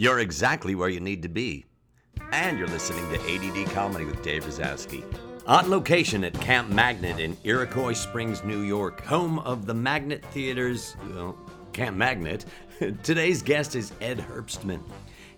You're 0.00 0.20
exactly 0.20 0.74
where 0.74 0.88
you 0.88 0.98
need 0.98 1.20
to 1.24 1.28
be. 1.28 1.66
And 2.32 2.58
you're 2.58 2.68
listening 2.68 3.06
to 3.10 3.18
ADD 3.20 3.70
Comedy 3.72 4.06
with 4.06 4.22
Dave 4.22 4.46
Razowsky. 4.46 5.04
On 5.46 5.68
location 5.68 6.24
at 6.24 6.32
Camp 6.40 6.70
Magnet 6.70 7.20
in 7.20 7.36
Iroquois 7.44 7.92
Springs, 7.92 8.42
New 8.42 8.62
York, 8.62 9.04
home 9.04 9.40
of 9.40 9.66
the 9.66 9.74
Magnet 9.74 10.24
Theater's, 10.32 10.96
well, 11.10 11.36
Camp 11.74 11.98
Magnet, 11.98 12.46
today's 13.02 13.42
guest 13.42 13.76
is 13.76 13.92
Ed 14.00 14.20
Herbstman. 14.20 14.80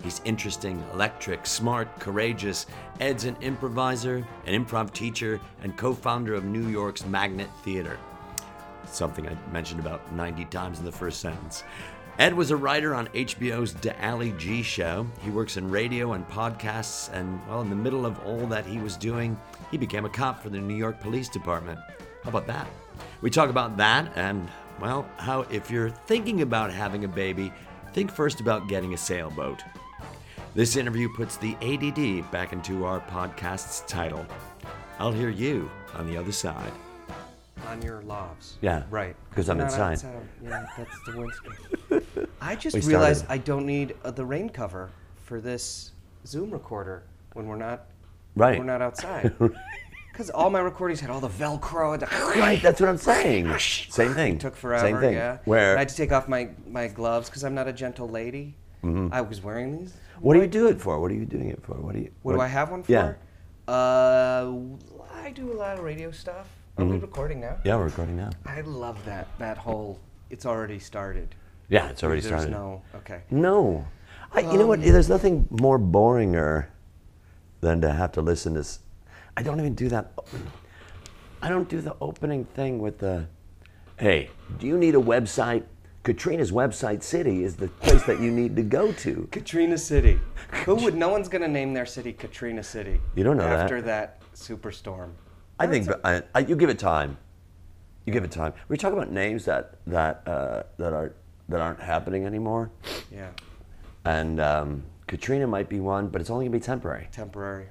He's 0.01 0.21
interesting, 0.25 0.81
electric, 0.93 1.45
smart, 1.45 1.99
courageous. 1.99 2.67
Ed's 3.01 3.25
an 3.25 3.37
improviser, 3.41 4.25
an 4.47 4.65
improv 4.65 4.93
teacher, 4.93 5.41
and 5.65 5.77
co 5.77 5.93
founder 5.93 6.35
of 6.35 6.45
New 6.45 6.69
York's 6.69 7.05
Magnet 7.05 7.51
Theater. 7.65 7.99
Something 8.87 9.29
I 9.29 9.37
mentioned 9.51 9.81
about 9.81 10.13
90 10.13 10.45
times 10.45 10.79
in 10.79 10.85
the 10.85 10.93
first 10.93 11.19
sentence. 11.19 11.65
Ed 12.19 12.35
was 12.35 12.51
a 12.51 12.57
writer 12.57 12.95
on 12.95 13.09
HBO's 13.09 13.75
Ali 14.03 14.33
G 14.33 14.63
Show. 14.63 15.07
He 15.23 15.31
works 15.31 15.57
in 15.57 15.71
radio 15.71 16.13
and 16.13 16.29
podcasts, 16.29 17.11
and 17.13 17.41
well, 17.49 17.63
in 17.63 17.71
the 17.71 17.77
middle 17.77 18.05
of 18.05 18.19
all 18.27 18.47
that 18.49 18.67
he 18.67 18.79
was 18.79 18.99
doing, 18.99 19.39
he 19.71 19.79
became 19.79 20.05
a 20.05 20.11
cop 20.11 20.43
for 20.43 20.51
the 20.51 20.59
New 20.59 20.77
York 20.77 21.01
Police 21.01 21.31
Department. 21.31 21.79
How 22.23 22.29
about 22.29 22.47
that? 22.49 22.67
We 23.23 23.31
talk 23.31 23.49
about 23.49 23.79
that 23.79 24.13
and, 24.15 24.47
well, 24.79 25.09
how 25.17 25.43
if 25.51 25.71
you're 25.71 25.91
thinking 25.91 26.43
about 26.43 26.71
having 26.71 27.05
a 27.05 27.09
baby, 27.09 27.51
think 27.95 28.13
first 28.13 28.41
about 28.41 28.69
getting 28.69 28.93
a 28.93 28.99
sailboat. 28.99 29.63
This 30.55 30.77
interview 30.77 31.09
puts 31.17 31.39
the 31.39 31.57
ADD 31.63 32.31
back 32.31 32.53
into 32.53 32.85
our 32.85 33.01
podcast's 33.01 33.81
title. 33.91 34.27
I'll 34.99 35.13
hear 35.13 35.31
you 35.31 35.71
on 35.95 36.07
the 36.07 36.19
other 36.19 36.33
side. 36.33 36.73
On 37.69 37.83
your 37.83 38.03
lofts. 38.03 38.57
Yeah, 38.61 38.85
Right. 38.91 39.17
Because 39.31 39.49
I'm 39.49 39.61
inside. 39.61 39.93
outside. 39.93 40.15
Yeah, 40.43 40.67
that's 40.77 40.99
the 41.07 41.17
windscreen. 41.17 42.29
I 42.41 42.57
just 42.57 42.75
We 42.75 42.83
realized 42.83 43.25
started. 43.25 43.41
I 43.43 43.45
don't 43.45 43.67
need 43.67 43.95
uh, 44.05 44.11
the 44.11 44.25
rain 44.25 44.49
cover 44.49 44.91
for 45.25 45.41
this 45.41 45.93
Zoom 46.27 46.51
recorder 46.51 47.03
when 47.35 47.47
we're 47.47 47.57
not 47.57 47.87
Right. 48.37 48.59
we're 48.59 48.65
not 48.65 48.83
outside. 48.83 49.33
Because 50.13 50.29
all 50.29 50.51
my 50.51 50.59
recordings 50.61 51.01
had 51.01 51.09
all 51.09 51.21
the 51.21 51.29
Velcro. 51.31 51.95
And 51.95 52.03
the 52.03 52.07
Right, 52.39 52.61
that's 52.61 52.83
what 52.83 52.91
I'm 52.91 52.99
saying. 52.99 53.51
Same 53.59 54.13
thing. 54.13 54.37
took 54.37 54.55
forever. 54.55 54.87
Same 54.87 55.01
thing. 55.01 55.15
Yeah. 55.15 55.39
Where? 55.47 55.75
I 55.75 55.79
had 55.79 55.89
to 55.89 55.97
take 55.97 56.13
off 56.13 56.29
my 56.29 56.51
my 56.69 56.87
gloves 56.89 57.31
because 57.31 57.45
I'm 57.45 57.55
not 57.55 57.67
a 57.67 57.73
gentle 57.73 58.07
lady. 58.11 58.55
I 58.85 59.23
was 59.23 59.41
wearing 59.43 59.79
these. 59.79 59.95
what 60.21 60.35
do 60.35 60.41
you 60.41 60.47
do 60.49 60.67
it 60.69 60.79
for? 60.79 61.01
What 61.01 61.11
are 61.11 61.15
you 61.15 61.25
doing 61.25 61.49
it 61.49 61.63
for? 61.63 61.73
What 61.81 61.95
do 61.95 62.01
you? 62.03 62.11
What, 62.21 62.35
do 62.35 62.41
I 62.43 62.47
have 62.47 62.71
one 62.71 62.83
for? 62.83 62.93
Yeah. 62.93 63.15
Uh, 63.67 64.53
I 65.15 65.31
do 65.31 65.51
a 65.51 65.55
lot 65.57 65.79
of 65.79 65.85
radio 65.85 66.11
stuff. 66.11 66.49
Are 66.79 66.85
Mm-hmm. 66.85 66.93
we 66.95 66.99
recording 67.01 67.41
now? 67.41 67.59
Yeah, 67.65 67.77
we're 67.77 67.85
recording 67.85 68.17
now. 68.17 68.31
I 68.47 68.63
love 68.63 69.05
that 69.05 69.29
that 69.39 69.59
whole. 69.59 70.01
It's 70.31 70.47
already 70.47 70.79
started. 70.79 71.35
Yeah, 71.69 71.89
it's 71.91 72.03
already 72.03 72.23
There's 72.23 72.31
started. 72.33 72.51
no. 72.51 72.83
Okay. 72.95 73.21
No. 73.31 73.87
I, 74.33 74.41
you 74.41 74.57
know 74.59 74.67
what? 74.67 74.79
Um, 74.79 74.85
There's 74.87 75.09
nothing 75.11 75.47
more 75.51 75.79
boringer 75.79 76.67
than 77.61 77.81
to 77.83 77.93
have 77.93 78.13
to 78.13 78.23
listen 78.23 78.55
to. 78.55 78.61
s- 78.61 78.79
I 79.37 79.43
don't 79.43 79.61
even 79.61 79.75
do 79.75 79.89
that. 79.91 80.13
I 81.43 81.49
don't 81.51 81.69
do 81.69 81.81
the 81.83 81.95
opening 82.01 82.45
thing 82.47 82.79
with 82.79 82.99
the. 82.99 83.27
Hey, 83.99 84.31
do 84.59 84.67
you 84.67 84.79
need 84.79 84.95
a 84.95 84.99
website? 85.01 85.65
Katrina's 86.05 86.51
website 86.51 87.03
city 87.03 87.45
is 87.45 87.55
the 87.57 87.69
place 87.69 88.03
that 88.05 88.19
you 88.19 88.31
need 88.33 88.57
to 88.57 88.63
go 88.63 88.91
to. 88.93 89.29
Katrina 89.31 89.77
City. 89.79 90.19
Who 90.65 90.75
would? 90.77 90.95
No 90.97 91.11
one's 91.11 91.29
gonna 91.29 91.47
name 91.49 91.75
their 91.75 91.87
city 91.87 92.13
Katrina 92.15 92.63
City. 92.63 93.01
You 93.15 93.23
don't 93.25 93.37
know 93.37 93.45
that. 93.49 93.61
after 93.61 93.83
that. 93.83 94.21
superstorm. 94.35 95.11
I 95.59 95.67
think 95.67 95.89
I, 96.05 96.23
I, 96.35 96.41
you 96.41 96.57
give 96.57 96.71
it 96.71 96.79
time. 96.79 97.17
You 98.07 98.13
give 98.13 98.25
it 98.25 98.31
time. 98.33 98.53
We 98.69 98.77
talk 98.77 98.93
about 98.93 99.11
names 99.13 99.45
that 99.45 99.77
that 99.87 100.23
uh, 100.27 100.65
that 100.79 100.93
are 100.93 101.15
that 101.49 101.61
aren't 101.61 101.81
happening 101.81 102.25
anymore, 102.27 102.71
Yeah, 103.11 103.29
and 104.05 104.41
um, 104.41 104.83
Katrina 105.07 105.47
might 105.47 105.69
be 105.69 105.81
one, 105.81 106.09
but 106.09 106.21
it's 106.21 106.31
only 106.31 106.47
gonna 106.47 106.57
be 106.57 106.61
temporary. 106.65 107.09
temporary. 107.13 107.67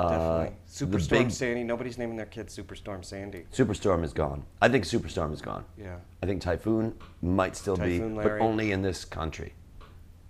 Uh, 0.00 0.10
Definitely. 0.44 0.56
the 0.66 0.86
Superstorm 0.86 1.10
big- 1.24 1.30
Sandy. 1.32 1.64
Nobody's 1.64 1.98
naming 1.98 2.16
their 2.16 2.26
kid 2.26 2.46
Superstorm 2.46 3.04
Sandy. 3.04 3.46
Superstorm 3.52 4.04
is 4.04 4.12
gone. 4.12 4.44
I 4.62 4.68
think 4.68 4.84
Superstorm 4.84 5.32
is 5.32 5.42
gone. 5.42 5.64
Yeah. 5.76 5.96
I 6.22 6.26
think 6.26 6.40
Typhoon 6.40 6.94
might 7.20 7.56
still 7.56 7.76
Typhoon 7.76 8.10
be, 8.10 8.18
Larry. 8.20 8.38
but 8.38 8.44
only 8.44 8.70
in 8.70 8.80
this 8.80 9.04
country, 9.04 9.54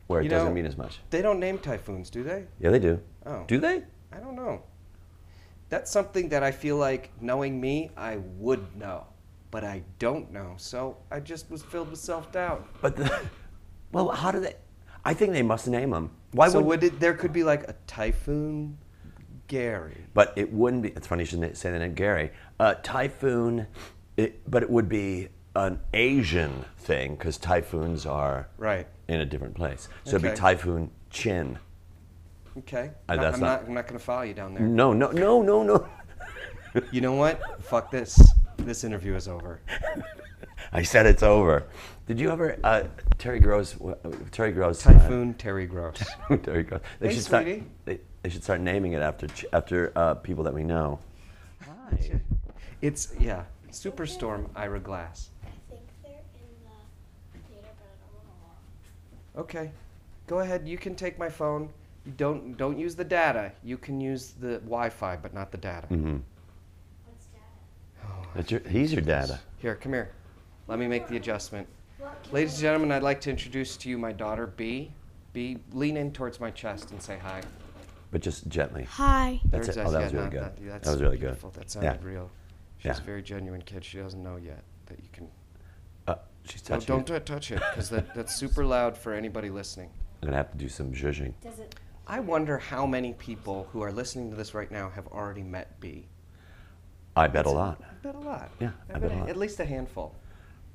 where 0.07 0.21
it 0.21 0.25
You 0.25 0.31
doesn't 0.31 0.55
mean 0.55 0.65
as 0.65 0.79
much. 0.79 1.01
They 1.11 1.21
don't 1.21 1.39
name 1.39 1.59
typhoons, 1.59 2.09
do 2.09 2.23
they? 2.25 2.45
Yeah, 2.59 2.71
they 2.71 2.79
do. 2.79 2.99
Oh. 3.27 3.45
Do 3.47 3.59
they? 3.61 3.83
I 4.11 4.17
don't 4.21 4.35
know. 4.37 4.63
That's 5.69 5.91
something 5.91 6.29
that 6.31 6.43
I 6.43 6.51
feel 6.51 6.77
like, 6.77 7.11
knowing 7.21 7.61
me, 7.61 7.91
I 7.97 8.17
would 8.39 8.75
know, 8.77 9.07
but 9.51 9.65
I 9.65 9.83
don't 9.99 10.33
know. 10.33 10.55
So 10.57 10.97
I 11.11 11.21
just 11.21 11.51
was 11.51 11.63
filled 11.63 11.91
with 11.91 12.01
self 12.01 12.33
doubt. 12.33 12.67
But 12.81 12.97
the, 12.97 13.21
well, 13.93 14.09
how 14.09 14.31
do 14.31 14.41
they? 14.41 14.55
I 15.05 15.15
think 15.15 15.33
they 15.33 15.43
must 15.43 15.69
name 15.69 15.91
them. 15.91 16.11
Why 16.33 16.49
so 16.49 16.59
would? 16.59 16.67
would 16.67 16.85
it? 16.85 17.01
There 17.01 17.15
could 17.15 17.33
be 17.33 17.45
like 17.45 17.69
a 17.69 17.75
typhoon, 17.87 18.79
Gary. 19.47 20.05
But 20.15 20.33
it 20.37 20.53
wouldn't 20.53 20.83
be. 20.83 20.91
It's 20.91 21.07
funny 21.07 21.23
you 21.23 21.27
should 21.27 21.57
say 21.57 21.71
the 21.71 21.79
name 21.79 21.95
Gary. 21.95 22.31
Uh, 22.59 22.75
typhoon, 22.83 23.67
it, 24.17 24.51
but 24.51 24.63
it 24.63 24.71
would 24.71 24.89
be 24.89 25.29
an 25.55 25.81
Asian 25.93 26.65
thing 26.79 27.15
because 27.17 27.37
typhoons 27.37 28.07
are 28.07 28.49
Right. 28.59 28.87
in 29.09 29.21
a 29.21 29.25
different 29.25 29.55
place. 29.55 29.89
So 30.05 30.17
it'd 30.17 30.31
be 30.31 30.37
Typhoon 30.37 30.91
Chin. 31.11 31.59
Okay. 32.59 32.91
Uh, 33.09 33.15
Not- 33.15 33.23
that's 33.23 33.35
I'm 33.37 33.41
not- 33.41 33.61
not. 33.63 33.69
I'm 33.69 33.75
not 33.75 33.87
going 33.87 33.99
to 33.99 34.05
follow 34.05 34.23
you 34.23 34.35
down 34.35 34.55
there. 34.55 34.63
No, 34.63 34.93
no, 34.93 35.11
no, 35.11 35.43
no, 35.43 35.63
no. 35.63 35.89
You 36.93 37.01
know 37.01 37.15
what? 37.15 37.41
Fuck 37.65 37.91
this. 37.91 38.21
This 38.59 38.85
interview 38.85 39.15
is 39.17 39.27
over. 39.27 39.61
I 40.73 40.83
said 40.83 41.07
it's 41.07 41.23
over. 41.23 41.65
Did 42.07 42.21
you 42.21 42.31
ever 42.31 42.59
uh, 42.63 42.85
Terry 43.17 43.41
Gross? 43.41 43.81
uh, 43.81 43.95
Terry 44.31 44.53
Gross. 44.53 44.83
Typhoon 44.83 45.35
Terry 45.35 45.67
Gross. 45.67 46.03
Uh, 46.31 46.37
Terry 46.37 46.63
Gross. 46.63 46.81
They 47.01 47.09
Hey, 47.09 47.15
should 47.15 47.25
start. 47.25 47.45
sweetie. 47.45 47.65
They, 47.87 48.01
they 48.23 48.29
should 48.29 48.45
start 48.45 48.61
naming 48.61 48.93
it 48.93 49.01
after 49.03 49.27
after 49.53 49.93
uh, 49.97 50.15
people 50.15 50.45
that 50.45 50.53
we 50.55 50.63
know. 50.63 50.99
Hi. 51.63 52.21
It's 52.83 53.13
yeah. 53.19 53.45
Superstorm 53.73 54.49
Ira 54.55 54.79
Glass. 54.81 55.31
I 55.43 55.49
think 55.71 55.81
they're 56.03 56.13
in 56.13 56.21
the 57.33 57.39
theater, 57.49 57.69
but 57.79 57.87
I 57.87 57.97
don't 58.05 58.29
want 58.29 58.29
to 59.35 59.41
walk. 59.41 59.45
Okay. 59.47 59.71
Go 60.27 60.41
ahead. 60.41 60.69
You 60.69 60.77
can 60.77 60.95
take 60.95 61.19
my 61.19 61.31
phone. 61.31 61.71
You 62.09 62.15
don't 62.17 62.57
don't 62.57 62.79
use 62.79 62.95
the 62.95 63.05
data. 63.05 63.53
You 63.63 63.77
can 63.77 64.01
use 64.01 64.33
the 64.41 64.61
Wi-Fi, 64.61 65.17
but 65.17 65.35
not 65.35 65.53
the 65.53 65.59
data. 65.59 65.87
Mm-hmm. 65.89 66.17
What's 67.05 67.27
that? 67.27 68.35
That's 68.35 68.51
your, 68.51 68.61
he's 68.61 68.95
your 68.95 69.03
data. 69.03 69.39
Here, 69.59 69.75
come 69.75 69.93
here. 69.93 70.13
Let 70.69 70.79
me 70.79 70.87
make 70.89 71.07
the 71.07 71.17
adjustment. 71.17 71.69
What 71.99 72.17
Ladies 72.33 72.55
and 72.55 72.63
gentlemen, 72.63 72.93
I'd 72.93 73.03
like 73.03 73.21
to 73.23 73.31
introduce 73.31 73.77
to 73.77 73.91
you 73.91 73.99
my 73.99 74.13
daughter 74.13 74.47
B. 74.47 74.91
B, 75.35 75.59
lean 75.73 75.99
in 75.99 76.11
towards 76.11 76.41
my 76.41 76.51
chest 76.51 76.93
and 76.93 77.03
say 77.03 77.19
hi. 77.19 77.43
but 78.11 78.23
just 78.23 78.49
gently. 78.49 78.85
Hi. 78.85 79.39
That's 79.51 79.69
it. 79.69 79.77
Oh, 79.77 79.91
that 79.91 79.99
yeah, 79.99 80.05
was 80.05 80.15
really 80.15 80.31
good. 80.31 80.41
That, 80.41 80.57
that's 80.67 80.85
that 80.87 80.93
was 80.93 81.03
really 81.03 81.19
good. 81.19 81.27
beautiful. 81.27 81.51
That 81.51 81.71
sounded 81.71 82.01
Yeah. 82.03 82.09
real. 82.09 82.31
She's 82.79 82.87
Yeah. 82.87 83.03
a 83.03 83.05
very 83.05 83.23
genuine 83.23 83.61
kid. 83.61 83.85
She 83.85 83.99
doesn't 83.99 84.23
know 84.23 84.37
yet 84.37 84.63
that 84.87 84.99
you 84.99 85.09
can. 85.13 85.29
Uh, 86.07 86.15
she's 86.45 86.67
No, 86.71 86.81
don't 86.81 87.11
it. 87.11 87.27
t- 87.27 87.33
touch 87.35 87.51
it 87.51 87.61
because 87.71 87.91
that, 87.91 88.15
that's 88.15 88.35
super 88.35 88.65
loud 88.65 88.97
for 88.97 89.13
anybody 89.13 89.51
listening. 89.51 89.91
I'm 90.23 90.29
gonna 90.29 90.39
have 90.39 90.51
to 90.53 90.57
do 90.57 90.71
some 90.71 90.93
zhuzhing. 90.93 91.35
Does 91.43 91.59
it? 91.59 91.75
I 92.09 92.21
wonder 92.21 92.57
how 92.59 92.87
many 92.87 93.13
people 93.13 93.69
who 93.71 93.83
are 93.83 93.93
listening 93.93 94.31
to 94.31 94.37
this 94.37 94.55
right 94.55 94.71
now 94.71 94.89
have 94.91 95.07
already 95.09 95.43
met 95.43 95.79
B. 95.79 96.09
I 97.15 97.29
bet 97.29 97.45
a 97.47 97.51
lot. 97.51 97.81
I 97.83 97.93
bet 98.03 98.15
a 98.15 98.19
lot. 98.19 98.51
Yeah, 98.61 98.71
I 98.95 98.99
bet 98.99 99.13
a 99.13 99.17
lot. 99.17 99.29
At 99.29 99.37
least 99.37 99.61
a 99.61 99.65
handful. 99.65 100.15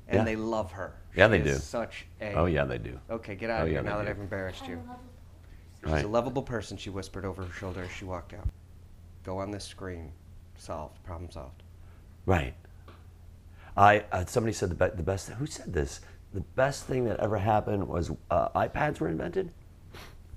And 0.06 0.18
Yeah. 0.18 0.24
they 0.24 0.36
love 0.36 0.70
her. 0.72 0.94
Yeah, 1.16 1.26
She 1.26 1.30
they 1.38 1.40
do. 1.42 1.54
Such 1.56 2.06
a. 2.20 2.34
Oh 2.34 2.44
yeah, 2.46 2.64
they 2.64 2.78
do. 2.78 3.00
Okay, 3.10 3.34
get 3.34 3.50
out 3.50 3.62
Oh, 3.62 3.64
of 3.64 3.70
here 3.70 3.82
they 3.82 3.88
now 3.88 3.96
that 3.98 4.04
do. 4.04 4.10
I've 4.10 4.20
embarrassed 4.20 4.66
you. 4.68 4.80
She's 5.82 5.90
Right. 5.92 6.04
a 6.04 6.08
lovable 6.08 6.42
person, 6.42 6.76
she 6.76 6.90
whispered 6.90 7.24
over 7.24 7.44
her 7.44 7.52
shoulder 7.52 7.82
as 7.82 7.90
she 7.90 8.04
walked 8.04 8.32
out. 8.32 8.48
Go 9.24 9.38
on 9.38 9.50
this 9.50 9.64
screen. 9.64 10.12
Solved. 10.56 11.02
Problem 11.04 11.30
solved. 11.30 11.62
Right. 12.26 12.54
I 13.76 14.04
uh, 14.12 14.24
somebody 14.26 14.52
said 14.52 14.70
the, 14.70 14.74
be- 14.76 14.94
the 14.96 15.02
best. 15.02 15.30
Who 15.30 15.46
said 15.46 15.72
this? 15.72 16.00
The 16.32 16.40
best 16.40 16.84
thing 16.84 17.04
that 17.06 17.18
ever 17.20 17.38
happened 17.38 17.88
was 17.88 18.12
uh, 18.30 18.48
iPads 18.50 19.00
were 19.00 19.08
invented, 19.08 19.52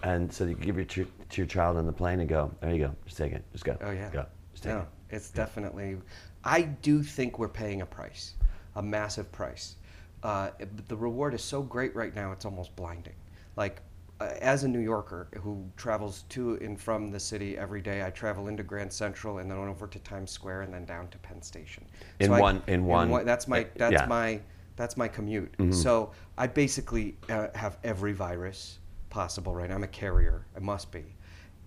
and 0.04 0.32
so 0.32 0.46
you 0.46 0.56
give 0.56 0.76
your 0.76 0.86
ch- 0.86 0.96
to 1.30 1.38
your 1.42 1.46
child 1.48 1.78
on 1.78 1.86
the 1.86 1.92
plane 1.94 2.20
and 2.20 2.30
go, 2.30 2.52
there 2.62 2.72
you 2.74 2.80
go, 2.88 2.96
just 3.06 3.18
take 3.18 3.34
it, 3.34 3.44
just 3.52 3.66
go. 3.66 3.78
Oh, 3.82 3.92
yeah. 3.92 4.10
Go. 4.12 4.26
Just 4.52 4.64
take 4.64 4.74
No, 4.74 4.80
it. 4.82 4.88
it's 5.16 5.30
definitely. 5.30 5.98
I 6.44 6.62
do 6.62 7.04
think 7.04 7.40
we're 7.40 7.48
paying 7.50 7.82
a 7.82 7.86
price, 7.86 8.34
a 8.76 8.82
massive 8.82 9.32
price. 9.32 9.76
Uh, 10.24 10.50
but 10.60 10.88
the 10.88 10.96
reward 10.96 11.34
is 11.34 11.44
so 11.44 11.62
great 11.62 11.96
right 11.96 12.16
now; 12.16 12.32
it's 12.32 12.46
almost 12.46 12.76
blinding. 12.76 13.14
Like, 13.56 13.82
uh, 14.20 14.32
as 14.42 14.64
a 14.64 14.68
New 14.68 14.80
Yorker 14.80 15.28
who 15.42 15.64
travels 15.78 16.24
to 16.30 16.56
and 16.56 16.80
from 16.80 17.12
the 17.12 17.20
city 17.20 17.56
every 17.58 17.82
day, 17.82 18.04
I 18.04 18.10
travel 18.10 18.48
into 18.48 18.64
Grand 18.64 18.92
Central 18.92 19.38
and 19.38 19.50
then 19.52 19.58
over 19.60 19.86
to 19.88 20.00
Times 20.00 20.32
Square 20.32 20.64
and 20.64 20.74
then 20.74 20.86
down 20.86 21.08
to 21.10 21.18
Penn 21.20 21.42
Station. 21.42 21.86
In 22.20 22.34
I- 22.34 22.40
one- 22.40 22.64
in 22.68 22.86
one- 22.86 23.26
That's 23.26 23.48
my. 23.48 23.62
uh, 23.64 23.68
That's 23.76 23.94
yeah. 23.94 24.06
my. 24.08 24.40
That's 24.76 24.96
my 24.98 25.08
commute. 25.08 25.54
So 25.72 26.12
I 26.38 26.46
basically 26.48 27.16
uh, 27.30 27.48
have 27.56 27.78
every 27.84 28.14
virus 28.14 28.78
possible 29.18 29.56
right 29.56 29.68
now. 29.68 29.76
I'm 29.76 29.84
a 29.84 29.88
carrier. 29.88 30.46
I 30.56 30.60
must 30.60 30.92
be. 30.92 31.04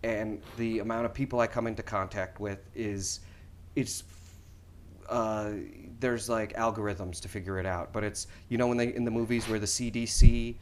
And 0.04 0.40
the 0.56 0.78
amount 0.78 1.04
of 1.04 1.12
people 1.12 1.40
I 1.40 1.48
come 1.48 1.66
into 1.66 1.82
contact 1.82 2.38
with 2.38 2.60
is, 2.76 3.20
it's, 3.74 4.04
uh, 5.08 5.50
there's 5.98 6.28
like 6.28 6.52
algorithms 6.54 7.20
to 7.22 7.28
figure 7.28 7.58
it 7.58 7.66
out. 7.66 7.92
But 7.92 8.04
it's, 8.04 8.28
you 8.50 8.56
know, 8.56 8.68
when 8.68 8.76
they, 8.76 8.94
in 8.94 9.04
the 9.04 9.10
movies 9.10 9.48
where 9.48 9.58
the 9.58 9.66
CDC 9.66 10.54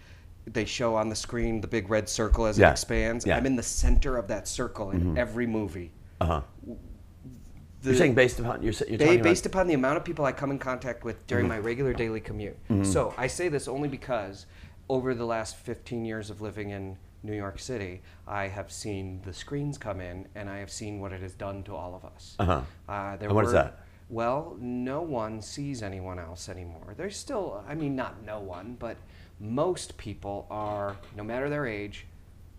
they 0.47 0.65
show 0.65 0.95
on 0.95 1.11
the 1.11 1.15
screen 1.15 1.61
the 1.61 1.67
big 1.69 1.91
red 1.91 2.09
circle 2.09 2.47
as 2.47 2.59
Yeah. 2.59 2.69
it 2.69 2.73
expands. 2.73 3.27
Yeah. 3.27 3.37
I'm 3.37 3.45
in 3.45 3.55
the 3.55 3.63
center 3.63 4.17
of 4.17 4.29
that 4.29 4.49
circle 4.49 4.93
in 4.93 5.19
every 5.19 5.47
movie. 5.47 5.93
Uh 6.23 6.25
huh. 6.27 6.41
The- 7.83 7.91
You're 7.91 7.95
saying 7.99 8.15
based 8.15 8.41
upon 8.41 8.63
you're, 8.63 8.73
you're 8.89 8.97
Ba- 8.97 9.23
based 9.23 9.45
about, 9.45 9.59
upon 9.59 9.67
the 9.67 9.75
amount 9.75 9.99
of 9.99 10.05
people 10.07 10.25
I 10.25 10.33
come 10.33 10.51
in 10.51 10.59
contact 10.59 11.05
with 11.05 11.25
during 11.27 11.45
Mm-hmm. 11.45 11.49
my 11.55 11.59
regular 11.59 11.93
daily 11.93 12.21
commute. 12.21 12.57
So 12.83 13.13
I 13.19 13.27
say 13.27 13.49
this 13.51 13.69
only 13.69 13.89
because 13.91 14.47
over 14.89 15.15
the 15.15 15.25
last 15.25 15.57
15 15.57 16.05
years 16.05 16.31
of 16.31 16.41
living 16.41 16.71
in 16.71 16.97
New 17.23 17.35
York 17.35 17.59
City, 17.59 18.03
I 18.27 18.49
have 18.49 18.71
seen 18.73 19.21
the 19.25 19.33
screens 19.33 19.77
come 19.79 20.01
in 20.01 20.27
and 20.35 20.49
I 20.49 20.59
have 20.59 20.71
seen 20.71 21.01
what 21.01 21.13
it 21.13 21.21
has 21.21 21.33
done 21.35 21.63
to 21.65 21.75
all 21.75 21.95
of 21.95 22.05
us. 22.05 22.37
Uh-huh. 22.39 22.63
Uh, 22.89 23.17
there 23.17 23.29
And 23.29 23.37
what 23.37 23.45
is 23.45 23.49
were- 23.53 23.59
that? 23.59 23.81
Well, 24.11 24.57
no 24.59 25.03
one 25.03 25.43
sees 25.43 25.83
anyone 25.83 26.19
else 26.19 26.49
anymore. 26.49 26.95
There's 26.97 27.15
still, 27.17 27.63
I 27.69 27.75
mean, 27.75 27.95
not 27.95 28.23
no 28.25 28.41
one, 28.41 28.77
but 28.79 28.97
most 29.39 29.99
people 29.99 30.47
are, 30.51 30.97
no 31.15 31.23
matter 31.23 31.51
their 31.51 31.67
age, 31.67 32.07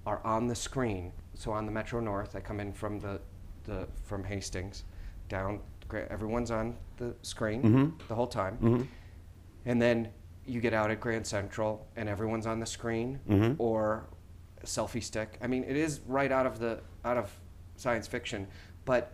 are 0.06 0.22
on 0.24 0.46
the 0.46 0.54
screen. 0.54 1.12
So 1.34 1.52
on 1.52 1.66
the 1.66 1.72
Metro 1.72 2.00
North, 2.02 2.36
I 2.36 2.40
come 2.40 2.60
in 2.60 2.72
from 2.72 3.00
the, 3.00 3.20
the 3.64 3.88
from 4.04 4.24
Hastings, 4.26 4.84
down. 5.28 5.60
Everyone's 6.12 6.52
on 6.52 6.76
the 6.98 7.16
screen 7.24 7.64
Mm-hmm. 7.64 8.08
the 8.08 8.14
whole 8.14 8.28
time, 8.28 8.88
and 9.66 9.82
then 9.82 10.10
you 10.50 10.60
get 10.62 10.74
out 10.74 10.92
at 10.92 11.00
Grand 11.00 11.26
Central, 11.28 11.88
and 11.96 12.10
everyone's 12.10 12.48
on 12.48 12.60
the 12.60 12.66
screen 12.66 13.20
Mm-hmm. 13.30 13.54
or 13.62 14.08
a 14.62 14.66
selfie 14.66 15.04
stick. 15.04 15.38
I 15.42 15.48
mean, 15.48 15.64
it 15.64 15.78
is 15.78 16.02
right 16.08 16.32
out 16.32 16.46
of 16.46 16.60
the 16.60 16.82
out 17.06 17.18
of 17.18 17.32
science 17.78 18.08
fiction, 18.08 18.48
but 18.86 19.14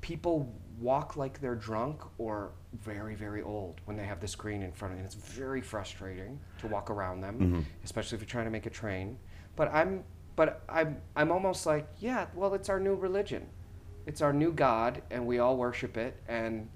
people 0.00 0.52
walk 0.80 1.16
like 1.16 1.40
they're 1.40 1.54
drunk 1.54 2.02
or 2.18 2.52
very 2.82 3.14
very 3.14 3.42
old 3.42 3.80
when 3.86 3.96
they 3.96 4.04
have 4.04 4.20
the 4.20 4.28
screen 4.28 4.62
in 4.62 4.72
front 4.72 4.92
of 4.92 4.98
them. 4.98 5.06
And 5.06 5.14
it's 5.14 5.30
very 5.32 5.60
frustrating 5.60 6.38
to 6.60 6.66
walk 6.68 6.90
around 6.90 7.20
them, 7.20 7.38
Mm-hmm. 7.38 7.60
especially 7.84 8.16
if 8.16 8.22
you're 8.22 8.28
trying 8.28 8.44
to 8.46 8.50
make 8.50 8.66
a 8.66 8.70
train. 8.70 9.18
But 9.56 9.72
I'm 9.74 10.04
but 10.34 10.62
I'm 10.68 10.98
I'm 11.14 11.30
almost 11.32 11.66
like, 11.66 11.86
yeah, 11.98 12.26
well, 12.34 12.54
it's 12.54 12.68
our 12.68 12.80
new 12.80 12.94
religion. 12.94 13.46
It's 14.06 14.22
our 14.22 14.32
new 14.32 14.52
god 14.52 15.02
and 15.10 15.26
we 15.26 15.40
all 15.40 15.56
worship 15.56 15.96
it 15.96 16.16
and 16.28 16.68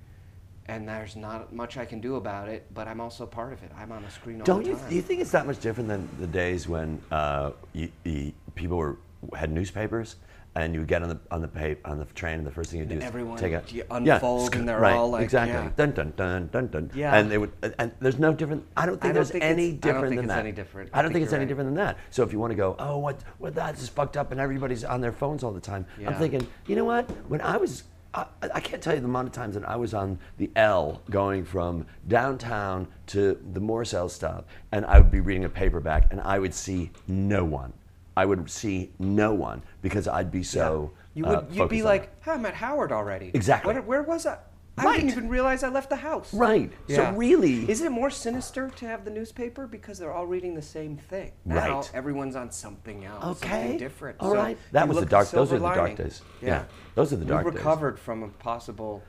and 0.70 0.88
there's 0.88 1.16
not 1.16 1.52
much 1.52 1.76
I 1.76 1.84
can 1.84 2.00
do 2.00 2.14
about 2.14 2.48
it, 2.48 2.66
but 2.72 2.86
I'm 2.86 3.00
also 3.00 3.26
part 3.26 3.52
of 3.52 3.62
it. 3.64 3.72
I'm 3.76 3.90
on 3.90 4.04
a 4.04 4.10
screen 4.10 4.40
all 4.40 4.44
don't 4.44 4.62
the 4.62 4.70
you 4.70 4.76
time. 4.76 4.88
do 4.88 4.94
you 4.94 5.02
think 5.02 5.20
it's 5.20 5.32
that 5.32 5.46
much 5.46 5.58
different 5.60 5.88
than 5.88 6.08
the 6.20 6.26
days 6.28 6.68
when 6.68 7.02
uh, 7.10 7.50
you, 7.72 7.90
you, 8.04 8.32
people 8.54 8.76
were 8.76 8.96
had 9.34 9.50
newspapers 9.50 10.16
and 10.54 10.72
you 10.74 10.80
would 10.80 10.88
get 10.88 11.02
on 11.02 11.08
the 11.08 11.18
on 11.30 11.42
the 11.42 11.76
on 11.84 11.98
the 11.98 12.04
train 12.06 12.38
and 12.38 12.46
the 12.46 12.50
first 12.50 12.70
thing 12.70 12.80
you 12.80 12.86
do 12.86 12.96
is 12.96 13.04
everyone 13.04 13.36
take 13.38 13.52
a 13.52 13.62
unfold 13.90 14.54
and 14.56 14.68
they're 14.68 14.80
right, 14.80 14.94
all 14.94 15.10
like, 15.10 15.22
exactly 15.22 15.54
yeah. 15.54 15.70
dun 15.76 15.92
dun 15.92 16.12
dun 16.16 16.48
dun 16.52 16.66
dun 16.68 16.90
Yeah. 16.94 17.16
and 17.16 17.30
they 17.30 17.38
would 17.38 17.52
and 17.78 17.92
there's 18.00 18.18
no 18.18 18.32
different 18.32 18.64
I 18.76 18.86
don't 18.86 18.94
think 19.00 19.04
I 19.04 19.08
don't 19.08 19.14
there's 19.14 19.30
think 19.30 19.44
any 19.44 19.68
it's- 19.68 19.78
I 19.84 19.92
don't 19.92 19.94
different 19.94 20.08
think 20.10 20.16
than 20.20 20.24
it's 20.24 20.34
that 20.34 20.40
any 20.40 20.52
different. 20.52 20.90
I 20.92 20.98
I 20.98 21.02
don't 21.02 21.08
think 21.10 21.14
think 21.14 21.24
it's 21.24 21.32
any 21.32 21.40
right. 21.44 21.48
different 21.48 21.68
than 21.68 21.74
that 21.76 21.98
so 22.10 22.22
if 22.24 22.32
you 22.32 22.38
want 22.40 22.50
to 22.52 22.56
go 22.56 22.74
oh 22.78 22.98
what 22.98 23.20
what 23.38 23.54
that's 23.54 23.80
just 23.80 23.94
fucked 23.94 24.16
up 24.16 24.32
and 24.32 24.40
everybody's 24.40 24.82
on 24.84 25.00
their 25.00 25.12
phones 25.12 25.44
all 25.44 25.52
the 25.52 25.60
time 25.60 25.86
I'm 26.06 26.14
thinking 26.14 26.46
you 26.66 26.74
know 26.76 26.84
what 26.84 27.08
when 27.28 27.40
I 27.42 27.56
was 27.56 27.84
I, 28.12 28.26
I 28.54 28.60
can't 28.60 28.82
tell 28.82 28.94
you 28.94 29.00
the 29.00 29.06
amount 29.06 29.28
of 29.28 29.32
times 29.32 29.54
that 29.54 29.68
I 29.68 29.76
was 29.76 29.94
on 29.94 30.18
the 30.38 30.50
L 30.56 31.00
going 31.10 31.44
from 31.44 31.86
downtown 32.08 32.88
to 33.08 33.40
the 33.52 33.60
Morse 33.60 33.94
L 33.94 34.08
stop, 34.08 34.48
and 34.72 34.84
I 34.86 34.98
would 34.98 35.10
be 35.10 35.20
reading 35.20 35.44
a 35.44 35.48
paperback, 35.48 36.08
and 36.10 36.20
I 36.20 36.38
would 36.38 36.54
see 36.54 36.90
no 37.06 37.44
one. 37.44 37.72
I 38.16 38.24
would 38.24 38.50
see 38.50 38.90
no 38.98 39.32
one 39.32 39.62
because 39.82 40.08
I'd 40.08 40.32
be 40.32 40.42
so. 40.42 40.90
You 41.14 41.24
uh, 41.26 41.42
would 41.46 41.54
you'd 41.54 41.68
be 41.68 41.82
like, 41.82 42.10
hey, 42.24 42.32
I'm 42.32 42.44
at 42.46 42.54
Howard 42.54 42.92
already. 42.92 43.30
Exactly. 43.32 43.74
Where, 43.74 43.82
where 43.82 44.02
was 44.02 44.26
I? 44.26 44.38
I 44.80 44.84
Right. 44.84 44.96
didn't 44.96 45.10
even 45.10 45.28
realize 45.28 45.62
I 45.62 45.68
left 45.68 45.90
the 45.90 45.96
house. 45.96 46.32
Right. 46.32 46.72
Yeah. 46.86 47.12
So 47.12 47.16
really, 47.16 47.70
Is 47.70 47.82
it 47.82 47.90
more 47.90 48.10
sinister 48.10 48.70
to 48.70 48.86
have 48.86 49.04
the 49.04 49.10
newspaper 49.10 49.66
because 49.66 49.98
they're 49.98 50.12
all 50.12 50.26
reading 50.26 50.54
the 50.54 50.62
same 50.62 50.96
thing? 50.96 51.32
Now 51.44 51.76
Right. 51.78 51.90
everyone's 51.94 52.36
on 52.36 52.50
something 52.50 53.04
else, 53.04 53.24
okay, 53.42 53.48
something 53.62 53.78
different. 53.78 54.16
all 54.20 54.30
So 54.30 54.36
right. 54.36 54.58
That 54.72 54.88
was 54.88 54.98
the 55.00 55.06
dark. 55.06 55.28
Those 55.30 55.52
are 55.52 55.58
the 55.58 55.64
dark 55.64 55.76
lining. 55.78 55.96
days. 55.96 56.22
Yeah. 56.40 56.64
those 56.94 57.12
are 57.12 57.16
the 57.16 57.24
dark 57.24 57.44
days. 57.44 57.52
We 57.54 57.58
recovered 57.58 57.98
from 57.98 58.22
a 58.22 58.28
possible 58.28 59.02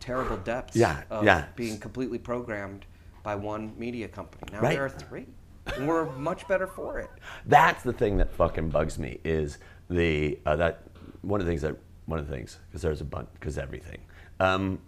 terrible 0.00 0.36
depths 0.36 0.76
Yeah, 0.76 1.02
of 1.10 1.24
yeah. 1.24 1.46
being 1.56 1.78
completely 1.78 2.18
programmed 2.18 2.86
by 3.22 3.34
one 3.34 3.72
media 3.76 4.06
company. 4.08 4.44
Now 4.52 4.60
Right. 4.60 4.74
there 4.74 4.84
are 4.84 4.88
three. 4.90 5.26
And 5.74 5.88
we're 5.88 6.04
much 6.16 6.46
better 6.46 6.66
for 6.68 7.00
it. 7.00 7.10
That's 7.44 7.82
the 7.82 7.92
thing 7.92 8.18
that 8.18 8.32
fucking 8.32 8.68
bugs 8.70 8.98
me 9.00 9.18
is 9.24 9.58
the 9.90 10.38
uh, 10.46 10.54
that 10.56 10.82
one 11.22 11.40
of 11.40 11.46
the 11.46 11.50
things 11.50 11.62
that 11.62 11.74
one 12.04 12.20
of 12.20 12.28
the 12.28 12.32
things 12.32 12.58
because 12.68 12.82
there's 12.82 13.00
a 13.00 13.04
bunch 13.04 13.28
because 13.34 13.58
everything, 13.58 13.98
um, 14.38 14.78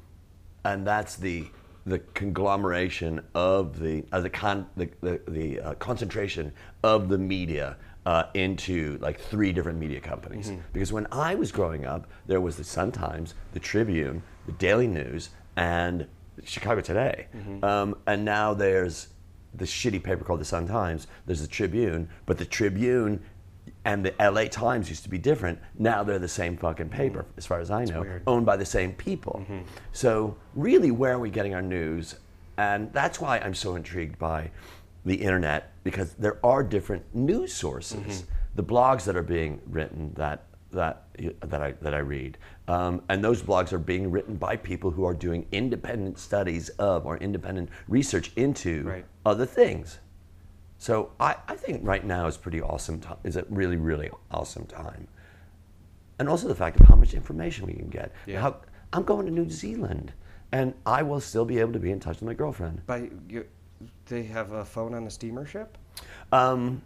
and 0.64 0.87
that's 0.87 1.16
the 1.16 1.46
the 1.87 1.99
conglomeration 2.12 3.20
of 3.34 3.78
the 3.78 4.05
uh, 4.12 4.20
the 4.20 4.31
con 4.31 4.66
the 4.76 4.88
the, 5.00 5.20
the 5.28 5.60
uh, 5.60 5.75
concentration 5.75 6.52
of 6.82 7.08
the 7.08 7.19
media. 7.19 7.76
Uh, 8.06 8.26
into 8.32 8.96
like 9.02 9.20
three 9.20 9.52
different 9.52 9.78
media 9.78 10.00
companies. 10.00 10.49
Because 10.72 10.90
when 10.94 11.06
I 11.12 11.34
was 11.34 11.52
growing 11.52 11.84
up, 11.84 12.06
there 12.26 12.40
was 12.40 12.56
the 12.56 12.64
Sun 12.64 12.93
Times, 12.93 13.34
the 13.52 13.60
Tribune, 13.60 14.22
the 14.46 14.52
Daily 14.52 14.87
News, 14.87 15.28
and 15.56 16.06
Chicago 16.43 16.81
Today. 16.81 17.26
Um, 17.62 17.99
and 18.06 18.25
now 18.25 18.55
there's 18.55 19.08
the 19.52 19.66
shitty 19.66 20.02
paper 20.02 20.25
called 20.25 20.40
the 20.40 20.46
Sun 20.46 20.69
Times. 20.69 21.06
There's 21.26 21.43
the 21.43 21.49
Tribune, 21.49 22.08
but 22.25 22.38
the 22.38 22.46
Tribune 22.46 23.20
and 23.88 24.05
the 24.05 24.14
LA 24.20 24.44
Times 24.44 24.90
used 24.90 25.02
to 25.05 25.08
be 25.08 25.17
different. 25.17 25.58
Now 25.79 26.02
they're 26.02 26.19
the 26.19 26.29
same 26.29 26.58
fucking 26.58 26.90
paper, 26.90 27.23
mm. 27.23 27.38
as 27.38 27.46
far 27.46 27.58
as 27.58 27.70
I 27.70 27.87
know, 27.87 28.05
owned 28.26 28.44
by 28.44 28.58
the 28.58 28.67
same 28.67 28.93
people. 28.93 29.40
Mm-hmm. 29.43 29.61
So 29.93 30.37
really, 30.55 30.90
where 30.90 31.14
are 31.14 31.19
we 31.19 31.31
getting 31.31 31.55
our 31.55 31.62
news? 31.62 32.17
And 32.58 32.93
that's 32.93 33.19
why 33.19 33.38
I'm 33.38 33.55
so 33.55 33.76
intrigued 33.76 34.19
by 34.19 34.50
the 35.06 35.14
internet 35.14 35.73
because 35.85 36.12
there 36.14 36.38
are 36.44 36.62
different 36.62 37.02
news 37.14 37.55
sources. 37.55 37.99
Mm-hmm. 37.99 38.32
The 38.56 38.62
blogs 38.62 39.05
that 39.05 39.17
are 39.17 39.23
being 39.23 39.62
written 39.67 40.12
that 40.17 40.44
that 40.70 41.06
that 41.41 41.62
I 41.62 41.73
that 41.81 41.94
I 41.94 42.00
read, 42.00 42.37
um, 42.67 43.00
and 43.08 43.25
those 43.25 43.41
blogs 43.41 43.73
are 43.73 43.79
being 43.79 44.11
written 44.11 44.37
by 44.37 44.56
people 44.56 44.91
who 44.91 45.06
are 45.06 45.14
doing 45.14 45.46
independent 45.50 46.19
studies 46.19 46.69
of 46.70 47.06
or 47.06 47.17
independent 47.17 47.70
research 47.88 48.32
into 48.37 48.82
Right. 48.82 49.05
other 49.25 49.46
things. 49.46 49.99
So 50.78 51.10
I, 51.19 51.34
I 51.48 51.56
think 51.56 51.80
right 51.84 52.04
now 52.04 52.26
is 52.26 52.36
pretty 52.36 52.62
awesome. 52.62 53.00
Time, 53.00 53.16
is 53.25 53.36
a 53.36 53.44
really 53.50 53.76
really 53.76 54.10
awesome 54.30 54.64
time, 54.66 55.08
and 56.19 56.28
also 56.28 56.46
the 56.48 56.54
fact 56.54 56.80
of 56.80 56.86
how 56.86 56.94
much 56.94 57.14
information 57.14 57.66
we 57.66 57.75
can 57.75 57.88
get. 57.88 58.12
Yeah. 58.26 58.40
How, 58.40 58.56
I'm 58.92 59.02
going 59.02 59.26
to 59.26 59.32
New 59.32 59.50
Zealand, 59.50 60.12
and 60.52 60.72
I 60.86 61.02
will 61.02 61.20
still 61.20 61.44
be 61.44 61.58
able 61.58 61.72
to 61.72 61.78
be 61.80 61.90
in 61.90 61.98
touch 62.00 62.20
with 62.20 62.28
my 62.28 62.34
girlfriend. 62.34 62.86
By 62.86 63.10
you, 63.28 63.44
they 64.06 64.22
have 64.25 64.52
a 64.52 64.64
phone 64.64 64.94
on 64.94 65.04
the 65.04 65.10
steamer 65.10 65.44
ship. 65.44 65.76
Um, 66.32 66.81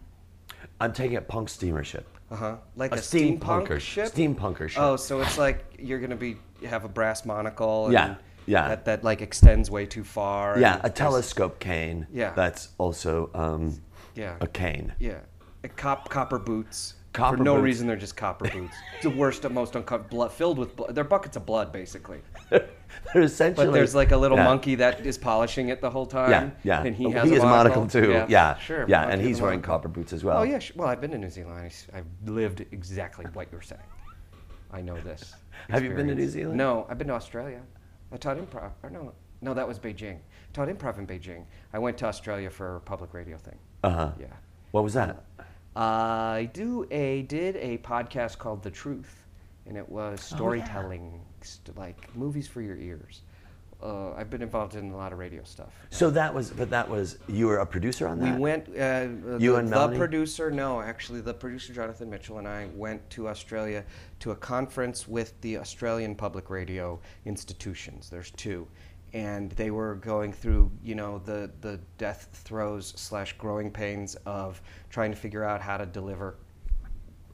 I'm 0.81 0.91
taking 0.91 1.17
a 1.17 1.21
punk 1.21 1.49
steamer 1.49 1.83
ship. 1.83 2.07
Uh 2.31 2.35
huh. 2.35 2.55
Like 2.75 2.91
a, 2.93 2.95
A 2.95 2.97
steampunk 2.97 3.67
steampunker- 3.67 3.79
ship. 3.79 4.07
steampunker 4.11 4.69
ship. 4.69 4.81
Oh, 4.81 4.95
so 4.95 5.21
it's 5.21 5.37
like 5.37 5.63
you're 5.77 5.99
gonna 5.99 6.15
be 6.15 6.37
have 6.67 6.83
a 6.83 6.89
brass 6.89 7.25
monocle. 7.25 7.85
And 7.85 7.93
Yeah, 7.93 8.15
yeah. 8.45 8.67
That 8.69 8.85
that 8.85 9.03
like 9.03 9.21
extends 9.21 9.69
way 9.71 9.85
too 9.85 10.03
far. 10.03 10.59
Yeah, 10.59 10.79
a 10.83 10.89
telescope 10.89 11.59
cane. 11.59 12.07
Yeah. 12.11 12.33
That's 12.35 12.69
also 12.77 13.29
um, 13.33 13.81
Yeah. 14.15 14.35
a 14.41 14.47
cane. 14.47 14.93
Yeah. 14.99 15.19
A 15.63 15.69
cop 15.69 16.09
copper 16.09 16.39
boots. 16.39 16.95
Copper 17.13 17.37
For 17.37 17.43
no 17.43 17.53
boots. 17.55 17.63
reason, 17.63 17.87
they're 17.87 17.95
just 17.95 18.17
copper 18.17 18.49
boots. 18.49 18.75
it's 18.95 19.03
the 19.03 19.09
worst, 19.11 19.47
most 19.51 19.75
uncut 19.75 20.09
blood, 20.09 20.31
filled 20.31 20.57
with 20.57 20.75
blood. 20.75 20.95
They're 20.95 21.03
buckets 21.03 21.37
of 21.37 21.45
blood, 21.45 21.71
basically. 21.71 22.21
They're 23.13 23.23
essentially. 23.23 23.67
But 23.67 23.71
there's 23.73 23.93
like 23.95 24.11
a 24.11 24.17
little 24.17 24.37
yeah. 24.37 24.43
monkey 24.45 24.75
that 24.75 25.05
is 25.05 25.17
polishing 25.17 25.69
it 25.69 25.81
the 25.81 25.89
whole 25.89 26.05
time. 26.05 26.29
Yeah, 26.31 26.49
yeah. 26.63 26.83
And 26.83 26.95
he 26.95 27.05
Oh, 27.07 27.11
has 27.11 27.29
he 27.29 27.35
a 27.35 27.41
a 27.41 27.45
monocle 27.45 27.87
too. 27.87 28.11
Yeah, 28.11 28.25
Yeah, 28.29 28.57
sure. 28.57 28.85
Yeah, 28.87 29.07
and 29.07 29.21
he's 29.21 29.41
wearing 29.41 29.59
monocle. 29.59 29.75
copper 29.75 29.87
boots 29.89 30.13
as 30.13 30.23
well. 30.23 30.37
Oh 30.39 30.43
yeah. 30.43 30.59
Well, 30.75 30.87
I've 30.87 31.01
been 31.01 31.11
to 31.11 31.17
New 31.17 31.29
Zealand. 31.29 31.73
I've 31.93 32.05
lived 32.29 32.61
exactly 32.71 33.25
what 33.33 33.47
you're 33.51 33.61
saying. 33.61 33.81
I 34.71 34.81
know 34.81 34.99
this. 35.01 35.33
Have 35.69 35.83
you 35.83 35.91
been 35.91 36.07
to 36.07 36.15
New. 36.15 36.27
Zealand? 36.27 36.57
No, 36.57 36.85
I've 36.89 36.97
been 36.97 37.07
to 37.07 37.13
Australia. 37.13 37.61
I 38.13 38.17
taught 38.17 38.37
improv. 38.37 38.71
Or 38.83 38.89
no, 38.89 39.11
no, 39.41 39.53
that 39.53 39.67
was 39.67 39.79
Beijing. 39.79 40.19
taught 40.53 40.67
improv 40.67 40.99
in 40.99 41.07
Beijing. 41.07 41.45
I 41.73 41.79
went 41.79 41.97
to 41.97 42.05
Australia 42.05 42.49
for 42.49 42.75
a 42.77 42.79
public 42.79 43.13
radio 43.13 43.37
thing. 43.37 43.57
Uh 43.83 43.89
huh. 43.89 44.11
Yeah. 44.19 44.27
What 44.71 44.83
was 44.83 44.93
that? 44.93 45.23
I 45.75 46.49
do 46.53 46.87
a 46.91 47.23
did 47.23 47.55
a 47.55 47.79
podcast 47.79 48.37
called 48.37 48.61
The 48.61 48.69
Truth, 48.71 49.23
and 49.65 49.75
it 49.75 49.89
was 49.89 50.19
Oh, 50.31 50.35
storytelling, 50.35 51.19
st- 51.41 51.75
like 51.77 52.15
movies 52.15 52.47
for 52.47 52.61
your 52.61 52.77
ears. 52.77 53.21
Uh, 53.83 54.13
I've 54.13 54.29
been 54.29 54.41
involved 54.41 54.75
in 54.75 54.91
a 54.91 54.95
lot 54.95 55.11
of 55.11 55.19
radio 55.19 55.43
stuff. 55.43 55.73
So 55.89 56.09
that 56.11 56.33
was, 56.33 56.51
but 56.51 56.69
that 56.69 56.89
was 56.89 57.17
you 57.27 57.47
were 57.47 57.57
a 57.57 57.65
producer 57.65 58.07
on 58.07 58.17
that. 58.19 58.35
We 58.35 58.39
went. 58.39 58.69
Uh, 58.69 59.07
You 59.37 59.51
the, 59.51 59.55
and 59.57 59.69
the 59.69 59.87
producer, 59.97 60.49
no, 60.49 60.79
actually, 60.79 61.19
the 61.19 61.33
producer 61.33 61.73
Jonathan 61.73 62.09
Mitchell 62.09 62.37
and 62.37 62.47
I 62.47 62.69
went 62.75 63.07
to 63.11 63.27
Australia 63.27 63.83
to 64.21 64.31
a 64.31 64.35
conference 64.37 65.05
with 65.05 65.39
the 65.41 65.57
Australian 65.57 66.15
public 66.15 66.49
radio 66.49 66.97
institutions. 67.25 68.09
There's 68.09 68.31
two, 68.31 68.65
and 69.13 69.51
they 69.51 69.69
were 69.69 69.95
going 69.95 70.31
through, 70.31 70.71
you 70.81 70.95
know, 70.95 71.19
the 71.25 71.51
the 71.59 71.77
death 71.97 72.29
throes 72.31 72.93
slash 72.95 73.33
growing 73.33 73.69
pains 73.69 74.15
of 74.25 74.61
trying 74.89 75.11
to 75.11 75.17
figure 75.17 75.43
out 75.43 75.59
how 75.59 75.75
to 75.75 75.85
deliver 75.85 76.37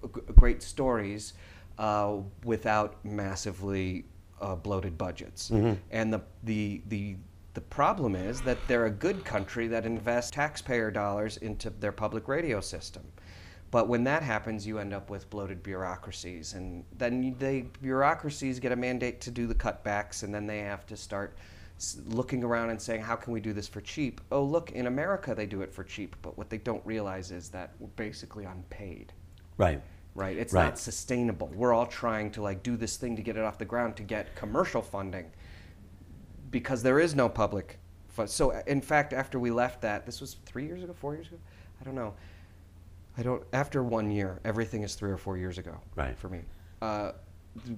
g- 0.03 0.22
great 0.36 0.63
stories 0.63 1.34
uh, 1.77 2.18
without 2.44 3.06
massively 3.06 4.06
uh, 4.41 4.55
bloated 4.55 4.98
budgets. 4.98 5.50
And 5.91 6.13
the, 6.13 6.22
the, 6.43 6.81
the 6.88 7.15
The 7.53 7.62
problem 7.62 8.15
is 8.15 8.41
that 8.41 8.58
they're 8.67 8.86
a 8.86 8.91
good 9.08 9.25
country 9.25 9.67
that 9.69 9.86
invests 9.86 10.31
taxpayer 10.31 10.91
dollars 10.91 11.38
into 11.38 11.69
their 11.69 11.91
public 11.91 12.27
radio 12.27 12.62
system. 12.62 13.03
But 13.72 13.88
when 13.88 14.03
that 14.05 14.24
happens, 14.24 14.65
you 14.65 14.79
end 14.79 14.93
up 14.93 15.10
with 15.10 15.29
bloated 15.29 15.62
bureaucracies, 15.62 16.53
and 16.53 16.84
then 16.98 17.36
the 17.39 17.65
bureaucracies 17.81 18.60
get 18.60 18.72
a 18.72 18.75
mandate 18.75 19.22
to 19.22 19.31
do 19.31 19.46
the 19.46 19.55
cutbacks, 19.55 20.24
and 20.24 20.34
then 20.34 20.48
they 20.48 20.60
have 20.60 20.86
to 20.88 20.96
start 20.98 21.38
looking 22.08 22.43
around 22.43 22.72
and 22.72 22.81
saying, 22.81 23.01
"How 23.01 23.15
can 23.15 23.31
we 23.31 23.39
do 23.39 23.53
this 23.53 23.67
for 23.67 23.81
cheap?" 23.81 24.22
Oh, 24.31 24.43
look, 24.43 24.72
in 24.72 24.88
America 24.88 25.36
they 25.36 25.46
do 25.46 25.62
it 25.62 25.72
for 25.74 25.84
cheap, 25.84 26.15
but 26.22 26.38
what 26.38 26.50
they 26.50 26.58
don't 26.58 26.86
realize 26.86 27.29
is 27.31 27.50
that 27.50 27.72
we're 27.79 27.89
basically 27.96 28.46
unpaid 28.46 29.13
Right. 29.58 29.81
Right? 30.19 30.38
It's 30.38 30.53
Right. 30.53 30.65
not 30.65 30.77
sustainable. 30.77 31.47
We're 31.55 31.71
all 31.71 31.85
trying 31.85 32.31
to 32.31 32.41
like 32.41 32.61
do 32.61 32.75
this 32.75 32.97
thing 32.97 33.15
to 33.15 33.21
get 33.21 33.38
it 33.38 33.43
off 33.43 33.57
the 33.57 33.63
ground 33.63 33.95
to 33.97 34.03
get 34.03 34.35
commercial 34.35 34.81
funding 34.81 35.31
because 36.51 36.83
there 36.83 36.99
is 36.99 37.15
no 37.15 37.29
public 37.29 37.79
fund. 38.09 38.29
So 38.29 38.51
uh, 38.51 38.61
in 38.67 38.81
fact, 38.81 39.13
after 39.13 39.39
we 39.39 39.49
left 39.49 39.79
that, 39.81 40.05
this 40.05 40.19
was 40.19 40.35
three 40.45 40.65
years 40.65 40.83
ago, 40.83 40.91
four 40.91 41.13
years 41.15 41.27
ago, 41.27 41.38
I 41.79 41.85
don't 41.85 41.95
know. 41.95 42.13
I 43.17 43.23
don't. 43.23 43.43
After 43.53 43.81
one 43.81 44.11
year, 44.11 44.41
everything 44.43 44.83
is 44.83 44.95
three 44.95 45.09
or 45.09 45.17
four 45.17 45.38
years 45.38 45.57
ago. 45.57 45.79
Right. 45.95 46.17
For 46.17 46.27
me, 46.27 46.41
uh, 46.81 47.13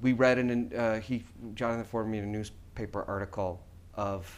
we 0.01 0.13
read 0.13 0.39
in 0.39 0.73
uh, 0.75 0.99
he 0.99 1.23
Jonathan 1.53 1.85
forwarded 1.85 2.11
me 2.11 2.19
a 2.19 2.25
newspaper 2.25 3.03
article 3.03 3.61
of 3.93 4.35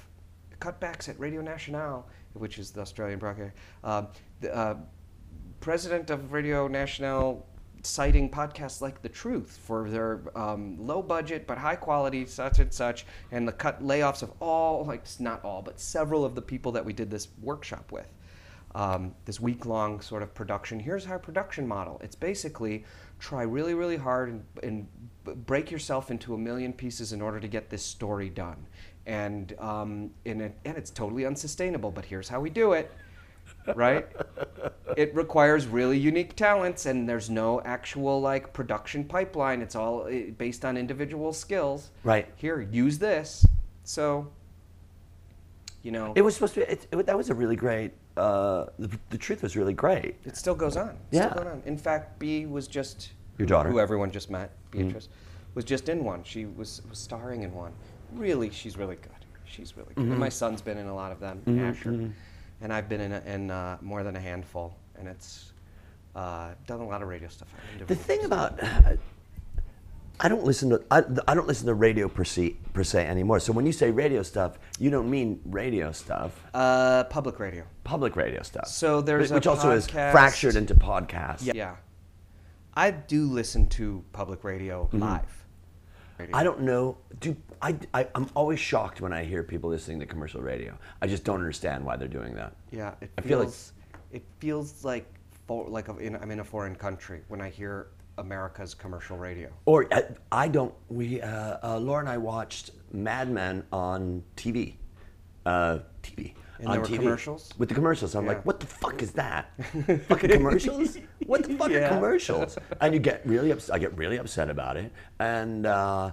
cutbacks 0.59 1.07
at 1.07 1.17
Radio 1.17 1.41
National, 1.41 2.05
which 2.33 2.59
is 2.59 2.71
the 2.71 2.81
Australian 2.81 3.19
broadcaster. 3.19 3.53
Uh, 3.81 4.03
the, 4.41 4.53
uh, 4.53 4.75
president 5.61 6.09
of 6.09 6.33
Radio 6.33 6.67
National 6.67 7.45
citing 7.83 8.29
podcasts 8.29 8.81
like 8.81 9.01
The 9.01 9.09
Truth 9.09 9.59
for 9.63 9.89
their 9.89 10.21
um, 10.35 10.77
low 10.79 11.01
budget 11.01 11.45
but 11.45 11.57
high 11.57 11.75
quality 11.75 12.25
such 12.25 12.59
and 12.59 12.73
such, 12.73 13.05
and 13.31 13.47
the 13.47 13.51
cut 13.51 13.83
layoffs 13.83 14.23
of 14.23 14.31
all, 14.39 14.85
like 14.85 15.03
not 15.19 15.43
all, 15.43 15.61
but 15.61 15.79
several 15.79 16.25
of 16.25 16.35
the 16.35 16.41
people 16.41 16.71
that 16.71 16.85
we 16.85 16.93
did 16.93 17.11
this 17.11 17.27
workshop 17.41 17.91
with. 17.91 18.11
Um, 18.75 19.13
this 19.25 19.39
week 19.39 19.67
long 19.67 20.01
sort 20.01 20.23
of 20.23 20.33
production. 20.33 20.79
Here's 20.79 21.05
our 21.05 21.19
production 21.19 21.67
model. 21.67 22.01
It's 22.03 22.15
basically 22.15 22.85
try 23.19 23.43
really, 23.43 23.75
really 23.75 23.97
hard 23.97 24.29
and, 24.29 24.43
and 24.63 25.45
break 25.45 25.69
yourself 25.69 26.09
into 26.09 26.33
a 26.33 26.37
million 26.39 26.73
pieces 26.73 27.13
in 27.13 27.21
order 27.21 27.39
to 27.39 27.47
get 27.47 27.69
this 27.69 27.83
story 27.83 28.29
done. 28.29 28.65
And, 29.05 29.53
um, 29.59 30.09
and, 30.25 30.41
it, 30.41 30.57
and 30.65 30.75
it's 30.75 30.89
totally 30.89 31.25
unsustainable, 31.25 31.91
but 31.91 32.05
here's 32.05 32.27
how 32.27 32.41
we 32.41 32.49
do 32.49 32.73
it 32.73 32.91
right? 33.75 34.07
it 34.97 35.13
requires 35.15 35.67
really 35.67 35.97
unique 35.97 36.35
talents, 36.35 36.85
and 36.85 37.07
there's 37.07 37.29
no 37.29 37.61
actual 37.61 38.21
like 38.21 38.53
production 38.53 39.03
pipeline. 39.03 39.61
It's 39.61 39.75
all 39.75 40.07
eh, 40.09 40.31
based 40.37 40.65
on 40.65 40.77
individual 40.77 41.33
skills. 41.33 41.91
Right. 42.03 42.27
Here, 42.35 42.61
use 42.61 42.97
this. 42.99 43.45
So, 43.83 44.31
you 45.81 45.91
know, 45.91 46.13
It 46.15 46.21
was 46.21 46.35
supposed 46.35 46.53
to 46.55 46.61
be. 46.61 46.65
It, 46.67 46.87
it, 46.91 47.05
that 47.05 47.17
was 47.17 47.29
a 47.29 47.33
really 47.33 47.55
great. 47.55 47.91
Uh, 48.15 48.65
the, 48.77 48.89
the 49.09 49.17
truth 49.17 49.41
was 49.41 49.55
really 49.57 49.73
great. 49.73 50.15
it 50.23 50.37
still 50.37 50.53
goes 50.55 50.77
on. 50.77 50.89
It's 50.89 50.97
Yeah. 51.11 51.31
Still 51.31 51.43
going 51.43 51.55
on. 51.55 51.63
In 51.65 51.77
fact, 51.77 52.19
B 52.19 52.45
was 52.45 52.67
just 52.67 53.11
Your 53.39 53.47
daughter? 53.47 53.69
who 53.69 53.79
everyone 53.79 54.11
just 54.11 54.29
met, 54.29 54.51
Beatrice, 54.69 55.09
was 55.55 55.65
just 55.65 55.89
in 55.89 56.03
one. 56.03 56.23
She 56.23 56.45
was 56.45 56.81
was 56.89 56.99
starring 56.99 57.41
in 57.43 57.53
one. 57.53 57.73
Really, 58.13 58.51
she's 58.51 58.77
really 58.77 58.97
good. 58.97 59.09
She's 59.45 59.75
really 59.75 59.93
good. 59.95 60.05
And 60.05 60.17
my 60.19 60.29
son's 60.29 60.61
been 60.61 60.77
in 60.77 60.87
a 60.87 60.93
lot 60.95 61.11
of 61.11 61.19
them, 61.19 61.41
Asher, 61.59 62.11
and 62.63 62.73
I've 62.73 62.89
been 62.89 63.01
in, 63.01 63.11
a, 63.11 63.21
in 63.25 63.51
uh, 63.51 63.77
more 63.81 64.03
than 64.03 64.15
a 64.15 64.19
handful, 64.19 64.75
and 64.97 65.07
it's 65.07 65.51
uh, 66.15 66.51
done 66.65 66.79
a 66.79 66.87
lot 66.87 67.01
of 67.01 67.09
radio 67.09 67.27
stuff. 67.27 67.49
The 67.85 67.95
thing 67.95 68.23
about 68.23 68.59
I 70.19 70.29
don't 70.29 70.45
listen 70.45 70.69
to 70.69 70.81
I, 70.89 71.03
I 71.27 71.35
don't 71.35 71.47
listen 71.47 71.67
to 71.67 71.73
radio 71.73 72.07
per 72.07 72.23
se, 72.23 72.55
per 72.71 72.83
se 72.83 73.05
anymore. 73.05 73.39
So 73.39 73.51
when 73.51 73.65
you 73.65 73.73
say 73.73 73.91
radio 73.91 74.23
stuff, 74.23 74.57
you 74.79 74.89
don't 74.89 75.09
mean 75.09 75.41
radio 75.45 75.91
stuff, 75.91 76.41
uh, 76.53 77.03
public 77.05 77.39
radio. 77.39 77.65
public 77.83 78.15
radio 78.15 78.41
stuff. 78.41 78.67
So 78.67 79.01
there's 79.01 79.31
which 79.31 79.47
also 79.47 79.71
is 79.71 79.87
fractured 79.87 80.55
into 80.55 80.75
podcasts. 80.75 81.45
Yeah. 81.45 81.53
yeah. 81.55 81.75
I 82.75 82.91
do 82.91 83.25
listen 83.25 83.67
to 83.69 84.03
public 84.13 84.43
radio 84.43 84.89
live. 84.93 85.45
Radio. 86.17 86.35
I 86.35 86.43
don't 86.43 86.61
know. 86.61 86.97
Do 87.19 87.35
I, 87.63 87.75
I? 87.93 88.07
I'm 88.13 88.27
always 88.35 88.59
shocked 88.59 88.99
when 89.01 89.13
I 89.13 89.23
hear 89.23 89.41
people 89.41 89.69
listening 89.69 89.99
to 90.01 90.05
commercial 90.05 90.41
radio. 90.41 90.77
I 91.01 91.07
just 91.07 91.23
don't 91.23 91.39
understand 91.39 91.83
why 91.85 91.95
they're 91.95 92.07
doing 92.19 92.33
that. 92.35 92.55
Yeah, 92.71 92.93
it 93.01 93.09
I 93.17 93.21
feel 93.21 93.39
like- 93.39 93.47
feels 93.47 93.73
it 94.11 94.23
feels 94.39 94.83
like 94.85 95.05
for, 95.47 95.67
like 95.67 95.87
a, 95.87 95.97
in, 95.97 96.15
I'm 96.17 96.29
in 96.29 96.39
a 96.41 96.43
foreign 96.43 96.75
country 96.75 97.21
when 97.29 97.41
I 97.41 97.49
hear 97.49 97.87
America's 98.17 98.73
commercial 98.73 99.17
radio. 99.17 99.49
Or 99.65 99.87
I, 99.91 100.03
I 100.31 100.47
don't. 100.49 100.73
We 100.89 101.21
uh, 101.21 101.57
uh, 101.63 101.77
Laura 101.79 102.01
and 102.01 102.09
I 102.09 102.17
watched 102.17 102.71
Mad 102.91 103.29
Men 103.31 103.63
on 103.71 104.21
TV. 104.35 104.75
Uh, 105.45 105.79
TV. 106.03 106.33
And 106.59 106.67
on 106.67 106.73
there 106.73 106.81
were 106.81 106.87
TV. 106.87 106.97
commercials? 106.97 107.49
With 107.57 107.69
the 107.69 107.75
commercials, 107.75 108.13
I'm 108.15 108.25
Yeah. 108.25 108.33
like, 108.33 108.45
what 108.45 108.59
the 108.59 108.67
fuck 108.67 109.01
is 109.01 109.11
that? 109.13 109.51
Fucking 110.07 110.29
commercials? 110.39 110.97
What 111.25 111.43
the 111.43 111.55
fuck 111.55 111.71
Yeah. 111.71 111.85
are 111.85 111.95
commercials? 111.95 112.57
And 112.79 112.93
you 112.93 112.99
get 112.99 113.25
really 113.25 113.51
upset. 113.51 113.75
I 113.75 113.79
get 113.79 113.97
really 113.97 114.17
upset 114.17 114.49
about 114.49 114.77
it, 114.77 114.91
and 115.19 115.65
uh, 115.65 116.11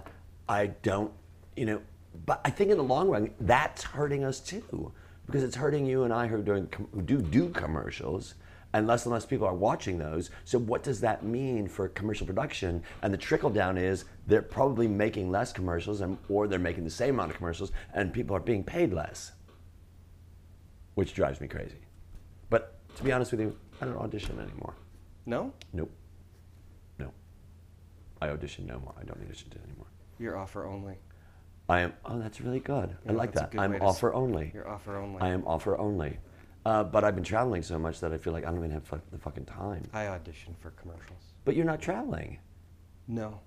I 0.49 0.67
don't, 0.81 1.13
you 1.55 1.65
know. 1.65 1.81
But 2.25 2.41
I 2.43 2.49
think 2.49 2.71
in 2.71 2.77
the 2.77 2.83
long 2.83 3.09
run, 3.09 3.31
that's 3.39 3.83
hurting 3.83 4.23
us 4.23 4.39
too, 4.39 4.91
because 5.25 5.43
it's 5.43 5.55
hurting 5.55 5.85
you 5.85 6.03
and 6.03 6.13
I 6.13 6.27
who 6.27 6.35
are 6.35 6.41
doing 6.41 6.67
who 6.93 7.01
do 7.01 7.21
do 7.21 7.49
commercials. 7.49 8.35
And 8.73 8.87
less 8.87 9.03
and 9.05 9.11
less 9.11 9.25
people 9.25 9.45
are 9.45 9.53
watching 9.53 9.97
those. 9.97 10.29
So 10.45 10.57
what 10.57 10.81
does 10.81 11.01
that 11.01 11.25
mean 11.25 11.67
for 11.67 11.89
commercial 11.89 12.25
production? 12.25 12.81
And 13.01 13.13
the 13.13 13.17
trickle 13.17 13.49
down 13.49 13.77
is 13.77 14.05
they're 14.27 14.41
probably 14.41 14.87
making 14.87 15.29
less 15.29 15.51
commercials, 15.51 15.99
and 15.99 16.17
or 16.29 16.47
they're 16.47 16.57
making 16.57 16.85
the 16.85 16.89
same 16.89 17.15
amount 17.15 17.31
of 17.31 17.37
commercials, 17.37 17.73
and 17.93 18.13
people 18.13 18.33
are 18.33 18.39
being 18.39 18.63
paid 18.63 18.93
less 18.93 19.33
which 20.95 21.13
drives 21.13 21.41
me 21.41 21.47
crazy. 21.47 21.77
But 22.49 22.75
to 22.95 23.03
be 23.03 23.11
honest 23.11 23.31
with 23.31 23.41
you, 23.41 23.57
I 23.81 23.85
don't 23.85 23.97
audition 23.97 24.39
anymore. 24.39 24.75
No, 25.25 25.53
Nope. 25.73 25.91
No. 26.99 27.11
I 28.21 28.29
audition 28.29 28.65
no 28.65 28.79
more. 28.79 28.93
I 28.99 29.03
don't 29.03 29.21
audition 29.23 29.51
anymore. 29.63 29.87
you're 30.19 30.37
offer 30.37 30.65
only. 30.65 30.95
I 31.71 31.79
am. 31.79 31.93
Oh, 32.03 32.19
that's 32.19 32.41
really 32.41 32.59
good. 32.59 32.97
I 33.07 33.13
like 33.13 33.31
that. 33.33 33.53
I'm 33.57 33.81
offer 33.81 34.13
only. 34.13 34.51
You're 34.53 34.67
offer 34.67 34.97
only. 34.97 35.21
I 35.21 35.29
am 35.29 35.47
offer 35.47 35.77
only. 35.77 36.17
Uh, 36.65 36.83
but 36.83 37.05
I've 37.05 37.15
been 37.15 37.23
traveling 37.23 37.63
so 37.63 37.79
much 37.79 38.01
that 38.01 38.11
I 38.11 38.17
feel 38.17 38.33
like 38.33 38.43
I 38.43 38.47
don't 38.49 38.57
even 38.59 38.71
have 38.71 38.83
fu- 38.83 38.99
the 39.11 39.17
fucking 39.17 39.45
time. 39.45 39.83
I 39.93 40.07
audition 40.07 40.53
for 40.59 40.71
commercials. 40.71 41.33
But 41.45 41.55
you're 41.55 41.65
not 41.65 41.79
traveling. 41.81 42.39
No. 43.07 43.39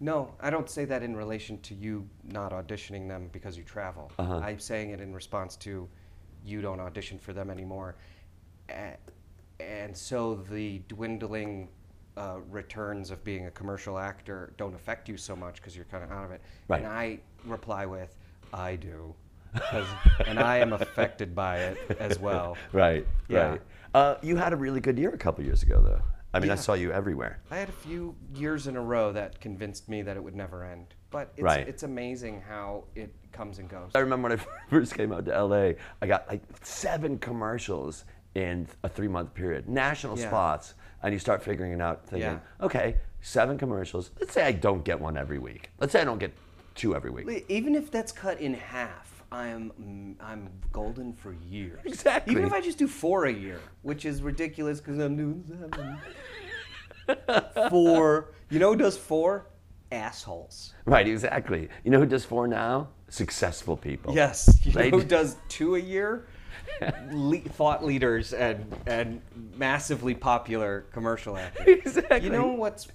No, 0.00 0.34
I 0.40 0.50
don't 0.50 0.68
say 0.68 0.84
that 0.86 1.02
in 1.04 1.16
relation 1.16 1.60
to 1.60 1.74
you 1.74 2.08
not 2.24 2.50
auditioning 2.52 3.06
them 3.08 3.30
because 3.32 3.56
you 3.56 3.62
travel. 3.62 4.10
Uh-huh. 4.18 4.38
I'm 4.38 4.58
saying 4.58 4.90
it 4.90 5.00
in 5.00 5.14
response 5.14 5.56
to 5.58 5.88
you 6.44 6.60
don't 6.60 6.80
audition 6.80 7.18
for 7.20 7.32
them 7.32 7.50
anymore. 7.50 7.96
And 9.60 9.96
so 9.96 10.34
the 10.50 10.80
dwindling 10.88 11.68
uh, 12.18 12.38
returns 12.50 13.10
of 13.10 13.22
being 13.24 13.46
a 13.46 13.50
commercial 13.50 13.98
actor 13.98 14.52
don't 14.56 14.74
affect 14.74 15.08
you 15.08 15.16
so 15.16 15.36
much 15.36 15.56
because 15.56 15.76
you're 15.76 15.84
kind 15.86 16.02
of 16.02 16.10
out 16.10 16.24
of 16.24 16.32
it. 16.32 16.40
Right. 16.66 16.82
And 16.82 16.86
I 16.92 17.20
reply 17.44 17.86
with, 17.86 18.16
I 18.52 18.76
do. 18.76 19.14
and 20.26 20.38
I 20.38 20.58
am 20.58 20.72
affected 20.72 21.34
by 21.34 21.58
it 21.58 21.96
as 22.00 22.18
well. 22.18 22.56
Right. 22.72 23.06
Yeah. 23.28 23.50
Right. 23.50 23.60
Uh, 23.94 24.14
you 24.22 24.36
had 24.36 24.52
a 24.52 24.56
really 24.56 24.80
good 24.80 24.98
year 24.98 25.10
a 25.10 25.16
couple 25.18 25.42
years 25.44 25.62
ago, 25.62 25.80
though. 25.80 26.02
I 26.34 26.40
mean, 26.40 26.50
I 26.50 26.56
saw 26.56 26.74
you 26.74 26.92
everywhere. 26.92 27.40
I 27.50 27.56
had 27.56 27.70
a 27.70 27.72
few 27.72 28.14
years 28.34 28.66
in 28.66 28.76
a 28.76 28.82
row 28.82 29.12
that 29.12 29.40
convinced 29.40 29.88
me 29.88 30.02
that 30.02 30.16
it 30.16 30.22
would 30.22 30.36
never 30.36 30.62
end. 30.62 30.94
But 31.10 31.30
it's, 31.36 31.42
Right. 31.42 31.66
it's 31.66 31.84
amazing 31.84 32.42
how 32.46 32.84
it 32.94 33.14
comes 33.32 33.58
and 33.60 33.68
goes. 33.68 33.92
I 33.94 34.00
remember 34.00 34.28
when 34.28 34.38
I 34.38 34.44
first 34.70 34.94
came 34.94 35.10
out 35.10 35.24
to 35.24 35.42
LA, 35.44 35.72
I 36.02 36.06
got 36.06 36.28
like 36.28 36.42
seven 36.62 37.18
commercials 37.18 38.04
in 38.34 38.68
a 38.82 38.88
three 38.90 39.08
month 39.08 39.32
period, 39.32 39.68
national 39.68 40.18
Yeah. 40.18 40.28
spots. 40.28 40.74
And 41.02 41.12
you 41.12 41.18
start 41.18 41.42
figuring 41.42 41.72
it 41.72 41.80
out, 41.80 42.04
thinking, 42.06 42.32
Yeah. 42.32 42.64
okay, 42.66 42.96
seven 43.20 43.56
commercials. 43.58 44.10
Let's 44.20 44.32
say 44.32 44.42
I 44.42 44.52
don't 44.52 44.84
get 44.84 45.00
one 45.00 45.16
every 45.16 45.38
week. 45.38 45.70
Let's 45.78 45.92
say 45.92 46.00
I 46.00 46.04
don't 46.04 46.18
get 46.18 46.32
two 46.74 46.94
every 46.96 47.10
week. 47.10 47.44
Even 47.48 47.74
if 47.74 47.90
that's 47.90 48.10
cut 48.12 48.40
in 48.40 48.54
half, 48.54 49.22
I'm 49.30 50.16
I'm 50.20 50.48
golden 50.72 51.12
for 51.12 51.34
years. 51.48 51.80
Exactly. 51.84 52.32
Even 52.32 52.44
if 52.44 52.52
I 52.52 52.60
just 52.60 52.78
do 52.78 52.88
four 52.88 53.26
a 53.26 53.32
year, 53.32 53.60
which 53.82 54.04
is 54.04 54.22
ridiculous 54.22 54.80
because 54.80 54.98
I'm 54.98 55.16
doing 55.16 55.44
seven. 55.46 55.98
four. 57.70 58.32
You 58.50 58.58
know 58.58 58.70
who 58.72 58.76
does 58.76 58.96
four? 58.96 59.46
Assholes. 59.92 60.74
Right, 60.84 61.06
exactly. 61.08 61.68
You 61.84 61.90
know 61.90 61.98
who 61.98 62.06
does 62.06 62.24
four 62.24 62.46
now? 62.46 62.88
Successful 63.08 63.76
people. 63.76 64.14
Yes. 64.14 64.60
You 64.62 64.72
know 64.72 64.90
who 64.90 65.04
does 65.04 65.36
two 65.48 65.76
a 65.76 65.78
year? 65.78 66.26
Le- 67.10 67.38
thought 67.40 67.84
leaders 67.84 68.32
and 68.32 68.72
and 68.86 69.20
massively 69.56 70.14
popular 70.14 70.86
commercial 70.92 71.36
actors. 71.36 71.66
Exactly. 71.68 72.20
You 72.24 72.30
know 72.30 72.48
what's 72.48 72.88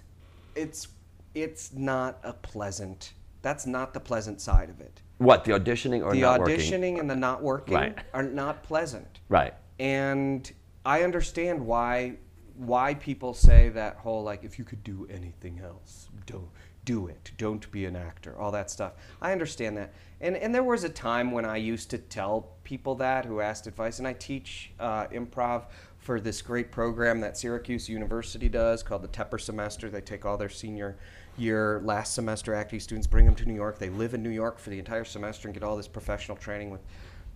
it's 0.55 0.87
it's 1.33 1.73
not 1.73 2.19
a 2.23 2.33
pleasant. 2.33 3.13
That's 3.41 3.65
not 3.65 3.93
the 3.93 3.99
pleasant 3.99 4.39
side 4.39 4.69
of 4.69 4.79
it. 4.79 5.01
What, 5.17 5.43
the 5.45 5.51
auditioning 5.51 6.03
or 6.03 6.13
the 6.13 6.21
not 6.21 6.39
working? 6.41 6.57
auditioning 6.59 6.99
and 6.99 7.09
the 7.09 7.15
not 7.15 7.41
working 7.43 7.75
Right. 7.75 7.97
are 8.13 8.23
not 8.23 8.63
pleasant. 8.63 9.19
Right. 9.29 9.53
And 9.79 10.49
I 10.85 11.03
understand 11.03 11.65
why 11.65 12.15
why 12.55 12.93
people 12.93 13.33
say 13.33 13.69
that 13.69 13.95
whole 13.97 14.23
like 14.23 14.43
if 14.43 14.59
you 14.59 14.65
could 14.65 14.83
do 14.83 15.07
anything 15.09 15.59
else, 15.59 16.07
don't 16.25 16.47
do 16.85 17.07
it. 17.07 17.31
Don't 17.37 17.69
be 17.71 17.85
an 17.85 17.95
actor. 17.95 18.37
All 18.39 18.51
that 18.51 18.69
stuff. 18.69 18.93
I 19.21 19.31
understand 19.31 19.77
that. 19.77 19.93
And 20.21 20.37
and 20.37 20.53
there 20.53 20.63
was 20.63 20.83
a 20.83 20.89
time 20.89 21.31
when 21.31 21.45
I 21.45 21.57
used 21.57 21.89
to 21.91 21.97
tell 21.97 22.53
people 22.63 22.95
that 22.95 23.25
who 23.25 23.41
asked 23.41 23.67
advice, 23.67 23.99
and 23.99 24.07
I 24.07 24.13
teach 24.13 24.71
uh, 24.79 25.07
improv 25.07 25.65
for 25.97 26.19
this 26.19 26.41
great 26.41 26.71
program 26.71 27.21
that 27.21 27.37
Syracuse 27.37 27.87
University 27.87 28.49
does 28.49 28.83
called 28.83 29.01
the 29.01 29.07
Tepper 29.07 29.39
Semester. 29.39 29.89
They 29.89 30.01
take 30.01 30.25
all 30.25 30.37
their 30.37 30.49
senior 30.49 30.97
year 31.37 31.81
last 31.83 32.13
semester 32.13 32.53
acting 32.53 32.79
students, 32.79 33.07
bring 33.07 33.25
them 33.25 33.35
to 33.35 33.45
New 33.45 33.55
York. 33.55 33.79
They 33.79 33.89
live 33.89 34.13
in 34.13 34.21
New 34.21 34.29
York 34.29 34.59
for 34.59 34.69
the 34.69 34.79
entire 34.79 35.05
semester 35.05 35.47
and 35.47 35.53
get 35.53 35.63
all 35.63 35.77
this 35.77 35.87
professional 35.87 36.37
training 36.37 36.69
with 36.69 36.81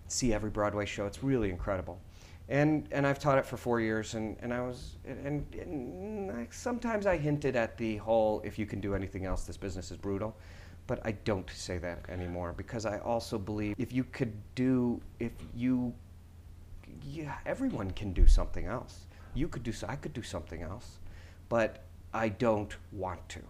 see 0.08 0.32
every 0.32 0.50
Broadway 0.50 0.86
show. 0.86 1.06
It's 1.06 1.22
really 1.22 1.50
incredible. 1.50 2.00
And, 2.50 2.88
and 2.92 3.06
I've 3.06 3.18
taught 3.18 3.36
it 3.36 3.44
for 3.44 3.58
four 3.58 3.78
years, 3.78 4.14
and, 4.14 4.36
and 4.40 4.54
I 4.54 4.60
was 4.62 4.96
and, 5.06 5.44
and 5.54 6.30
I, 6.30 6.46
sometimes 6.50 7.04
I 7.06 7.18
hinted 7.18 7.56
at 7.56 7.76
the 7.76 7.98
whole 7.98 8.40
if 8.42 8.58
you 8.58 8.64
can 8.64 8.80
do 8.80 8.94
anything 8.94 9.26
else, 9.26 9.44
this 9.44 9.58
business 9.58 9.90
is 9.90 9.98
brutal, 9.98 10.34
but 10.86 10.98
I 11.04 11.12
don't 11.12 11.48
say 11.50 11.76
that 11.78 12.08
anymore 12.08 12.54
because 12.56 12.86
I 12.86 12.98
also 13.00 13.38
believe 13.38 13.74
if 13.76 13.92
you 13.92 14.04
could 14.04 14.32
do 14.54 14.98
if 15.20 15.32
you 15.54 15.92
yeah 17.04 17.36
everyone 17.44 17.90
can 17.90 18.14
do 18.14 18.26
something 18.26 18.64
else. 18.64 19.06
You 19.34 19.46
could 19.46 19.62
do 19.62 19.72
so 19.72 19.86
I 19.86 19.96
could 19.96 20.14
do 20.14 20.22
something 20.22 20.62
else, 20.62 21.00
but 21.50 21.84
I 22.14 22.30
don't 22.30 22.74
want 22.92 23.28
to. 23.28 23.40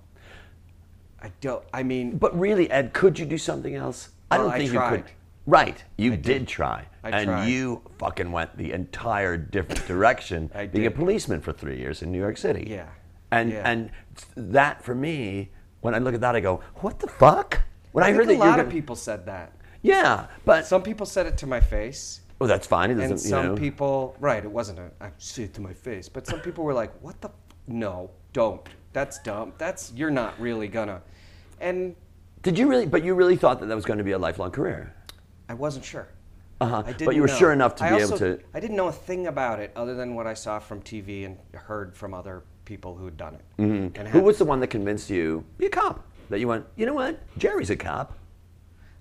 I 1.20 1.32
don't. 1.40 1.64
I 1.72 1.82
mean, 1.82 2.18
But 2.18 2.38
really, 2.38 2.70
Ed, 2.70 2.92
could 2.92 3.18
you 3.18 3.26
do 3.26 3.38
something 3.38 3.74
else? 3.74 4.10
I 4.30 4.36
don't 4.38 4.50
I 4.50 4.58
think 4.58 4.72
you 4.72 4.78
tried. 4.78 5.04
could. 5.04 5.12
Right, 5.48 5.82
you 5.96 6.10
did. 6.10 6.22
did. 6.22 6.48
try, 6.48 6.84
I 7.02 7.08
and 7.10 7.24
tried. 7.26 7.46
you 7.46 7.80
fucking 7.98 8.30
went 8.30 8.54
the 8.58 8.72
entire 8.72 9.38
different 9.38 9.86
direction, 9.86 10.50
I 10.54 10.66
being 10.66 10.84
a 10.84 10.90
policeman 10.90 11.40
for 11.40 11.54
three 11.54 11.78
years 11.78 12.02
in 12.02 12.12
New 12.12 12.18
York 12.18 12.36
City. 12.36 12.66
Yeah. 12.68 12.88
and 13.30 13.50
Yeah. 13.50 13.62
and 13.70 13.90
that 14.36 14.84
for 14.84 14.94
me, 14.94 15.50
when 15.80 15.94
I 15.94 15.98
look 15.98 16.14
at 16.14 16.20
that, 16.20 16.36
I 16.36 16.40
go, 16.40 16.60
"What 16.82 16.98
the 16.98 17.06
fuck?" 17.08 17.62
When 17.92 18.04
I, 18.04 18.08
I, 18.08 18.12
heard 18.12 18.26
think 18.26 18.40
that 18.40 18.44
a 18.44 18.50
lot 18.50 18.60
of 18.60 18.66
gonna- 18.66 18.74
people 18.78 18.94
said 18.94 19.24
that. 19.24 19.52
yeah, 19.80 20.26
but 20.44 20.66
Some 20.66 20.82
people 20.82 21.06
said 21.06 21.24
it 21.24 21.38
to 21.38 21.46
my 21.46 21.60
face. 21.60 22.20
well, 22.38 22.46
that's 22.48 22.66
fine. 22.66 22.90
It 22.90 22.96
doesn't, 22.96 23.12
and 23.12 23.22
you 23.22 23.28
some 23.30 23.46
know. 23.46 23.54
people 23.56 24.16
right 24.20 24.44
it 24.44 24.50
wasn't 24.50 24.78
a 24.78 24.90
i 25.00 25.08
say 25.18 25.44
it 25.44 25.54
to 25.54 25.60
my 25.60 25.72
face 25.72 26.08
but 26.10 26.24
some 26.26 26.40
people 26.40 26.62
were 26.62 26.74
like 26.82 26.92
what 27.00 27.20
the 27.20 27.28
f- 27.28 27.34
no 27.66 28.10
don't 28.32 28.60
that's 28.92 29.18
dumb 29.20 29.52
that's 29.58 29.92
you're 29.96 30.10
not 30.22 30.38
really 30.38 30.68
gonna 30.68 31.00
and 31.60 31.96
Did 32.42 32.56
you 32.58 32.68
really? 32.68 32.86
But 32.86 33.02
you 33.02 33.14
really 33.14 33.36
thought 33.36 33.58
that 33.60 33.66
that 33.66 33.74
was 33.74 33.84
going 33.84 33.98
to 33.98 34.04
be 34.04 34.12
a 34.12 34.18
lifelong 34.18 34.52
career. 34.52 34.94
I 35.48 35.54
wasn't 35.54 35.84
sure 35.84 36.08
Uh-huh. 36.60 36.82
I 36.86 36.92
But 36.92 37.14
you 37.14 37.20
were 37.22 37.28
know. 37.28 37.34
sure 37.36 37.52
enough 37.52 37.76
to 37.76 37.84
I 37.84 37.88
be 37.90 38.02
also- 38.02 38.16
able 38.16 38.36
to. 38.38 38.44
i 38.54 38.60
didn't 38.60 38.76
know 38.76 38.88
a 38.88 38.92
thing 38.92 39.26
about 39.28 39.60
it 39.60 39.70
other 39.76 39.94
than 39.94 40.14
what 40.14 40.26
i 40.26 40.34
saw 40.34 40.58
from 40.58 40.80
tv 40.82 41.24
and 41.26 41.36
heard 41.54 41.94
from 41.96 42.12
other 42.14 42.42
people 42.64 42.96
who 42.96 43.04
had 43.04 43.16
done 43.16 43.34
it 43.34 43.44
Mm-hmm. 43.58 44.06
Who 44.06 44.20
was 44.20 44.38
the 44.38 44.44
one 44.44 44.60
that 44.60 44.68
convinced 44.68 45.08
you? 45.10 45.44
Be 45.56 45.66
a 45.66 45.70
cop. 45.70 46.04
That 46.30 46.38
you 46.40 46.46
went. 46.48 46.64
You 46.76 46.84
know 46.86 46.94
what? 46.94 47.18
Jerry's 47.38 47.70
a 47.70 47.76
cop. 47.76 48.16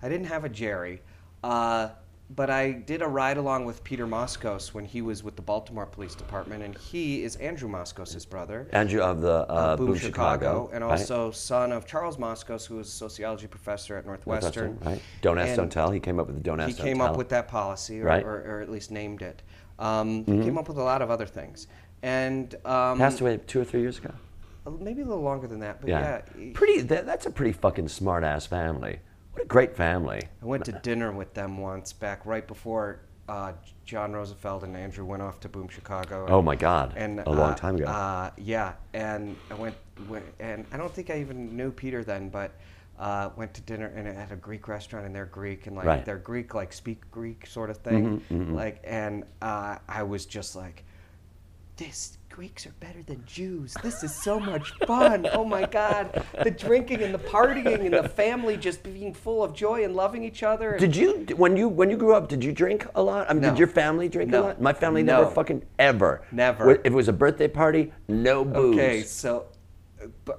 i 0.01 0.07
didn't 0.09 0.27
have 0.27 0.45
a 0.45 0.49
jerry 0.49 1.01
uh, 1.43 1.89
but 2.29 2.49
I 2.49 2.71
did 2.71 3.01
a 3.01 3.07
ride 3.07 3.37
along 3.37 3.65
with 3.65 3.83
Peter 3.83 4.05
Moskos 4.05 4.73
when 4.73 4.83
he 4.85 5.01
was 5.01 5.23
with 5.23 5.35
the 5.37 5.41
Baltimore 5.41 5.85
Police 5.85 6.13
Department, 6.13 6.61
and 6.63 6.77
he 6.77 7.23
is 7.23 7.35
Andrew 7.37 7.69
Moskos' 7.69 8.29
brother. 8.29 8.67
Andrew 8.73 9.01
of 9.01 9.21
the 9.21 9.49
uh, 9.49 9.77
Boom, 9.77 9.95
Chicago, 9.97 10.69
and 10.73 10.83
right? 10.83 10.91
also 10.99 11.31
son 11.31 11.71
of 11.71 11.85
Charles 11.85 12.17
Moskos, 12.17 12.65
who 12.67 12.75
was 12.75 12.87
a 12.87 12.91
sociology 12.91 13.47
professor 13.47 13.95
at 13.97 14.05
Northwestern. 14.05 14.71
Northwestern, 14.71 14.93
right? 14.93 15.01
Don't 15.21 15.37
ask, 15.39 15.47
And 15.49 15.57
don't 15.57 15.69
tell. 15.71 15.89
He 15.91 15.99
came 16.01 16.19
up 16.19 16.27
with 16.27 16.35
the 16.35 16.41
don't 16.41 16.59
ask, 16.59 16.69
don't 16.71 16.77
tell. 16.77 16.85
He 16.85 16.91
came 16.91 17.01
up 17.01 17.15
with 17.17 17.29
that 17.29 17.47
policy, 17.47 18.01
or, 18.01 18.05
Right. 18.05 18.23
or, 18.23 18.57
or 18.57 18.61
at 18.61 18.69
least 18.69 18.91
named 18.91 19.21
it. 19.21 19.41
Um, 19.79 20.23
Mm-hmm. 20.25 20.39
He 20.39 20.43
came 20.43 20.57
up 20.57 20.67
with 20.67 20.77
a 20.77 20.83
lot 20.83 21.01
of 21.01 21.09
other 21.09 21.25
things, 21.25 21.67
and 22.03 22.53
um, 22.65 22.97
Passed 22.97 23.21
away 23.21 23.39
two 23.47 23.61
or 23.61 23.63
three 23.65 23.81
years 23.81 23.99
ago. 23.99 24.13
maybe 24.81 25.01
a 25.01 25.05
little 25.05 25.23
longer 25.23 25.47
than 25.47 25.59
that. 25.61 25.79
But 25.79 25.89
Yeah. 25.89 26.21
yeah, 26.37 26.51
Pretty. 26.53 26.81
That, 26.81 27.05
that's 27.05 27.25
a 27.25 27.31
pretty 27.31 27.53
fucking 27.53 27.87
smart 27.87 28.23
ass 28.25 28.45
family. 28.45 28.99
What 29.37 29.43
a 29.43 29.49
great 29.49 29.75
family. 29.75 30.19
I 30.41 30.45
went 30.47 30.65
to 30.65 30.71
dinner 30.71 31.11
with 31.11 31.35
them 31.35 31.59
once 31.59 31.93
back 31.93 32.25
right 32.25 32.47
before 32.47 33.01
uh, 33.29 33.51
John 33.85 34.11
Roosevelt 34.13 34.63
and 34.63 34.75
Andrew 34.75 35.05
went 35.05 35.21
off 35.21 35.39
to 35.41 35.47
Boom 35.47 35.67
Chicago. 35.67 36.25
Oh 36.27 36.41
my 36.41 36.55
God. 36.55 36.95
And 36.97 37.19
a 37.19 37.29
long 37.29 37.51
uh, 37.51 37.55
time 37.55 37.75
ago. 37.75 37.85
Uh, 37.85 38.31
yeah, 38.37 38.73
and 38.95 39.35
I 39.51 39.53
went, 39.53 39.75
went, 40.09 40.25
and 40.39 40.65
I 40.71 40.77
don't 40.77 40.91
think 40.91 41.11
I 41.11 41.19
even 41.19 41.55
knew 41.55 41.69
Peter 41.69 42.03
then, 42.03 42.29
but 42.29 42.53
uh, 42.97 43.29
went 43.35 43.53
to 43.53 43.61
dinner 43.61 43.93
and 43.95 44.07
at 44.07 44.31
a 44.31 44.35
Greek 44.35 44.67
restaurant, 44.67 45.05
and 45.05 45.15
they're 45.15 45.27
Greek, 45.27 45.67
and 45.67 45.75
like 45.75 45.85
Right. 45.85 46.03
they're 46.03 46.17
Greek, 46.17 46.55
like 46.55 46.73
speak 46.73 47.03
Greek 47.11 47.45
sort 47.45 47.69
of 47.69 47.77
thing, 47.77 48.23
Mm-hmm, 48.31 48.55
like, 48.55 48.81
and 48.83 49.23
uh, 49.43 49.77
I 49.87 50.01
was 50.01 50.25
just 50.25 50.55
like, 50.55 50.83
this 51.77 52.17
Greeks 52.29 52.67
are 52.67 52.73
better 52.79 53.01
than 53.01 53.23
Jews. 53.25 53.75
This 53.81 54.03
is 54.03 54.13
so 54.13 54.39
much 54.39 54.71
fun. 54.85 55.27
Oh 55.33 55.43
my 55.43 55.65
God. 55.65 56.23
The 56.43 56.51
drinking 56.51 57.01
and 57.01 57.11
the 57.11 57.17
partying 57.17 57.83
and 57.85 57.91
the 57.93 58.07
family 58.07 58.57
just 58.57 58.83
being 58.83 59.11
full 59.11 59.43
of 59.43 59.53
joy 59.55 59.83
and 59.83 59.95
loving 59.95 60.23
each 60.23 60.43
other. 60.43 60.77
did 60.77 60.95
you 60.95 61.25
when 61.35 61.57
you 61.57 61.67
when 61.67 61.89
you 61.89 61.97
grew 61.97 62.13
up? 62.13 62.29
Did 62.29 62.43
you 62.43 62.51
drink 62.51 62.85
a 62.93 63.01
lot? 63.01 63.27
I 63.27 63.33
mean, 63.33 63.41
No. 63.41 63.49
did 63.49 63.57
your 63.57 63.67
family 63.67 64.07
drink 64.07 64.33
a 64.33 64.39
lot? 64.39 64.61
My 64.61 64.71
family 64.73 65.01
No. 65.01 65.21
never 65.23 65.31
fucking 65.31 65.63
ever. 65.79 66.21
Never. 66.31 66.71
If 66.75 66.85
it 66.85 66.91
was 66.93 67.07
a 67.07 67.13
birthday 67.13 67.47
party, 67.47 67.91
no 68.07 68.45
booze. 68.45 68.75
Okay, 68.75 69.01
so 69.01 69.45
uh, 69.99 70.05
bu- 70.25 70.33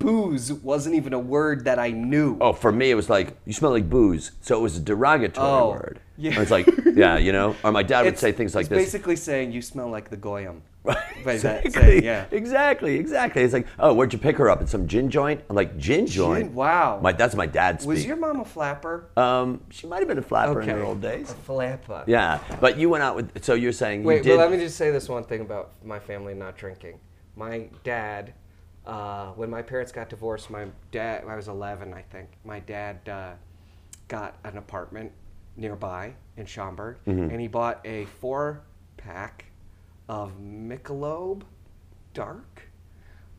booze 0.00 0.52
wasn't 0.52 0.96
even 0.96 1.12
a 1.12 1.20
word 1.20 1.64
that 1.66 1.78
I 1.78 1.90
knew. 1.92 2.36
Oh, 2.40 2.52
for 2.52 2.72
me, 2.72 2.90
it 2.90 2.94
was 2.96 3.08
like 3.08 3.36
you 3.44 3.52
smell 3.52 3.70
like 3.70 3.88
booze, 3.88 4.32
so 4.40 4.58
it 4.58 4.62
was 4.62 4.76
a 4.76 4.80
derogatory 4.80 5.46
Oh, 5.46 5.70
word. 5.70 6.00
Yeah. 6.18 6.38
Or 6.38 6.42
It's 6.42 6.50
like, 6.50 6.68
yeah, 6.94 7.16
you 7.16 7.32
know. 7.32 7.56
Or 7.64 7.72
my 7.72 7.82
dad 7.82 8.00
would 8.02 8.08
It's- 8.08 8.20
say 8.20 8.32
things 8.32 8.54
like 8.54 8.62
it's 8.64 8.68
this. 8.70 8.78
basically 8.84 9.16
saying 9.16 9.52
you 9.52 9.62
smell 9.62 9.88
like 9.88 10.10
the 10.10 10.16
goyim. 10.16 10.62
By 10.84 10.94
that 11.36 11.64
exactly. 11.66 11.70
saying, 11.70 12.04
yeah. 12.04 12.24
Exactly. 12.30 12.96
Exactly. 12.98 13.42
It's 13.42 13.52
like, 13.52 13.66
oh, 13.78 13.92
where'd 13.94 14.12
you 14.12 14.18
pick 14.18 14.36
her 14.38 14.48
up 14.48 14.60
at 14.62 14.68
some 14.68 14.86
gin 14.86 15.10
joint? 15.10 15.42
I'm 15.50 15.56
like, 15.56 15.76
gin 15.76 16.06
joint. 16.06 16.52
Wow. 16.52 16.98
My 17.02 17.12
that's 17.12 17.34
my 17.34 17.46
dad 17.46 17.80
speak. 17.80 17.88
Was 17.88 18.06
your 18.06 18.16
mom 18.16 18.40
a 18.40 18.44
flapper? 18.44 19.08
Um, 19.16 19.60
she 19.70 19.86
might 19.86 19.98
have 19.98 20.08
been 20.08 20.18
a 20.18 20.22
flapper 20.22 20.60
in 20.62 20.68
her 20.68 20.82
old 20.82 21.00
days. 21.02 21.30
A 21.30 21.34
flapper. 21.34 22.04
Yeah, 22.06 22.38
but 22.60 22.78
you 22.78 22.88
went 22.88 23.02
out 23.02 23.16
with. 23.16 23.44
So 23.44 23.54
you're 23.54 23.72
saying 23.72 24.02
Wait, 24.04 24.18
you 24.18 24.22
did. 24.22 24.28
well, 24.38 24.48
let 24.48 24.50
me 24.50 24.64
just 24.64 24.76
say 24.76 24.90
this 24.90 25.08
one 25.08 25.24
thing 25.24 25.40
about 25.42 25.72
my 25.84 25.98
family 25.98 26.32
not 26.34 26.56
drinking. 26.56 26.98
My 27.36 27.68
dad, 27.84 28.32
uh, 28.86 29.32
when 29.32 29.50
my 29.50 29.62
parents 29.62 29.92
got 29.92 30.08
divorced, 30.08 30.48
my 30.48 30.66
dad, 30.90 31.24
I 31.28 31.36
was 31.36 31.48
11, 31.48 31.92
I 31.92 32.02
think. 32.02 32.28
My 32.44 32.60
dad 32.60 33.06
uh, 33.08 33.32
got 34.08 34.36
an 34.44 34.56
apartment 34.56 35.12
nearby 35.58 36.14
in 36.36 36.46
Schaumburg, 36.46 36.96
Mm-hmm. 37.06 37.30
and 37.30 37.40
he 37.40 37.48
bought 37.48 37.80
a 37.84 38.04
four 38.06 38.62
pack 38.96 39.46
of 40.08 40.32
Michelob 40.40 41.42
Dark. 42.14 42.62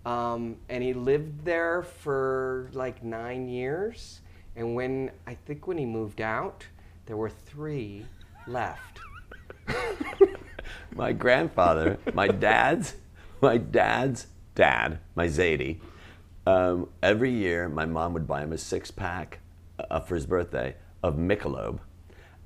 Um, 0.05 0.57
and 0.69 0.83
he 0.83 0.93
lived 0.93 1.43
there 1.45 1.81
for 1.83 2.69
like 2.73 3.03
nine 3.03 3.47
years. 3.47 4.21
And 4.55 4.75
when 4.75 5.11
I 5.27 5.33
think 5.33 5.67
when 5.67 5.77
he 5.77 5.85
moved 5.85 6.21
out, 6.21 6.65
there 7.05 7.17
were 7.17 7.29
three 7.29 8.05
left. 8.47 8.99
my 10.95 11.11
grandfather, 11.13 11.97
my 12.13 12.27
dad's, 12.27 12.95
my 13.41 13.57
dad's 13.57 14.27
dad, 14.55 14.99
my 15.15 15.27
Zadie. 15.27 15.79
Um, 16.45 16.89
every 17.03 17.31
year, 17.31 17.69
my 17.69 17.85
mom 17.85 18.13
would 18.13 18.27
buy 18.27 18.41
him 18.43 18.53
a 18.53 18.57
six 18.57 18.89
pack 18.91 19.39
uh, 19.89 19.99
for 19.99 20.15
his 20.15 20.25
birthday 20.25 20.75
of 21.03 21.15
Michelob, 21.15 21.79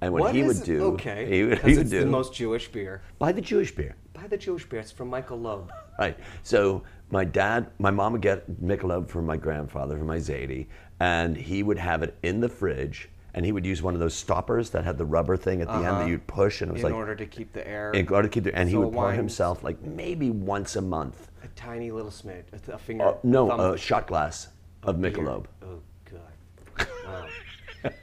and 0.03 0.13
what, 0.13 0.21
What 0.21 0.35
he 0.35 0.41
is 0.41 0.47
would 0.59 0.65
do, 0.65 0.83
Okay. 0.93 1.25
he 1.29 1.43
would, 1.43 1.59
he 1.59 1.71
would 1.75 1.81
it's 1.81 1.89
do 1.91 1.99
the 2.01 2.05
most 2.05 2.33
Jewish 2.33 2.67
beer. 2.71 3.01
buy 3.19 3.31
the 3.31 3.41
Jewish 3.41 3.73
beer. 3.75 3.95
Buy 4.13 4.27
the 4.27 4.37
Jewish 4.37 4.67
beer. 4.67 4.79
It's 4.81 4.91
from 4.91 5.09
Michael 5.09 5.39
Loeb. 5.39 5.71
Right. 5.99 6.17
So 6.43 6.83
my 7.11 7.23
dad, 7.25 7.67
my 7.79 7.91
mom 7.91 8.13
would 8.13 8.21
get 8.21 8.49
Michelob 8.63 9.09
from 9.09 9.25
my 9.25 9.37
grandfather, 9.37 9.97
from 9.97 10.07
my 10.07 10.17
Zadie, 10.17 10.67
and 10.99 11.35
he 11.37 11.63
would 11.63 11.77
have 11.77 12.03
it 12.03 12.15
in 12.23 12.39
the 12.39 12.49
fridge, 12.49 13.09
and 13.33 13.45
he 13.45 13.51
would 13.51 13.65
use 13.65 13.81
one 13.81 13.93
of 13.93 13.99
those 13.99 14.13
stoppers 14.13 14.69
that 14.71 14.83
had 14.83 14.97
the 14.97 15.05
rubber 15.05 15.35
thing 15.37 15.61
at 15.61 15.67
the 15.67 15.73
end 15.75 15.97
that 16.01 16.07
you'd 16.07 16.25
push, 16.27 16.61
and 16.61 16.69
it 16.69 16.73
was 16.73 16.81
in 16.81 16.85
like 16.85 16.91
in 16.91 16.97
order 16.97 17.15
to 17.15 17.25
keep 17.25 17.53
the 17.53 17.67
air. 17.67 17.91
in 17.91 18.07
order 18.09 18.27
to 18.27 18.33
keep 18.33 18.43
the, 18.43 18.55
and 18.55 18.69
he 18.69 18.77
would 18.77 18.93
pour 18.93 19.11
himself 19.11 19.63
like 19.63 19.81
maybe 19.81 20.29
once 20.29 20.75
a 20.75 20.81
month. 20.81 21.29
a 21.43 21.47
tiny 21.49 21.91
little 21.91 22.11
smidge, 22.11 22.45
a, 22.67 22.77
finger. 22.77 23.05
Uh, 23.07 23.15
no, 23.23 23.47
thumb 23.47 23.59
a 23.59 23.77
shot 23.77 24.07
glass 24.07 24.47
of 24.83 25.01
beer. 25.01 25.11
Michelob. 25.11 25.45
Oh 25.63 25.79
god. 26.11 26.87
Wow. 27.05 27.27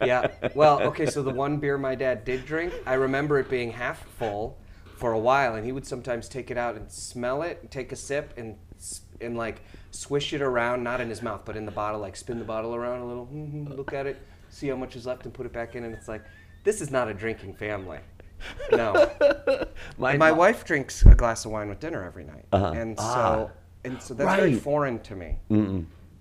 Yeah. 0.02 0.28
Well, 0.54 0.80
okay. 0.82 1.06
So 1.06 1.22
the 1.22 1.30
one 1.30 1.58
beer 1.58 1.78
my 1.78 1.94
dad 1.94 2.24
did 2.24 2.44
drink, 2.46 2.72
I 2.86 2.94
remember 2.94 3.38
it 3.38 3.48
being 3.48 3.70
half 3.72 4.04
full 4.18 4.58
for 4.96 5.12
a 5.12 5.18
while, 5.18 5.54
and 5.54 5.64
he 5.64 5.72
would 5.72 5.86
sometimes 5.86 6.28
take 6.28 6.50
it 6.50 6.58
out 6.58 6.76
and 6.76 6.90
smell 6.90 7.42
it, 7.42 7.70
take 7.70 7.92
a 7.92 7.96
sip, 7.96 8.34
and 8.36 8.56
and 9.20 9.36
like 9.36 9.62
swish 9.90 10.32
it 10.32 10.40
around, 10.42 10.82
not 10.82 11.00
in 11.00 11.08
his 11.08 11.22
mouth, 11.22 11.42
but 11.44 11.56
in 11.56 11.64
the 11.66 11.72
bottle, 11.72 12.00
like 12.00 12.16
spin 12.16 12.38
the 12.38 12.44
bottle 12.44 12.74
around 12.74 13.00
a 13.00 13.06
little, 13.06 13.26
mhm, 13.26 13.76
look 13.76 13.92
at 13.92 14.06
it, 14.06 14.16
see 14.48 14.68
how 14.68 14.76
much 14.76 14.96
is 14.96 15.04
left, 15.06 15.24
and 15.24 15.34
put 15.34 15.44
it 15.46 15.52
back 15.52 15.74
in, 15.74 15.84
and 15.84 15.94
it's 15.94 16.08
like, 16.08 16.22
this 16.64 16.80
is 16.80 16.90
not 16.90 17.08
a 17.08 17.14
drinking 17.14 17.54
family. 17.54 17.98
No. 18.72 19.10
My, 19.98 20.16
my 20.16 20.32
wife 20.32 20.64
drinks 20.64 21.04
a 21.04 21.14
glass 21.14 21.44
of 21.44 21.50
wine 21.50 21.68
with 21.68 21.80
dinner 21.80 22.02
every 22.04 22.24
night, 22.24 22.46
Uh-huh. 22.52 22.72
and 22.74 22.98
so 22.98 23.04
Ah. 23.04 23.48
and 23.84 24.00
so 24.00 24.14
that's 24.14 24.34
very 24.38 24.54
foreign 24.54 24.98
to 25.00 25.14
me. 25.14 25.36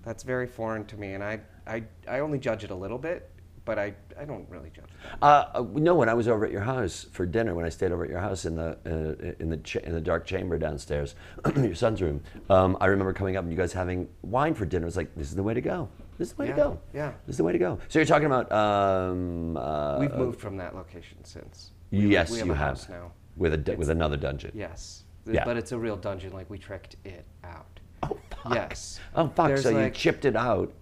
That's 0.04 0.24
very 0.24 0.48
foreign 0.48 0.84
to 0.86 0.98
me, 0.98 1.14
and 1.14 1.24
I, 1.24 1.40
I 1.68 1.84
I 2.10 2.20
only 2.20 2.40
judge 2.40 2.64
it 2.66 2.72
a 2.72 2.76
little 2.76 2.98
bit, 2.98 3.30
but 3.70 3.78
I, 3.78 3.94
I 4.20 4.26
don't 4.26 4.50
really 4.50 4.72
judge. 4.72 4.90
Uh, 5.22 5.46
uh, 5.54 5.64
no, 5.76 5.94
when 5.94 6.10
I 6.10 6.16
was 6.16 6.28
over 6.28 6.44
at 6.44 6.52
your 6.52 6.62
house 6.62 7.06
for 7.12 7.24
dinner, 7.28 7.54
when 7.54 7.66
I 7.66 7.70
stayed 7.70 7.92
over 7.92 8.04
at 8.04 8.10
your 8.10 8.20
house 8.20 8.46
in 8.46 8.56
the 8.56 8.70
uh, 8.84 9.32
in 9.40 9.52
the 9.52 9.58
cha- 9.58 9.82
in 9.84 9.94
the 9.94 10.02
dark 10.02 10.26
chamber 10.26 10.58
downstairs, 10.58 11.14
your 11.56 11.76
son's 11.76 12.02
room, 12.02 12.20
um, 12.50 12.76
I 12.82 12.88
remember 12.88 13.14
coming 13.14 13.38
up 13.38 13.44
and 13.44 13.52
you 13.54 13.58
guys 13.58 13.72
having 13.72 14.10
wine 14.24 14.56
for 14.56 14.66
dinner. 14.66 14.86
It 14.86 14.92
was 14.94 14.98
like, 14.98 15.14
this 15.16 15.28
is 15.30 15.36
the 15.36 15.44
way 15.44 15.54
to 15.54 15.62
go. 15.62 15.88
This 16.18 16.30
is 16.30 16.34
the 16.34 16.42
way 16.42 16.48
Yeah, 16.50 16.56
to 16.56 16.62
go. 16.64 16.80
yeah. 16.96 17.12
This 17.28 17.34
is 17.36 17.38
the 17.38 17.44
way 17.44 17.52
to 17.52 17.60
go. 17.60 17.78
So 17.90 18.00
you're 18.00 18.08
talking 18.08 18.26
about. 18.26 18.52
Um, 18.52 19.56
uh, 19.56 20.00
We've 20.00 20.16
moved 20.16 20.40
from 20.42 20.58
that 20.58 20.76
location 20.76 21.24
since. 21.24 21.72
We, 21.92 22.08
yes, 22.08 22.32
we 22.32 22.40
have 22.40 22.48
you 22.48 22.54
a 22.54 22.56
have. 22.56 22.68
house 22.70 22.90
now. 22.90 23.12
With 23.38 23.54
a 23.54 23.58
du- 23.58 23.76
with 23.76 23.90
another 23.92 24.18
dungeon. 24.18 24.52
Yes, 24.56 25.04
Yeah. 25.28 25.46
but 25.46 25.58
it's 25.58 25.74
a 25.74 25.78
real 25.78 25.96
dungeon. 25.96 26.34
Like 26.34 26.50
we 26.50 26.58
trekked 26.58 26.96
it 27.06 27.26
out. 27.44 27.80
Oh 28.02 28.18
fuck. 28.32 28.56
Yes. 28.56 29.00
Oh 29.16 29.28
fuck. 29.28 29.48
There's 29.50 29.62
so 29.64 29.70
you 29.78 29.90
chipped 29.92 30.26
it 30.26 30.36
out. 30.36 30.74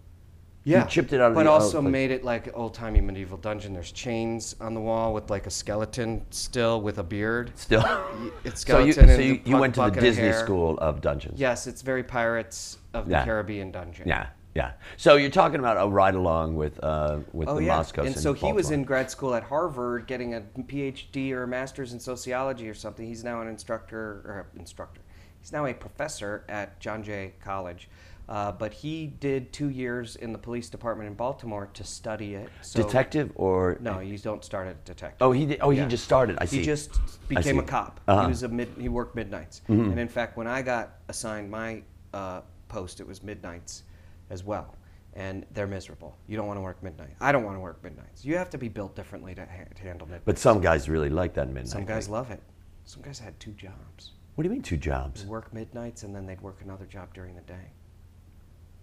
Yeah, 0.67 0.86
chipped 0.86 1.13
it 1.13 1.21
out 1.21 1.30
of 1.32 1.36
but 1.36 1.43
the- 1.43 1.49
also 1.49 1.77
oh, 1.77 1.82
like- 1.82 1.91
made 1.91 2.12
it 2.12 2.25
like 2.25 2.49
old 2.53 2.73
timey 2.73 2.99
medieval 2.99 3.38
dungeon. 3.38 3.73
There's 3.73 3.91
chains 3.91 4.56
on 4.60 4.73
the 4.73 4.82
wall 4.82 5.13
with 5.13 5.30
like 5.30 5.47
a 5.47 5.49
skeleton 5.49 6.25
still 6.30 6.82
with 6.82 6.97
a 6.97 7.03
beard. 7.03 7.51
Still. 7.56 7.84
It's 8.43 8.65
so 8.65 8.80
you, 8.80 8.91
skeleton 8.91 9.08
so 9.08 9.21
and 9.21 9.23
you, 9.23 9.41
you 9.45 9.58
went 9.58 9.75
to 9.75 9.82
the 9.89 9.91
Disney. 9.91 10.34
School 10.34 10.77
of 10.80 10.99
Dungeons. 11.01 11.39
Yes, 11.39 11.67
it's 11.67 11.82
very 11.82 12.03
Pirates 12.03 12.77
of 12.93 13.08
the 13.08 13.15
Caribbean 13.23 13.71
dungeon. 13.71 14.08
Yeah. 14.08 14.27
Yeah. 14.56 14.71
So 14.97 15.17
you're 15.17 15.30
talking 15.30 15.60
about 15.60 15.77
a 15.77 15.88
ride 15.88 16.15
along 16.15 16.56
with 16.56 16.84
uh, 16.84 17.19
with 17.32 17.47
Oh 17.47 17.56
the 17.58 17.65
yeah, 17.65 17.77
Moskos. 17.80 17.99
and 17.99 18.08
in 18.08 18.13
so 18.15 18.34
he 18.34 18.51
was 18.51 18.71
in 18.71 18.84
grad 18.84 19.10
school 19.12 19.36
at 19.36 19.43
Harvard, 19.43 20.08
getting 20.08 20.34
a 20.34 20.41
PhD 20.41 21.32
or 21.32 21.43
a 21.43 21.47
master's 21.47 21.93
in 21.93 21.99
sociology 21.99 22.67
or 22.67 22.73
something. 22.73 23.06
He's 23.06 23.23
now 23.23 23.39
an 23.41 23.47
instructor 23.47 23.99
or 24.25 24.47
instructor. 24.58 25.01
He's 25.39 25.51
now 25.51 25.65
a 25.67 25.73
professor 25.73 26.43
at 26.49 26.80
John 26.80 27.03
Jay 27.03 27.34
College, 27.41 27.88
uh, 28.30 28.52
but 28.52 28.74
he 28.74 29.08
did 29.08 29.54
two 29.54 29.70
years 29.70 30.16
in 30.18 30.34
the 30.34 30.38
police 30.38 30.70
department 30.70 31.08
in 31.08 31.13
Baltimore 31.16 31.70
to 31.74 31.84
study 31.84 32.36
it. 32.36 32.50
So, 32.62 32.84
detective 32.84 33.32
or 33.36 33.78
No, 33.80 34.00
you 34.00 34.18
don't 34.18 34.44
start 34.44 34.68
as 34.68 34.74
a 34.74 34.78
detective. 34.86 35.18
Oh, 35.22 35.32
he 35.32 35.46
did, 35.46 35.60
oh 35.62 35.70
Yeah. 35.72 35.84
he 35.84 35.90
just 35.90 36.04
started. 36.04 36.38
I 36.40 36.46
see. 36.46 36.60
He 36.60 36.66
just 36.66 37.00
became 37.30 37.60
a 37.60 37.63
cop. 37.63 38.02
Uh-huh. 38.08 38.24
He 38.24 38.28
was 38.28 38.44
a 38.44 38.48
mid. 38.48 38.70
He 38.80 38.90
worked 38.90 39.16
midnights, 39.16 39.62
and 39.68 39.98
in 40.00 40.08
fact, 40.08 40.38
when 40.38 40.48
I 40.48 40.62
got 40.62 40.96
assigned 41.08 41.50
my 41.50 41.84
uh, 42.13 42.42
post, 42.68 43.00
it 43.00 43.08
was 43.08 43.24
midnights 43.24 43.84
as 44.30 44.44
well. 44.44 44.76
And 45.13 45.48
they're 45.52 45.66
miserable. 45.66 46.16
You 46.28 46.38
don't 46.38 46.46
want 46.46 46.58
to 46.58 46.62
work 46.62 46.84
midnight. 46.84 47.16
I 47.20 47.32
don't 47.32 47.44
want 47.44 47.56
to 47.56 47.60
work 47.60 47.84
midnights. 47.84 48.24
You 48.24 48.38
have 48.38 48.52
to 48.52 48.58
be 48.60 48.68
built 48.70 48.96
differently 48.96 49.34
to, 49.34 49.42
ha- 49.42 49.74
to 49.76 49.82
handle 49.82 50.06
midnight. 50.06 50.26
But 50.26 50.38
some 50.38 50.62
guys 50.62 50.88
really 50.88 51.10
like 51.10 51.34
that 51.34 51.48
midnight. 51.48 51.70
some 51.70 51.86
guys 51.86 52.06
thing. 52.06 52.13
love 52.13 52.30
it. 52.30 52.44
Some 52.86 53.02
guys 53.02 53.18
had 53.18 53.40
two 53.40 53.52
jobs. 53.54 54.12
What 54.36 54.44
do 54.44 54.50
you 54.50 54.54
mean 54.54 54.62
two 54.62 54.78
jobs? 54.78 55.24
They'd 55.24 55.30
work 55.30 55.52
midnights 55.52 56.04
and 56.04 56.16
then 56.16 56.28
they'd 56.28 56.42
work 56.42 56.62
another 56.62 56.86
job 56.86 57.12
during 57.16 57.34
the 57.36 57.42
day. 57.42 57.72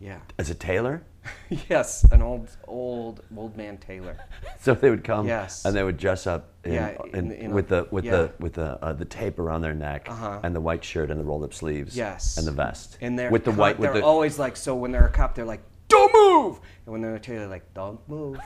Yeah. 0.01 0.19
As 0.39 0.51
a 0.51 0.55
tailor? 0.55 1.03
yes, 1.71 2.05
an 2.13 2.21
old, 2.21 2.49
old, 2.69 3.23
old 3.35 3.57
man 3.57 3.79
tailor. 3.79 4.17
So 4.61 4.75
they 4.75 4.89
would 4.91 5.05
come 5.05 5.27
Yes. 5.27 5.65
and 5.67 5.75
they 5.77 5.83
would 5.83 5.97
dress 5.99 6.27
up 6.27 6.53
in, 6.65 6.73
Yeah, 6.75 6.97
in- 7.13 7.31
in- 7.33 7.51
a- 7.51 7.55
with 7.55 7.69
the 7.69 7.87
with 7.91 8.05
yeah. 8.05 8.13
the 8.13 8.33
with 8.41 8.55
the 8.55 8.83
uh, 8.85 8.93
the 8.95 9.05
tape 9.05 9.39
around 9.39 9.61
their 9.63 9.75
neck 9.75 10.07
Uh-huh. 10.09 10.41
and 10.43 10.55
the 10.55 10.61
white 10.61 10.83
shirt 10.85 11.11
and 11.11 11.19
the 11.21 11.25
rolled 11.25 11.45
up 11.45 11.53
sleeves. 11.55 11.95
Yes. 11.97 12.37
And 12.39 12.47
the 12.47 12.53
vest. 12.53 12.97
And 13.03 13.19
they're 13.19 13.31
with 13.31 13.45
the 13.45 13.53
white 13.53 13.79
with 13.79 13.93
They're 13.93 14.01
the 14.01 14.07
always 14.07 14.39
like 14.39 14.57
so. 14.57 14.75
When 14.75 14.91
they're 14.91 15.07
a 15.07 15.11
cop, 15.11 15.35
they're 15.35 15.45
like, 15.45 15.63
"Don't 15.89 16.13
move," 16.15 16.61
and 16.87 16.93
when 16.93 17.03
they're 17.03 17.15
a 17.15 17.21
tailor, 17.21 17.41
they're 17.41 17.49
like, 17.49 17.73
"Don't 17.75 18.01
move," 18.09 18.39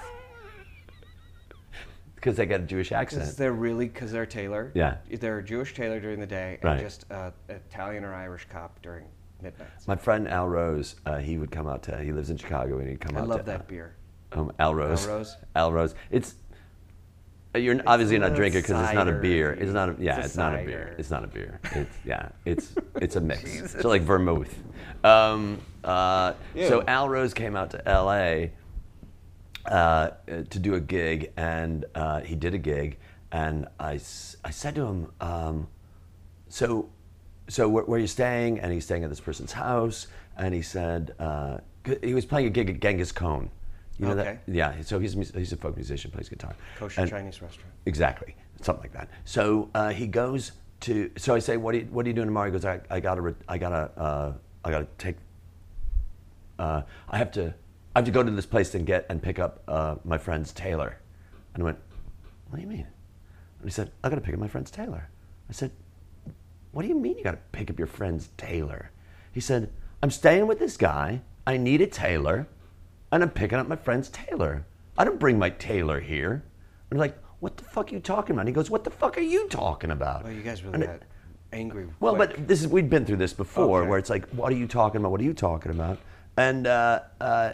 because 2.17 2.37
they 2.37 2.47
got 2.47 2.61
a 2.61 2.65
Jewish 2.65 2.91
accent. 2.93 3.23
because 3.23 3.37
they're 3.37 3.53
really 3.53 3.87
because 3.89 4.11
they're 4.13 4.23
a 4.23 4.27
tailor. 4.27 4.73
Yeah. 4.75 4.97
they're 5.09 5.39
a 5.39 5.45
Jewish 5.45 5.75
tailor 5.75 6.01
during 6.01 6.19
the 6.21 6.27
day 6.27 6.59
and 6.61 6.65
Right. 6.65 6.81
just 6.81 7.05
uh, 7.13 7.31
Italian 7.49 8.05
or 8.05 8.15
Irish 8.15 8.47
cop 8.51 8.81
during 8.83 9.05
midnights. 9.43 9.87
My 9.87 9.97
friend 9.97 10.29
Al 10.29 10.49
Rose, 10.49 10.97
uh, 11.07 11.19
he 11.19 11.39
would 11.39 11.51
come 11.51 11.69
out 11.69 11.83
to. 11.85 12.03
He 12.03 12.13
lives 12.13 12.31
in 12.31 12.37
Chicago, 12.37 12.79
and 12.79 12.89
he'd 12.89 13.01
come 13.01 13.17
I 13.17 13.21
out. 13.21 13.25
I 13.25 13.27
love 13.27 13.41
to, 13.41 13.47
that 13.47 13.69
beer. 13.69 13.95
Um, 14.33 14.53
Al 14.59 14.75
Rose. 14.75 15.07
Al 15.07 15.17
Rose? 15.17 15.37
Al 15.57 15.73
Rose. 15.73 15.95
It's. 16.11 16.35
uh, 17.55 17.59
You're 17.59 17.81
obviously 17.87 18.19
not 18.19 18.35
drinking 18.35 18.63
because 18.63 18.83
it's 18.85 18.95
not 18.95 19.09
a 19.09 19.13
beer. 19.13 19.53
It's 19.53 19.73
not. 19.73 19.89
A, 19.91 19.97
yeah, 19.99 20.17
It's 20.17 20.27
a 20.27 20.27
it's, 20.27 20.37
not 20.37 20.55
a 20.55 20.65
beer. 20.65 20.95
It's 20.99 21.11
not 21.11 21.25
a 21.25 21.29
beer. 21.29 21.61
It's 21.73 21.97
yeah. 22.05 22.29
It's 22.45 22.75
it's 22.97 23.17
a 23.17 23.21
mix. 23.21 23.73
so 23.73 23.89
like 23.89 24.03
vermouth. 24.03 24.55
Um, 25.05 25.61
uh, 25.85 26.35
so 26.55 26.83
Al 26.87 27.09
Rose 27.09 27.35
came 27.35 27.57
out 27.57 27.71
to 27.71 27.89
L.A. 27.89 28.53
Uh, 29.65 30.11
to 30.27 30.59
do 30.59 30.75
a 30.75 30.81
gig, 30.81 31.31
and 31.37 31.85
uh, 31.95 32.21
he 32.21 32.35
did 32.35 32.55
a 32.55 32.59
gig, 32.59 32.99
and 33.31 33.67
I, 33.79 34.01
I 34.43 34.51
said 34.51 34.75
to 34.77 34.87
him, 34.87 35.13
um, 35.21 35.69
so 36.49 36.89
so 37.49 37.69
where, 37.69 37.85
where 37.85 37.99
are 37.99 38.01
you 38.01 38.07
staying? 38.07 38.61
And 38.61 38.73
he's 38.73 38.85
staying 38.85 39.05
at 39.05 39.11
this 39.11 39.21
person's 39.21 39.53
house. 39.53 40.07
And 40.37 40.55
he 40.55 40.63
said 40.63 41.15
uh, 41.19 41.59
he 42.03 42.15
was 42.15 42.25
playing 42.25 42.47
a 42.47 42.51
gig 42.51 42.71
at 42.71 42.81
Genghis 42.81 43.11
Khan. 43.13 43.51
You 43.99 44.07
know 44.07 44.13
Okay. 44.13 44.39
that? 44.47 44.53
Yeah. 44.55 44.81
So 44.83 45.01
he's 45.01 45.17
a 45.17 45.39
he's 45.39 45.53
a 45.53 45.57
folk 45.57 45.75
musician, 45.75 46.11
plays 46.13 46.29
guitar. 46.29 46.55
Kosher 46.79 47.01
And- 47.01 47.11
Chinese 47.11 47.43
restaurant. 47.43 47.73
Exactly, 47.87 48.37
something 48.61 48.83
like 48.85 48.93
that. 48.93 49.09
So 49.25 49.69
uh, 49.75 49.89
he 49.91 50.07
goes 50.07 50.53
to. 50.83 51.11
So 51.17 51.35
I 51.35 51.41
say, 51.41 51.57
what 51.57 51.75
are 51.75 51.79
you, 51.79 51.89
what 51.91 52.07
are 52.07 52.09
you 52.09 52.15
doing 52.15 52.29
tomorrow? 52.29 52.47
He 52.47 52.53
goes, 52.53 52.65
I, 52.65 52.81
I 52.89 53.01
gotta 53.01 53.35
I 53.49 53.59
gotta 53.59 53.91
uh, 54.01 54.33
I 54.65 54.71
gotta 54.71 54.87
take. 54.99 55.17
Uh, 56.59 56.83
I 57.09 57.19
have 57.19 57.33
to 57.33 57.55
I 57.97 57.99
have 58.01 58.05
to 58.05 58.11
go 58.13 58.23
to 58.23 58.31
this 58.31 58.47
place 58.47 58.75
and 58.77 58.87
get 58.87 59.07
and 59.09 59.21
pick 59.23 59.39
up 59.41 59.63
uh, 59.67 59.97
my 60.05 60.19
friend's 60.19 60.53
tailor. 60.53 60.99
And 61.55 61.63
I 61.63 61.65
went, 61.65 61.79
what 62.51 62.57
do 62.57 62.63
you 62.63 62.69
mean? 62.69 62.87
And 63.61 63.65
he 63.65 63.71
said, 63.71 63.91
I 64.05 64.09
gotta 64.09 64.21
pick 64.21 64.35
up 64.35 64.39
my 64.41 64.47
friend's 64.49 64.71
tailor. 64.71 65.09
I 65.49 65.53
said, 65.53 65.73
what 66.73 66.83
do 66.83 66.89
you 66.89 66.95
mean 66.95 67.17
you 67.19 67.25
gotta 67.25 67.39
pick 67.53 67.71
up 67.71 67.79
your 67.79 67.87
friend's 67.87 68.29
tailor? 68.37 68.91
He 69.33 69.41
said, 69.41 69.71
I'm 70.03 70.11
staying 70.11 70.47
with 70.47 70.59
this 70.59 70.77
guy. 70.77 71.21
I 71.47 71.57
need 71.57 71.81
a 71.81 71.87
tailor, 71.87 72.47
and 73.11 73.23
I'm 73.23 73.31
picking 73.31 73.59
up 73.59 73.67
my 73.69 73.77
friend's 73.77 74.09
tailor. 74.11 74.65
I 74.97 75.05
don't 75.05 75.19
bring 75.19 75.39
my 75.39 75.51
tailor 75.51 76.01
here. 76.01 76.33
And 76.91 76.93
I'm 76.93 76.99
like, 76.99 77.17
what 77.41 77.57
the 77.57 77.65
fuck 77.65 77.91
are 77.91 77.95
you 77.95 78.01
talking 78.01 78.33
about? 78.35 78.43
And 78.43 78.49
he 78.49 78.55
goes, 78.55 78.69
what 78.71 78.85
the 78.85 78.91
fuck 78.91 79.17
are 79.17 79.23
you 79.23 79.49
talking 79.49 79.91
about? 79.91 80.25
Oh, 80.27 80.29
you 80.29 80.43
guys 80.43 80.63
really 80.63 80.75
And 80.75 80.83
it- 80.83 80.87
got 80.87 81.03
angry. 81.53 81.87
well, 82.01 82.15
quick. 82.17 82.37
but 82.37 82.49
this 82.49 82.61
is 82.61 82.69
we'd 82.69 82.91
been 82.91 83.07
through 83.07 83.17
this 83.17 83.33
before, 83.33 83.81
Okay. 83.81 83.89
where 83.89 83.99
it's 83.99 84.11
like, 84.11 84.29
what 84.31 84.53
are 84.53 84.57
you 84.57 84.67
talking 84.67 85.01
about? 85.01 85.11
What 85.13 85.21
are 85.21 85.25
you 85.25 85.35
talking 85.35 85.71
about? 85.73 85.99
And 86.37 86.67
uh, 86.67 87.01
uh, 87.21 87.53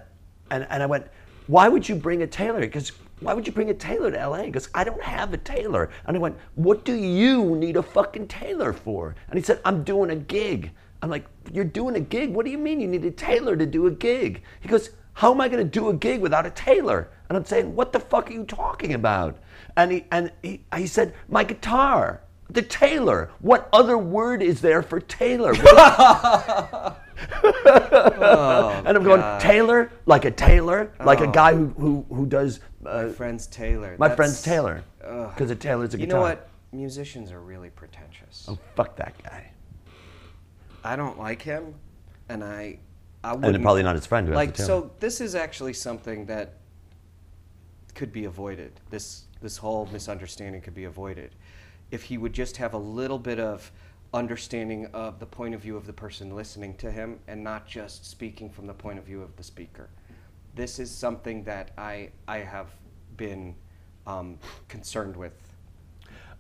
and 0.50 0.66
and 0.68 0.83
I 0.83 0.87
went, 0.87 1.07
why 1.46 1.68
would 1.68 1.88
you 1.88 1.94
bring 1.94 2.22
a 2.22 2.27
tailor? 2.27 2.61
Because 2.61 2.92
why 3.20 3.33
would 3.33 3.46
you 3.46 3.53
bring 3.53 3.70
a 3.70 3.74
tailor 3.74 4.11
to 4.11 4.20
L.A.? 4.20 4.46
Because 4.46 4.68
I 4.74 4.85
don't 4.85 5.03
have 5.03 5.33
a 5.33 5.38
tailor. 5.38 5.90
And 6.07 6.16
I 6.16 6.20
went, 6.20 6.37
what 6.55 6.85
do 6.85 6.94
you 6.94 7.57
need 7.57 7.77
a 7.77 7.83
fucking 7.83 8.29
tailor 8.29 8.72
for? 8.72 9.14
And 9.29 9.38
he 9.38 9.44
said, 9.44 9.61
I'm 9.64 9.85
doing 9.85 10.11
a 10.11 10.16
gig. 10.16 10.72
I'm 11.03 11.11
like, 11.11 11.27
you're 11.53 11.64
doing 11.64 11.96
a 11.96 12.00
gig? 12.00 12.31
What 12.33 12.44
do 12.44 12.50
you 12.50 12.59
mean 12.59 12.81
you 12.81 12.88
need 12.88 13.05
a 13.05 13.11
tailor 13.11 13.57
to 13.57 13.66
do 13.66 13.87
a 13.87 13.90
gig? 13.90 14.42
He 14.61 14.68
goes, 14.68 14.90
how 15.14 15.33
am 15.33 15.40
I 15.40 15.48
going 15.48 15.62
to 15.62 15.70
do 15.70 15.88
a 15.88 15.94
gig 15.94 16.20
without 16.20 16.46
a 16.46 16.50
tailor? 16.50 17.11
And 17.29 17.38
I'm 17.38 17.44
saying, 17.44 17.74
what 17.74 17.92
the 17.92 18.00
fuck 18.00 18.31
are 18.31 18.33
you 18.33 18.44
talking 18.44 18.94
about? 18.94 19.38
And 19.77 19.92
he 19.92 20.05
and 20.11 20.33
he, 20.42 20.64
he 20.77 20.87
said, 20.87 21.14
my 21.29 21.44
guitar. 21.44 22.20
The 22.50 22.62
tailor. 22.62 23.31
What 23.40 23.68
other 23.72 23.96
word 23.96 24.42
is 24.42 24.61
there 24.61 24.83
for 24.83 25.00
tailor? 25.00 25.55
What- 27.40 28.87
and 28.87 28.96
I'm 28.96 29.03
going 29.05 29.20
God. 29.20 29.40
tailor, 29.40 29.90
like 30.07 30.24
a 30.24 30.31
tailor, 30.31 30.92
like 31.05 31.20
a 31.20 31.29
Oh. 31.29 31.33
guy 31.33 31.55
who 31.55 31.66
who, 31.79 32.07
who 32.09 32.27
does. 32.27 32.61
Uh, 32.85 33.05
my 33.05 33.09
friend's 33.11 33.46
Taylor. 33.46 33.96
my 33.98 34.09
That's- 34.09 34.16
friend's 34.16 34.42
tailor, 34.42 34.83
Ugh. 35.03 35.31
because 35.31 35.50
a 35.50 35.57
tailor's 35.57 35.94
a 35.94 35.98
guitar. 35.98 36.07
You 36.07 36.12
know 36.14 36.20
what? 36.20 36.48
Musicians 36.72 37.31
are 37.33 37.40
really 37.40 37.70
pretentious. 37.70 38.46
Oh 38.48 38.59
fuck 38.74 38.96
that 38.96 39.14
guy. 39.22 39.50
I 40.83 40.96
don't 40.96 41.18
like 41.18 41.40
him, 41.40 41.74
and 42.29 42.44
I, 42.44 42.79
I 43.22 43.33
And 43.33 43.42
wouldn't. 43.42 43.62
probably 43.64 43.83
not 43.83 43.94
his 43.94 44.05
friend 44.07 44.29
like 44.35 44.57
so. 44.57 44.90
This 45.00 45.20
is 45.20 45.35
actually 45.35 45.72
something 45.72 46.27
that 46.27 46.55
could 47.94 48.12
be 48.12 48.24
avoided. 48.24 48.81
This 48.90 49.24
this 49.40 49.57
whole 49.59 49.87
misunderstanding 49.92 50.61
could 50.62 50.74
be 50.74 50.85
avoided 50.85 51.35
if 51.90 52.03
he 52.05 52.18
would 52.18 52.33
just 52.33 52.57
have 52.57 52.74
a 52.74 52.79
little 52.79 53.18
bit 53.18 53.38
of 53.38 53.70
understanding 54.14 54.87
of 54.94 55.18
the 55.18 55.27
point 55.27 55.55
of 55.55 55.61
view 55.61 55.77
of 55.77 55.87
the 55.87 55.92
person 55.92 56.35
listening 56.35 56.77
to 56.77 56.90
him 56.90 57.18
and 57.29 57.42
not 57.42 57.66
just 57.66 58.07
speaking 58.09 58.48
from 58.48 58.66
the 58.66 58.72
point 58.72 58.98
of 58.98 59.05
view 59.05 59.20
of 59.20 59.35
the 59.37 59.42
speaker. 59.42 59.90
This 60.55 60.79
is 60.79 60.90
something 60.90 61.42
that 61.44 61.72
I 61.77 62.11
I 62.29 62.38
have 62.38 62.68
been 63.16 63.55
um, 64.07 64.38
concerned 64.68 65.16
with 65.16 65.35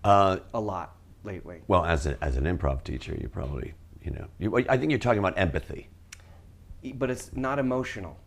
Uh, 0.04 0.38
a 0.54 0.60
lot 0.60 0.96
lately. 1.24 1.62
well, 1.66 1.84
as 1.84 2.06
a, 2.06 2.16
as 2.22 2.36
an 2.36 2.44
improv 2.44 2.84
teacher, 2.84 3.16
you 3.20 3.28
probably 3.28 3.74
you 4.02 4.10
know. 4.12 4.26
You, 4.38 4.56
I 4.68 4.76
think 4.76 4.90
you're 4.90 4.98
talking 5.00 5.18
about 5.18 5.36
empathy. 5.38 5.88
But 6.94 7.10
it's 7.10 7.34
not 7.34 7.58
emotional. 7.58 8.18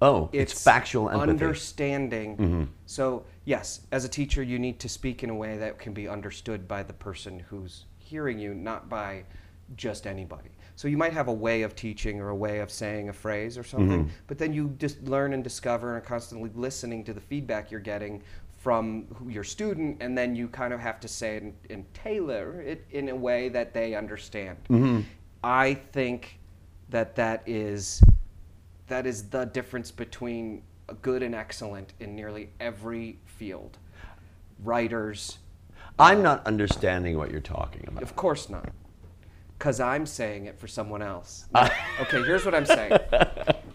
Oh, 0.00 0.30
it's, 0.32 0.64
factual 0.64 1.08
empathy. 1.10 1.20
Mm-hmm. 1.32 1.44
understanding. 1.44 2.68
So, 2.86 3.24
yes, 3.44 3.82
as 3.92 4.04
a 4.04 4.08
teacher, 4.08 4.42
you 4.42 4.58
need 4.58 4.80
to 4.80 4.88
speak 4.88 5.22
in 5.22 5.30
a 5.30 5.34
way 5.34 5.58
that 5.58 5.78
can 5.78 5.92
be 5.92 6.08
understood 6.08 6.66
by 6.66 6.82
the 6.82 6.94
person 6.94 7.38
who's 7.38 7.84
hearing 8.12 8.38
you, 8.38 8.52
not 8.54 8.88
by 8.90 9.24
just 9.76 10.06
anybody. 10.06 10.50
So, 10.76 10.86
you 10.88 10.98
might 10.98 11.14
have 11.14 11.28
a 11.28 11.32
way 11.32 11.62
of 11.62 11.74
teaching 11.74 12.20
or 12.20 12.28
a 12.28 12.36
way 12.36 12.58
of 12.60 12.70
saying 12.70 13.08
a 13.08 13.12
phrase 13.12 13.56
or 13.56 13.64
something, 13.64 14.04
Mm-hmm. 14.04 14.26
but 14.26 14.36
then 14.38 14.52
you 14.52 14.74
just 14.78 15.02
learn 15.04 15.32
and 15.32 15.42
discover 15.42 15.88
and 15.88 15.96
are 15.98 16.06
constantly 16.06 16.50
listening 16.54 17.04
to 17.04 17.12
the 17.14 17.20
feedback 17.20 17.70
you're 17.70 17.80
getting 17.94 18.22
from 18.58 19.06
your 19.28 19.44
student, 19.44 19.96
and 20.00 20.16
then 20.16 20.36
you 20.36 20.46
kind 20.48 20.72
of 20.74 20.80
have 20.80 21.00
to 21.00 21.08
say 21.08 21.36
it 21.36 21.42
and, 21.42 21.54
and 21.70 21.94
tailor 21.94 22.60
it 22.60 22.84
in 22.90 23.08
a 23.08 23.16
way 23.16 23.48
that 23.48 23.72
they 23.74 23.94
understand. 23.94 24.56
Mm-hmm. 24.68 25.00
I 25.42 25.74
think 25.92 26.38
that 26.90 27.16
that 27.16 27.42
is 27.46 28.02
that 28.88 29.06
is 29.06 29.28
the 29.30 29.46
difference 29.46 29.90
between 29.90 30.62
good 31.00 31.22
and 31.22 31.34
excellent 31.34 31.94
in 32.00 32.14
nearly 32.14 32.50
every 32.60 33.18
field. 33.24 33.78
Writers, 34.62 35.38
I'm 35.98 36.22
not 36.22 36.46
understanding 36.46 37.16
what 37.18 37.30
you're 37.30 37.40
talking 37.40 37.84
about. 37.88 38.02
of 38.02 38.16
course 38.16 38.48
not, 38.48 38.70
because 39.58 39.80
I'm 39.80 40.06
saying 40.06 40.46
it 40.46 40.58
for 40.58 40.66
someone 40.66 41.02
else. 41.02 41.46
Okay, 42.00 42.22
here's 42.24 42.44
what 42.44 42.54
I'm 42.54 42.66
saying. 42.66 42.98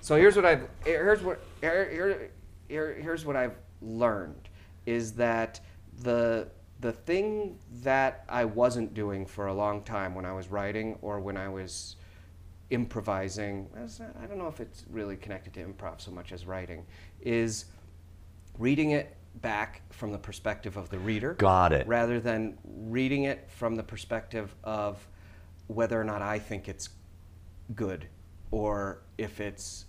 So 0.01 0.15
here's 0.15 0.35
what 0.35 0.45
I've 0.45 0.67
here's 0.85 1.21
what 1.21 1.39
here, 1.61 1.89
here, 1.89 2.31
here 2.67 2.93
here's 3.01 3.25
what 3.25 3.35
I've 3.35 3.55
learned 3.81 4.49
is 4.85 5.13
that 5.13 5.59
the 6.01 6.49
the 6.79 6.91
thing 6.91 7.57
that 7.81 8.23
I 8.29 8.45
wasn't 8.45 8.93
doing 8.93 9.25
for 9.25 9.47
a 9.47 9.53
long 9.53 9.81
time 9.83 10.13
when 10.13 10.25
I 10.25 10.33
was 10.33 10.47
writing 10.49 10.97
or 11.01 11.19
when 11.19 11.35
I 11.35 11.49
was 11.49 11.95
improvising, 12.69 13.67
I 13.75 14.25
don't 14.27 14.37
know 14.37 14.47
if 14.47 14.59
it's 14.59 14.85
really 14.89 15.17
connected 15.17 15.53
to 15.55 15.65
improv 15.65 16.01
so 16.01 16.11
much 16.11 16.31
as 16.31 16.45
writing, 16.45 16.85
is 17.21 17.65
reading 18.59 18.91
it 18.91 19.16
back 19.41 19.81
from 19.91 20.11
the 20.11 20.17
perspective 20.17 20.77
of 20.77 20.89
the 20.89 20.99
reader. 20.99 21.33
Got 21.33 21.73
it. 21.73 21.87
Rather 21.87 22.19
than 22.19 22.57
reading 22.63 23.23
it 23.23 23.49
from 23.49 23.75
the 23.75 23.83
perspective 23.83 24.55
of 24.63 25.05
whether 25.67 25.99
or 25.99 26.03
not 26.03 26.21
I 26.21 26.39
think 26.39 26.67
it's 26.67 26.89
good 27.75 28.07
or 28.51 29.01
if 29.17 29.39
it's 29.41 29.85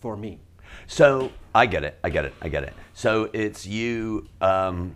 for 0.00 0.16
me. 0.16 0.40
So 0.86 1.32
I 1.54 1.66
get 1.66 1.84
it. 1.84 1.98
I 2.04 2.10
get 2.10 2.24
it. 2.24 2.34
I 2.40 2.48
get 2.48 2.62
it. 2.62 2.74
So 2.94 3.28
it's 3.32 3.66
you 3.66 4.28
um, 4.40 4.94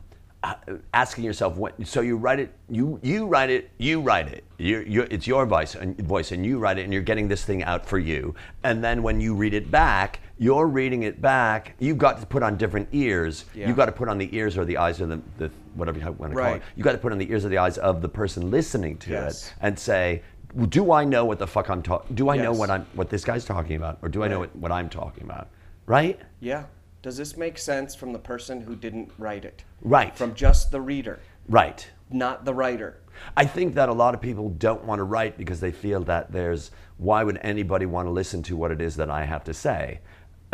asking 0.93 1.25
yourself 1.25 1.57
what. 1.57 1.75
So 1.87 2.01
you 2.01 2.17
write 2.17 2.39
it. 2.39 2.55
You 2.69 3.01
you 3.03 3.27
write 3.27 3.51
it. 3.51 3.71
You 3.79 4.01
write 4.01 4.29
it. 4.29 4.45
You 4.59 4.85
you 4.87 5.03
it's 5.11 5.27
your 5.27 5.47
voice 5.47 5.75
and 5.75 5.99
voice, 5.99 6.33
and 6.33 6.47
you 6.47 6.59
write 6.59 6.79
it, 6.79 6.85
and 6.85 6.93
you're 6.93 7.03
getting 7.03 7.29
this 7.29 7.45
thing 7.45 7.65
out 7.65 7.87
for 7.87 7.99
you. 7.99 8.35
And 8.63 8.85
then 8.85 9.03
when 9.03 9.21
you 9.21 9.35
read 9.35 9.55
it 9.55 9.71
back, 9.71 10.21
you're 10.39 10.67
reading 10.67 11.05
it 11.05 11.21
back. 11.21 11.75
You've 11.79 11.99
got 11.99 12.21
to 12.21 12.27
put 12.27 12.43
on 12.43 12.57
different 12.57 12.89
ears. 12.93 13.45
Yeah. 13.55 13.69
You've 13.69 13.77
got 13.77 13.87
to 13.87 13.93
put 13.93 14.09
on 14.09 14.19
the 14.19 14.35
ears 14.37 14.59
or 14.59 14.65
the 14.65 14.77
eyes 14.77 15.01
or 15.01 15.07
the, 15.07 15.21
the 15.39 15.51
whatever 15.75 15.99
you 15.99 16.05
want 16.13 16.33
to 16.33 16.39
call 16.41 16.55
it. 16.55 16.63
You've 16.77 16.85
got 16.85 16.93
to 16.93 16.99
put 16.99 17.13
on 17.13 17.19
the 17.19 17.31
ears 17.31 17.45
or 17.45 17.49
the 17.49 17.59
eyes 17.59 17.79
of 17.79 18.03
the 18.03 18.09
person 18.09 18.51
listening 18.51 18.97
to 18.99 19.11
Yes. 19.11 19.49
it 19.49 19.55
and 19.61 19.79
say. 19.79 20.23
Do 20.69 20.93
I 20.93 21.05
know 21.05 21.25
what 21.25 21.41
the 21.41 21.49
fuck 21.49 21.69
I'm 21.69 21.83
talking? 21.83 22.15
Do 22.15 22.29
I 22.31 22.37
know 22.37 22.53
what 22.53 22.71
I'm 22.71 22.87
what 22.95 23.11
this 23.11 23.25
guy's 23.25 23.45
talking 23.45 23.75
about, 23.75 23.99
or 24.03 24.09
do 24.09 24.23
I 24.23 24.29
know 24.29 24.39
what, 24.39 24.55
what 24.55 24.71
I'm 24.71 24.89
talking 24.89 25.25
about? 25.25 25.49
Right? 25.87 26.21
Yeah. 26.39 26.67
Does 27.03 27.17
this 27.17 27.37
make 27.37 27.59
sense 27.59 27.97
from 27.97 28.13
the 28.13 28.21
person 28.21 28.61
who 28.61 28.77
didn't 28.77 29.11
write 29.19 29.45
it? 29.45 29.65
Right. 29.83 30.17
From 30.17 30.33
just 30.33 30.71
the 30.71 30.81
reader, 30.81 31.19
Right. 31.49 31.91
not 32.09 32.45
the 32.45 32.55
writer. 32.55 33.01
I 33.37 33.47
think 33.47 33.75
that 33.75 33.89
a 33.89 33.93
lot 33.93 34.15
of 34.15 34.21
people 34.21 34.49
don't 34.51 34.85
want 34.85 35.01
to 35.01 35.03
write 35.05 35.37
because 35.37 35.59
they 35.59 35.73
feel 35.73 36.01
that 36.05 36.31
there's 36.31 36.71
why 36.99 37.25
would 37.25 37.39
anybody 37.43 37.87
want 37.87 38.07
to 38.07 38.13
listen 38.13 38.41
to 38.45 38.57
what 38.57 38.71
it 38.71 38.81
is 38.81 38.95
that 38.95 39.11
I 39.11 39.25
have 39.25 39.43
to 39.45 39.55
say? 39.55 39.99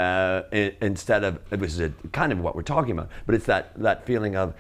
Uh, 0.01 0.43
instead 0.81 1.25
of 1.25 1.39
it 1.51 1.61
was 1.61 1.79
a, 1.79 1.93
kind 2.13 2.33
of 2.33 2.39
what 2.41 2.57
we're 2.57 2.63
talking 2.63 2.93
about, 2.93 3.11
but 3.27 3.35
it's 3.35 3.45
that 3.45 3.73
that 3.77 4.07
feeling 4.07 4.35
of 4.35 4.55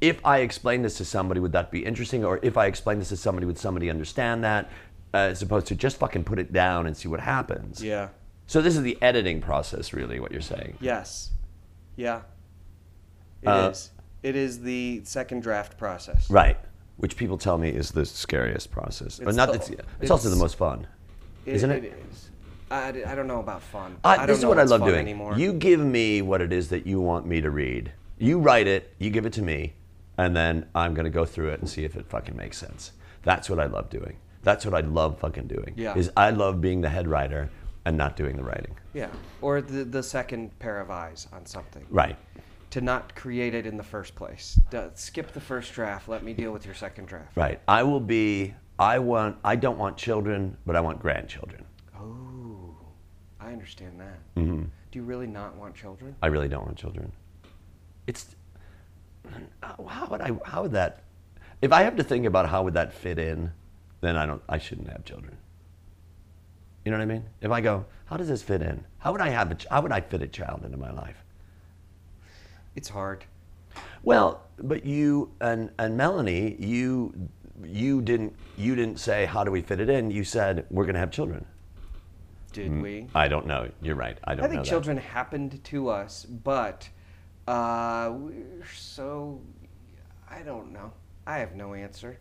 if 0.00 0.24
I 0.24 0.38
explain 0.38 0.82
this 0.82 0.96
to 0.98 1.04
somebody, 1.04 1.40
would 1.40 1.50
that 1.52 1.72
be 1.72 1.84
interesting? 1.84 2.24
Or 2.24 2.38
if 2.42 2.56
I 2.56 2.66
explain 2.66 3.00
this 3.00 3.08
to 3.08 3.16
somebody, 3.16 3.46
would 3.46 3.58
somebody 3.58 3.90
understand 3.90 4.44
that? 4.44 4.70
Uh, 5.12 5.18
as 5.32 5.42
opposed 5.42 5.66
to 5.68 5.74
just 5.74 5.96
fucking 5.98 6.22
put 6.22 6.38
it 6.38 6.52
down 6.52 6.86
and 6.86 6.96
see 6.96 7.08
what 7.08 7.18
happens. 7.20 7.82
Yeah. 7.82 8.08
So 8.46 8.62
this 8.62 8.76
is 8.76 8.82
the 8.82 8.96
editing 9.02 9.40
process, 9.40 9.92
really, 9.92 10.20
what 10.20 10.30
you're 10.30 10.40
saying. 10.40 10.76
Yes. 10.80 11.30
Yeah. 11.96 12.20
It 13.42 13.48
is. 13.48 13.90
Uh, 13.98 14.02
It 14.22 14.36
is 14.36 14.60
the 14.60 15.00
second 15.04 15.42
draft 15.42 15.78
process. 15.78 16.30
Right. 16.30 16.58
Which 16.98 17.16
people 17.16 17.38
tell 17.38 17.58
me 17.58 17.70
is 17.70 17.90
the 17.90 18.04
scariest 18.06 18.70
process. 18.70 19.18
But 19.18 19.28
It's 19.28 19.36
not 19.36 19.48
the- 19.48 19.54
it's, 19.56 19.70
it's 20.02 20.10
also 20.10 20.28
the 20.28 20.36
most 20.36 20.56
fun. 20.56 20.86
Isn't 21.44 21.70
it? 21.70 21.84
It 21.84 22.04
is. 22.12 22.25
I, 22.70 22.88
I 22.88 23.14
don't 23.14 23.26
know 23.26 23.40
about 23.40 23.62
fun. 23.62 23.96
I, 24.02 24.12
I 24.12 24.16
don't 24.18 24.26
this 24.28 24.38
is 24.38 24.46
what 24.46 24.58
I 24.58 24.64
love 24.64 24.80
doing. 24.80 24.96
Anymore. 24.96 25.38
You 25.38 25.52
give 25.52 25.80
me 25.80 26.22
what 26.22 26.40
it 26.40 26.52
is 26.52 26.68
that 26.68 26.86
you 26.86 27.00
want 27.00 27.26
me 27.26 27.40
to 27.40 27.50
read. 27.50 27.92
You 28.18 28.38
write 28.38 28.66
it, 28.66 28.94
you 28.98 29.10
give 29.10 29.26
it 29.26 29.32
to 29.34 29.42
me, 29.42 29.74
and 30.16 30.34
then 30.34 30.66
I'm 30.74 30.94
going 30.94 31.04
to 31.04 31.10
go 31.10 31.24
through 31.24 31.50
it 31.50 31.60
and 31.60 31.68
see 31.68 31.84
if 31.84 31.96
it 31.96 32.06
fucking 32.08 32.36
makes 32.36 32.58
sense. 32.58 32.92
That's 33.22 33.50
what 33.50 33.60
I 33.60 33.66
love 33.66 33.90
doing. 33.90 34.16
That's 34.42 34.64
what 34.64 34.74
I 34.74 34.80
love 34.80 35.18
fucking 35.18 35.48
doing. 35.48 35.74
Yeah. 35.76 35.96
Is 35.96 36.10
I 36.16 36.30
love 36.30 36.60
being 36.60 36.80
the 36.80 36.88
head 36.88 37.08
writer 37.08 37.50
and 37.84 37.96
not 37.96 38.16
doing 38.16 38.36
the 38.36 38.42
writing. 38.42 38.76
Yeah. 38.94 39.10
Or 39.42 39.60
the, 39.60 39.84
the 39.84 40.02
second 40.02 40.58
pair 40.58 40.80
of 40.80 40.90
eyes 40.90 41.28
on 41.32 41.46
something. 41.46 41.84
Right. 41.90 42.16
To 42.70 42.80
not 42.80 43.14
create 43.14 43.54
it 43.54 43.66
in 43.66 43.76
the 43.76 43.82
first 43.82 44.14
place. 44.14 44.58
Skip 44.94 45.32
the 45.32 45.40
first 45.40 45.72
draft. 45.72 46.08
Let 46.08 46.24
me 46.24 46.32
deal 46.32 46.52
with 46.52 46.64
your 46.64 46.74
second 46.74 47.06
draft. 47.06 47.36
Right. 47.36 47.60
I 47.68 47.82
will 47.82 48.00
be 48.00 48.54
I 48.78 48.98
want 48.98 49.36
I 49.44 49.56
don't 49.56 49.78
want 49.78 49.96
children, 49.96 50.56
but 50.64 50.74
I 50.74 50.80
want 50.80 51.00
grandchildren. 51.00 51.65
I 53.46 53.52
understand 53.52 54.00
that. 54.00 54.18
Mm-hmm. 54.36 54.64
Do 54.90 54.98
you 54.98 55.04
really 55.04 55.28
not 55.28 55.54
want 55.54 55.76
children? 55.76 56.16
I 56.20 56.26
really 56.26 56.48
don't 56.48 56.64
want 56.64 56.76
children. 56.76 57.12
It's 58.08 58.34
how 59.62 60.08
would 60.10 60.20
I 60.20 60.32
how 60.44 60.62
would 60.62 60.72
that 60.72 61.04
if 61.62 61.72
I 61.72 61.82
have 61.82 61.96
to 61.96 62.02
think 62.02 62.26
about 62.26 62.48
how 62.48 62.64
would 62.64 62.74
that 62.74 62.92
fit 62.92 63.18
in, 63.18 63.52
then 64.00 64.16
I 64.16 64.26
don't 64.26 64.42
I 64.48 64.58
shouldn't 64.58 64.88
have 64.88 65.04
children. 65.04 65.36
You 66.84 66.90
know 66.90 66.98
what 66.98 67.04
I 67.04 67.06
mean? 67.06 67.24
If 67.40 67.52
I 67.52 67.60
go, 67.60 67.84
how 68.06 68.16
does 68.16 68.28
this 68.28 68.42
fit 68.42 68.62
in? 68.62 68.84
How 68.98 69.12
would 69.12 69.20
I 69.20 69.28
have 69.28 69.52
a 69.52 69.56
how 69.70 69.80
would 69.80 69.92
I 69.92 70.00
fit 70.00 70.22
a 70.22 70.28
child 70.28 70.64
into 70.64 70.76
my 70.76 70.90
life? 70.90 71.22
It's 72.74 72.88
hard. 72.88 73.24
Well, 74.02 74.42
but 74.58 74.84
you 74.84 75.30
and 75.40 75.70
and 75.78 75.96
Melanie, 75.96 76.56
you 76.58 77.14
you 77.64 78.02
didn't 78.02 78.34
you 78.58 78.74
didn't 78.74 78.98
say 78.98 79.24
how 79.24 79.44
do 79.44 79.52
we 79.52 79.62
fit 79.62 79.78
it 79.78 79.88
in? 79.88 80.10
You 80.10 80.24
said 80.24 80.66
we're 80.68 80.84
going 80.84 80.94
to 80.94 81.00
have 81.00 81.12
children. 81.12 81.46
Did 82.64 82.82
we? 82.82 83.06
I 83.14 83.28
don't 83.28 83.46
know. 83.46 83.70
You're 83.82 83.96
right. 83.96 84.18
I 84.24 84.34
don't 84.34 84.44
I 84.44 84.46
know. 84.48 84.52
think 84.54 84.64
that. 84.64 84.70
children 84.70 84.96
happened 84.96 85.62
to 85.64 85.88
us, 85.88 86.24
but 86.24 86.88
uh, 87.46 88.10
we're 88.14 88.64
so. 88.74 89.40
I 90.30 90.40
don't 90.42 90.72
know. 90.72 90.92
I 91.26 91.38
have 91.38 91.54
no 91.54 91.74
answer. 91.74 92.18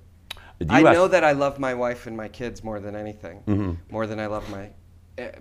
Do 0.59 0.67
I 0.69 0.81
know 0.81 1.07
that 1.07 1.23
I 1.23 1.31
love 1.33 1.59
my 1.59 1.73
wife 1.73 2.07
and 2.07 2.15
my 2.15 2.27
kids 2.27 2.63
more 2.63 2.79
than 2.79 2.95
anything. 2.95 3.41
Mm-hmm. 3.47 3.73
More 3.91 4.07
than 4.07 4.19
I 4.19 4.27
love 4.27 4.49
my. 4.49 4.69
eh, 5.17 5.31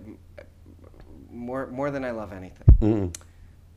more 1.29 1.67
more 1.67 1.91
than 1.91 2.03
I 2.05 2.11
love 2.11 2.31
anything. 2.31 2.67
Mm-hmm. 2.81 3.21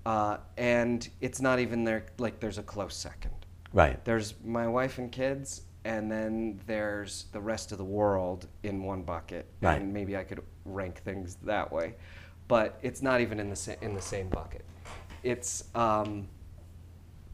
Uh, 0.07 0.39
and 0.57 1.09
it's 1.21 1.41
not 1.41 1.59
even 1.59 1.85
there. 1.85 2.07
Like 2.19 2.41
there's 2.41 2.59
a 2.59 2.63
close 2.63 2.95
second. 2.95 3.33
Right. 3.73 4.03
There's 4.05 4.35
my 4.45 4.67
wife 4.67 4.99
and 4.99 5.13
kids, 5.13 5.63
and 5.85 6.11
then 6.11 6.61
there's 6.67 7.27
the 7.33 7.41
rest 7.41 7.73
of 7.73 7.79
the 7.79 7.85
world 7.85 8.47
in 8.63 8.83
one 8.83 9.03
bucket. 9.03 9.47
Right. 9.61 9.81
And 9.81 9.93
maybe 9.93 10.17
I 10.17 10.25
could 10.25 10.41
rank 10.75 10.99
things 11.03 11.37
that 11.45 11.71
way, 11.73 11.95
but 12.49 12.79
it's 12.83 13.03
not 13.03 13.21
even 13.21 13.41
in 13.41 13.51
the 13.51 13.57
sa- 13.57 13.75
in 13.81 13.95
the 13.95 14.01
same 14.03 14.29
bucket. 14.29 14.65
It's 15.23 15.65
um, 15.75 16.29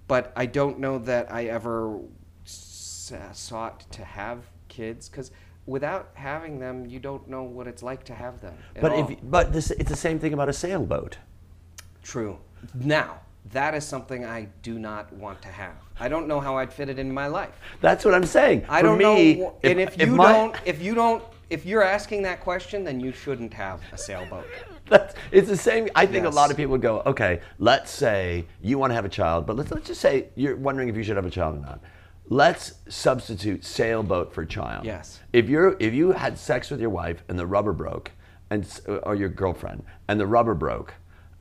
but 0.08 0.32
I 0.36 0.46
don't 0.46 0.78
know 0.78 0.98
that 0.98 1.32
I 1.32 1.44
ever 1.46 1.98
s- 2.44 3.12
sought 3.32 3.80
to 3.92 4.04
have 4.04 4.38
kids 4.68 5.08
because 5.08 5.30
without 5.66 6.10
having 6.14 6.58
them, 6.58 6.86
you 6.86 6.98
don't 6.98 7.28
know 7.28 7.42
what 7.42 7.66
it's 7.66 7.82
like 7.82 8.04
to 8.04 8.14
have 8.14 8.40
them. 8.40 8.54
But 8.80 8.92
all. 8.92 9.10
if 9.10 9.18
but 9.22 9.52
this 9.52 9.70
it's 9.70 9.90
the 9.90 9.96
same 9.96 10.18
thing 10.18 10.32
about 10.32 10.48
a 10.48 10.52
sailboat. 10.52 11.18
True. 12.02 12.38
Now, 12.74 13.20
that 13.52 13.74
is 13.74 13.84
something 13.86 14.24
I 14.24 14.48
do 14.62 14.78
not 14.78 15.12
want 15.12 15.40
to 15.42 15.48
have. 15.48 15.74
I 16.00 16.08
don't 16.08 16.26
know 16.26 16.40
how 16.40 16.56
I'd 16.58 16.72
fit 16.72 16.88
it 16.88 16.98
in 16.98 17.12
my 17.12 17.26
life. 17.28 17.54
That's 17.80 18.04
what 18.04 18.14
I'm 18.14 18.24
saying. 18.26 18.64
I 18.68 18.80
For 18.80 18.88
don't 18.88 18.98
me, 18.98 19.34
know. 19.36 19.56
and 19.62 19.80
if 19.80 19.98
you 19.98 20.06
my- 20.08 20.32
don't, 20.32 20.56
if 20.64 20.82
you 20.82 20.94
don't, 20.94 21.22
if 21.50 21.64
you're 21.66 21.82
asking 21.82 22.22
that 22.22 22.40
question, 22.40 22.84
then 22.84 23.00
you 23.00 23.12
shouldn't 23.12 23.52
have 23.54 23.80
a 23.92 23.98
sailboat. 23.98 24.46
That's, 24.86 25.14
it's 25.32 25.48
the 25.48 25.56
same. 25.56 25.88
I 25.94 26.04
think 26.06 26.24
Yes. 26.24 26.32
a 26.32 26.36
lot 26.36 26.50
of 26.50 26.56
people 26.56 26.72
would 26.72 26.82
go, 26.82 27.02
okay, 27.06 27.40
let's 27.58 27.90
say 27.90 28.44
you 28.60 28.76
want 28.78 28.90
to 28.90 28.94
have 28.94 29.04
a 29.06 29.08
child, 29.10 29.46
but 29.46 29.56
let's, 29.56 29.70
let's 29.70 29.86
just 29.86 30.00
say 30.00 30.28
you're 30.34 30.56
wondering 30.56 30.88
if 30.88 30.96
you 30.96 31.02
should 31.02 31.16
have 31.16 31.24
a 31.26 31.30
child 31.30 31.56
or 31.56 31.60
not. 31.60 31.80
Let's 32.28 32.74
substitute 32.88 33.64
sailboat 33.64 34.32
for 34.32 34.44
child. 34.44 34.84
Yes. 34.84 35.20
If 35.32 35.48
you're 35.48 35.76
if 35.78 35.92
you 35.92 36.12
had 36.12 36.38
sex 36.38 36.70
with 36.70 36.80
your 36.80 36.88
wife 36.90 37.22
and 37.28 37.38
the 37.38 37.46
rubber 37.46 37.72
broke, 37.74 38.10
and 38.50 38.66
or 39.02 39.14
your 39.14 39.28
girlfriend 39.28 39.82
and 40.08 40.18
the 40.18 40.26
rubber 40.26 40.54
broke, 40.54 40.94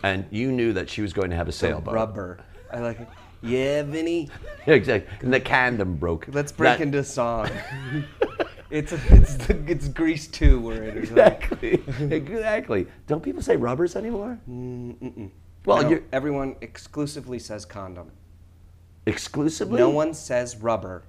and 0.03 0.25
you 0.29 0.51
knew 0.51 0.73
that 0.73 0.89
she 0.89 1.01
was 1.01 1.13
going 1.13 1.29
to 1.29 1.35
have 1.37 1.47
a 1.47 1.53
sailboat. 1.53 1.93
Rubber. 1.93 2.39
I 2.71 2.79
like 2.79 2.99
it. 2.99 3.07
Yeah, 3.41 3.83
Vinny. 3.83 4.29
exactly. 4.67 5.09
And 5.21 5.33
the 5.33 5.39
condom 5.39 5.95
broke. 5.95 6.27
Let's 6.31 6.51
break 6.51 6.77
That- 6.79 6.81
into 6.83 7.03
song. 7.03 7.49
it's 8.73 8.91
it's 8.91 9.35
the, 9.35 9.63
it's 9.67 9.87
Grease 9.87 10.27
two 10.27 10.59
we're 10.59 10.83
in. 10.83 10.97
Exactly. 10.97 11.81
exactly. 11.99 12.87
Don't 13.07 13.21
people 13.21 13.41
say 13.41 13.55
rubbers 13.55 13.95
anymore? 13.95 14.39
Well, 15.65 15.89
No, 15.89 16.01
everyone 16.11 16.55
exclusively 16.61 17.39
says 17.39 17.65
condom. 17.65 18.11
exclusively. 19.05 19.77
No 19.79 19.89
one 19.89 20.13
says 20.13 20.57
rubber, 20.57 21.03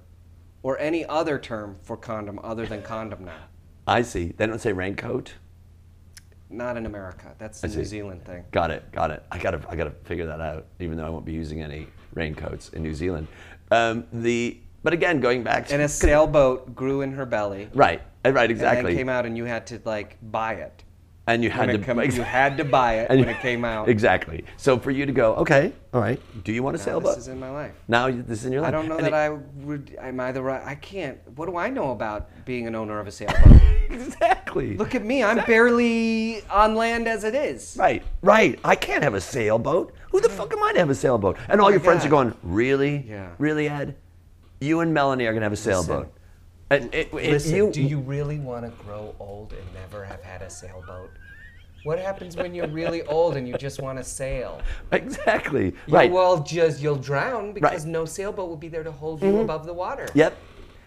or 0.63 0.77
any 0.79 1.05
other 1.05 1.39
term 1.39 1.77
for 1.81 1.97
condom 1.97 2.39
other 2.43 2.65
than 2.65 2.81
condom 2.83 3.25
now. 3.25 3.45
I 3.87 4.03
see. 4.03 4.33
They 4.37 4.45
don't 4.47 4.59
say 4.59 4.71
raincoat. 4.71 5.33
Not 6.49 6.77
in 6.77 6.85
America. 6.85 7.33
That's 7.39 7.61
the 7.61 7.67
New. 7.67 7.83
Zealand 7.83 8.23
thing. 8.25 8.45
Got 8.51 8.69
it. 8.71 8.91
Got 8.91 9.09
it. 9.11 9.23
I 9.31 9.39
gotta. 9.39 9.59
I 9.67 9.75
gotta 9.75 9.91
figure 10.03 10.27
that 10.27 10.39
out. 10.39 10.67
Even 10.79 10.97
though 10.97 11.05
I 11.05 11.09
won't 11.09 11.25
be 11.25 11.33
using 11.33 11.61
any 11.63 11.87
raincoats 12.13 12.69
in 12.69 12.83
New 12.83 12.93
Zealand. 12.93 13.27
Um, 13.71 14.05
the 14.13 14.59
but 14.85 14.93
again, 14.93 15.19
going 15.19 15.43
back 15.43 15.67
to 15.67 15.73
And 15.73 15.83
a 15.83 15.89
sailboat 15.89 16.73
grew 16.75 17.01
in 17.01 17.11
her 17.13 17.25
belly. 17.25 17.67
right, 17.73 18.01
uh, 18.23 18.31
right, 18.31 18.43
And 18.49 18.51
exactly. 18.51 18.91
then 18.93 18.97
came 18.99 19.09
out 19.09 19.25
and 19.25 19.35
you 19.35 19.43
had 19.45 19.67
to 19.67 19.81
like 19.83 20.17
buy 20.21 20.53
it. 20.53 20.83
and 21.27 21.43
you 21.43 21.49
had 21.49 21.71
to 21.71 21.79
come, 21.79 21.99
you 21.99 22.21
had 22.39 22.55
to 22.57 22.63
buy 22.63 22.99
it 22.99 23.07
and 23.09 23.19
when 23.19 23.27
you- 23.29 23.33
it 23.35 23.41
came 23.41 23.65
out. 23.65 23.89
Exactly. 23.89 24.45
So 24.57 24.77
for 24.77 24.91
you 24.91 25.07
to 25.07 25.11
go, 25.11 25.33
okay, 25.43 25.73
all 25.91 25.99
right. 25.99 26.21
Do 26.43 26.51
you 26.53 26.61
want 26.61 26.75
a 26.75 26.79
Now 26.79 26.85
sailboat? 26.85 27.15
this 27.15 27.23
is 27.25 27.27
in 27.29 27.39
my 27.39 27.49
life. 27.49 27.73
now 27.87 28.11
this 28.11 28.39
is 28.41 28.45
in 28.45 28.51
your 28.53 28.61
life. 28.61 28.69
I 28.69 28.71
don't 28.77 28.87
know 28.87 28.97
And 28.97 29.05
that 29.07 29.13
it- 29.13 29.25
I 29.25 29.29
would. 29.67 29.97
Am 29.99 30.19
I 30.19 30.31
the 30.31 30.43
right? 30.43 30.61
I 30.63 30.75
can't. 30.75 31.17
What 31.35 31.47
do 31.49 31.57
I 31.57 31.69
know 31.77 31.89
about 31.91 32.29
being 32.45 32.67
an 32.67 32.75
owner 32.75 32.99
of 32.99 33.07
a 33.07 33.11
sailboat? 33.11 33.59
exactly. 33.89 34.77
Look 34.77 34.93
at 34.93 35.03
me. 35.03 35.23
I'm 35.23 35.43
barely 35.45 36.43
on 36.51 36.75
land 36.75 37.07
as 37.07 37.23
it 37.23 37.33
is. 37.33 37.75
Right, 37.79 38.03
right. 38.21 38.59
I 38.63 38.75
can't 38.75 39.03
have 39.03 39.15
a 39.15 39.21
sailboat. 39.21 39.93
Who 40.11 40.21
the 40.21 40.29
fuck 40.29 40.53
am 40.53 40.61
I 40.63 40.73
to 40.73 40.79
have 40.79 40.89
a 40.91 40.95
sailboat? 40.95 41.37
And 41.49 41.59
all 41.59 41.67
my 41.67 41.71
your 41.73 41.79
friends 41.81 42.05
are 42.05 42.09
going, 42.09 42.33
really? 42.43 43.03
Yeah. 43.09 43.29
Really, 43.39 43.67
Ed? 43.67 43.95
You 44.59 44.79
and 44.79 44.93
Melanie 44.93 45.25
are 45.25 45.33
gonna 45.33 45.45
have 45.45 45.53
a 45.53 45.57
sailboat. 45.57 46.11
And 46.69 46.85
it, 46.93 47.07
it- 47.07 47.13
Listen, 47.13 47.55
you, 47.55 47.71
do 47.71 47.81
you 47.81 47.99
really 47.99 48.39
want 48.39 48.65
to 48.65 48.71
grow 48.83 49.15
old 49.19 49.53
and 49.53 49.63
never 49.73 50.03
have 50.03 50.21
had 50.23 50.41
a 50.41 50.49
sailboat? 50.49 51.11
What 51.83 51.99
happens 51.99 52.35
when 52.35 52.55
you're 52.55 52.67
really 52.67 53.03
old 53.07 53.37
and 53.37 53.47
you 53.47 53.55
just 53.57 53.79
want 53.81 53.99
to 53.99 54.03
sail? 54.03 54.61
exactly 54.91 55.65
You- 55.87 55.93
right. 55.93 56.11
well, 56.11 56.41
just 56.41 56.81
you'll 56.81 56.95
drown 56.95 57.53
because 57.53 57.69
Right. 57.71 57.79
Mm-hmm. 57.79 57.91
no 57.91 58.05
sailboat 58.05 58.49
will 58.49 58.55
be 58.57 58.67
there 58.69 58.83
to 58.83 58.91
hold 58.91 59.21
you 59.21 59.39
above 59.41 59.65
the 59.65 59.73
water. 59.73 60.07
Yep. 60.15 60.35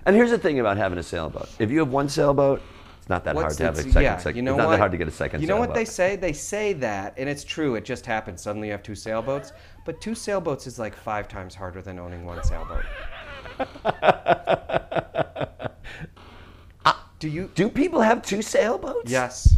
And 0.06 0.16
here's 0.16 0.30
the 0.30 0.38
thing 0.38 0.58
about 0.58 0.76
having 0.76 0.98
a 0.98 1.02
sailboat. 1.02 1.48
If 1.58 1.70
you 1.70 1.78
have 1.80 1.88
one 1.92 2.08
sailboat, 2.08 2.62
it's 2.98 3.08
not 3.10 3.24
that 3.24 3.36
hard 3.36 3.52
to 3.52 3.62
have 3.64 3.74
a 3.74 3.82
second. 3.82 4.02
yeah, 4.02 4.16
sec- 4.16 4.34
you 4.36 4.42
know 4.42 4.52
it's 4.52 4.58
not 4.58 4.64
what? 4.66 4.70
that 4.72 4.78
hard 4.78 4.92
to 4.92 4.98
get 4.98 5.06
a 5.06 5.10
second 5.10 5.40
You 5.42 5.46
know 5.46 5.58
what 5.58 5.74
they 5.74 5.84
say? 5.84 6.16
They 6.16 6.32
say 6.32 6.72
that, 6.74 7.14
and 7.18 7.28
it's 7.28 7.44
true. 7.44 7.74
It 7.76 7.84
just 7.84 8.04
happens. 8.06 8.40
Suddenly 8.42 8.68
you 8.68 8.72
have 8.72 8.82
two 8.82 8.94
sailboats, 8.94 9.52
but 9.84 10.00
two 10.00 10.14
sailboats 10.14 10.66
is 10.66 10.78
like 10.78 10.94
five 10.96 11.28
times 11.28 11.54
harder 11.54 11.82
than 11.82 11.98
owning 11.98 12.24
one 12.24 12.42
sailboat. 12.42 12.84
Do 17.18 17.28
you? 17.28 17.50
Do 17.54 17.68
people 17.68 18.00
have 18.00 18.22
two 18.22 18.42
sailboats? 18.42 19.10
Yes. 19.10 19.56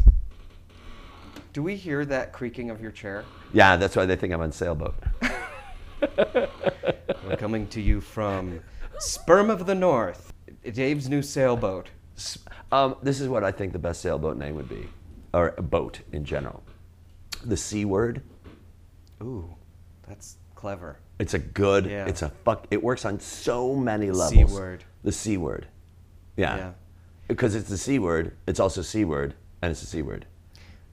Do 1.52 1.62
we 1.62 1.76
hear 1.76 2.06
that 2.06 2.32
creaking 2.32 2.70
of 2.70 2.80
your 2.80 2.90
chair? 2.90 3.24
Yeah, 3.52 3.76
that's 3.76 3.96
why 3.96 4.06
they 4.06 4.16
think 4.16 4.32
I'm 4.32 4.40
on 4.40 4.52
sailboat. 4.52 4.94
We're 6.00 7.36
coming 7.36 7.66
to 7.68 7.80
you 7.80 8.00
from 8.00 8.60
Sperm 8.98 9.50
of 9.50 9.66
the 9.66 9.74
North, 9.74 10.32
Dave's 10.72 11.08
new 11.08 11.22
sailboat. 11.22 11.88
Um, 12.72 12.96
this 13.02 13.20
is 13.20 13.28
what 13.28 13.44
I 13.44 13.52
think 13.52 13.72
the 13.72 13.78
best 13.78 14.00
sailboat 14.00 14.36
name 14.36 14.54
would 14.54 14.68
be, 14.68 14.88
or 15.34 15.54
a 15.58 15.62
boat 15.62 16.00
in 16.12 16.24
general. 16.24 16.62
The 17.44 17.56
C 17.56 17.84
word. 17.84 18.22
Ooh, 19.22 19.54
that's 20.06 20.36
clever. 20.54 20.98
It's 21.20 21.34
a 21.34 21.38
good. 21.38 21.86
Yeah. 21.86 22.06
It's 22.06 22.22
a 22.22 22.30
fuck. 22.44 22.66
It 22.70 22.82
works 22.82 23.04
on 23.04 23.20
so 23.20 23.74
many 23.76 24.10
levels. 24.10 24.30
The 24.32 24.46
C 24.48 24.54
word. 24.54 24.84
The 25.04 25.12
C 25.12 25.36
word. 25.36 25.66
Yeah. 26.36 26.56
Yeah. 26.56 26.70
Because 27.28 27.54
it's 27.54 27.68
the 27.68 27.78
C 27.78 27.98
word. 27.98 28.32
It's 28.46 28.58
also 28.58 28.82
C 28.82 29.04
word, 29.04 29.34
and 29.62 29.70
it's 29.70 29.82
a 29.82 29.86
C 29.86 30.02
word. 30.02 30.26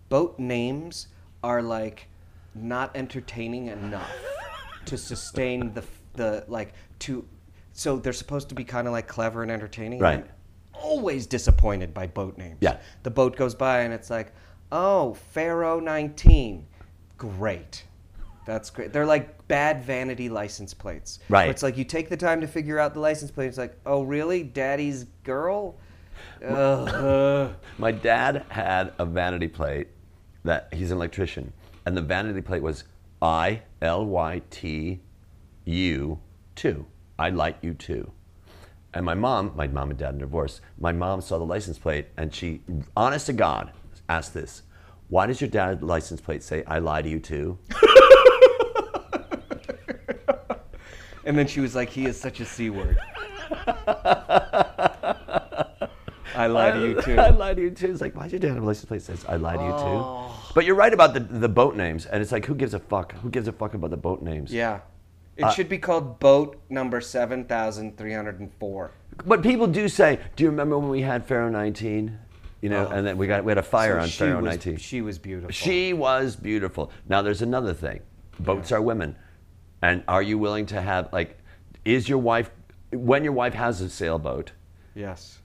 boat 0.09 0.37
names 0.37 1.07
are 1.43 1.61
like 1.61 2.07
not 2.53 2.91
entertaining 2.95 3.67
enough 3.67 4.11
to 4.85 4.97
sustain 4.97 5.73
the 5.73 5.83
the 6.13 6.43
like 6.47 6.73
to 6.99 7.23
so 7.73 7.97
they're 7.97 8.13
supposed 8.13 8.49
to 8.49 8.55
be 8.55 8.63
kind 8.63 8.87
of 8.87 8.93
like 8.93 9.07
clever 9.07 9.43
and 9.43 9.51
entertaining 9.51 9.99
Right. 9.99 10.19
I'm 10.19 10.29
always 10.73 11.27
disappointed 11.27 11.93
by 11.93 12.07
boat 12.07 12.37
names 12.37 12.57
Yeah. 12.61 12.77
the 13.03 13.11
boat 13.11 13.35
goes 13.35 13.53
by 13.53 13.81
and 13.81 13.93
it's 13.93 14.09
like 14.09 14.31
oh 14.71 15.13
pharaoh 15.31 15.79
19 15.79 16.65
great 17.17 17.83
that's 18.47 18.71
great 18.71 18.91
they're 18.93 19.05
like 19.05 19.47
bad 19.47 19.83
vanity 19.83 20.29
license 20.29 20.73
plates 20.73 21.19
Right. 21.29 21.49
It's 21.49 21.61
like 21.61 21.77
you 21.77 21.83
take 21.83 22.09
the 22.09 22.17
time 22.17 22.41
to 22.41 22.47
figure 22.47 22.79
out 22.79 22.93
the 22.95 22.99
license 22.99 23.29
plate 23.29 23.47
it's 23.47 23.57
like 23.59 23.77
oh 23.85 24.01
really 24.01 24.41
daddy's 24.41 25.03
girl. 25.23 25.75
My 26.41 27.91
dad 27.91 28.45
had 28.49 28.93
a 28.97 29.05
vanity 29.05 29.47
plate 29.47 29.87
that 30.43 30.69
he's 30.73 30.91
an 30.91 30.97
electrician, 30.97 31.51
and 31.85 31.95
the 31.95 32.01
vanity 32.01 32.41
plate 32.41 32.61
was 32.61 32.85
I 33.21 33.61
L 33.81 34.05
Y 34.05 34.41
T 34.49 34.99
U 35.65 36.19
two. 36.55 36.85
I 37.19 37.29
light 37.29 37.57
you 37.61 37.73
too. 37.73 38.11
And 38.93 39.05
my 39.05 39.13
mom, 39.13 39.51
my 39.55 39.67
mom 39.67 39.89
and 39.89 39.99
dad 39.99 40.15
are 40.15 40.19
divorced. 40.19 40.61
My 40.79 40.91
mom 40.91 41.21
saw 41.21 41.37
the 41.37 41.45
license 41.45 41.77
plate 41.77 42.07
and 42.17 42.33
she, 42.33 42.61
honest 42.95 43.25
to 43.27 43.33
God, 43.33 43.71
asked 44.09 44.33
this: 44.33 44.63
Why 45.09 45.27
does 45.27 45.41
your 45.41 45.49
dad's 45.49 45.83
license 45.83 46.21
plate 46.21 46.43
say 46.43 46.63
"I 46.65 46.79
lie 46.79 47.01
to 47.01 47.09
you 47.09 47.19
too"? 47.19 47.57
And 51.27 51.37
then 51.37 51.45
she 51.45 51.59
was 51.59 51.75
like, 51.75 51.89
"He 51.89 52.05
is 52.05 52.17
such 52.19 52.39
a 52.39 52.45
c 52.45 52.69
word." 52.69 52.97
I 56.35 56.47
lie 56.47 56.71
to 56.71 56.79
you 56.87 57.01
too. 57.01 57.17
I 57.19 57.29
lie 57.29 57.53
to 57.53 57.61
you 57.61 57.71
too. 57.71 57.91
It's 57.91 57.99
like, 57.99 58.13
why'd 58.15 58.31
your 58.31 58.39
dad 58.39 58.53
have 58.53 58.63
a 58.63 58.65
license 58.65 58.85
plate 58.85 59.01
says 59.01 59.25
I 59.27 59.35
lie 59.37 59.57
to 59.57 59.63
you 59.63 59.71
Oh. 59.73 60.31
too? 60.45 60.51
But 60.55 60.65
you're 60.65 60.75
right 60.75 60.93
about 60.93 61.13
the 61.13 61.19
the 61.19 61.49
boat 61.49 61.75
names, 61.75 62.05
and 62.05 62.21
it's 62.21 62.31
like, 62.31 62.45
who 62.45 62.55
gives 62.55 62.73
a 62.73 62.79
fuck? 62.79 63.11
Who 63.15 63.29
gives 63.29 63.47
a 63.47 63.51
fuck 63.51 63.73
about 63.73 63.89
the 63.89 63.97
boat 63.97 64.21
names? 64.21 64.53
Yeah, 64.53 64.79
it 65.35 65.43
Uh, 65.43 65.49
should 65.51 65.67
be 65.67 65.77
called 65.77 66.19
boat 66.19 66.61
number 66.69 67.01
seven 67.01 67.43
thousand 67.43 67.97
three 67.97 68.13
hundred 68.13 68.39
and 68.39 68.49
four. 68.59 68.91
But 69.25 69.43
people 69.43 69.67
do 69.67 69.89
say, 69.89 70.19
do 70.37 70.43
you 70.45 70.49
remember 70.49 70.77
when 70.77 70.89
we 70.89 71.01
had 71.01 71.25
Pharaoh 71.25 71.49
19? 71.49 72.19
You 72.61 72.69
know, 72.69 72.87
Oh, 72.87 72.91
and 72.95 73.05
then 73.05 73.17
we 73.17 73.25
got 73.27 73.43
we 73.43 73.49
had 73.51 73.57
a 73.57 73.63
fire 73.63 73.99
on 73.99 74.07
Pharaoh 74.07 74.41
was, 74.41 74.45
19. 74.65 74.77
She 74.77 75.01
was 75.01 75.17
beautiful. 75.17 75.51
She 75.51 75.91
was 75.93 76.35
beautiful. 76.35 76.91
Now 77.09 77.21
there's 77.21 77.41
another 77.41 77.73
thing. 77.73 77.99
Boats 78.39 78.71
are 78.71 78.81
women. 78.81 79.15
And 79.81 80.03
are 80.07 80.21
you 80.21 80.37
willing 80.37 80.65
to 80.67 80.81
have 80.81 81.11
like 81.13 81.37
is 81.85 82.07
your 82.09 82.17
wife 82.17 82.49
when 82.91 83.23
your 83.23 83.33
wife 83.33 83.53
has 83.53 83.81
a 83.81 83.89
sailboat, 83.89 84.51
Yes. 84.95 85.39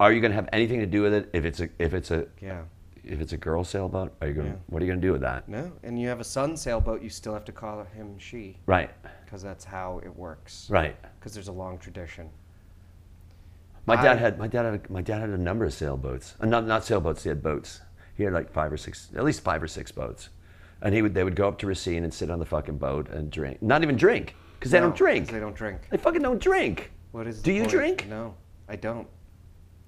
are 0.00 0.12
you 0.12 0.20
going 0.20 0.30
to 0.30 0.36
have 0.36 0.48
anything 0.52 0.80
to 0.80 0.86
do 0.86 1.02
with 1.02 1.12
it 1.14 1.30
if 1.32 1.44
it's 1.44 1.60
a 1.60 1.68
if 1.78 1.92
it's 1.94 2.10
a 2.10 2.26
Yeah. 2.40 2.62
if 3.04 3.20
it's 3.20 3.32
a 3.32 3.36
girl 3.36 3.64
sailboat? 3.64 4.14
Are 4.20 4.28
you 4.28 4.34
going 4.34 4.46
Yeah. 4.48 4.54
what 4.68 4.80
are 4.82 4.86
you 4.86 4.90
going 4.90 5.00
to 5.00 5.06
do 5.06 5.12
with 5.12 5.20
that? 5.22 5.48
No, 5.48 5.72
and 5.82 6.00
you 6.00 6.08
have 6.08 6.20
a 6.20 6.24
son 6.24 6.56
sailboat. 6.56 7.02
You 7.02 7.10
still 7.10 7.34
have 7.34 7.44
to 7.44 7.52
call 7.52 7.84
him 7.84 8.18
she 8.18 8.58
Right. 8.66 8.90
because 9.24 9.42
that's 9.42 9.64
how 9.64 10.00
it 10.04 10.16
works. 10.16 10.68
Right. 10.70 10.96
Because 11.18 11.34
there's 11.34 11.48
a 11.48 11.52
long 11.52 11.78
tradition. 11.78 12.30
My 13.86 13.96
dad 14.00 14.18
had 14.18 14.38
my 14.38 14.46
dad 14.48 14.64
had 14.64 14.86
a, 14.88 14.92
my 14.92 15.02
dad 15.02 15.20
had 15.20 15.28
a 15.30 15.36
number 15.38 15.66
of 15.66 15.74
sailboats. 15.74 16.34
Uh, 16.40 16.46
not 16.46 16.66
not 16.66 16.84
sailboats. 16.84 17.22
He 17.22 17.28
had 17.28 17.42
boats. 17.42 17.82
He 18.14 18.22
had 18.22 18.32
like 18.32 18.50
five 18.50 18.72
or 18.72 18.76
six, 18.78 19.10
at 19.14 19.24
least 19.24 19.42
five 19.42 19.62
or 19.62 19.68
six 19.68 19.92
boats. 19.92 20.30
And 20.84 20.94
he 20.94 21.00
would 21.00 21.14
they 21.14 21.24
would 21.24 21.34
go 21.34 21.48
up 21.48 21.58
to 21.60 21.66
Racine 21.66 22.04
and 22.04 22.12
sit 22.12 22.30
on 22.30 22.38
the 22.38 22.44
fucking 22.44 22.76
boat 22.76 23.08
and 23.08 23.30
drink. 23.30 23.60
Not 23.62 23.82
even 23.82 23.96
drink 23.96 24.36
because 24.58 24.70
they 24.70 24.78
No, 24.78 24.88
don't 24.88 24.96
drink. 24.96 25.26
'cause 25.26 25.32
They 25.32 25.40
don't 25.40 25.56
drink. 25.56 25.88
They 25.90 25.96
fucking 25.96 26.22
don't 26.22 26.40
drink. 26.40 26.92
What 27.12 27.26
is? 27.26 27.40
Do 27.42 27.50
the 27.50 27.56
you 27.56 27.62
point? 27.62 27.70
drink? 27.72 28.06
No, 28.08 28.34
I 28.68 28.76
don't. 28.76 29.08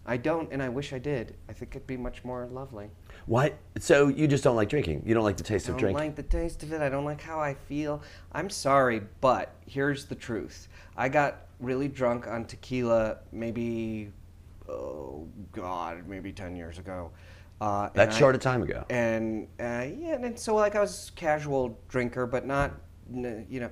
I 0.09 0.17
don't, 0.17 0.51
and 0.53 0.63
I 0.63 0.69
wish 0.69 0.93
I 0.93 0.99
did. 0.99 1.35
I 1.49 1.53
think 1.53 1.75
it'd 1.75 1.87
be 1.87 1.97
much 1.97 2.25
more 2.25 2.47
lovely. 2.47 2.89
What? 3.27 3.55
So 3.81 4.07
you 4.07 4.29
just 4.29 4.45
don't 4.45 4.55
like 4.55 4.69
drinking? 4.69 5.03
You 5.05 5.15
don't 5.15 5.25
like 5.25 5.37
the 5.37 5.43
taste 5.43 5.69
of 5.69 5.77
drink. 5.77 5.97
I 5.99 6.05
of 6.05 6.07
don't 6.07 6.15
drink? 6.15 6.17
like 6.19 6.31
the 6.31 6.39
taste 6.39 6.63
of 6.63 6.73
it. 6.73 6.81
I 6.81 6.89
don't 6.89 7.05
like 7.05 7.21
how 7.21 7.41
I 7.41 7.55
feel. 7.55 8.01
I'm 8.33 8.49
sorry, 8.49 9.03
but 9.21 9.53
here's 9.67 10.07
the 10.07 10.15
truth. 10.15 10.69
I 10.97 11.09
got 11.09 11.47
really 11.59 11.89
drunk 11.89 12.29
on 12.29 12.45
tequila 12.45 13.19
maybe, 13.33 14.13
oh 14.69 15.27
God, 15.53 16.07
maybe 16.07 16.33
10 16.33 16.55
years 16.55 16.79
ago. 16.79 17.11
Uh, 17.61 17.85
and 17.85 17.95
That's 17.95 18.17
I- 18.17 18.19
short 18.19 18.35
a 18.35 18.39
time 18.39 18.63
ago. 18.63 18.85
And 18.91 19.49
uh, 19.59 19.87
yeah, 19.97 20.15
and 20.15 20.25
then- 20.25 20.37
so 20.37 20.55
like 20.55 20.75
I 20.75 20.81
was 20.81 21.13
casual 21.17 21.79
drinker, 21.89 22.27
but 22.27 22.47
not, 22.47 22.73
you 23.13 23.61
know. 23.61 23.71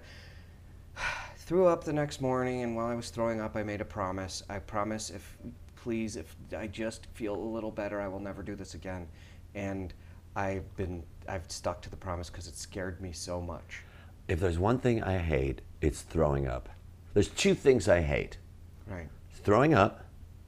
Threw 1.37 1.67
up 1.67 1.85
the 1.85 1.93
next 1.93 2.23
morning, 2.23 2.63
and 2.63 2.75
while 2.75 2.87
I 2.87 2.95
was 2.95 3.11
throwing 3.11 3.39
up, 3.43 3.55
I 3.55 3.63
made 3.63 3.83
a 3.83 3.85
promise. 3.85 4.43
I 4.49 4.61
promise, 4.61 5.11
if 5.11 5.37
please, 5.77 6.17
if 6.17 6.35
I 6.57 6.67
just 6.67 7.07
feel 7.13 7.35
a 7.35 7.37
little 7.37 7.71
better, 7.71 8.01
I 8.01 8.09
will 8.09 8.21
never 8.21 8.43
do 8.43 8.55
this 8.55 8.73
again. 8.73 9.07
And 9.55 9.93
I've 10.37 10.75
been, 10.77 11.03
I've 11.29 11.45
stuck 11.49 11.83
to 11.83 11.91
the 11.91 11.99
promise 11.99 12.31
because 12.31 12.49
it 12.49 12.57
scared 12.57 12.99
me 13.03 13.13
so 13.13 13.43
much. 13.43 13.83
If 14.27 14.41
there's 14.41 14.59
one 14.59 14.79
thing 14.79 15.03
I 15.03 15.19
hate, 15.19 15.61
it's 15.83 16.01
throwing 16.01 16.49
up. 16.49 16.71
There's 17.13 17.29
two 17.29 17.55
things 17.55 17.89
I 17.89 18.01
hate. 18.01 18.39
Right? 18.87 19.09
Throwing 19.31 19.75
up, 19.75 20.03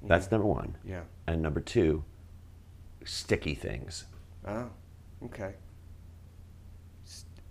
that's 0.04 0.30
number 0.30 0.46
one. 0.46 0.78
Yeah. 0.82 1.02
And 1.26 1.42
number 1.42 1.60
two, 1.60 2.02
sticky 3.06 3.54
things. 3.54 4.06
Oh, 4.46 4.68
okay. 5.24 5.54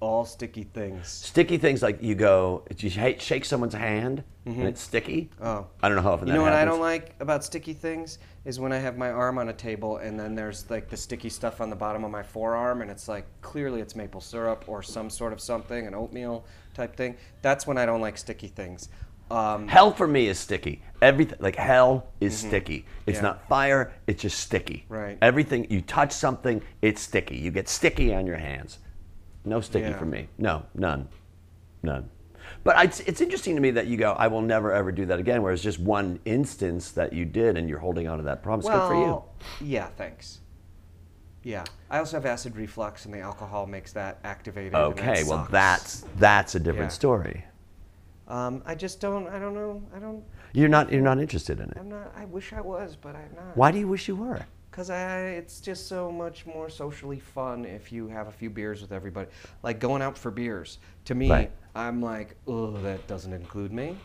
All 0.02 0.26
sticky 0.26 0.64
things. 0.64 1.08
Sticky 1.08 1.58
things 1.58 1.82
like 1.82 2.04
you 2.04 2.16
go, 2.16 2.64
you 2.78 2.90
shake 2.90 3.46
someone's 3.46 3.74
hand 3.74 4.24
and 4.46 4.56
mm-hmm. 4.56 4.66
it's 4.68 4.82
sticky. 4.82 5.32
Oh. 5.42 5.66
I 5.82 5.88
don't 5.88 5.96
know 5.96 6.04
how 6.04 6.12
often 6.12 6.28
You 6.28 6.34
know 6.34 6.42
what 6.42 6.54
I 6.54 6.66
don't 6.66 6.82
like 6.82 7.16
about 7.20 7.44
sticky 7.44 7.74
things 7.74 8.20
is 8.44 8.60
when 8.60 8.72
I 8.72 8.78
have 8.78 8.98
my 8.98 9.10
arm 9.10 9.40
on 9.40 9.50
a 9.50 9.54
table 9.54 9.98
and 9.98 10.20
then 10.20 10.36
there's 10.36 10.70
like 10.70 10.90
the 10.90 10.98
sticky 10.98 11.30
stuff 11.30 11.62
on 11.62 11.70
the 11.70 11.76
bottom 11.76 12.04
of 12.04 12.12
my 12.12 12.22
forearm 12.22 12.82
and 12.82 12.92
it's 12.92 13.08
like 13.08 13.26
clearly 13.42 13.82
it's 13.82 13.96
maple 13.96 14.22
syrup 14.22 14.66
or 14.68 14.84
some 14.84 15.10
sort 15.10 15.34
of 15.34 15.42
something, 15.42 15.88
an 15.88 15.96
oatmeal 15.96 16.46
type 16.74 16.96
thing. 16.96 17.16
That's 17.42 17.66
when 17.66 17.78
I 17.78 17.86
don't 17.86 18.02
like 18.02 18.18
sticky 18.18 18.50
things. 18.50 18.90
Um, 19.32 19.68
Hell 19.68 19.92
for 19.92 20.08
me 20.08 20.28
is 20.28 20.38
sticky. 20.40 20.82
Everything 21.02 21.38
like 21.40 21.56
hell 21.56 22.08
is 22.22 22.38
sticky. 22.38 22.86
It's 23.06 23.18
Mm-hmm. 23.18 23.26
Yeah. 23.26 23.32
not 23.32 23.48
fire, 23.48 23.94
it's 24.08 24.22
just 24.22 24.40
sticky. 24.40 24.86
Right. 24.90 25.18
Everything 25.22 25.68
you 25.70 25.82
touch 25.82 26.12
something, 26.12 26.62
it's 26.82 27.02
sticky. 27.02 27.38
You 27.38 27.52
get 27.52 27.68
sticky 27.68 28.14
on 28.14 28.26
your 28.26 28.38
hands. 28.38 28.80
No 29.44 29.62
sticky 29.62 29.90
Yeah. 29.90 29.98
for 29.98 30.06
me. 30.06 30.30
No, 30.38 30.64
none. 30.74 31.08
None. 31.84 32.10
But 32.64 32.84
it's, 32.86 33.00
it's 33.02 33.22
interesting 33.22 33.56
to 33.56 33.62
me 33.62 33.72
that 33.72 33.88
you 33.88 33.98
go, 33.98 34.14
I 34.14 34.28
will 34.28 34.42
never 34.42 34.72
ever 34.72 34.92
do 34.92 35.06
that 35.08 35.20
again, 35.20 35.42
whereas 35.42 35.62
just 35.62 35.80
one 35.80 36.20
instance 36.26 36.92
that 36.92 37.12
you 37.14 37.26
did 37.26 37.58
and 37.58 37.68
you're 37.70 37.80
holding 37.80 38.08
on 38.08 38.18
to 38.20 38.24
that 38.26 38.42
promise. 38.44 38.66
Good 38.68 38.88
for 38.88 38.96
you. 38.96 39.24
yeah, 39.62 39.88
thanks. 39.98 40.40
Yeah. 41.44 41.64
I 41.92 42.00
also 42.00 42.18
have 42.18 42.26
acid 42.26 42.56
reflux, 42.56 43.06
and 43.06 43.14
the 43.14 43.20
alcohol 43.20 43.68
makes 43.68 43.92
that 43.94 44.20
activated. 44.24 44.74
and 44.74 44.96
that 44.96 45.00
Okay, 45.10 45.24
well 45.24 45.48
that's 45.52 46.04
that's 46.18 46.56
a 46.56 46.60
different 46.60 46.86
Yeah. 46.92 47.00
story. 47.04 47.46
Um, 48.28 48.64
I 48.66 48.76
just 48.76 49.00
don't. 49.00 49.28
I 49.28 49.40
don't 49.40 49.54
know. 49.54 49.82
I 49.96 50.00
don't. 50.00 50.24
You're 50.54 50.70
not 50.70 50.92
you're 50.92 51.02
not 51.02 51.20
interested 51.20 51.60
in 51.60 51.70
it. 51.70 51.78
I'm 51.80 51.90
not. 51.90 52.14
I 52.16 52.26
wish 52.26 52.54
I 52.54 52.62
was, 52.62 52.96
but 52.96 53.16
I'm 53.16 53.36
not. 53.36 53.56
Why 53.56 53.72
do 53.72 53.80
you 53.80 53.88
wish 53.88 54.08
you 54.08 54.16
were? 54.16 54.46
Because 54.72 54.90
I, 54.90 55.20
it's 55.30 55.62
just 55.62 55.88
so 55.88 56.12
much 56.12 56.46
more 56.46 56.70
socially 56.70 57.20
fun 57.20 57.64
if 57.64 57.94
you 57.94 58.10
have 58.10 58.28
a 58.28 58.32
few 58.32 58.50
beers 58.50 58.82
with 58.82 58.92
everybody. 58.92 59.30
Like 59.64 59.80
going 59.80 60.02
out 60.02 60.18
for 60.18 60.32
beers. 60.32 60.80
To 61.06 61.16
me, 61.16 61.30
Right. 61.30 61.52
I'm 61.76 62.02
like, 62.02 62.36
oh, 62.48 62.72
that 62.78 63.08
doesn't 63.08 63.32
include 63.32 63.72
me. 63.72 63.98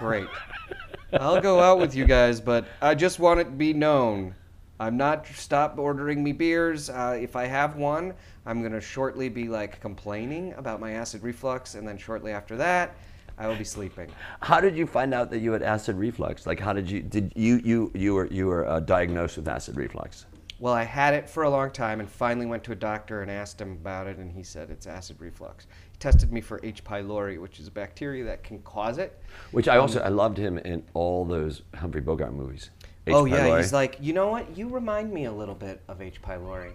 Great. 0.00 0.26
I'll 1.12 1.40
go 1.40 1.60
out 1.60 1.78
with 1.78 1.94
you 1.94 2.06
guys, 2.06 2.40
but 2.40 2.66
I 2.82 2.94
just 2.94 3.18
want 3.20 3.38
it 3.40 3.44
to 3.44 3.50
be 3.50 3.72
known. 3.72 4.34
I'm 4.80 4.96
not 4.96 5.26
stop 5.28 5.78
ordering 5.78 6.24
me 6.24 6.32
beers. 6.32 6.90
Uh, 6.90 7.16
if 7.20 7.36
I 7.36 7.46
have 7.46 7.76
one, 7.76 8.12
I'm 8.46 8.62
gonna 8.62 8.80
shortly 8.80 9.28
be 9.28 9.48
like 9.48 9.80
complaining 9.80 10.54
about 10.54 10.80
my 10.80 10.92
acid 10.92 11.22
reflux, 11.22 11.74
and 11.76 11.86
then 11.86 11.96
shortly 11.98 12.32
after 12.32 12.56
that, 12.56 12.96
I 13.38 13.48
will 13.48 13.56
be 13.56 13.64
sleeping. 13.64 14.10
How 14.40 14.60
did 14.60 14.76
you 14.76 14.86
find 14.86 15.12
out 15.12 15.30
that 15.30 15.38
you 15.38 15.52
had 15.52 15.62
acid 15.62 15.96
reflux? 15.96 16.46
Like 16.46 16.60
how 16.60 16.72
did 16.72 16.90
you 16.90 17.02
did 17.02 17.32
you 17.36 17.60
you 17.64 17.92
you 17.94 18.14
were 18.14 18.26
you 18.26 18.46
were 18.46 18.66
uh, 18.66 18.80
diagnosed 18.80 19.36
with 19.36 19.48
acid 19.48 19.76
reflux? 19.76 20.26
Well, 20.58 20.72
I 20.72 20.84
had 20.84 21.12
it 21.12 21.28
for 21.28 21.42
a 21.42 21.50
long 21.50 21.70
time 21.70 22.00
and 22.00 22.08
finally 22.08 22.46
went 22.46 22.64
to 22.64 22.72
a 22.72 22.76
doctor 22.76 23.20
and 23.20 23.30
asked 23.30 23.60
him 23.60 23.72
about 23.72 24.06
it, 24.06 24.16
and 24.16 24.32
he 24.32 24.42
said 24.42 24.70
it's 24.70 24.86
acid 24.86 25.20
reflux. 25.20 25.66
He 25.92 25.98
tested 25.98 26.32
me 26.32 26.40
for 26.40 26.60
H. 26.62 26.82
pylori, 26.82 27.38
which 27.38 27.60
is 27.60 27.68
a 27.68 27.70
bacteria 27.70 28.24
that 28.24 28.42
can 28.42 28.60
cause 28.60 28.96
it. 28.96 29.22
Which 29.50 29.68
I 29.68 29.76
also 29.76 30.00
I 30.00 30.08
loved 30.08 30.38
him 30.38 30.56
in 30.58 30.82
all 30.94 31.26
those 31.26 31.60
Humphrey 31.74 32.00
Bogart 32.00 32.32
movies. 32.32 32.70
H. 33.06 33.14
oh, 33.14 33.26
yeah. 33.26 33.58
He's 33.58 33.74
like, 33.74 33.98
you 34.00 34.14
know 34.14 34.28
what? 34.28 34.56
You 34.56 34.68
remind 34.68 35.12
me 35.12 35.26
a 35.26 35.32
little 35.32 35.54
bit 35.54 35.82
of 35.88 36.00
H. 36.00 36.22
pylori. 36.22 36.72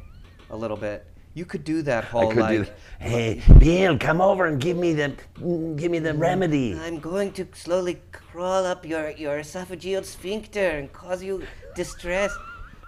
A 0.51 0.55
little 0.55 0.77
bit. 0.77 1.07
You 1.33 1.45
could 1.45 1.63
do 1.63 1.81
that 1.83 2.03
I 2.03 2.07
whole, 2.07 2.31
do. 2.31 2.39
like, 2.39 2.73
Hey, 2.99 3.41
Bill, 3.57 3.97
come 3.97 4.19
over 4.19 4.45
and 4.47 4.59
give 4.59 4.75
me 4.75 4.93
the 4.93 5.13
give 5.77 5.89
me 5.89 5.99
the 5.99 6.13
remedy. 6.13 6.77
I'm 6.77 6.99
going 6.99 7.31
to 7.33 7.47
slowly 7.53 8.01
crawl 8.11 8.65
up 8.65 8.85
your, 8.85 9.11
your 9.11 9.39
esophageal 9.39 10.03
sphincter 10.03 10.69
and 10.71 10.91
cause 10.91 11.23
you 11.23 11.43
distress. 11.73 12.31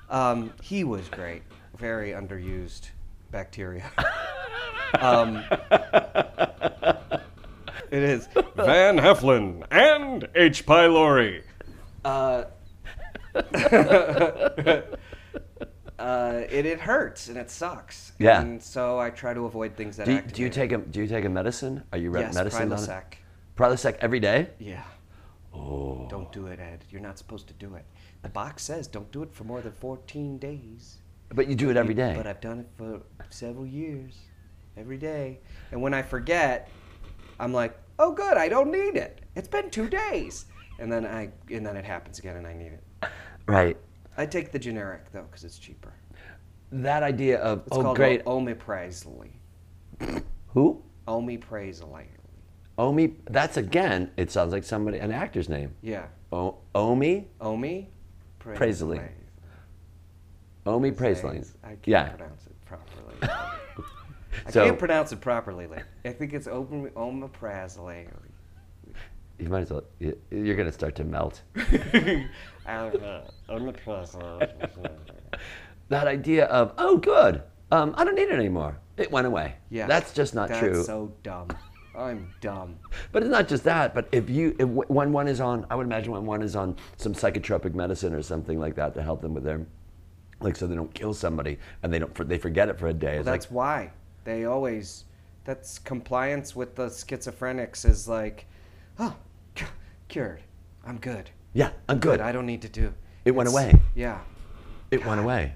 Um, 0.09 0.53
he 0.61 0.83
was 0.83 1.07
great. 1.09 1.43
Very 1.77 2.11
underused 2.11 2.89
bacteria. 3.31 3.89
um, 4.99 5.43
it 7.91 8.03
is. 8.03 8.27
Van 8.55 8.97
Heflin 8.97 9.63
and 9.71 10.27
H. 10.35 10.65
pylori. 10.65 11.43
Uh, 12.03 12.43
uh, 15.99 16.41
it, 16.49 16.65
it 16.65 16.79
hurts 16.79 17.27
and 17.29 17.37
it 17.37 17.49
sucks. 17.49 18.13
Yeah. 18.19 18.41
And 18.41 18.61
so 18.61 18.99
I 18.99 19.09
try 19.09 19.33
to 19.33 19.45
avoid 19.45 19.75
things 19.75 19.97
that 19.97 20.05
Do 20.05 20.11
you, 20.11 20.17
activate. 20.17 20.35
do 20.35 20.41
you 20.43 20.49
take 20.49 20.71
a 20.71 20.77
do 20.77 21.01
you 21.01 21.07
take 21.07 21.25
a 21.25 21.29
medicine? 21.29 21.83
Are 21.91 21.97
you 21.97 22.09
re- 22.11 22.21
Yes, 22.21 22.35
medicine? 22.35 22.69
Prilosec. 22.69 23.03
Prilosec 23.57 23.97
every 24.01 24.19
day? 24.19 24.49
Yeah. 24.59 24.83
Oh. 25.53 26.07
Don't 26.09 26.31
do 26.31 26.47
it, 26.47 26.59
Ed. 26.59 26.83
You're 26.89 27.01
not 27.01 27.17
supposed 27.17 27.47
to 27.47 27.53
do 27.53 27.75
it. 27.75 27.85
The 28.23 28.29
box 28.29 28.63
says 28.63 28.87
don't 28.87 29.11
do 29.11 29.21
it 29.23 29.33
for 29.33 29.43
more 29.43 29.61
than 29.61 29.71
14 29.73 30.37
days. 30.37 30.97
But 31.29 31.47
you 31.47 31.55
do 31.55 31.69
it 31.69 31.77
every 31.77 31.93
day. 31.93 32.13
But 32.15 32.27
I've 32.27 32.41
done 32.41 32.59
it 32.59 32.67
for 32.77 33.01
several 33.29 33.65
years, 33.65 34.17
every 34.77 34.97
day. 34.97 35.39
And 35.71 35.81
when 35.81 35.93
I 35.93 36.01
forget, 36.01 36.69
I'm 37.39 37.53
like, 37.53 37.75
oh, 37.97 38.11
good, 38.11 38.37
I 38.37 38.49
don't 38.49 38.71
need 38.71 38.95
it. 38.95 39.21
It's 39.35 39.47
been 39.47 39.69
two 39.71 39.89
days. 39.89 40.45
And 40.79 40.91
then 40.91 41.05
I 41.05 41.29
and 41.51 41.65
then 41.65 41.77
it 41.77 41.85
happens 41.85 42.19
again, 42.19 42.35
and 42.35 42.47
I 42.47 42.53
need 42.53 42.73
it. 42.73 43.09
right. 43.47 43.77
I 44.17 44.25
take 44.25 44.51
the 44.51 44.59
generic 44.59 45.11
though, 45.11 45.23
because 45.23 45.43
it's 45.43 45.57
cheaper. 45.57 45.93
That 46.71 47.03
idea 47.03 47.39
of 47.39 47.59
It's 47.67 47.77
oh 47.77 47.81
called 47.83 47.95
great 47.97 48.23
omeprazole. 48.25 49.29
who 50.47 50.81
Omeprazole. 51.07 52.05
Omi. 52.77 53.15
That's 53.29 53.57
again. 53.57 54.09
It 54.17 54.31
sounds 54.31 54.51
like 54.51 54.63
somebody 54.63 54.97
an 54.97 55.11
actor's 55.11 55.47
name. 55.49 55.75
Yeah. 55.81 56.07
O, 56.31 56.57
Omi 56.73 57.27
Omi. 57.41 57.89
Prazole. 58.39 59.07
Omi 60.65 60.91
Praisling. 60.91 61.45
I 61.63 61.67
can't 61.69 61.87
Yeah. 61.87 62.09
pronounce 62.09 62.47
it 62.47 62.65
properly. 62.65 63.15
I 64.47 64.51
So- 64.51 64.65
can't 64.65 64.79
pronounce 64.79 65.11
it 65.11 65.21
properly. 65.21 65.67
Like, 65.67 65.85
I 66.05 66.09
think 66.11 66.33
it's 66.33 66.47
om- 66.47 66.89
omeprazole. 66.95 68.07
You 69.43 69.49
might 69.49 69.63
as 69.63 69.71
well. 69.71 69.83
you- 69.99 70.17
You're 70.31 70.55
gonna 70.55 70.71
start 70.71 70.95
to 70.95 71.03
melt. 71.03 71.41
That 75.89 76.07
idea 76.07 76.45
of 76.45 76.73
oh 76.77 76.97
good, 76.97 77.43
um, 77.71 77.93
I 77.97 78.05
don't 78.05 78.15
need 78.15 78.29
it 78.29 78.31
anymore. 78.39 78.77
It 78.95 79.11
went 79.11 79.27
away. 79.27 79.55
Yeah. 79.69 79.85
That's 79.85 80.13
just 80.13 80.33
not 80.33 80.47
That's 80.47 80.59
true. 80.59 80.83
so 80.83 81.13
dumb. 81.23 81.49
I'm 81.95 82.33
dumb. 82.41 82.79
But 83.11 83.21
it's 83.23 83.29
not 83.31 83.47
just 83.49 83.65
that. 83.65 83.93
But 83.93 84.07
if 84.11 84.29
you, 84.29 84.55
if, 84.57 84.67
when 84.67 85.11
one 85.11 85.27
is 85.27 85.41
on, 85.41 85.65
I 85.69 85.75
would 85.75 85.85
imagine 85.85 86.13
when 86.13 86.25
one 86.25 86.41
is 86.41 86.55
on 86.55 86.77
some 86.97 87.13
psychotropic 87.13 87.75
medicine 87.75 88.13
or 88.13 88.21
something 88.23 88.59
like 88.59 88.75
that 88.75 88.93
to 88.95 89.03
help 89.03 89.21
them 89.21 89.33
with 89.33 89.43
their, 89.43 89.65
like 90.39 90.55
so 90.55 90.65
they 90.67 90.75
don't 90.75 90.93
kill 90.93 91.13
somebody 91.13 91.59
and 91.83 91.93
they 91.93 91.99
don't, 91.99 92.29
they 92.29 92.37
forget 92.37 92.69
it 92.69 92.79
for 92.79 92.87
a 92.87 92.93
day. 92.93 93.17
It's 93.17 93.25
That's 93.25 93.45
like, 93.47 93.51
why 93.51 93.91
they 94.23 94.45
always. 94.45 95.03
That's 95.45 95.77
compliance 95.77 96.55
with 96.55 96.75
the 96.75 96.85
schizophrenics 96.85 97.83
is 97.85 98.07
like, 98.07 98.45
oh, 98.97 99.13
cured. 100.07 100.41
I'm 100.85 100.97
good. 100.97 101.29
yeah, 101.53 101.69
I'm 101.87 101.99
good. 101.99 102.19
I 102.19 102.31
don't 102.31 102.45
need 102.45 102.61
to 102.63 102.69
do. 102.69 102.93
It 103.25 103.31
went 103.31 103.47
It's- 103.49 103.63
away. 103.63 103.79
Yeah. 103.95 104.19
it 104.91 105.05
went 105.05 105.21
away. 105.21 105.53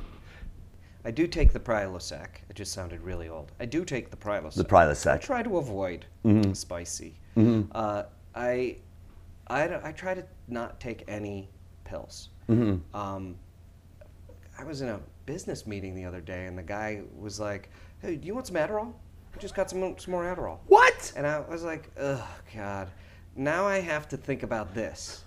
I 1.06 1.12
do 1.12 1.26
take 1.28 1.54
the 1.54 1.60
Prilosec. 1.60 2.28
It 2.50 2.56
just 2.56 2.74
sounded 2.74 3.02
really 3.02 3.30
old. 3.30 3.52
I 3.60 3.66
do 3.66 3.86
take 3.86 4.10
the 4.10 4.18
Prilosec. 4.18 4.56
The 4.56 4.64
Prilosec. 4.66 5.14
I 5.14 5.18
try 5.18 5.44
to 5.44 5.58
avoid 5.58 6.06
spicy. 6.54 7.16
Uh, 7.38 8.04
I, 8.36 8.78
I, 9.48 9.68
don't- 9.68 9.84
I 9.86 9.92
try 9.92 10.14
to 10.14 10.24
not 10.48 10.80
take 10.80 11.04
any 11.08 11.50
pills. 11.86 12.30
Um, 12.50 13.36
I 14.60 14.64
was 14.64 14.82
in 14.82 14.90
a 14.90 15.00
business 15.26 15.68
meeting 15.68 15.94
the 15.96 16.04
other 16.06 16.22
day, 16.22 16.46
and 16.48 16.58
the 16.58 16.64
guy 16.64 17.02
was 17.18 17.40
like, 17.40 17.70
"Hey, 18.02 18.16
do 18.16 18.26
you 18.28 18.34
want 18.34 18.48
some 18.48 18.56
Adderall? 18.56 18.92
I 19.36 19.38
just 19.40 19.54
got 19.54 19.70
some 19.70 19.96
some 20.00 20.12
more 20.12 20.24
Adderall." 20.24 20.58
What? 20.68 21.14
And 21.16 21.28
I 21.28 21.40
was 21.42 21.64
like, 21.64 21.92
"Oh 22.00 22.28
God, 22.56 22.90
now 23.38 23.66
I 23.66 23.80
have 23.80 24.08
to 24.10 24.18
think 24.18 24.44
about 24.44 24.74
this. 24.74 25.24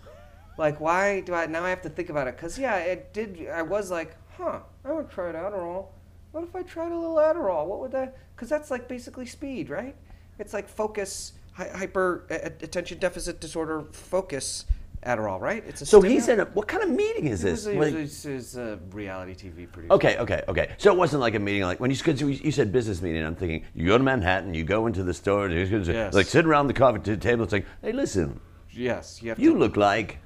Like, 0.58 0.80
why 0.80 1.20
do 1.20 1.32
I 1.32 1.46
now 1.46 1.64
I 1.64 1.70
have 1.70 1.82
to 1.82 1.88
think 1.88 2.10
about 2.10 2.26
it? 2.28 2.36
Cause 2.36 2.58
yeah, 2.58 2.76
it 2.76 3.12
did. 3.14 3.48
I 3.48 3.62
was 3.62 3.90
like, 3.90 4.16
huh, 4.36 4.60
I 4.84 4.92
would 4.92 5.10
try 5.10 5.32
Adderall. 5.32 5.86
What 6.32 6.44
if 6.44 6.54
I 6.54 6.62
tried 6.62 6.92
a 6.92 6.96
little 6.96 7.16
Adderall? 7.16 7.66
What 7.66 7.80
would 7.80 7.92
that? 7.92 8.18
Cause 8.36 8.48
that's 8.48 8.70
like 8.70 8.88
basically 8.88 9.26
speed, 9.26 9.70
right? 9.70 9.96
It's 10.38 10.52
like 10.52 10.68
focus, 10.68 11.32
hy- 11.52 11.70
hyper 11.70 12.26
attention 12.28 12.98
deficit 12.98 13.40
disorder 13.40 13.84
focus 13.92 14.64
Adderall, 15.06 15.40
right? 15.40 15.64
It's 15.66 15.80
a 15.80 15.86
So 15.86 16.02
he's 16.02 16.24
stimulant. 16.24 16.48
in 16.48 16.52
a, 16.52 16.56
what 16.56 16.68
kind 16.68 16.82
of 16.82 16.90
meeting 16.90 17.26
is 17.28 17.42
It 17.44 17.50
was, 17.52 17.64
this? 17.64 17.74
a, 17.74 17.78
Like- 17.78 17.94
it 17.94 18.34
was- 18.34 18.56
a 18.56 18.78
reality 18.92 19.34
TV 19.34 19.66
producer. 19.70 19.94
Okay, 19.94 20.16
okay, 20.18 20.42
okay. 20.48 20.74
So 20.76 20.92
it 20.92 20.98
wasn't 20.98 21.20
like 21.22 21.34
a 21.34 21.38
meeting 21.38 21.62
like 21.62 21.80
when 21.80 21.90
you 21.90 21.96
because 21.96 22.20
you 22.20 22.50
said 22.52 22.70
business 22.70 23.00
meeting. 23.00 23.24
I'm 23.24 23.34
thinking 23.34 23.64
you 23.74 23.86
go 23.86 23.96
to 23.96 24.04
Manhattan, 24.04 24.52
you 24.52 24.62
go 24.64 24.86
into 24.86 25.02
the 25.02 25.14
store, 25.14 25.46
and 25.46 25.54
you're 25.54 25.80
Yes. 25.82 26.12
like 26.14 26.26
sit 26.26 26.44
around 26.44 26.66
the 26.66 26.74
coffee 26.74 27.16
table. 27.16 27.44
It's 27.44 27.52
like, 27.52 27.66
hey, 27.82 27.92
listen, 27.92 28.40
Yes, 28.72 29.22
you 29.22 29.30
have 29.30 29.38
you 29.38 29.54
to. 29.54 29.58
look 29.58 29.76
like 29.76 30.18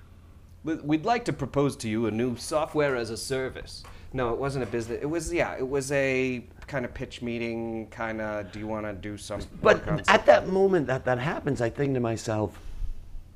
We- 0.64 0.75
We'd 0.77 1.05
like 1.05 1.25
to 1.27 1.33
propose 1.33 1.77
to 1.77 1.89
you 1.91 2.07
a 2.07 2.11
new 2.11 2.37
software 2.37 2.97
as 2.97 3.11
a 3.11 3.16
service. 3.18 3.83
No, 4.14 4.33
it 4.33 4.39
wasn't 4.41 4.64
a 4.64 4.66
business. 4.66 4.99
It 5.03 5.07
was 5.07 5.33
yeah, 5.33 5.57
it 5.59 5.68
was 5.68 5.93
a 5.93 6.45
kind 6.66 6.85
of 6.85 6.95
pitch 6.95 7.20
meeting, 7.22 7.87
kind 7.91 8.20
of. 8.20 8.51
Do 8.51 8.59
you 8.61 8.66
want 8.66 8.87
to 8.87 8.93
do 8.95 9.16
some? 9.18 9.41
But 9.62 9.77
work 9.81 9.89
on 9.89 9.99
at 10.01 10.07
something? 10.07 10.27
that 10.27 10.49
moment 10.49 10.87
that 10.89 11.05
that 11.05 11.18
happens, 11.18 11.61
I 11.61 11.68
think 11.70 11.95
to 11.95 12.01
myself, 12.01 12.59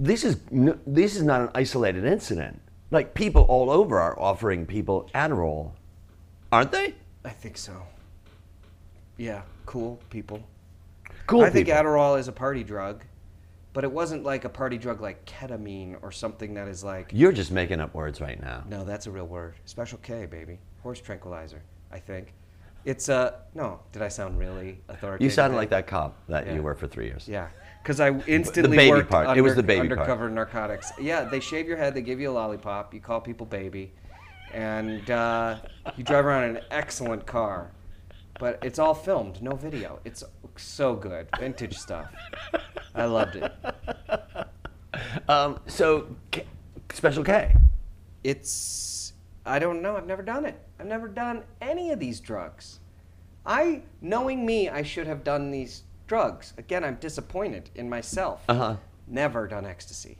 this 0.01 0.25
is 0.25 0.41
this 0.87 1.17
is 1.17 1.23
not 1.23 1.41
an 1.41 1.51
isolated 1.55 2.05
incident. 2.05 2.61
Like 2.91 3.15
people 3.15 3.43
all 3.43 3.71
over 3.71 3.99
are 4.01 4.19
offering 4.19 4.65
people 4.65 5.11
Adderall, 5.15 5.73
aren't 6.53 6.73
they? 6.73 6.95
I 7.25 7.31
think 7.31 7.59
so. 7.59 7.83
Yeah, 9.17 9.43
cool 9.67 10.01
people. 10.11 10.41
Cool 11.27 11.43
I 11.43 11.51
think 11.51 11.67
people. 11.67 11.83
Adderall 11.83 12.19
is 12.19 12.29
a 12.29 12.33
party 12.33 12.63
drug, 12.65 13.03
but 13.73 13.85
it 13.85 13.91
wasn't 13.93 14.23
like 14.25 14.45
a 14.45 14.49
party 14.49 14.79
drug 14.79 15.01
like 15.01 15.25
ketamine 15.27 15.99
or 16.03 16.13
something 16.13 16.55
that 16.55 16.69
is 16.69 16.83
like. 16.85 17.11
You're 17.13 17.33
just 17.33 17.51
making 17.51 17.81
up 17.81 17.95
words 17.95 18.21
right 18.21 18.41
now. 18.41 18.65
No, 18.69 18.85
that's 18.85 19.07
a 19.07 19.11
real 19.11 19.27
word. 19.27 19.55
Special 19.65 19.99
K, 19.99 20.27
baby. 20.27 20.59
Horse 20.83 21.01
tranquilizer. 21.01 21.63
I 21.91 21.99
think. 21.99 22.33
It's 22.85 23.09
a 23.09 23.41
no. 23.55 23.81
Did 23.93 24.03
I 24.03 24.09
sound 24.09 24.39
really 24.39 24.81
authoritative? 24.89 25.25
You 25.25 25.31
sounded 25.31 25.57
like 25.57 25.69
that 25.71 25.87
cop 25.87 26.17
that 26.29 26.47
Yeah. 26.47 26.55
you 26.55 26.63
were 26.63 26.75
for 26.75 26.87
three 26.87 27.07
years. 27.07 27.27
Yeah, 27.29 27.49
because 27.83 28.01
I 28.01 28.11
instantly 28.27 28.77
baby 28.77 28.91
worked 28.91 29.11
part. 29.11 29.37
It 29.37 29.41
was 29.41 29.55
the 29.55 29.63
baby 29.63 29.89
part. 29.89 29.99
undercover 30.01 30.29
narcotics. 30.29 30.93
Yeah, 31.01 31.25
they 31.25 31.41
shave 31.41 31.67
your 31.67 31.77
head, 31.77 31.95
they 31.95 32.03
give 32.03 32.21
you 32.21 32.31
a 32.31 32.33
lollipop, 32.33 32.93
you 32.93 33.01
call 33.01 33.21
people 33.21 33.47
baby, 33.47 33.93
and 34.53 35.11
uh, 35.11 35.57
you 35.97 36.05
drive 36.05 36.27
around 36.27 36.45
in 36.51 36.57
an 36.57 36.63
excellent 36.71 37.27
car. 37.27 37.71
But 38.39 38.59
it's 38.63 38.79
all 38.79 38.95
filmed, 38.95 39.43
no 39.43 39.53
video. 39.57 39.99
It's 40.05 40.23
so 40.57 40.95
good, 40.95 41.29
vintage 41.41 41.77
stuff. 41.77 42.13
I 42.95 43.05
loved 43.07 43.37
it. 43.37 43.53
Um, 45.29 45.61
so, 45.67 46.17
K- 46.31 46.47
Special 46.91 47.25
K. 47.25 47.55
It's 48.25 49.13
I 49.49 49.59
don't 49.59 49.81
know. 49.81 49.97
I've 49.97 50.07
never 50.07 50.23
done 50.23 50.45
it. 50.45 50.61
I've 50.79 50.87
never 50.87 51.09
done 51.09 51.43
any 51.61 51.91
of 51.91 51.99
these 51.99 52.21
drugs. 52.21 52.81
I, 53.47 53.83
knowing 54.03 54.45
me, 54.45 54.69
I 54.69 54.83
should 54.83 55.07
have 55.07 55.25
done 55.25 55.51
these 55.51 55.85
drugs. 56.09 56.55
Again, 56.59 56.83
I'm 56.83 56.97
disappointed 56.97 57.71
in 57.77 57.89
myself. 57.89 58.43
Uh-huh. 58.49 58.77
Never 59.07 59.47
done 59.47 59.65
ecstasy. 59.65 60.19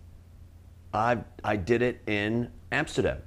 I 0.95 1.19
I 1.43 1.57
did 1.57 1.83
it 1.83 2.01
in 2.07 2.51
Amsterdam. 2.71 3.19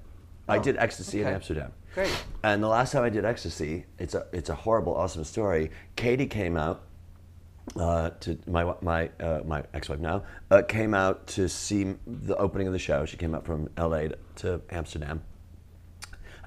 I 0.48 0.58
Oh, 0.58 0.62
did 0.64 0.78
ecstasy 0.78 1.22
in. 1.22 1.28
Amsterdam. 1.28 1.74
Great. 1.94 2.16
And 2.44 2.64
the 2.64 2.68
last 2.68 2.94
time 2.94 3.04
I 3.04 3.10
did 3.10 3.26
ecstasy, 3.26 3.86
it's 4.00 4.16
a 4.16 4.26
it's 4.32 4.50
a 4.50 4.56
horrible, 4.56 4.96
awesome 4.96 5.24
story. 5.26 5.72
Katie 5.96 6.26
came 6.28 6.56
out 6.58 6.84
uh, 7.76 8.12
to 8.22 8.40
my 8.48 8.74
my 8.82 9.10
uh, 9.20 9.42
my 9.46 9.64
ex-wife 9.74 10.00
now 10.00 10.24
uh, 10.50 10.62
came 10.64 10.94
out 10.94 11.28
to 11.28 11.48
see 11.50 11.96
the 12.08 12.36
opening 12.38 12.68
of 12.68 12.74
the 12.74 12.80
show. 12.80 13.06
She 13.06 13.18
came 13.18 13.36
out 13.36 13.46
from 13.46 13.70
L.A. 13.78 14.10
to, 14.10 14.18
to 14.38 14.62
Amsterdam, 14.72 15.22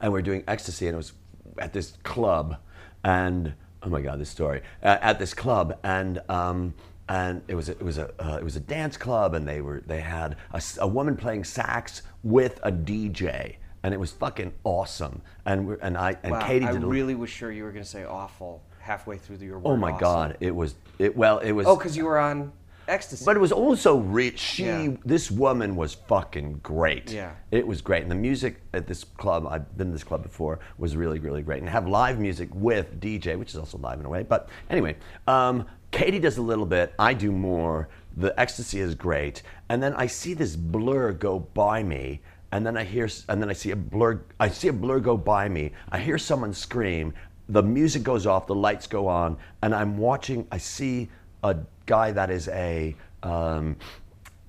and 0.00 0.12
we 0.12 0.18
are 0.18 0.22
doing 0.22 0.42
ecstasy, 0.48 0.86
and 0.88 0.94
it 0.94 0.98
was 0.98 1.12
at 1.58 1.72
this 1.72 1.96
club, 2.02 2.56
and 3.04 3.54
oh 3.85 3.89
my 3.89 4.01
god, 4.01 4.18
this 4.20 4.30
story 4.30 4.62
uh, 4.82 4.99
at 5.01 5.18
this 5.18 5.35
club, 5.35 5.78
and 5.85 6.20
um, 6.28 6.74
and 7.09 7.43
it 7.49 7.55
was 7.55 7.68
a, 7.68 7.72
it 7.72 7.82
was 7.82 7.99
a 7.99 8.11
uh, 8.18 8.37
it 8.37 8.45
was 8.45 8.57
a 8.57 8.61
dance 8.61 8.97
club, 8.97 9.35
and 9.35 9.47
they 9.47 9.61
were 9.61 9.82
they 9.87 10.01
had 10.01 10.37
a 10.80 10.89
woman 10.89 11.16
playing 11.16 11.45
sax 11.45 12.03
with 12.22 12.59
a 12.62 12.72
DJ, 12.72 13.57
and 13.82 13.93
it 13.95 14.01
was 14.01 14.12
fucking 14.12 14.53
awesome, 14.64 15.20
and 15.45 15.66
we 15.66 15.76
and 15.82 15.97
I 15.99 16.16
and 16.22 16.32
wow. 16.32 16.47
Katie 16.47 16.66
I 16.66 16.70
a- 16.72 16.78
really 16.78 17.14
was 17.14 17.30
sure 17.30 17.53
you 17.53 17.64
were 17.64 17.72
going 17.72 17.85
to 17.85 17.89
say 17.91 18.05
awful 18.05 18.62
halfway 18.80 19.16
through 19.16 19.39
the, 19.39 19.47
your 19.47 19.59
word. 19.59 19.72
oh 19.72 19.76
my 19.76 19.91
awesome. 19.93 20.01
god, 20.01 20.37
it 20.41 20.55
was 20.55 20.74
it 20.99 21.16
well 21.16 21.39
it 21.39 21.53
was 21.53 21.66
Oh, 21.66 21.76
because 21.76 21.97
you 21.97 22.05
were 22.05 22.18
on 22.18 22.53
ecstasy. 22.89 23.24
But 23.24 23.37
it 23.37 23.41
was 23.41 23.53
also 23.53 23.97
rich. 23.99 24.39
She, 24.39 24.64
Yeah. 24.64 24.89
this 25.05 25.30
woman 25.30 25.76
was 25.76 25.95
fucking 25.95 26.61
great. 26.62 27.11
Yeah. 27.12 27.32
It 27.51 27.66
was 27.66 27.80
great. 27.80 28.03
And 28.03 28.11
the 28.11 28.14
music 28.16 28.61
at 28.72 28.87
this 28.87 29.05
club, 29.05 29.47
I've 29.49 29.76
been 29.76 29.89
to 29.89 29.93
this 29.93 30.05
club 30.05 30.22
before, 30.22 30.61
was 30.78 30.97
really, 30.97 31.18
really 31.18 31.43
great. 31.43 31.61
And 31.61 31.68
have 31.68 31.87
live 31.89 32.18
music 32.18 32.49
with 32.53 33.01
DJ, 33.01 33.37
which 33.39 33.51
is 33.51 33.57
also 33.57 33.78
live 33.78 34.01
in 34.01 34.07
a 34.07 34.09
way. 34.09 34.22
But 34.22 34.49
anyway, 34.70 34.97
um, 35.26 35.66
Katie 35.91 36.18
does 36.18 36.39
a 36.39 36.43
little 36.43 36.66
bit. 36.66 36.93
I 36.99 37.14
do 37.14 37.30
more. 37.30 37.89
The 38.16 38.39
ecstasy 38.39 38.80
is 38.80 38.95
great. 38.95 39.43
And 39.68 39.82
then 39.82 39.95
I 39.95 40.07
see 40.07 40.35
this 40.35 40.57
blur 40.57 41.12
go 41.12 41.39
by 41.41 41.82
me. 41.82 42.20
And 42.53 42.64
then 42.64 42.76
I 42.76 42.85
hear, 42.85 43.09
and 43.28 43.43
then 43.43 43.51
I 43.51 43.53
see 43.53 43.72
a 43.72 43.76
blur. 43.76 44.20
I 44.39 44.49
see 44.49 44.68
a 44.68 44.72
blur 44.72 45.01
go 45.01 45.16
by 45.16 45.49
me. 45.49 45.72
I 45.91 45.99
hear 45.99 46.18
someone 46.18 46.53
scream. 46.53 47.12
The 47.49 47.62
music 47.62 48.05
goes 48.05 48.26
off. 48.26 48.47
The 48.47 48.55
lights 48.55 48.87
go 48.87 49.09
on. 49.09 49.37
And 49.62 49.74
I'm 49.74 49.99
watching. 49.99 50.47
I 50.53 50.59
see 50.59 51.11
a 51.43 51.57
guy 51.87 52.12
that 52.12 52.30
is 52.30 52.49
a 52.49 52.95
um, 53.22 53.76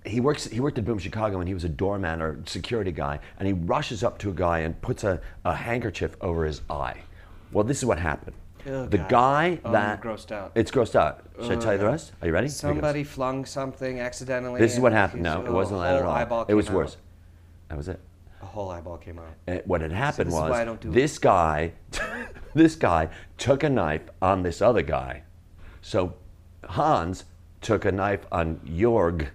he 0.05 0.19
works 0.19 0.45
he 0.45 0.59
worked 0.59 0.77
at 0.77 0.85
Boom 0.85 0.99
Chicago 0.99 1.39
and 1.39 1.47
he 1.47 1.53
was 1.53 1.63
a 1.63 1.69
doorman 1.69 2.21
or 2.21 2.39
security 2.45 2.91
guy 2.91 3.19
and 3.39 3.47
he 3.47 3.53
rushes 3.53 4.03
up 4.03 4.17
to 4.19 4.29
a 4.29 4.33
guy 4.33 4.59
and 4.59 4.79
puts 4.81 5.03
a, 5.03 5.19
a 5.43 5.55
handkerchief 5.55 6.15
over 6.21 6.45
his 6.45 6.61
eye. 6.69 6.97
Well, 7.51 7.63
this 7.63 7.77
is 7.79 7.85
what 7.85 7.99
happened. 7.99 8.35
Oh, 8.67 8.87
the 8.87 8.97
God. 8.97 9.09
guy 9.09 9.59
Oh, 9.63 9.71
that 9.71 10.01
grossed 10.01 10.31
out. 10.31 10.51
It's 10.55 10.71
grossed 10.71 10.95
out. 10.95 11.23
Should 11.41 11.51
I 11.51 11.55
tell 11.55 11.73
you 11.73 11.79
the 11.79 11.85
rest? 11.85 12.13
Are 12.21 12.27
you 12.27 12.33
ready? 12.33 12.47
It. 12.47 12.51
Somebody 12.51 13.03
flung 13.03 13.45
something 13.45 13.99
accidentally. 13.99 14.59
This 14.59 14.73
is 14.73 14.79
what 14.79 14.91
happened. 14.91 15.23
No, 15.23 15.45
it 15.45 15.51
wasn't 15.51 15.81
that 15.81 15.97
at 15.97 16.01
all. 16.03 16.11
eyeball 16.11 16.45
It 16.47 16.55
was 16.55 16.69
out. 16.69 16.75
worse. 16.75 16.97
That 17.69 17.77
was 17.77 17.87
it. 17.87 17.99
A 18.41 18.45
whole 18.45 18.69
eyeball 18.69 18.97
came 18.97 19.19
out. 19.19 19.25
Uh, 19.47 19.59
what 19.65 19.81
had 19.81 19.91
happened 19.91 20.27
this 20.27 20.35
is 20.35 20.41
was 20.41 20.51
why 20.51 20.61
I 20.61 20.65
don't 20.65 20.81
do 20.81 20.89
it. 20.89 20.93
this 20.93 21.17
guy, 21.19 21.73
this 22.55 22.75
guy 22.75 23.09
took 23.37 23.63
a 23.63 23.69
knife 23.69 24.03
on 24.21 24.43
this 24.43 24.61
other 24.61 24.81
guy. 24.81 25.23
So 25.81 26.15
Hans 26.69 27.25
took 27.61 27.85
a 27.85 27.91
knife 27.91 28.25
on 28.31 28.57
Jorg. 28.65 29.27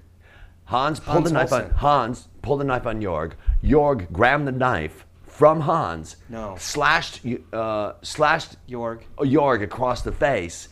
Hans 0.64 1.00
pulled 1.00 1.16
Hans 1.16 1.28
the 1.30 1.34
knife 1.34 1.52
on 1.52 1.70
Hans 1.70 2.28
pulled 2.42 2.60
the 2.60 2.64
knife 2.64 2.86
on 2.86 3.00
Jorg. 3.00 3.32
Jorg 3.62 4.10
grabbed 4.12 4.46
the 4.46 4.52
knife 4.52 5.04
from 5.24 5.60
Hans. 5.60 6.16
No. 6.28 6.54
Slashed 6.58 7.20
uh, 7.52 7.92
slashed 8.02 8.56
Jorg. 8.68 9.00
Jorg 9.18 9.62
across 9.62 10.02
the 10.02 10.12
face. 10.12 10.68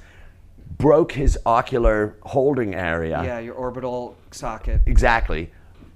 Broke 0.76 1.12
his 1.12 1.36
ocular 1.44 2.16
holding 2.22 2.74
area. 2.74 3.20
Yeah, 3.24 3.38
your 3.40 3.54
orbital 3.54 4.16
socket. 4.30 4.82
Exactly. 4.86 5.50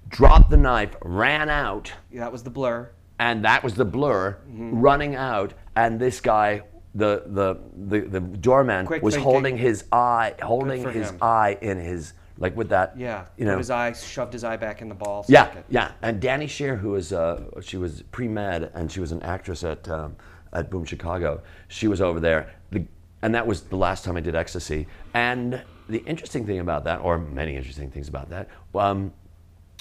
Dropped 0.08 0.50
the 0.50 0.56
knife, 0.56 0.96
ran 1.02 1.48
out 1.48 1.92
That 2.12 2.32
was 2.32 2.42
the 2.42 2.50
blur. 2.50 2.90
and 3.18 3.44
that 3.44 3.62
was 3.62 3.74
the 3.74 3.84
blur 3.84 4.32
Mm-hmm. 4.48 4.80
running 4.80 5.14
out 5.14 5.54
and 5.76 6.00
this 6.00 6.20
guy 6.20 6.62
the 6.94 7.22
the 7.26 7.56
the, 7.86 8.00
the 8.08 8.20
doorman 8.20 8.86
Quick 8.86 9.02
was 9.02 9.14
thinking. 9.14 9.32
holding 9.32 9.56
his 9.58 9.84
eye 9.92 10.34
holding 10.42 10.82
his 10.90 11.10
him. 11.10 11.18
eye 11.22 11.56
in 11.62 11.78
his 11.78 12.12
like 12.38 12.56
with 12.56 12.68
that 12.70 12.98
Yeah. 12.98 13.24
you 13.36 13.44
know 13.46 13.58
his 13.58 13.70
eye, 13.70 13.92
shoved 13.92 14.32
his 14.32 14.44
eye 14.44 14.56
back 14.56 14.82
in 14.82 14.88
the 14.88 14.94
ball 14.94 15.24
yeah 15.28 15.46
socket. 15.46 15.64
yeah 15.70 15.92
and 16.02 16.20
danny 16.20 16.46
shear 16.46 16.76
who 16.76 16.90
was 16.90 17.12
uh, 17.12 17.44
she 17.62 17.76
was 17.76 18.02
pre-med 18.12 18.70
and 18.74 18.90
she 18.92 19.00
was 19.00 19.12
an 19.12 19.22
actress 19.22 19.64
at 19.64 19.88
um, 19.88 20.16
at 20.52 20.70
boom 20.70 20.84
chicago 20.84 21.40
she 21.68 21.88
was 21.88 22.00
over 22.00 22.20
there 22.20 22.50
the, 22.70 22.84
and 23.22 23.34
that 23.34 23.46
was 23.46 23.62
the 23.62 23.76
last 23.76 24.04
time 24.04 24.16
i 24.16 24.20
did 24.20 24.34
ecstasy 24.34 24.86
and 25.14 25.62
the 25.88 25.98
interesting 26.04 26.44
thing 26.46 26.58
about 26.58 26.84
that 26.84 27.00
or 27.00 27.18
many 27.18 27.56
interesting 27.56 27.90
things 27.90 28.08
about 28.08 28.28
that 28.30 28.48
um, 28.74 29.12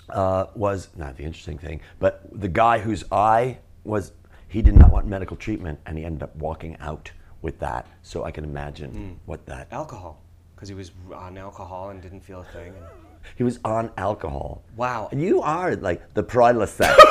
uh, 0.09 0.45
was 0.55 0.89
not 0.97 1.15
the 1.15 1.23
interesting 1.23 1.57
thing, 1.57 1.79
but 1.99 2.23
the 2.33 2.49
guy 2.49 2.79
whose 2.79 3.03
eye 3.13 3.57
was, 3.85 4.11
he 4.51 4.61
did 4.61 4.75
not 4.75 4.91
want 4.91 5.07
medical 5.07 5.37
treatment 5.37 5.79
and 5.85 5.97
he 5.97 6.03
ended 6.03 6.21
up 6.23 6.35
walking 6.35 6.75
out 6.81 7.09
with 7.41 7.57
that. 7.59 7.87
So 8.03 8.25
I 8.25 8.31
can 8.31 8.43
imagine 8.43 8.91
Hmm. 8.91 9.11
what 9.25 9.45
that. 9.45 9.67
Alcohol. 9.71 10.19
Because 10.53 10.67
he 10.67 10.75
was 10.75 10.91
on 11.15 11.37
alcohol 11.37 11.89
and 11.89 12.01
didn't 12.01 12.19
feel 12.21 12.41
a 12.41 12.43
thing. 12.43 12.73
And... 12.75 12.85
He 13.37 13.43
was 13.43 13.59
on 13.63 13.91
alcohol. 13.97 14.63
Wow. 14.75 15.07
And 15.11 15.21
you 15.21 15.41
are 15.41 15.75
like 15.75 16.13
the 16.15 16.23
Pride 16.23 16.57
set. 16.67 16.95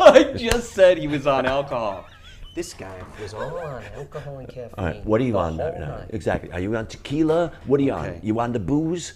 I 0.00 0.32
just 0.36 0.72
said 0.72 0.96
he 0.96 1.06
was 1.08 1.26
on 1.26 1.44
alcohol. 1.44 2.06
This 2.54 2.72
guy. 2.72 2.96
Was 3.20 3.34
all 3.34 3.58
on 3.58 3.82
alcohol 3.94 4.38
and 4.38 4.48
caffeine. 4.48 4.74
All 4.78 4.84
right, 4.86 5.04
what 5.04 5.20
are 5.20 5.24
you 5.24 5.36
on 5.36 5.56
now? 5.56 5.70
whole 5.70 5.80
now? 5.80 5.96
night. 5.98 6.10
Exactly. 6.10 6.50
Are 6.52 6.60
you 6.60 6.74
on 6.76 6.86
tequila? 6.86 7.52
What 7.66 7.78
are 7.80 7.82
you 7.82 7.92
Okay. 7.92 8.14
on? 8.16 8.20
You 8.22 8.40
on 8.40 8.52
the 8.52 8.58
booze? 8.60 9.14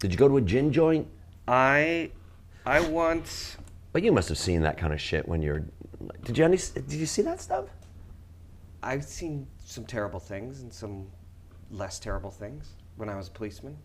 Did 0.00 0.12
you 0.12 0.18
go 0.18 0.28
to 0.28 0.36
a 0.36 0.40
gin 0.40 0.72
joint? 0.72 1.06
I, 1.48 2.10
I 2.66 2.80
want. 2.80 3.56
But 3.92 4.02
you 4.02 4.12
must 4.12 4.28
have 4.28 4.38
seen 4.38 4.60
that 4.62 4.76
kind 4.76 4.92
of 4.92 5.00
shit 5.00 5.26
when 5.28 5.40
you're. 5.40 5.62
Did 6.24 6.38
you? 6.38 6.44
Any, 6.44 6.56
did 6.56 6.92
you 6.92 7.06
see 7.06 7.22
that 7.22 7.40
stuff? 7.40 7.66
I've 8.82 9.04
seen 9.04 9.46
some 9.64 9.84
terrible 9.84 10.20
things 10.20 10.62
and 10.62 10.72
some 10.72 11.06
less 11.70 11.98
terrible 11.98 12.30
things 12.30 12.74
when 12.96 13.08
I 13.08 13.16
was 13.16 13.28
a 13.28 13.30
policeman. 13.30 13.76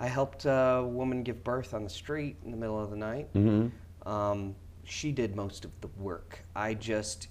I 0.00 0.06
helped 0.06 0.44
a 0.44 0.84
woman 0.86 1.22
give 1.22 1.42
birth 1.42 1.74
on 1.74 1.82
the 1.82 1.90
street 1.90 2.36
in 2.44 2.50
the 2.50 2.56
middle 2.56 2.80
of 2.80 2.90
the 2.90 2.96
night. 2.96 3.32
Mm-hmm. 3.34 4.08
Um, 4.08 4.54
she 4.84 5.12
did 5.12 5.34
most 5.34 5.64
of 5.64 5.72
the 5.80 5.88
work. 5.98 6.38
I 6.54 6.74
just 6.74 7.28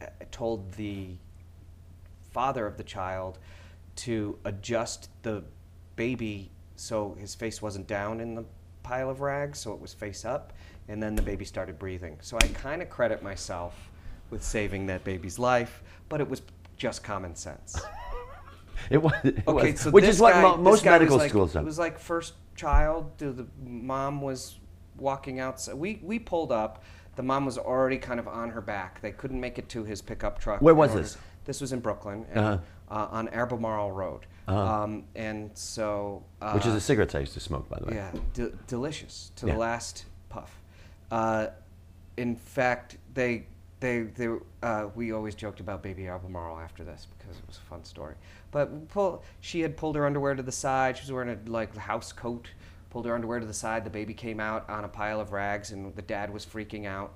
uh, 0.00 0.06
told 0.30 0.72
the 0.72 1.16
father 2.32 2.66
of 2.66 2.76
the 2.76 2.84
child 2.84 3.38
to 3.96 4.38
adjust 4.44 5.08
the 5.22 5.44
baby 5.94 6.50
so 6.76 7.16
his 7.18 7.34
face 7.34 7.62
wasn't 7.62 7.86
down 7.86 8.20
in 8.20 8.34
the 8.34 8.44
pile 8.82 9.08
of 9.08 9.20
rags, 9.20 9.60
so 9.60 9.72
it 9.72 9.80
was 9.80 9.94
face 9.94 10.24
up, 10.24 10.52
and 10.88 11.02
then 11.02 11.14
the 11.14 11.22
baby 11.22 11.44
started 11.44 11.78
breathing. 11.78 12.18
So 12.20 12.36
I 12.38 12.46
kind 12.48 12.82
of 12.82 12.90
credit 12.90 13.22
myself 13.22 13.74
with 14.30 14.42
saving 14.42 14.86
that 14.86 15.04
baby's 15.04 15.38
life, 15.38 15.82
but 16.08 16.20
it 16.20 16.28
was 16.28 16.42
just 16.76 17.02
common 17.02 17.34
sense. 17.34 17.80
It 18.90 18.98
was. 19.00 19.12
It 19.22 19.38
Okay, 19.46 19.70
was. 19.72 19.80
so 19.80 19.90
which 19.90 20.04
this 20.04 20.16
is 20.16 20.20
guy- 20.20 20.42
mo- 20.42 20.56
most 20.56 20.84
medical 20.84 21.16
like- 21.16 21.30
schools 21.30 21.52
have. 21.54 21.62
It 21.62 21.66
was 21.66 21.78
like 21.78 21.98
first 21.98 22.34
child. 22.56 23.16
The, 23.18 23.46
mom 23.64 24.20
was 24.20 24.58
walking 24.98 25.40
outside. 25.40 25.76
We 25.76 26.00
we 26.02 26.18
pulled 26.18 26.52
up. 26.52 26.82
The 27.16 27.22
mom 27.22 27.46
was 27.46 27.56
already 27.56 27.96
kind 27.98 28.18
of 28.20 28.26
on 28.28 28.50
her 28.50 28.60
back. 28.60 29.00
They 29.00 29.12
couldn't 29.12 29.40
make 29.40 29.58
it 29.58 29.68
to 29.70 29.84
his 29.84 30.02
pickup 30.02 30.38
truck. 30.40 30.60
Where 30.60 30.74
was 30.74 30.90
order- 30.90 31.02
this? 31.02 31.16
This 31.44 31.60
was 31.60 31.72
in 31.72 31.80
Brooklyn, 31.80 32.26
and, 32.30 32.38
Uh-huh. 32.44 32.58
uh, 32.90 33.08
on 33.10 33.28
Albemarle 33.28 33.92
Road. 33.92 34.26
Um, 34.48 35.04
and 35.14 35.50
so, 35.54 36.24
uh, 36.42 36.52
which 36.52 36.66
is 36.66 36.74
the 36.74 36.80
cigarettes 36.80 37.14
I 37.14 37.20
used 37.20 37.34
to 37.34 37.40
smoke, 37.40 37.68
by 37.70 37.78
the 37.78 37.86
way. 37.86 37.94
yeah, 37.94 38.10
de- 38.34 38.50
delicious 38.66 39.30
to 39.36 39.46
Yeah. 39.46 39.52
the 39.54 39.58
last 39.60 40.04
puff. 40.28 40.60
Uh, 41.10 41.48
in 42.16 42.36
fact, 42.36 42.96
they 43.14 43.46
they 43.80 44.02
they 44.02 44.28
uh, 44.62 44.88
we 44.94 45.12
always 45.12 45.34
joked 45.34 45.60
about 45.60 45.82
baby 45.82 46.08
Albemarle 46.08 46.58
after 46.58 46.84
this 46.84 47.06
because 47.18 47.36
it 47.36 47.46
was 47.46 47.58
a 47.58 47.68
fun 47.68 47.84
story. 47.84 48.14
But 48.50 48.88
pull, 48.88 49.22
she 49.40 49.60
had 49.60 49.76
pulled 49.76 49.96
her 49.96 50.06
underwear 50.06 50.34
to 50.34 50.42
the 50.42 50.52
side. 50.52 50.96
She 50.96 51.02
was 51.02 51.12
wearing 51.12 51.30
a 51.30 51.50
like 51.50 51.76
house 51.76 52.12
coat. 52.12 52.48
Pulled 52.90 53.06
her 53.06 53.14
underwear 53.14 53.40
to 53.40 53.46
the 53.46 53.52
side. 53.52 53.84
The 53.84 53.90
baby 53.90 54.14
came 54.14 54.38
out 54.38 54.70
on 54.70 54.84
a 54.84 54.88
pile 54.88 55.20
of 55.20 55.32
rags, 55.32 55.72
and 55.72 55.94
the 55.96 56.02
dad 56.02 56.32
was 56.32 56.46
freaking 56.46 56.86
out. 56.86 57.12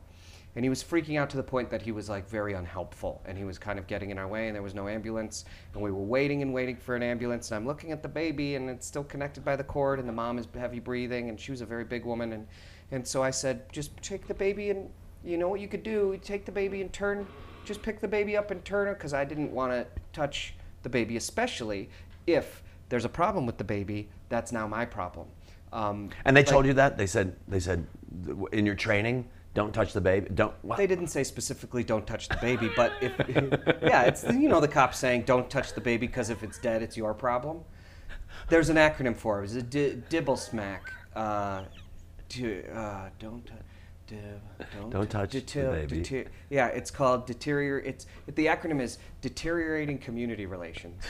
And 0.56 0.64
he 0.64 0.68
was 0.68 0.82
freaking 0.82 1.16
out 1.16 1.30
to 1.30 1.36
the 1.36 1.42
point 1.42 1.70
that 1.70 1.82
he 1.82 1.92
was 1.92 2.08
like 2.08 2.28
very 2.28 2.54
unhelpful, 2.54 3.22
and 3.24 3.38
he 3.38 3.44
was 3.44 3.58
kind 3.58 3.78
of 3.78 3.86
getting 3.86 4.10
in 4.10 4.18
our 4.18 4.26
way. 4.26 4.48
And 4.48 4.56
there 4.56 4.62
was 4.62 4.74
no 4.74 4.88
ambulance, 4.88 5.44
and 5.72 5.82
we 5.82 5.92
were 5.92 6.02
waiting 6.02 6.42
and 6.42 6.52
waiting 6.52 6.76
for 6.76 6.96
an 6.96 7.02
ambulance. 7.04 7.52
And 7.52 7.56
I'm 7.56 7.66
looking 7.66 7.92
at 7.92 8.02
the 8.02 8.08
baby, 8.08 8.56
and 8.56 8.68
it's 8.68 8.86
still 8.86 9.04
connected 9.04 9.44
by 9.44 9.54
the 9.54 9.62
cord, 9.62 10.00
and 10.00 10.08
the 10.08 10.12
mom 10.12 10.36
is 10.36 10.48
heavy 10.52 10.80
breathing, 10.80 11.28
and 11.28 11.38
she 11.38 11.52
was 11.52 11.60
a 11.60 11.66
very 11.66 11.84
big 11.84 12.04
woman, 12.04 12.32
and 12.32 12.46
and 12.90 13.06
so 13.06 13.22
I 13.22 13.30
said, 13.30 13.70
just 13.72 13.96
take 14.02 14.26
the 14.26 14.34
baby, 14.34 14.70
and 14.70 14.88
you 15.24 15.36
know 15.38 15.48
what 15.48 15.60
you 15.60 15.68
could 15.68 15.82
do? 15.82 16.10
You 16.12 16.20
take 16.22 16.44
the 16.44 16.52
baby 16.52 16.80
and 16.80 16.92
turn, 16.92 17.26
just 17.64 17.82
pick 17.82 18.00
the 18.00 18.08
baby 18.08 18.36
up 18.36 18.50
and 18.50 18.64
turn 18.64 18.86
her, 18.86 18.94
because 18.94 19.12
I 19.14 19.24
didn't 19.24 19.52
want 19.52 19.72
to 19.72 19.86
touch 20.12 20.54
the 20.82 20.88
baby, 20.88 21.16
especially 21.16 21.90
if 22.26 22.62
there's 22.88 23.04
a 23.04 23.08
problem 23.10 23.46
with 23.46 23.58
the 23.58 23.64
baby. 23.64 24.08
That's 24.28 24.52
now 24.52 24.66
my 24.66 24.84
problem. 24.84 25.26
Um, 25.72 26.10
And 26.24 26.36
they 26.36 26.40
like- 26.40 26.48
told 26.48 26.66
you 26.66 26.74
that? 26.74 26.96
They 26.96 27.06
said 27.06 27.36
they 27.46 27.60
said 27.60 27.86
in 28.52 28.64
your 28.64 28.74
training 28.74 29.28
Don't 29.52 29.72
touch 29.74 29.92
the 29.92 30.00
baby. 30.00 30.28
Don't. 30.34 30.54
What? 30.62 30.78
They 30.78 30.86
didn't 30.86 31.08
say 31.08 31.24
specifically 31.24 31.82
don't 31.84 32.06
touch 32.06 32.28
the 32.28 32.36
baby, 32.40 32.70
but 32.74 32.92
if 33.02 33.12
yeah, 33.82 34.04
it's 34.04 34.22
you 34.24 34.48
know 34.48 34.60
the 34.60 34.68
cops 34.68 34.98
saying 34.98 35.22
don't 35.22 35.50
touch 35.50 35.74
the 35.74 35.80
baby 35.82 36.06
because 36.06 36.30
if 36.30 36.42
it's 36.42 36.58
dead, 36.58 36.80
it's 36.82 36.96
your 36.96 37.12
problem. 37.12 37.60
There's 38.48 38.68
an 38.70 38.76
acronym 38.76 39.16
for 39.16 39.42
it. 39.42 39.44
It's 39.44 39.54
a 39.56 39.62
di- 39.62 40.02
dibble 40.08 40.36
smack. 40.36 40.90
Uh, 41.14 41.64
di- 42.28 42.62
uh, 42.72 43.08
don't 43.18 43.44
tou- 43.46 43.54
dib- 44.06 44.20
don't, 44.78 44.90
Don't 44.90 45.10
touch 45.10 45.32
the 45.32 45.40
baby. 45.40 46.02
deter- 46.02 46.30
yeah, 46.50 46.68
it's 46.68 46.90
called 46.90 47.26
deteriorate. 47.26 47.86
It's 47.86 48.06
the 48.34 48.46
acronym 48.46 48.80
is 48.80 48.98
deteriorating 49.20 49.98
community 49.98 50.46
relations, 50.46 51.02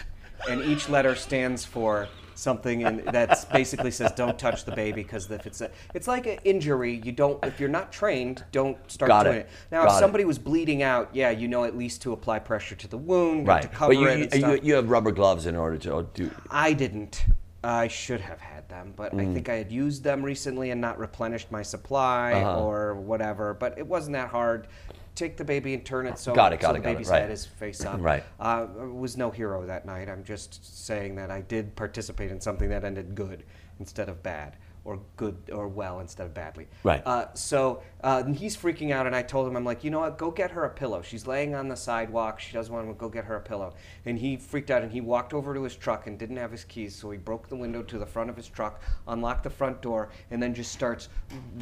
and 0.48 0.62
each 0.62 0.88
letter 0.88 1.14
stands 1.14 1.64
for 1.64 2.08
something 2.34 2.82
in, 2.82 3.04
that 3.06 3.50
basically 3.52 3.90
says 3.90 4.12
don't 4.12 4.38
touch 4.38 4.64
the 4.64 4.70
baby 4.70 5.02
because 5.02 5.28
if 5.30 5.44
it's 5.44 5.60
a, 5.60 5.68
it's 5.94 6.06
like 6.06 6.26
an 6.26 6.38
injury. 6.44 7.00
You 7.04 7.10
don't 7.12 7.44
if 7.44 7.58
you're 7.58 7.68
not 7.68 7.92
trained, 7.92 8.44
don't 8.52 8.76
start 8.90 9.08
Got 9.08 9.24
doing 9.24 9.36
it. 9.36 9.40
it. 9.40 9.48
Now, 9.72 9.82
Got 9.82 9.88
if 9.92 9.96
it. 9.96 10.00
somebody 10.00 10.24
was 10.24 10.38
bleeding 10.38 10.82
out, 10.82 11.10
yeah, 11.12 11.30
you 11.30 11.48
know 11.48 11.64
at 11.64 11.76
least 11.76 12.02
to 12.02 12.12
apply 12.12 12.38
pressure 12.40 12.76
to 12.76 12.88
the 12.88 12.98
wound, 12.98 13.46
right. 13.48 13.62
to 13.62 13.68
cover 13.68 13.94
but 13.94 14.00
you, 14.00 14.08
it. 14.08 14.34
you, 14.36 14.46
you, 14.52 14.60
you 14.62 14.74
have 14.74 14.88
rubber 14.90 15.10
gloves 15.12 15.46
in 15.46 15.56
order 15.56 15.76
to 15.78 16.06
do. 16.14 16.30
I 16.50 16.72
didn't. 16.72 17.24
I 17.64 17.88
should 17.88 18.20
have 18.20 18.38
had 18.40 18.68
them, 18.68 18.92
but 18.94 19.12
Mm. 19.12 19.20
I 19.30 19.34
think 19.34 19.48
I 19.48 19.54
had 19.56 19.72
used 19.72 20.04
them 20.04 20.22
recently 20.24 20.70
and 20.70 20.80
not 20.80 20.98
replenished 20.98 21.50
my 21.50 21.62
supply 21.62 22.32
Uh-huh. 22.34 22.64
or 22.64 22.94
whatever. 22.94 23.52
But 23.54 23.76
it 23.78 23.86
wasn't 23.86 24.14
that 24.14 24.28
hard. 24.28 24.68
Take 25.16 25.36
the 25.36 25.44
baby 25.44 25.74
and 25.74 25.84
turn 25.84 26.06
it 26.06 26.16
so, 26.18 26.32
Got 26.32 26.52
it, 26.52 26.60
got 26.60 26.68
so 26.68 26.74
it, 26.74 26.78
the 26.78 26.80
got 26.84 26.90
it, 26.90 26.92
baby's 26.94 27.08
right. 27.08 27.22
head 27.22 27.30
is 27.32 27.44
face 27.44 27.84
up. 27.84 28.00
Right. 28.00 28.22
Uh, 28.38 28.66
I 28.80 28.84
was 28.84 29.16
no 29.16 29.32
hero 29.32 29.66
that 29.66 29.84
night. 29.84 30.08
I'm 30.08 30.22
just 30.22 30.86
saying 30.86 31.16
that 31.16 31.32
I 31.32 31.40
did 31.40 31.74
participate 31.74 32.30
in 32.30 32.40
something 32.40 32.68
that 32.70 32.84
ended 32.84 33.16
good 33.16 33.42
instead 33.80 34.08
of 34.08 34.22
bad, 34.22 34.54
or 34.88 34.98
good 35.16 35.36
or 35.52 35.68
well 35.68 36.00
instead 36.00 36.24
of 36.24 36.32
badly. 36.32 36.66
Right. 36.82 37.02
Uh, 37.04 37.26
so 37.34 37.82
uh, 38.02 38.24
he's 38.24 38.56
freaking 38.56 38.90
out, 38.90 39.06
and 39.06 39.14
I 39.14 39.20
told 39.20 39.46
him, 39.46 39.54
I'm 39.54 39.64
like, 39.64 39.84
you 39.84 39.90
know 39.90 40.00
what? 40.00 40.16
Go 40.16 40.30
get 40.30 40.50
her 40.52 40.64
a 40.64 40.70
pillow. 40.70 41.02
She's 41.02 41.26
laying 41.26 41.54
on 41.54 41.68
the 41.68 41.76
sidewalk. 41.76 42.40
She 42.40 42.54
doesn't 42.54 42.72
want 42.72 42.88
to 42.88 42.94
go 42.94 43.10
get 43.10 43.26
her 43.26 43.36
a 43.36 43.40
pillow. 43.40 43.74
And 44.06 44.18
he 44.18 44.38
freaked 44.38 44.70
out, 44.70 44.80
and 44.80 44.90
he 44.90 45.02
walked 45.02 45.34
over 45.34 45.52
to 45.52 45.62
his 45.62 45.76
truck 45.76 46.06
and 46.06 46.18
didn't 46.18 46.38
have 46.38 46.50
his 46.50 46.64
keys, 46.64 46.96
so 46.96 47.10
he 47.10 47.18
broke 47.18 47.50
the 47.50 47.56
window 47.56 47.82
to 47.82 47.98
the 47.98 48.06
front 48.06 48.30
of 48.30 48.36
his 48.36 48.48
truck, 48.48 48.80
unlocked 49.08 49.42
the 49.44 49.50
front 49.50 49.82
door, 49.82 50.08
and 50.30 50.42
then 50.42 50.54
just 50.54 50.72
starts 50.72 51.10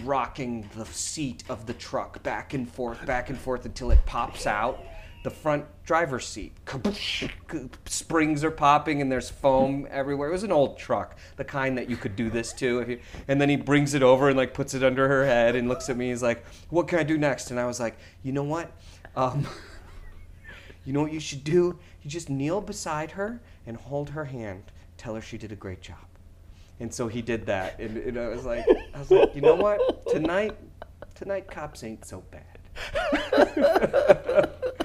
rocking 0.05 0.71
the 0.77 0.87
seat 0.87 1.43
of 1.49 1.67
the 1.67 1.75
truck 1.75 2.23
back 2.23 2.55
and 2.55 2.71
forth, 2.71 3.05
back 3.07 3.29
and 3.29 3.39
forth 3.39 3.65
until 3.65 3.91
it 3.91 3.99
pops 4.07 4.47
out 4.47 4.85
the 5.27 5.31
front 5.31 5.65
driver's 5.85 6.25
seat. 6.25 6.53
Springs 7.87 8.45
are 8.45 8.51
popping 8.53 9.03
and 9.03 9.11
there's 9.11 9.29
foam 9.29 9.89
everywhere. 9.91 10.29
It 10.29 10.33
was 10.33 10.45
an 10.45 10.53
old 10.53 10.79
truck, 10.79 11.17
the 11.35 11.43
kind 11.43 11.77
that 11.79 11.91
you 11.91 11.97
could 11.97 12.15
do 12.15 12.31
this 12.31 12.53
to. 12.53 13.01
And 13.27 13.41
then 13.41 13.49
he 13.49 13.57
brings 13.57 13.95
it 13.95 14.05
over 14.05 14.29
and 14.29 14.37
like 14.37 14.55
puts 14.55 14.73
it 14.75 14.85
under 14.85 15.09
her 15.09 15.27
head 15.27 15.57
and 15.57 15.69
looks 15.69 15.91
at 15.91 15.97
me. 15.97 16.11
He's 16.11 16.23
like, 16.23 16.47
"What 16.71 16.87
can 16.87 17.01
I 17.01 17.03
do 17.03 17.19
next?" 17.19 17.51
And 17.51 17.59
I 17.59 17.67
was 17.67 17.81
like, 17.81 17.99
"You 18.23 18.31
know 18.31 18.45
what? 18.45 18.71
Um, 19.17 19.49
you 20.85 20.93
know 20.93 21.03
what 21.03 21.13
you 21.13 21.19
should 21.19 21.43
do? 21.43 21.77
You 22.03 22.09
just 22.09 22.31
kneel 22.31 22.61
beside 22.61 23.11
her 23.11 23.41
and 23.67 23.77
hold 23.77 24.11
her 24.11 24.27
hand. 24.27 24.63
Tell 24.97 25.17
her 25.17 25.21
she 25.21 25.39
did 25.39 25.51
a 25.51 25.57
great 25.57 25.83
job." 25.83 26.07
And 26.79 26.95
so 26.95 27.09
he 27.09 27.21
did 27.21 27.47
that, 27.47 27.81
and, 27.81 27.97
and 27.97 28.17
I 28.17 28.29
was 28.29 28.45
like, 28.45 28.65
"I 28.95 28.99
was 29.01 29.11
like, 29.11 29.35
you 29.35 29.41
know 29.41 29.57
what? 29.57 30.07
Tonight, 30.07 30.57
tonight, 31.17 31.51
cops 31.51 31.83
ain't 31.83 32.05
so 32.05 32.23
bad." 32.31 32.61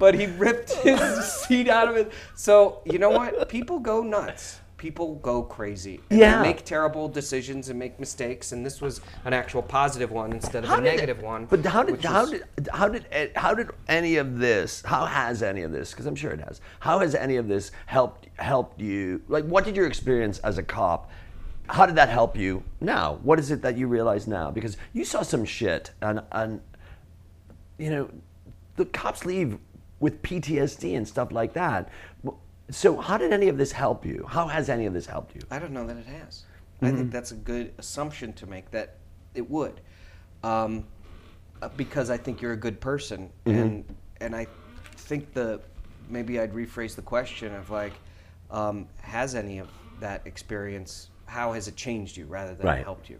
but 0.00 0.14
he 0.16 0.26
ripped 0.26 0.72
his 0.72 1.00
seat 1.46 1.68
out 1.68 1.86
of 1.86 1.94
it. 1.96 2.10
So 2.34 2.80
you 2.84 2.98
know 2.98 3.10
what? 3.10 3.48
People 3.48 3.78
go 3.78 4.02
nuts. 4.02 4.58
People 4.78 5.16
go 5.16 5.42
crazy. 5.42 6.00
And 6.08 6.18
Yeah. 6.18 6.38
They 6.42 6.48
make 6.48 6.64
terrible 6.64 7.06
decisions 7.06 7.68
and 7.68 7.78
make 7.78 8.00
mistakes. 8.00 8.52
And 8.52 8.64
this 8.64 8.80
was 8.80 9.02
an 9.26 9.34
actual 9.34 9.60
positive 9.60 10.10
one 10.10 10.32
instead 10.32 10.64
of 10.64 10.70
a 10.70 10.76
did- 10.76 10.84
negative 10.84 11.20
one. 11.22 11.44
But 11.44 11.66
how 11.66 11.82
did 11.82 11.92
which 11.92 12.04
how 12.06 12.24
did 12.24 12.42
how 12.72 12.88
did 12.88 13.04
eh, 13.12 13.28
how 13.36 13.52
did 13.54 13.68
any 13.88 14.16
of 14.16 14.38
this? 14.38 14.82
How 14.84 15.04
has 15.04 15.42
any 15.42 15.62
of 15.62 15.70
this? 15.70 15.90
Because 15.90 16.06
I'm 16.06 16.16
sure 16.16 16.30
it 16.32 16.40
has. 16.40 16.62
How 16.80 16.98
has 17.00 17.14
any 17.14 17.36
of 17.36 17.46
this 17.46 17.70
helped 17.86 18.28
helped 18.38 18.80
you? 18.80 19.20
Like, 19.28 19.44
what 19.44 19.64
did 19.66 19.76
your 19.76 19.86
experience 19.86 20.38
as 20.38 20.56
a 20.56 20.62
cop? 20.62 21.10
How 21.68 21.84
did 21.86 21.94
that 21.96 22.08
help 22.08 22.34
you 22.36 22.64
now? 22.80 23.18
What 23.22 23.38
is 23.38 23.50
it 23.50 23.60
that 23.62 23.76
you 23.76 23.86
realize 23.86 24.26
now? 24.26 24.50
Because 24.50 24.78
you 24.94 25.04
saw 25.04 25.20
some 25.20 25.44
shit, 25.44 25.90
and 26.00 26.22
and 26.32 26.62
you 27.78 27.90
know, 27.90 28.10
the 28.76 28.86
cops 28.86 29.26
leave 29.26 29.58
with 30.00 30.22
PTSD 30.22 30.96
and 30.96 31.06
stuff 31.06 31.30
like 31.30 31.52
that. 31.52 31.88
So, 32.70 32.96
how 32.96 33.18
did 33.18 33.32
any 33.32 33.48
of 33.48 33.58
this 33.58 33.72
help 33.72 34.04
you? 34.06 34.24
How 34.28 34.46
has 34.48 34.68
any 34.68 34.86
of 34.86 34.94
this 34.94 35.06
helped 35.06 35.34
you? 35.34 35.42
I 35.50 35.58
don't 35.58 35.72
know 35.72 35.86
that 35.86 35.96
it 35.96 36.06
has. 36.06 36.44
I 36.82 36.86
Mm-hmm. 36.86 36.96
think 36.96 37.10
that's 37.10 37.30
a 37.32 37.36
good 37.36 37.72
assumption 37.78 38.32
to 38.34 38.46
make 38.46 38.70
that 38.70 38.96
it 39.34 39.48
would, 39.50 39.80
um, 40.42 40.86
uh, 41.60 41.68
because 41.76 42.08
I 42.10 42.16
think 42.16 42.40
you're 42.40 42.54
a 42.54 42.56
good 42.56 42.80
person, 42.80 43.30
Mm-hmm. 43.44 43.58
and 43.60 43.84
and 44.20 44.34
I 44.34 44.46
think 44.96 45.32
the 45.34 45.60
maybe 46.08 46.40
I'd 46.40 46.52
rephrase 46.54 46.94
the 46.96 47.02
question 47.02 47.54
of 47.54 47.70
like, 47.70 47.92
um, 48.50 48.88
has 49.02 49.34
any 49.34 49.58
of 49.58 49.68
that 50.00 50.22
experience? 50.26 51.10
How 51.26 51.52
has 51.52 51.68
it 51.68 51.76
changed 51.76 52.16
you 52.16 52.26
rather 52.26 52.54
than 52.54 52.66
Right. 52.66 52.82
helped 52.84 53.10
you? 53.10 53.18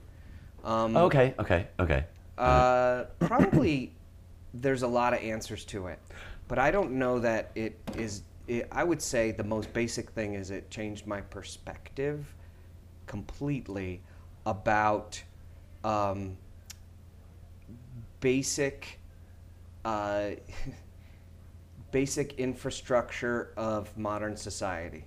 Um, 0.64 0.96
Okay, 0.96 1.34
okay, 1.38 1.68
okay. 1.78 2.04
uh, 2.38 3.04
probably 3.20 3.92
there's 4.54 4.82
a 4.82 4.88
lot 4.88 5.12
of 5.12 5.20
answers 5.20 5.64
to 5.66 5.88
it, 5.88 5.98
but 6.50 6.58
I 6.58 6.72
don't 6.72 6.90
know 6.90 7.20
that 7.20 7.52
it 7.54 7.78
is. 7.96 8.22
It, 8.48 8.66
I 8.72 8.82
would 8.82 9.00
say 9.00 9.30
the 9.30 9.44
most 9.44 9.72
basic 9.72 10.10
thing 10.10 10.34
is 10.34 10.50
it 10.50 10.68
changed 10.68 11.06
my 11.06 11.20
perspective 11.20 12.34
completely 13.06 14.02
about 14.44 15.22
um, 15.84 16.36
basic. 18.18 18.98
Uh, 19.84 20.30
basic 21.92 22.34
infrastructure 22.34 23.52
of 23.56 23.96
modern 23.98 24.36
society 24.36 25.02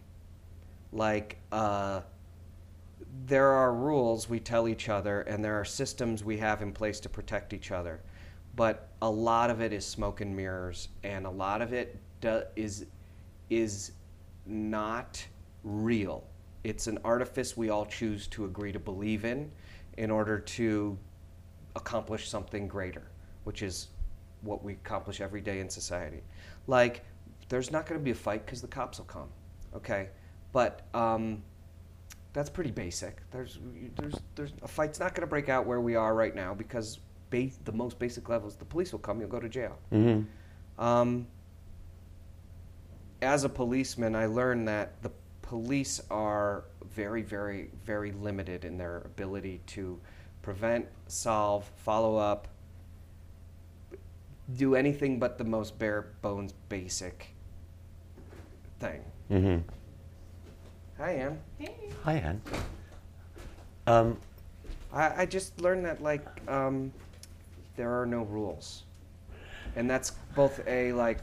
like 0.92 1.38
uh, 1.54 2.02
there 3.26 3.48
are 3.48 3.74
rules 3.74 4.28
we 4.28 4.38
tell 4.38 4.68
each 4.68 4.90
other 4.90 5.22
and 5.22 5.46
there 5.46 5.58
are 5.58 5.64
systems 5.64 6.26
we 6.26 6.38
have 6.38 6.62
in 6.62 6.74
place 6.74 7.00
to 7.00 7.08
protect 7.08 7.54
each 7.54 7.72
other 7.72 8.02
but 8.56 8.90
a 9.02 9.10
lot 9.10 9.50
of 9.50 9.62
it 9.62 9.74
is 9.74 9.86
smoke 9.86 10.22
and 10.22 10.36
mirrors 10.36 10.90
and 11.04 11.26
a 11.26 11.30
lot 11.30 11.62
of 11.62 11.74
it 11.74 11.98
do, 12.22 12.44
is 12.56 12.86
is 13.50 13.92
not 14.46 15.26
real. 15.64 16.24
It's 16.64 16.88
an 16.88 16.98
artifice 17.04 17.58
we 17.58 17.70
all 17.70 17.86
choose 17.86 18.28
to 18.28 18.46
agree 18.46 18.72
to 18.72 18.80
believe 18.80 19.26
in 19.26 19.52
in 19.98 20.10
order 20.10 20.40
to 20.40 20.98
accomplish 21.76 22.30
something 22.30 22.68
greater 22.68 23.04
which 23.44 23.62
is 23.62 23.90
what 24.42 24.64
we 24.64 24.74
accomplish 24.74 25.20
every 25.22 25.42
day 25.42 25.60
in 25.60 25.70
society. 25.70 26.22
Like 26.68 27.04
there's 27.50 27.72
not 27.72 27.86
going 27.86 28.00
to 28.00 28.04
be 28.04 28.12
a 28.12 28.16
fight 28.16 28.46
because 28.46 28.62
the 28.62 28.68
cops 28.68 28.98
will 29.00 29.06
come 29.06 29.30
okay? 29.76 30.10
But 30.52 30.82
um, 30.94 31.44
that's 32.34 32.50
pretty 32.50 32.72
basic. 32.72 33.22
There's, 33.32 33.60
there's, 33.98 34.16
there's 34.36 34.54
a 34.62 34.68
fight's 34.68 35.00
not 35.00 35.16
going 35.16 35.22
to 35.22 35.28
break 35.28 35.50
out 35.50 35.66
where 35.66 35.82
we 35.82 35.96
are 35.96 36.14
right 36.14 36.36
now 36.36 36.54
because 36.54 37.00
ba- 37.34 37.56
the 37.66 37.72
most 37.72 37.98
basic 37.98 38.30
levels, 38.30 38.56
the 38.56 38.66
police 38.66 38.92
will 38.92 39.00
come, 39.00 39.20
you'll 39.20 39.30
go 39.30 39.40
to 39.40 39.50
jail. 39.50 39.78
Um, 40.78 41.28
as 43.22 43.44
a 43.44 43.50
policeman, 43.50 44.16
I 44.16 44.28
learned 44.28 44.68
that 44.68 45.02
the 45.02 45.12
police 45.42 46.00
are 46.12 46.66
very, 46.94 47.24
very, 47.24 47.70
very 47.86 48.12
limited 48.12 48.66
in 48.66 48.78
their 48.78 48.98
ability 49.00 49.62
to 49.68 50.00
prevent, 50.42 50.86
solve, 51.08 51.70
follow 51.78 52.18
up, 52.18 52.48
do 54.56 54.76
anything 54.76 55.20
but 55.20 55.38
the 55.38 55.44
most 55.44 55.80
bare 55.80 56.10
bones 56.22 56.54
basic 56.70 57.34
thing. 58.80 59.02
Mm-hmm. 59.32 59.70
Hi, 60.98 61.12
Ann. 61.14 61.40
Hi, 62.04 62.14
Anne. 62.14 62.42
Um, 63.88 64.18
I, 64.92 65.22
I 65.24 65.26
just 65.26 65.60
learned 65.62 65.86
that 65.86 66.04
like 66.04 66.26
um, 66.48 66.92
there 67.76 68.00
are 68.00 68.06
no 68.06 68.24
rules, 68.24 68.84
and 69.76 69.90
that's 69.90 70.12
both 70.36 70.62
a 70.68 70.94
like 70.94 71.20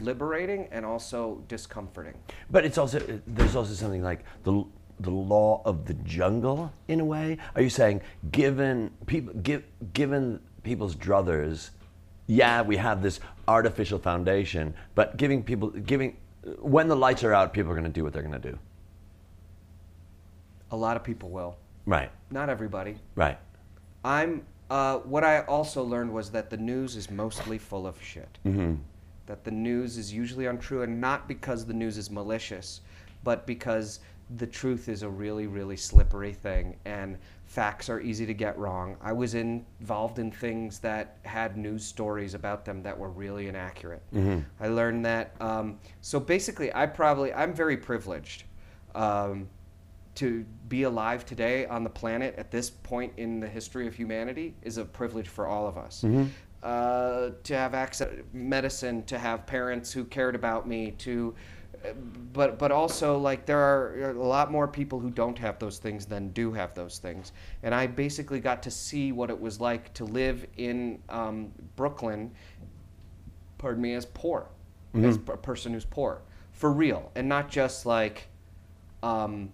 liberating 0.00 0.68
and 0.72 0.84
also 0.84 1.42
discomforting. 1.48 2.14
but 2.50 2.64
it's 2.64 2.78
also 2.78 3.00
there's 3.26 3.56
also 3.56 3.72
something 3.74 4.02
like 4.02 4.24
the 4.44 4.64
the 5.00 5.10
law 5.10 5.60
of 5.64 5.86
the 5.86 5.94
jungle 6.04 6.72
in 6.88 7.00
a 7.00 7.04
way. 7.04 7.36
Are 7.56 7.62
you 7.62 7.70
saying 7.70 8.00
given 8.30 8.90
people 9.06 9.34
give, 9.34 9.64
given 9.92 10.40
people's 10.62 10.94
druthers, 10.94 11.70
yeah, 12.26 12.62
we 12.62 12.76
have 12.76 13.02
this 13.02 13.20
artificial 13.48 13.98
foundation, 13.98 14.72
but 14.94 15.16
giving 15.16 15.42
people 15.42 15.70
giving 15.70 16.16
when 16.60 16.88
the 16.88 16.96
lights 16.96 17.24
are 17.24 17.32
out, 17.34 17.52
people 17.52 17.72
are 17.72 17.74
going 17.74 17.84
to 17.84 17.90
do 17.90 18.04
what 18.04 18.12
they're 18.12 18.22
going 18.22 18.40
to 18.40 18.50
do. 18.50 18.58
A 20.70 20.76
lot 20.76 20.96
of 20.96 21.04
people 21.04 21.30
will, 21.30 21.56
Right. 21.86 22.10
not 22.30 22.48
everybody. 22.48 22.96
Right. 23.14 23.38
I'm. 24.04 24.44
Uh, 24.70 24.98
what 24.98 25.24
I 25.24 25.40
also 25.42 25.82
learned 25.82 26.12
was 26.12 26.30
that 26.30 26.50
the 26.50 26.56
news 26.56 26.96
is 26.96 27.10
mostly 27.10 27.58
full 27.58 27.86
of 27.86 28.00
shit. 28.02 28.38
Mm-hmm. 28.44 28.74
That 29.26 29.44
the 29.44 29.50
news 29.50 29.96
is 29.96 30.12
usually 30.12 30.46
untrue, 30.46 30.82
and 30.82 31.00
not 31.00 31.28
because 31.28 31.64
the 31.64 31.74
news 31.74 31.98
is 31.98 32.10
malicious, 32.10 32.80
but 33.22 33.46
because 33.46 34.00
the 34.36 34.46
truth 34.46 34.88
is 34.88 35.02
a 35.02 35.08
really, 35.08 35.46
really 35.46 35.76
slippery 35.76 36.32
thing, 36.32 36.76
and 36.84 37.18
facts 37.44 37.88
are 37.88 38.00
easy 38.00 38.24
to 38.26 38.34
get 38.34 38.58
wrong. 38.58 38.96
I 39.02 39.12
was 39.12 39.34
involved 39.34 40.18
in 40.18 40.30
things 40.30 40.78
that 40.80 41.18
had 41.24 41.56
news 41.56 41.84
stories 41.84 42.34
about 42.34 42.64
them 42.64 42.82
that 42.82 42.98
were 42.98 43.10
really 43.10 43.48
inaccurate. 43.48 44.02
I 44.60 44.68
learned 44.68 45.04
that. 45.04 45.34
Um, 45.40 45.78
so 46.00 46.18
basically, 46.18 46.74
I 46.74 46.86
probably 46.86 47.32
I'm 47.34 47.52
very 47.52 47.76
privileged. 47.76 48.44
Um, 48.94 49.48
to 50.16 50.44
be 50.68 50.84
alive 50.84 51.24
today 51.26 51.66
on 51.66 51.84
the 51.84 51.90
planet 51.90 52.34
at 52.38 52.50
this 52.50 52.70
point 52.70 53.12
in 53.16 53.40
the 53.40 53.48
history 53.48 53.86
of 53.86 53.94
humanity 53.94 54.54
is 54.62 54.78
a 54.78 54.84
privilege 54.84 55.28
for 55.28 55.46
all 55.46 55.66
of 55.66 55.76
us. 55.76 56.04
Uh, 56.62 57.30
to 57.42 57.54
have 57.54 57.74
access 57.74 58.08
to 58.08 58.24
medicine, 58.32 59.02
to 59.04 59.18
have 59.18 59.46
parents 59.46 59.92
who 59.92 60.04
cared 60.04 60.34
about 60.34 60.66
me, 60.66 60.92
to 60.92 61.34
but 62.32 62.58
but 62.58 62.72
also 62.72 63.18
like 63.18 63.44
there 63.44 63.58
are 63.58 64.12
a 64.12 64.26
lot 64.26 64.50
more 64.50 64.66
people 64.66 64.98
who 64.98 65.10
don't 65.10 65.38
have 65.38 65.58
those 65.58 65.76
things 65.78 66.06
than 66.06 66.28
do 66.30 66.50
have 66.52 66.72
those 66.74 66.96
things. 66.98 67.32
And 67.62 67.74
i 67.74 67.86
basically 67.86 68.40
got 68.40 68.62
to 68.62 68.70
see 68.70 69.12
what 69.12 69.28
it 69.28 69.38
was 69.38 69.60
like 69.60 69.92
to 69.94 70.04
live 70.06 70.46
in 70.56 71.02
um, 71.10 71.52
brooklyn 71.76 72.30
pardon 73.58 73.82
me 73.82 73.92
as 73.94 74.06
poor 74.06 74.48
as 75.08 75.16
a 75.16 75.36
person 75.36 75.72
who's 75.74 75.84
poor 75.84 76.22
for 76.52 76.72
real 76.72 77.10
and 77.16 77.28
not 77.28 77.50
just 77.50 77.84
like 77.84 78.28
um, 79.02 79.52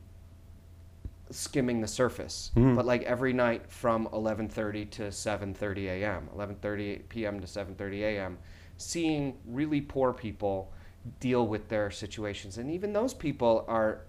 skimming 1.30 1.80
the 1.80 1.86
surface 1.88 2.50
but 2.54 2.84
like 2.86 3.02
every 3.02 3.32
night 3.32 3.70
from 3.70 4.06
11:30 4.12 4.90
to 4.90 5.02
7:30 5.10 5.86
a.m. 5.86 6.28
11:30 6.36 7.08
p.m. 7.08 7.40
to 7.40 7.46
7:30 7.46 8.00
a.m. 8.02 8.38
seeing 8.76 9.36
really 9.46 9.80
poor 9.80 10.12
people 10.12 10.72
deal 11.20 11.46
with 11.46 11.68
their 11.68 11.90
situations 11.90 12.58
and 12.58 12.70
even 12.70 12.92
those 12.92 13.14
people 13.14 13.64
are 13.68 14.02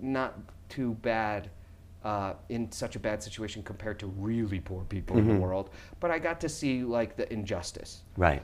not 0.00 0.38
too 0.68 0.94
bad 1.02 1.50
uh, 2.04 2.34
in 2.48 2.70
such 2.72 2.96
a 2.96 2.98
bad 2.98 3.22
situation 3.22 3.62
compared 3.62 3.98
to 3.98 4.06
really 4.06 4.58
poor 4.58 4.82
people 4.84 5.16
in 5.18 5.28
the 5.28 5.34
world 5.40 5.70
but 6.00 6.10
I 6.10 6.18
got 6.18 6.40
to 6.40 6.48
see 6.48 6.82
like 6.82 7.16
the 7.16 7.32
injustice 7.32 8.02
Right. 8.16 8.42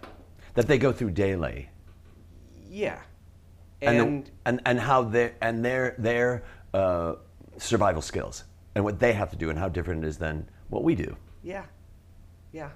That 0.55 0.67
they 0.69 0.79
go 0.79 0.93
through 0.93 1.11
daily. 1.13 1.69
yeah 2.71 3.01
And, 3.81 4.01
and, 4.01 4.25
the- 4.27 4.31
and, 4.47 4.61
and 4.67 4.79
how 4.81 5.03
their, 5.03 5.35
and 5.41 5.65
their, 5.65 5.95
their 5.99 6.43
uh, 6.75 7.15
survival 7.59 8.03
skills 8.03 8.45
and 8.75 8.85
what 8.85 8.99
they 8.99 9.13
have 9.13 9.31
to 9.31 9.37
do 9.37 9.51
and 9.51 9.59
how 9.59 9.69
different 9.69 10.05
it 10.05 10.09
is 10.09 10.19
than 10.19 10.49
what 10.69 10.85
we 10.85 10.95
do. 10.95 11.17
Yeah, 11.43 11.65
yeah. 12.53 12.71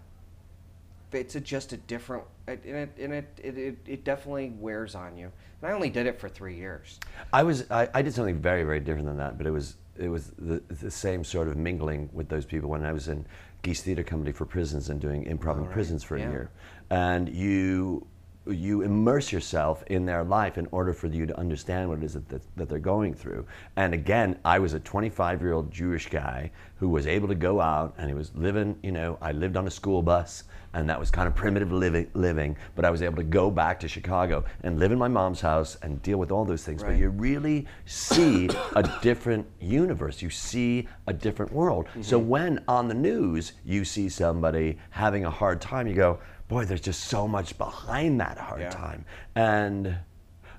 But 1.11 1.21
it's 1.21 1.35
a, 1.35 1.41
just 1.41 1.73
a 1.73 1.77
different, 1.77 2.25
it- 2.49 2.65
and 2.65 2.77
it 2.77 2.91
and 2.99 3.13
it, 3.13 3.41
it 3.43 3.59
it 3.59 3.79
it 3.87 4.05
definitely 4.05 4.51
wears 4.59 4.95
on 4.95 5.17
you. 5.17 5.31
And 5.61 5.71
I 5.71 5.75
only 5.75 5.91
did 5.91 6.07
it 6.07 6.19
for 6.19 6.29
three 6.29 6.57
years. 6.57 6.99
I 7.33 7.43
was 7.43 7.71
I, 7.71 7.89
I 7.95 8.03
did 8.03 8.15
something 8.15 8.39
very 8.41 8.65
very 8.65 8.81
different 8.81 9.07
than 9.07 9.19
that, 9.19 9.37
but 9.37 9.47
it 9.47 9.51
was 9.51 9.77
it 9.97 10.09
was 10.09 10.33
the, 10.39 10.63
the 10.71 10.91
same 10.91 11.23
sort 11.23 11.49
of 11.49 11.57
mingling 11.57 12.09
with 12.13 12.29
those 12.29 12.47
people 12.47 12.71
when 12.71 12.85
I 12.85 12.93
was 12.93 13.09
in 13.09 13.27
Geese 13.61 13.83
Theater 13.83 14.03
Company 14.03 14.33
for 14.33 14.47
prisons 14.47 14.89
and 14.89 15.01
doing 15.01 15.25
improv 15.27 15.59
in 15.59 15.67
prisons 15.67 16.03
for 16.03 16.17
yeah. 16.17 16.29
a 16.29 16.31
year, 16.31 16.51
and 16.91 17.29
you 17.29 18.07
you 18.47 18.83
immerse 18.83 19.31
yourself 19.31 19.85
in 19.87 20.05
their 20.05 20.25
life 20.25 20.59
in 20.59 20.67
order 20.73 20.93
for 20.93 21.07
you 21.07 21.27
to 21.27 21.39
understand 21.39 21.89
what 21.89 21.99
it 21.99 22.05
is 22.05 22.15
that, 22.15 22.29
that, 22.29 22.43
that 22.57 22.69
they're 22.69 22.79
going 22.79 23.15
through. 23.15 23.47
And 23.77 23.95
again, 23.95 24.39
I 24.45 24.59
was 24.59 24.73
a 24.73 24.81
25 24.81 25.41
year 25.41 25.53
old 25.53 25.71
Jewish 25.71 26.09
guy 26.09 26.51
who 26.77 26.89
was 26.89 27.07
able 27.07 27.29
to 27.29 27.35
go 27.35 27.61
out 27.61 27.95
and 27.99 28.09
he 28.09 28.15
was 28.15 28.35
living, 28.35 28.77
you 28.83 28.91
know, 28.91 29.17
I 29.21 29.33
lived 29.33 29.57
on 29.57 29.67
a 29.67 29.71
school 29.71 30.03
bus 30.03 30.45
and 30.75 30.89
that 30.89 30.99
was 30.99 31.11
kind 31.11 31.29
of 31.29 31.35
primitive 31.35 31.71
living, 31.71 32.11
living 32.15 32.57
but 32.75 32.85
I 32.85 32.91
was 32.91 33.03
able 33.03 33.17
to 33.17 33.23
go 33.23 33.51
back 33.51 33.79
to 33.81 33.89
Chicago 33.89 34.45
and 34.63 34.79
live 34.79 34.91
in 34.91 34.99
my 34.99 35.09
mom's 35.09 35.41
house 35.41 35.77
and 35.83 36.03
deal 36.03 36.19
with 36.19 36.33
all 36.33 36.45
those 36.45 36.65
things. 36.65 36.83
But 36.83 36.97
you 36.97 37.11
really 37.11 37.67
see 37.87 38.49
a 38.75 38.83
different 39.03 39.47
universe. 39.61 40.23
You 40.23 40.31
see 40.31 40.89
a 41.07 41.13
different 41.13 41.53
world. 41.53 41.87
So 42.01 42.19
mm-hmm. 42.19 42.29
when 42.29 42.65
on 42.67 42.89
the 42.89 42.95
news 42.95 43.53
you 43.65 43.85
see 43.85 44.09
somebody 44.09 44.79
having 44.91 45.25
a 45.25 45.31
hard 45.31 45.61
time, 45.61 45.87
you 45.87 45.95
go, 45.95 46.19
boy, 46.53 46.65
there's 46.65 46.81
just 46.81 47.05
so 47.05 47.27
much 47.27 47.57
behind 47.59 48.21
that 48.21 48.39
hard 48.39 48.61
Yeah. 48.61 48.71
time. 48.71 49.05
And 49.35 49.99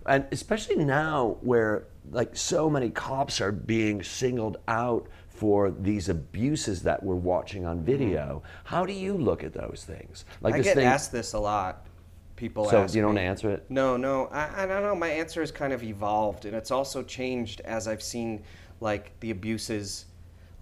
and 0.05 0.25
especially 0.31 0.75
now 0.75 1.37
where 1.41 1.85
like 2.11 2.35
so 2.35 2.69
many 2.69 2.89
cops 2.89 3.39
are 3.39 3.53
being 3.53 4.03
singled 4.03 4.57
out 4.67 5.07
for 5.29 5.71
these 5.71 6.09
abuses 6.09 6.83
that 6.83 7.01
we're 7.01 7.15
watching 7.15 7.65
on 7.65 7.77
mm-hmm. 7.77 7.85
video. 7.85 8.43
How 8.65 8.85
do 8.85 8.93
you 8.93 9.13
look 9.13 9.43
at 9.43 9.53
those 9.53 9.85
things? 9.87 10.25
Like 10.41 10.55
I 10.55 10.59
get 10.59 10.75
thing 10.75 10.85
asked 10.85 11.11
this 11.11 11.33
a 11.33 11.39
lot. 11.39 11.87
People 12.35 12.67
So 12.67 12.85
you 12.89 13.01
don't 13.01 13.15
me. 13.15 13.21
answer 13.21 13.51
it? 13.51 13.65
No, 13.69 13.95
no. 13.95 14.25
I, 14.27 14.63
I 14.63 14.65
don't 14.65 14.81
know. 14.81 14.95
My 14.95 15.07
answer 15.07 15.39
has 15.39 15.51
kind 15.51 15.71
of 15.71 15.83
evolved, 15.83 16.45
and 16.45 16.55
it's 16.55 16.71
also 16.71 17.03
changed 17.03 17.61
as 17.61 17.87
I've 17.87 18.01
seen 18.01 18.43
like 18.81 19.17
the 19.19 19.31
abuses. 19.31 20.05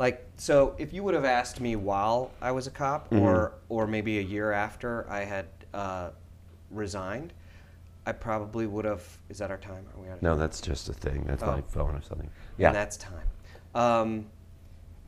Like 0.01 0.25
so, 0.35 0.73
if 0.79 0.93
you 0.93 1.03
would 1.03 1.13
have 1.13 1.25
asked 1.25 1.61
me 1.61 1.75
while 1.75 2.31
I 2.41 2.51
was 2.51 2.65
a 2.65 2.71
cop, 2.71 3.11
Mm-hmm. 3.11 3.21
or 3.23 3.53
or 3.69 3.85
maybe 3.85 4.17
a 4.17 4.21
year 4.23 4.51
after 4.51 5.07
I 5.07 5.19
had 5.25 5.45
uh, 5.75 6.09
resigned, 6.71 7.33
I 8.07 8.13
probably 8.13 8.65
would 8.65 8.83
have. 8.85 9.03
Is 9.29 9.37
that 9.37 9.51
our 9.51 9.59
time? 9.59 9.85
Are 9.95 10.01
we 10.01 10.09
out 10.09 10.15
of 10.17 10.23
No, 10.23 10.31
time? 10.31 10.39
that's 10.39 10.59
just 10.59 10.89
a 10.89 10.93
thing. 10.93 11.23
That's 11.27 11.43
Oh. 11.43 11.51
my 11.51 11.61
phone 11.61 11.93
or 11.95 12.01
something. 12.01 12.31
Yeah. 12.57 12.69
And 12.69 12.75
that's 12.77 12.97
time. 12.97 13.27
Um, 13.75 14.25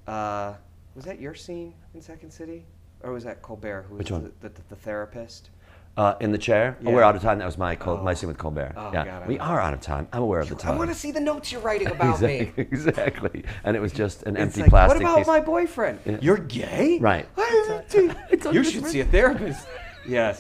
uh, 0.05 0.53
was 0.93 1.05
that 1.05 1.19
your 1.19 1.33
scene 1.33 1.73
in 1.95 2.01
Second 2.01 2.29
City, 2.29 2.63
or 3.01 3.13
was 3.13 3.23
that 3.23 3.41
Colbert? 3.41 3.87
Who 3.89 3.95
was 3.95 3.97
Which 3.97 4.11
one? 4.11 4.31
The, 4.41 4.49
the, 4.49 4.61
the 4.69 4.75
therapist. 4.75 5.49
Uh, 5.95 6.15
in 6.19 6.31
the 6.31 6.39
chair? 6.39 6.75
Oh, 6.83 6.89
we're 6.91 7.03
out 7.03 7.15
of 7.15 7.21
time. 7.21 7.37
That 7.37 7.45
was 7.45 7.57
my 7.59 7.75
Col- 7.75 7.97
my 7.97 8.11
Oh. 8.11 8.13
scene 8.15 8.27
with 8.27 8.39
Colbert. 8.39 8.73
Oh, 8.75 8.89
yeah, 8.91 9.05
God, 9.05 9.27
we 9.27 9.35
know. 9.37 9.43
are 9.43 9.59
out 9.61 9.73
of 9.75 9.81
time. 9.81 10.07
I'm 10.11 10.23
aware 10.23 10.39
of 10.39 10.49
the 10.49 10.55
time. 10.55 10.73
I 10.73 10.77
want 10.77 10.89
to 10.89 10.95
see 10.95 11.11
the 11.11 11.19
notes 11.19 11.51
you're 11.51 11.61
writing 11.61 11.87
about 11.91 12.19
me. 12.19 12.51
exactly, 12.57 12.63
exactly. 12.71 13.43
And 13.63 13.77
it 13.77 13.79
was 13.79 13.91
just 13.93 14.23
an 14.23 14.35
It's 14.35 14.41
empty 14.41 14.61
like, 14.61 14.69
plastic 14.71 15.03
what 15.03 15.07
about 15.11 15.17
piece. 15.19 15.27
my 15.27 15.39
boyfriend? 15.39 15.99
You're 16.19 16.37
gay? 16.37 16.97
Right. 16.99 17.27
you 18.51 18.63
should 18.63 18.87
see 18.87 19.01
a 19.01 19.05
therapist. 19.05 19.67
Yes, 20.05 20.37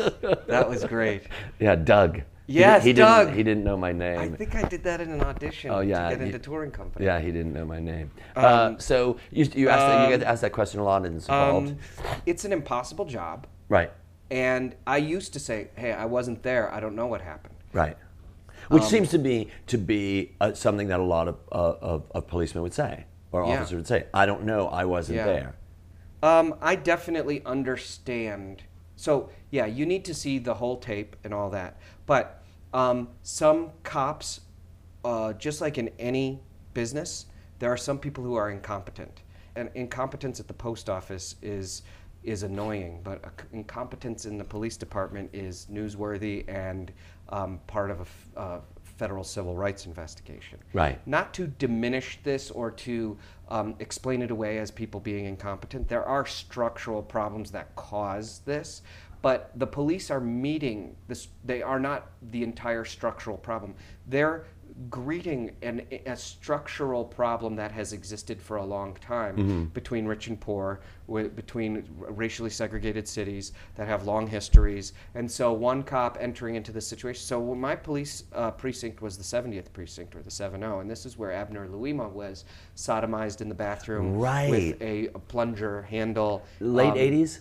that 0.47 0.67
was 0.67 0.83
great. 0.83 1.23
Yeah, 1.57 1.75
Doug. 1.75 2.17
He- 2.17 2.23
Yes, 2.59 2.83
he, 2.83 2.91
Doug. 2.91 3.27
Didn't, 3.27 3.37
he 3.37 3.43
didn't 3.43 3.63
know 3.63 3.77
my 3.77 3.93
name. 3.93 4.33
I 4.33 4.35
think 4.35 4.55
I 4.55 4.63
did 4.67 4.83
that 4.83 4.99
in 4.99 5.09
an 5.09 5.21
audition 5.21 5.71
Oh, 5.71 5.79
yeah, 5.79 6.09
to 6.09 6.15
get 6.15 6.19
you- 6.19 6.25
into 6.25 6.39
touring 6.39 6.69
company. 6.71 7.05
Yeah, 7.05 7.21
he 7.21 7.31
didn't 7.31 7.53
know 7.53 7.63
my 7.63 7.79
name. 7.79 8.11
uh, 8.35 8.45
Um, 8.71 8.79
so 8.81 9.15
you, 9.31 9.45
you 9.55 9.69
asked 9.69 9.87
that, 9.87 9.99
you 10.09 10.13
um, 10.15 10.19
get 10.19 10.27
asked 10.27 10.41
that 10.41 10.51
question 10.51 10.81
a 10.81 10.83
lot, 10.83 11.05
and 11.05 11.15
it's 11.15 11.27
involved. 11.27 11.69
Um, 11.69 11.77
it's 12.25 12.43
an 12.43 12.51
impossible 12.51 13.05
job, 13.05 13.47
right, 13.69 13.89
and 14.33 14.75
I 14.87 14.97
used 14.97 15.31
to 15.33 15.39
say, 15.39 15.67
"Hey, 15.75 15.91
I 15.93 16.05
wasn't 16.05 16.41
there. 16.41 16.73
I 16.73 16.79
don't 16.79 16.95
know 16.95 17.05
what 17.05 17.21
happened." 17.21 17.53
right. 17.71 17.95
Which 18.69 18.83
Um, 18.83 18.89
seems 18.89 19.09
to 19.09 19.17
me 19.19 19.49
to 19.67 19.77
be 19.77 20.35
uh, 20.41 20.53
something 20.53 20.87
that 20.87 20.99
a 20.99 21.03
lot 21.03 21.27
of, 21.27 21.35
uh, 21.51 21.75
of, 21.81 22.09
of 22.11 22.27
policemen 22.27 22.63
would 22.63 22.73
say, 22.73 23.05
or 23.31 23.45
Yeah. 23.45 23.57
officers 23.59 23.75
would 23.75 23.87
say. 23.87 24.05
I 24.13 24.25
don't 24.25 24.43
know. 24.45 24.69
I 24.69 24.85
wasn't 24.85 25.17
Yeah. 25.17 25.25
there. 25.25 25.55
Um, 26.23 26.55
I 26.61 26.75
definitely 26.75 27.43
understand. 27.45 28.63
So 28.95 29.29
yeah, 29.51 29.65
you 29.65 29.85
need 29.85 30.05
to 30.05 30.13
see 30.13 30.39
the 30.39 30.53
whole 30.55 30.77
tape 30.77 31.17
and 31.25 31.33
all 31.33 31.49
that. 31.49 31.77
But 32.05 32.41
um, 32.73 33.09
some 33.21 33.71
cops, 33.83 34.41
uh, 35.03 35.33
just 35.33 35.59
like 35.61 35.77
in 35.77 35.89
any 35.99 36.41
business, 36.73 37.25
there 37.59 37.69
are 37.71 37.77
some 37.77 37.99
people 37.99 38.23
who 38.23 38.35
are 38.35 38.49
incompetent, 38.49 39.21
and 39.57 39.69
incompetence 39.75 40.39
at 40.39 40.47
the 40.47 40.53
post 40.53 40.89
office 40.89 41.35
is 41.41 41.83
is 42.23 42.43
annoying. 42.43 43.01
But 43.03 43.23
incompetence 43.51 44.25
in 44.25 44.37
the 44.37 44.43
police 44.43 44.77
department 44.77 45.29
is 45.33 45.67
newsworthy 45.71 46.47
and 46.47 46.91
um, 47.29 47.59
part 47.67 47.91
of 47.91 47.99
a 47.99 48.01
f- 48.01 48.29
uh, 48.37 48.59
federal 48.97 49.23
civil 49.23 49.55
rights 49.55 49.85
investigation 49.87 50.59
Right. 50.71 50.99
not 51.07 51.33
to 51.33 51.47
diminish 51.47 52.19
this 52.23 52.51
or 52.51 52.69
to 52.71 53.17
um, 53.49 53.75
explain 53.79 54.21
it 54.21 54.29
away 54.31 54.59
as 54.59 54.69
people 54.71 54.99
being 54.99 55.25
incompetent. 55.25 55.87
There 55.87 56.05
are 56.05 56.25
structural 56.25 57.01
problems 57.01 57.49
that 57.51 57.75
cause 57.75 58.41
this, 58.45 58.83
but 59.23 59.51
the 59.55 59.65
police 59.65 60.11
are 60.11 60.19
meeting 60.19 60.95
this. 61.07 61.29
They 61.43 61.61
are 61.63 61.79
not 61.79 62.11
the 62.31 62.43
entire 62.43 62.85
structural 62.85 63.37
problem. 63.37 63.73
They're 64.07 64.45
greeting 64.89 65.51
an, 65.61 65.81
a 66.05 66.15
structural 66.15 67.03
problem 67.05 67.55
that 67.55 67.71
has 67.71 67.93
existed 67.93 68.41
for 68.41 68.57
a 68.57 68.65
long 68.65 68.95
time 68.95 69.69
between 69.73 70.05
rich 70.05 70.27
and 70.27 70.39
poor, 70.39 70.79
wi- 71.07 71.29
between 71.29 71.87
r- 72.01 72.11
racially 72.11 72.49
segregated 72.49 73.07
cities 73.07 73.53
that 73.75 73.87
have 73.87 74.05
long 74.05 74.27
histories. 74.27 74.93
And 75.15 75.29
so 75.29 75.53
one 75.53 75.83
cop 75.83 76.17
entering 76.19 76.55
into 76.55 76.71
this 76.71 76.87
situation. 76.87 77.21
So 77.23 77.53
my 77.55 77.75
police 77.75 78.23
uh, 78.33 78.51
precinct 78.51 79.01
was 79.01 79.17
the 79.17 79.23
70th 79.23 79.71
precinct 79.73 80.15
or 80.15 80.21
the 80.21 80.31
70, 80.31 80.63
and 80.65 80.89
this 80.89 81.05
is 81.05 81.17
where 81.17 81.31
Abner 81.31 81.67
Louima 81.67 82.11
was 82.11 82.45
sodomized 82.75 83.41
in 83.41 83.49
the 83.49 83.55
bathroom 83.55 84.15
Right. 84.17 84.49
with 84.49 84.81
a, 84.81 85.07
a 85.09 85.19
plunger 85.19 85.83
handle. 85.83 86.43
Late 86.59 86.91
Um, 86.91 86.97
80s? 86.97 87.39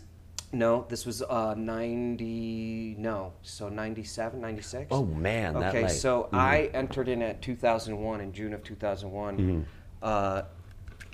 No, 0.54 0.84
this 0.90 1.06
was 1.06 1.22
uh, 1.22 1.54
90, 1.56 2.96
no, 2.98 3.32
so 3.40 3.70
97, 3.70 4.38
96. 4.40 4.88
Oh, 4.90 5.04
man, 5.06 5.54
that 5.54 5.70
Okay, 5.74 5.84
late. 5.84 5.90
so 5.92 6.28
I 6.30 6.70
entered 6.74 7.08
in 7.08 7.22
at 7.22 7.40
2001, 7.40 8.20
in 8.20 8.32
June 8.32 8.52
of 8.52 8.62
2001, 8.62 9.36
Mm-hmm. 9.38 9.60
uh, 10.02 10.42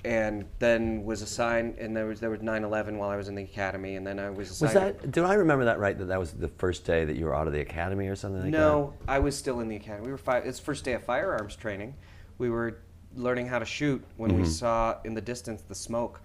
and 0.05 0.45
then 0.59 1.03
was 1.03 1.21
assigned, 1.21 1.77
and 1.77 1.95
there 1.95 2.05
was 2.05 2.21
there 2.21 2.29
was 2.29 2.39
9/11 2.39 2.97
while 2.97 3.09
I 3.09 3.17
was 3.17 3.27
in 3.27 3.35
the 3.35 3.43
academy, 3.43 3.95
and 3.97 4.07
then 4.07 4.17
I 4.17 4.29
was 4.29 4.49
Was 4.61 4.61
assigned. 4.63 4.97
that? 4.99 5.11
Do 5.11 5.25
I 5.25 5.33
remember 5.33 5.65
that 5.65 5.77
right? 5.77 5.97
That 5.97 6.05
that 6.05 6.17
was 6.19 6.31
the 6.31 6.47
first 6.47 6.85
day 6.85 7.03
that 7.03 7.17
you 7.17 7.25
were 7.25 7.35
out 7.35 7.47
of 7.47 7.53
the 7.53 7.59
academy 7.59 8.07
or 8.07 8.15
something 8.15 8.41
like 8.41 8.51
that? 8.53 8.57
no, 8.57 8.93
I 9.09 9.19
was 9.19 9.35
still 9.37 9.59
in 9.59 9.67
the 9.67 9.75
academy. 9.75 10.05
We 10.05 10.11
were 10.13 10.17
fi- 10.17 10.37
it's 10.39 10.57
first 10.57 10.85
day 10.85 10.93
of 10.93 11.03
firearms 11.03 11.57
training. 11.57 11.95
We 12.37 12.49
were 12.49 12.79
learning 13.15 13.47
how 13.47 13.59
to 13.59 13.65
shoot 13.65 14.01
when 14.15 14.37
we 14.37 14.45
saw 14.45 14.95
in 15.03 15.15
the 15.15 15.21
distance 15.21 15.63
the 15.63 15.75
smoke 15.75 16.21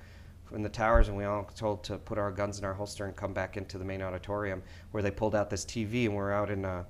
in 0.54 0.62
the 0.62 0.68
towers, 0.68 1.08
and 1.08 1.16
we 1.16 1.24
all 1.24 1.44
told 1.54 1.84
to 1.84 1.98
put 1.98 2.18
our 2.18 2.30
guns 2.30 2.58
in 2.58 2.64
our 2.64 2.74
holster 2.74 3.04
and 3.06 3.14
come 3.14 3.32
back 3.32 3.56
into 3.56 3.78
the 3.78 3.84
main 3.84 4.02
auditorium 4.02 4.62
where 4.92 5.02
they 5.02 5.10
pulled 5.10 5.34
out 5.34 5.50
this 5.50 5.64
TV, 5.64 6.06
and 6.06 6.14
we're 6.14 6.32
out 6.32 6.50
in 6.50 6.64
a 6.64 6.86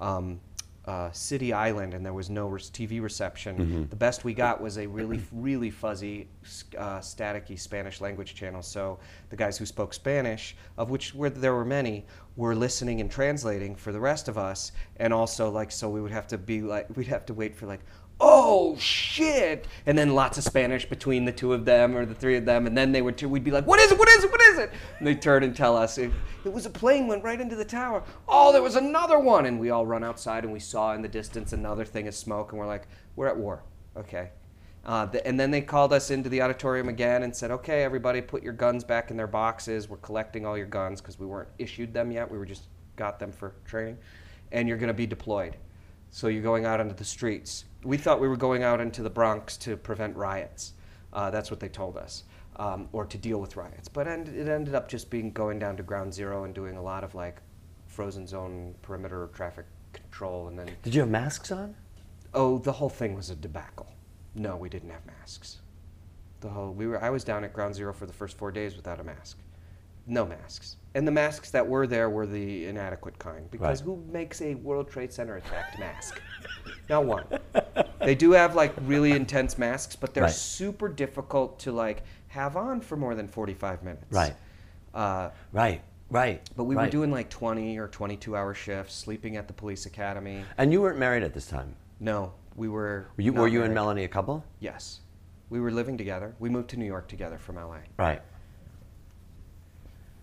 um, 0.00 0.40
uh, 0.88 1.12
City 1.12 1.52
Island, 1.52 1.92
and 1.92 2.04
there 2.04 2.14
was 2.14 2.30
no 2.30 2.48
res- 2.48 2.70
TV 2.70 3.02
reception. 3.02 3.86
The 3.90 3.96
best 3.96 4.24
we 4.24 4.32
got 4.32 4.58
was 4.58 4.78
a 4.78 4.86
really, 4.86 5.20
really 5.32 5.70
fuzzy, 5.70 6.28
uh, 6.78 7.00
staticky 7.00 7.58
Spanish 7.58 8.00
language 8.00 8.34
channel. 8.34 8.62
So 8.62 8.98
the 9.28 9.36
guys 9.36 9.58
who 9.58 9.66
spoke 9.66 9.92
Spanish, 9.92 10.56
of 10.78 10.88
which 10.88 11.14
were, 11.14 11.28
there 11.28 11.54
were 11.54 11.66
many, 11.66 12.06
were 12.36 12.54
listening 12.54 13.02
and 13.02 13.10
translating 13.10 13.76
for 13.76 13.92
the 13.92 14.00
rest 14.00 14.28
of 14.28 14.38
us, 14.38 14.72
and 14.96 15.12
also 15.12 15.50
like 15.50 15.70
so 15.70 15.90
we 15.90 16.00
would 16.00 16.10
have 16.12 16.26
to 16.28 16.38
be 16.38 16.62
like 16.62 16.86
we'd 16.96 17.06
have 17.08 17.26
to 17.26 17.34
wait 17.34 17.54
for 17.54 17.66
like. 17.66 17.80
Oh 18.20 18.76
shit! 18.78 19.66
And 19.86 19.96
then 19.96 20.14
lots 20.14 20.38
of 20.38 20.44
Spanish 20.44 20.84
between 20.84 21.24
the 21.24 21.32
two 21.32 21.52
of 21.52 21.64
them 21.64 21.96
or 21.96 22.04
the 22.04 22.14
three 22.14 22.36
of 22.36 22.44
them, 22.44 22.66
and 22.66 22.76
then 22.76 22.90
they 22.90 23.00
would 23.00 23.22
we'd 23.22 23.44
be 23.44 23.52
like, 23.52 23.66
"What 23.66 23.78
is 23.78 23.92
it? 23.92 23.98
What 23.98 24.08
is 24.08 24.24
it? 24.24 24.30
What 24.30 24.40
is 24.40 24.58
it?" 24.58 24.70
And 24.98 25.06
they 25.06 25.14
turn 25.14 25.44
and 25.44 25.54
tell 25.54 25.76
us 25.76 25.98
it, 25.98 26.10
it 26.44 26.52
was 26.52 26.66
a 26.66 26.70
plane 26.70 27.06
went 27.06 27.22
right 27.22 27.40
into 27.40 27.54
the 27.54 27.64
tower. 27.64 28.02
Oh, 28.26 28.50
there 28.50 28.62
was 28.62 28.74
another 28.74 29.20
one, 29.20 29.46
and 29.46 29.60
we 29.60 29.70
all 29.70 29.86
run 29.86 30.02
outside 30.02 30.42
and 30.42 30.52
we 30.52 30.58
saw 30.58 30.94
in 30.94 31.02
the 31.02 31.08
distance 31.08 31.52
another 31.52 31.84
thing 31.84 32.08
of 32.08 32.14
smoke, 32.14 32.50
and 32.50 32.58
we're 32.58 32.66
like, 32.66 32.88
"We're 33.14 33.28
at 33.28 33.36
war." 33.36 33.62
Okay. 33.96 34.30
Uh, 34.84 35.06
th- 35.06 35.22
and 35.26 35.38
then 35.38 35.50
they 35.50 35.60
called 35.60 35.92
us 35.92 36.10
into 36.10 36.28
the 36.28 36.42
auditorium 36.42 36.88
again 36.88 37.22
and 37.22 37.36
said, 37.36 37.52
"Okay, 37.52 37.84
everybody, 37.84 38.20
put 38.20 38.42
your 38.42 38.52
guns 38.52 38.82
back 38.82 39.12
in 39.12 39.16
their 39.16 39.26
boxes. 39.28 39.88
We're 39.88 39.98
collecting 39.98 40.44
all 40.44 40.56
your 40.56 40.66
guns 40.66 41.00
because 41.00 41.20
we 41.20 41.26
weren't 41.26 41.50
issued 41.58 41.92
them 41.94 42.10
yet. 42.10 42.28
We 42.28 42.38
were 42.38 42.46
just 42.46 42.64
got 42.96 43.20
them 43.20 43.30
for 43.30 43.54
training, 43.64 43.98
and 44.50 44.66
you're 44.66 44.78
going 44.78 44.88
to 44.88 44.94
be 44.94 45.06
deployed. 45.06 45.56
So 46.10 46.28
you're 46.28 46.42
going 46.42 46.64
out 46.64 46.80
onto 46.80 46.94
the 46.94 47.04
streets. 47.04 47.64
We 47.84 47.96
thought 47.96 48.20
we 48.20 48.28
were 48.28 48.36
going 48.36 48.62
out 48.62 48.80
into 48.80 49.02
the 49.02 49.10
Bronx 49.10 49.56
to 49.58 49.76
prevent 49.76 50.16
riots. 50.16 50.72
Uh, 51.12 51.30
that's 51.30 51.50
what 51.50 51.60
they 51.60 51.68
told 51.68 51.96
us, 51.96 52.24
um, 52.56 52.88
or 52.92 53.04
to 53.06 53.18
deal 53.18 53.40
with 53.40 53.56
riots. 53.56 53.88
But 53.88 54.08
end- 54.08 54.28
it 54.28 54.48
ended 54.48 54.74
up 54.74 54.88
just 54.88 55.10
being 55.10 55.30
going 55.30 55.58
down 55.58 55.76
to 55.76 55.82
ground 55.82 56.12
zero 56.12 56.44
and 56.44 56.54
doing 56.54 56.76
a 56.76 56.82
lot 56.82 57.04
of 57.04 57.14
like 57.14 57.40
frozen 57.86 58.26
zone 58.26 58.74
perimeter 58.82 59.28
traffic 59.32 59.66
control, 59.92 60.48
and 60.48 60.58
then 60.58 60.68
Did 60.82 60.94
you 60.94 61.00
have 61.00 61.10
masks 61.10 61.50
on? 61.50 61.74
Oh, 62.34 62.58
the 62.58 62.72
whole 62.72 62.90
thing 62.90 63.14
was 63.14 63.30
a 63.30 63.34
debacle. 63.36 63.86
No, 64.34 64.56
we 64.56 64.68
didn't 64.68 64.90
have 64.90 65.04
masks. 65.06 65.58
The 66.40 66.48
whole 66.48 66.72
we 66.72 66.86
were 66.86 67.02
I 67.02 67.10
was 67.10 67.24
down 67.24 67.44
at 67.44 67.52
ground 67.52 67.74
zero 67.74 67.92
for 67.92 68.06
the 68.06 68.12
first 68.12 68.36
four 68.36 68.50
days 68.52 68.76
without 68.76 69.00
a 69.00 69.04
mask. 69.04 69.38
No 70.06 70.24
masks. 70.26 70.76
And 70.94 71.06
the 71.06 71.12
masks 71.12 71.50
that 71.50 71.66
were 71.66 71.86
there 71.86 72.08
were 72.10 72.26
the 72.26 72.66
inadequate 72.66 73.18
kind. 73.18 73.50
Because 73.50 73.82
Right. 73.82 73.86
who 73.86 74.02
makes 74.10 74.40
a 74.40 74.54
World 74.54 74.90
Trade 74.90 75.12
Center 75.12 75.36
attacked 75.36 75.78
mask? 75.78 76.20
Not 76.88 77.04
one. 77.04 77.24
They 78.00 78.14
do 78.14 78.32
have 78.32 78.54
like 78.54 78.72
really 78.82 79.12
intense 79.12 79.58
masks, 79.58 79.94
but 79.96 80.14
they're 80.14 80.24
Right. 80.24 80.32
super 80.32 80.88
difficult 80.88 81.58
to 81.60 81.72
like 81.72 82.02
have 82.28 82.56
on 82.56 82.80
for 82.80 82.96
more 82.96 83.14
than 83.14 83.28
forty 83.28 83.54
five 83.54 83.82
minutes. 83.82 84.06
Right. 84.10 84.34
Uh, 84.94 85.30
Right. 85.52 85.82
Right. 86.10 86.48
but 86.56 86.64
we 86.64 86.74
were 86.74 86.88
doing 86.88 87.10
like 87.10 87.28
twenty 87.28 87.78
or 87.78 87.88
twenty 87.88 88.16
two 88.16 88.34
hour 88.34 88.54
shifts, 88.54 88.94
sleeping 88.94 89.36
at 89.36 89.46
the 89.46 89.52
police 89.54 89.84
academy. 89.84 90.42
And 90.56 90.72
you 90.72 90.80
weren't 90.80 90.98
married 90.98 91.22
at 91.22 91.34
this 91.34 91.46
time. 91.46 91.74
No, 92.00 92.32
we 92.56 92.68
were. 92.68 93.08
Were 93.16 93.22
you, 93.22 93.32
were 93.34 93.48
you 93.48 93.62
and. 93.62 93.74
Melanie 93.74 94.04
a 94.04 94.08
couple? 94.08 94.42
Yes. 94.60 95.00
We 95.50 95.60
were 95.60 95.70
living 95.70 95.96
together. 95.98 96.34
We 96.38 96.48
moved 96.48 96.70
to 96.70 96.76
New 96.78 96.84
York 96.86 97.08
together 97.08 97.38
from 97.38 97.56
LA. 97.56 97.78
Right. 97.98 98.22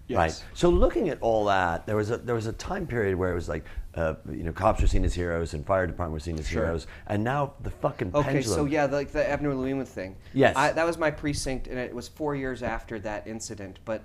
Right. 0.09 0.43
So 0.53 0.69
looking 0.69 1.09
at 1.09 1.17
all 1.21 1.45
that, 1.45 1.85
there 1.87 1.95
was 1.95 2.11
a 2.11 2.17
there 2.17 2.35
was 2.35 2.45
a 2.47 2.53
time 2.53 2.85
period 2.85 3.15
where 3.15 3.31
it 3.31 3.35
was 3.35 3.49
like, 3.49 3.65
uh, 3.95 4.15
you 4.29 4.43
know, 4.43 4.51
cops 4.51 4.81
were 4.81 4.87
seen 4.87 5.03
as 5.03 5.13
heroes 5.13 5.53
and 5.53 5.65
fire 5.65 5.87
department 5.87 6.13
were 6.13 6.19
seen 6.19 6.37
as 6.37 6.47
Sure. 6.47 6.63
heroes, 6.65 6.85
and 7.07 7.23
now 7.23 7.53
the 7.61 7.71
fucking 7.71 8.11
Okay, 8.13 8.33
pendulum. 8.33 8.55
so 8.59 8.65
yeah, 8.65 8.85
the, 8.87 8.95
like 8.95 9.11
the 9.11 9.27
Abner 9.27 9.53
Louima 9.53 9.87
thing. 9.87 10.15
Yes. 10.33 10.55
I, 10.55 10.71
that 10.73 10.85
was 10.85 10.97
my 10.97 11.09
precinct, 11.09 11.67
and 11.67 11.79
it 11.79 11.93
was 11.93 12.07
four 12.07 12.35
years 12.35 12.61
after 12.61 12.99
that 12.99 13.25
incident, 13.25 13.79
but 13.85 14.03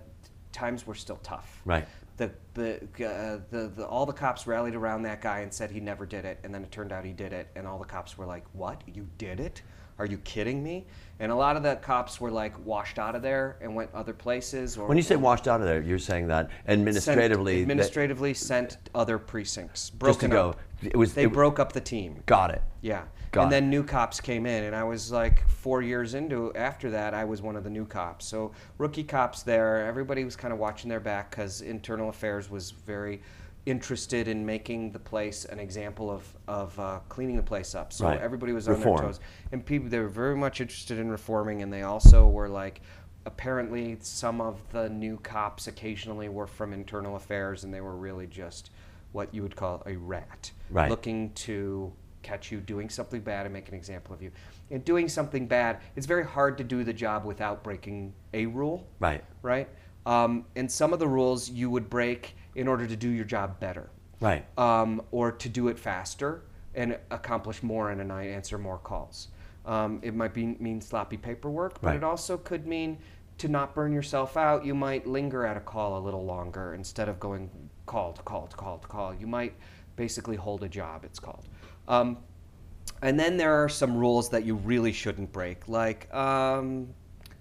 times 0.52 0.86
were 0.86 0.94
still 0.94 1.18
tough. 1.22 1.60
Right. 1.64 1.86
The 2.16 2.30
the, 2.54 2.74
uh, 3.06 3.40
the 3.50 3.68
the 3.74 3.86
all 3.86 4.06
the 4.06 4.12
cops 4.12 4.46
rallied 4.46 4.74
around 4.74 5.02
that 5.02 5.20
guy 5.22 5.40
and 5.40 5.52
said 5.52 5.70
he 5.70 5.80
never 5.80 6.06
did 6.06 6.24
it, 6.24 6.38
and 6.44 6.54
then 6.54 6.62
it 6.62 6.70
turned 6.70 6.92
out 6.92 7.04
he 7.04 7.12
did 7.12 7.32
it, 7.32 7.48
and 7.56 7.66
all 7.66 7.78
the 7.78 7.84
cops 7.84 8.16
were 8.18 8.26
like, 8.26 8.44
"What? 8.52 8.82
You 8.86 9.06
did 9.18 9.38
it? 9.40 9.62
Are 10.00 10.06
you 10.06 10.16
kidding 10.18 10.62
me?" 10.62 10.86
And 11.20 11.30
a 11.30 11.34
lot 11.34 11.54
of 11.58 11.62
the 11.62 11.76
cops 11.76 12.18
were 12.18 12.30
like 12.30 12.54
washed 12.64 12.98
out 12.98 13.14
of 13.14 13.20
there 13.20 13.58
and 13.60 13.74
went 13.74 13.90
other 13.94 14.14
places. 14.14 14.78
Or 14.78 14.88
when 14.88 14.96
you 14.96 15.02
say 15.02 15.16
washed 15.16 15.46
out 15.46 15.60
of 15.60 15.66
there, 15.66 15.82
you're 15.82 15.98
saying 15.98 16.28
that 16.28 16.48
administratively, 16.66 17.56
sent, 17.58 17.62
administratively 17.70 18.32
sent 18.34 18.78
other 18.94 19.18
precincts. 19.18 19.90
just 19.90 19.92
to 19.92 19.96
Broken 19.98 20.30
go. 20.30 20.50
up. 20.50 20.60
It 20.82 20.96
was 20.96 21.12
They 21.12 21.24
it- 21.24 21.32
broke 21.34 21.58
up 21.58 21.72
the 21.72 21.80
team. 21.82 22.22
Got 22.24 22.52
it. 22.52 22.62
Yeah. 22.80 23.02
Got 23.32 23.42
and 23.44 23.52
it. 23.52 23.56
then 23.56 23.70
new 23.70 23.84
cops 23.84 24.18
came 24.20 24.46
in, 24.46 24.64
and 24.64 24.74
I 24.74 24.82
was 24.82 25.12
like 25.12 25.46
four 25.46 25.82
years 25.82 26.14
into 26.14 26.52
after 26.54 26.90
that, 26.90 27.12
I 27.12 27.24
was 27.24 27.42
one 27.42 27.54
of 27.54 27.64
the 27.64 27.70
new 27.70 27.84
cops. 27.84 28.24
So 28.24 28.52
rookie 28.78 29.04
cops 29.04 29.42
there, 29.42 29.86
everybody 29.86 30.24
was 30.24 30.34
kind 30.36 30.52
of 30.54 30.58
watching 30.58 30.88
their 30.88 31.00
back 31.00 31.30
because 31.30 31.60
internal 31.60 32.08
affairs 32.08 32.50
was 32.50 32.70
very 32.70 33.20
interested 33.66 34.26
in 34.28 34.44
making 34.46 34.92
the 34.92 34.98
place 34.98 35.44
an 35.44 35.58
example 35.58 36.10
of 36.10 36.36
of 36.48 36.78
uh, 36.80 37.00
cleaning 37.08 37.36
the 37.36 37.42
place 37.42 37.74
up. 37.74 37.92
So 37.92 38.06
Right. 38.06 38.20
everybody 38.20 38.52
was 38.52 38.68
on 38.68 38.74
Reform. 38.74 38.96
their 38.98 39.06
toes, 39.08 39.20
and 39.52 39.64
people 39.64 39.88
they 39.88 39.98
were 39.98 40.08
very 40.08 40.36
much 40.36 40.60
interested 40.60 40.98
in 40.98 41.10
reforming, 41.10 41.62
and 41.62 41.72
they 41.72 41.82
also 41.82 42.28
were 42.28 42.48
like. 42.48 42.80
Apparently, 43.26 43.98
some 44.00 44.40
of 44.40 44.62
the 44.72 44.88
new 44.88 45.18
cops 45.18 45.66
occasionally 45.66 46.30
were 46.30 46.46
from 46.46 46.72
internal 46.72 47.16
affairs, 47.16 47.64
and 47.64 47.72
they 47.72 47.82
were 47.82 47.94
really 47.94 48.26
just 48.26 48.70
what 49.12 49.32
you 49.34 49.42
would 49.42 49.54
call 49.54 49.82
a 49.84 49.94
rat, 49.94 50.50
Right. 50.70 50.88
looking 50.88 51.30
to 51.34 51.92
catch 52.22 52.50
you 52.50 52.60
doing 52.60 52.88
something 52.88 53.20
bad 53.20 53.44
and 53.44 53.52
make 53.52 53.68
an 53.68 53.74
example 53.74 54.14
of 54.14 54.22
you. 54.22 54.30
And 54.70 54.82
doing 54.86 55.06
something 55.06 55.46
bad, 55.46 55.80
it's 55.96 56.06
very 56.06 56.24
hard 56.24 56.56
to 56.58 56.64
do 56.64 56.82
the 56.82 56.94
job 56.94 57.26
without 57.26 57.62
breaking 57.62 58.14
a 58.32 58.46
rule, 58.46 58.86
Right. 59.00 59.22
right? 59.42 59.68
Um, 60.06 60.46
and 60.56 60.72
some 60.72 60.94
of 60.94 60.98
the 60.98 61.06
rules 61.08 61.50
you 61.50 61.68
would 61.68 61.90
break 61.90 62.34
in 62.54 62.68
order 62.68 62.86
to 62.86 62.96
do 62.96 63.08
your 63.08 63.24
job 63.24 63.60
better, 63.60 63.90
Right. 64.20 64.44
um, 64.58 65.02
or 65.10 65.32
to 65.32 65.48
do 65.48 65.68
it 65.68 65.78
faster 65.78 66.42
and 66.74 66.98
accomplish 67.10 67.62
more 67.62 67.90
in 67.90 68.00
a 68.00 68.04
night, 68.04 68.28
answer 68.28 68.58
more 68.58 68.78
calls. 68.78 69.28
Um, 69.66 70.00
it 70.02 70.14
might 70.14 70.32
be, 70.34 70.46
mean 70.58 70.80
sloppy 70.80 71.16
paperwork, 71.16 71.80
but 71.80 71.88
Right. 71.88 71.96
it 71.96 72.04
also 72.04 72.36
could 72.38 72.66
mean 72.66 72.98
to 73.38 73.48
not 73.48 73.74
burn 73.74 73.92
yourself 73.92 74.36
out. 74.36 74.64
You 74.64 74.74
might 74.74 75.06
linger 75.06 75.46
at 75.46 75.56
a 75.56 75.60
call 75.60 75.98
a 75.98 76.02
little 76.02 76.24
longer 76.24 76.74
instead 76.74 77.08
of 77.08 77.18
going 77.18 77.50
call 77.86 78.12
to 78.12 78.22
call 78.22 78.46
to 78.46 78.56
call 78.56 78.78
to 78.78 78.86
call. 78.86 79.14
You 79.14 79.26
might 79.26 79.54
basically 79.96 80.36
hold 80.36 80.62
a 80.62 80.68
job, 80.68 81.04
it's 81.04 81.18
called. 81.18 81.46
Um, 81.88 82.18
and 83.02 83.18
then 83.18 83.36
there 83.36 83.62
are 83.62 83.68
some 83.68 83.96
rules 83.96 84.30
that 84.30 84.44
you 84.44 84.56
really 84.56 84.92
shouldn't 84.92 85.32
break, 85.32 85.68
like 85.68 86.12
um, 86.14 86.88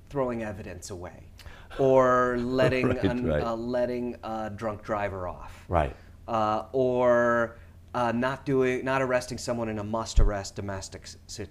throwing 0.10 0.44
evidence 0.44 0.90
away, 0.90 1.29
or 1.78 2.38
letting 2.40 2.88
Right, 2.90 3.04
an, 3.04 3.26
right. 3.28 3.44
Uh, 3.44 3.56
letting 3.56 4.16
a 4.24 4.50
drunk 4.50 4.84
driver 4.84 5.28
off, 5.28 5.66
Right. 5.68 5.96
uh, 6.28 6.66
or 6.72 7.58
uh, 7.94 8.12
not 8.12 8.46
doing, 8.46 8.86
not 8.86 9.02
arresting 9.02 9.38
someone 9.38 9.68
in 9.70 9.80
a 9.80 9.84
must-arrest 9.84 10.56
domestic 10.56 11.08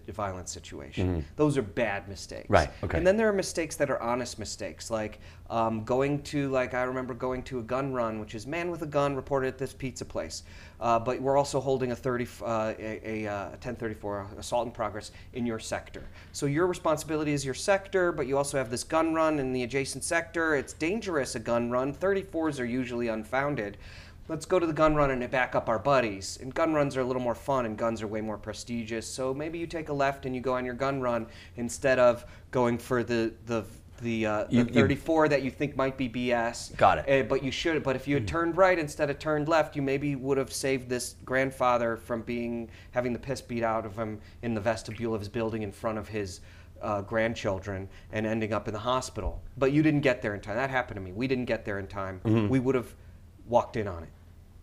violence 0.09 0.53
situation. 0.53 1.25
Those 1.37 1.59
are 1.59 1.63
bad 1.63 2.09
mistakes. 2.09 2.45
Mm-hmm. 2.45 2.53
Right, 2.53 2.71
okay. 2.85 2.99
And 2.99 3.07
then 3.07 3.17
there 3.17 3.29
are 3.29 3.33
mistakes 3.33 3.77
that 3.77 3.91
are 3.91 4.01
honest 4.01 4.39
mistakes, 4.39 4.91
like 4.91 5.19
um, 5.51 5.83
going 5.85 6.23
to, 6.25 6.49
like 6.51 6.75
I 6.75 6.83
remember 6.83 7.15
going 7.15 7.43
to 7.45 7.59
a 7.59 7.63
gun 7.63 7.93
run, 7.93 8.21
which 8.21 8.35
is 8.35 8.47
man 8.47 8.71
with 8.71 8.83
a 8.83 8.87
gun 8.87 9.17
reported 9.17 9.49
at 9.49 9.59
this 9.59 9.73
pizza 9.73 10.05
place, 10.05 10.45
uh, 10.81 10.99
but 10.99 11.21
we're 11.21 11.37
also 11.37 11.59
holding 11.59 11.91
a 11.91 11.97
30, 11.97 12.29
uh, 12.43 12.75
a, 12.79 13.25
a, 13.25 13.27
uh, 13.27 13.49
1034 13.51 14.27
assault 14.39 14.67
in 14.67 14.73
progress 14.73 15.11
in 15.33 15.45
your 15.45 15.59
sector. 15.59 16.05
So 16.33 16.47
your 16.47 16.69
responsibility 16.69 17.33
is 17.33 17.45
your 17.45 17.55
sector, 17.55 18.13
but 18.13 18.29
you 18.29 18.37
also 18.37 18.59
have 18.59 18.71
this 18.71 18.85
gun 18.85 19.13
run 19.13 19.41
in 19.41 19.53
the 19.53 19.65
adjacent 19.65 20.05
sector. 20.05 20.55
It's 20.55 20.73
dangerous 20.73 21.35
a 21.35 21.41
gun 21.41 21.71
run. 21.71 21.93
34s 21.93 22.61
are 22.61 22.65
usually 22.65 23.09
unfounded 23.09 23.77
let's 24.29 24.47
go 24.47 24.59
to 24.59 24.67
the 24.67 24.73
gun 24.73 24.95
run 24.95 25.11
and 25.11 25.31
back 25.31 25.55
up 25.55 25.69
our 25.69 25.79
buddies. 25.79 26.39
And 26.41 26.55
gun 26.55 26.73
runs 26.75 26.97
are 26.97 27.01
a 27.01 27.05
little 27.05 27.23
more 27.23 27.35
fun, 27.35 27.67
and 27.67 27.77
guns 27.77 28.03
are 28.03 28.07
way 28.07 28.21
more 28.21 28.39
prestigious. 28.39 29.07
So 29.07 29.35
maybe 29.35 29.59
you 29.59 29.67
take 29.67 29.89
a 29.89 29.93
left 29.93 30.27
and 30.27 30.35
you 30.35 30.41
go 30.41 30.55
on 30.55 30.65
your 30.65 30.75
gun 30.75 31.01
run 31.01 31.27
instead 31.57 31.99
of 31.99 32.25
going 32.51 32.79
for 32.79 33.03
the 33.03 33.33
the 33.47 33.65
the, 34.01 34.27
uh, 34.27 34.45
You- 34.49 34.63
the 34.63 34.69
you- 34.75 34.81
34 34.81 35.29
that 35.29 35.43
you 35.43 35.51
think 35.51 35.75
might 35.75 35.97
be 35.97 36.09
BS. 36.09 36.71
Got 36.77 36.99
it. 36.99 37.09
Uh, 37.25 37.27
but 37.29 37.43
you 37.43 37.51
should. 37.51 37.83
But 37.83 37.97
if 37.97 38.07
you 38.07 38.15
had 38.15 38.29
turned 38.29 38.57
right 38.57 38.79
instead 38.79 39.11
of 39.11 39.19
turned 39.19 39.49
left, 39.49 39.75
you 39.75 39.83
maybe 39.83 40.15
would 40.15 40.39
have 40.39 40.53
saved 40.53 40.89
this 40.89 41.17
grandfather 41.25 41.97
from 41.97 42.23
being 42.23 42.69
having 42.93 43.13
the 43.13 43.19
piss 43.19 43.41
beat 43.41 43.65
out 43.65 43.85
of 43.85 43.97
him 43.97 44.21
in 44.43 44.55
the 44.55 44.61
vestibule 44.61 45.15
of 45.15 45.21
his 45.21 45.29
building 45.29 45.63
in 45.65 45.73
front 45.73 45.99
of 45.99 46.07
his 46.09 46.41
uh, 46.81 47.03
grandchildren 47.03 47.89
and 48.13 48.25
ending 48.25 48.53
up 48.53 48.69
in 48.69 48.73
the 48.73 48.79
hospital. 48.79 49.43
But 49.57 49.73
you 49.73 49.83
didn't 49.83 50.03
get 50.03 50.23
there 50.23 50.33
in 50.35 50.41
time. 50.41 50.55
That 50.55 50.71
happened 50.71 50.95
to 50.95 51.01
me. 51.01 51.11
We 51.11 51.27
didn't 51.27 51.47
get 51.47 51.65
there 51.65 51.81
in 51.81 51.89
time. 51.89 52.21
Mm-hmm. 52.25 52.49
We 52.49 52.61
would 52.61 52.77
have 52.77 52.95
walked 53.49 53.77
in 53.77 53.89
on 53.89 54.05
it. 54.05 54.11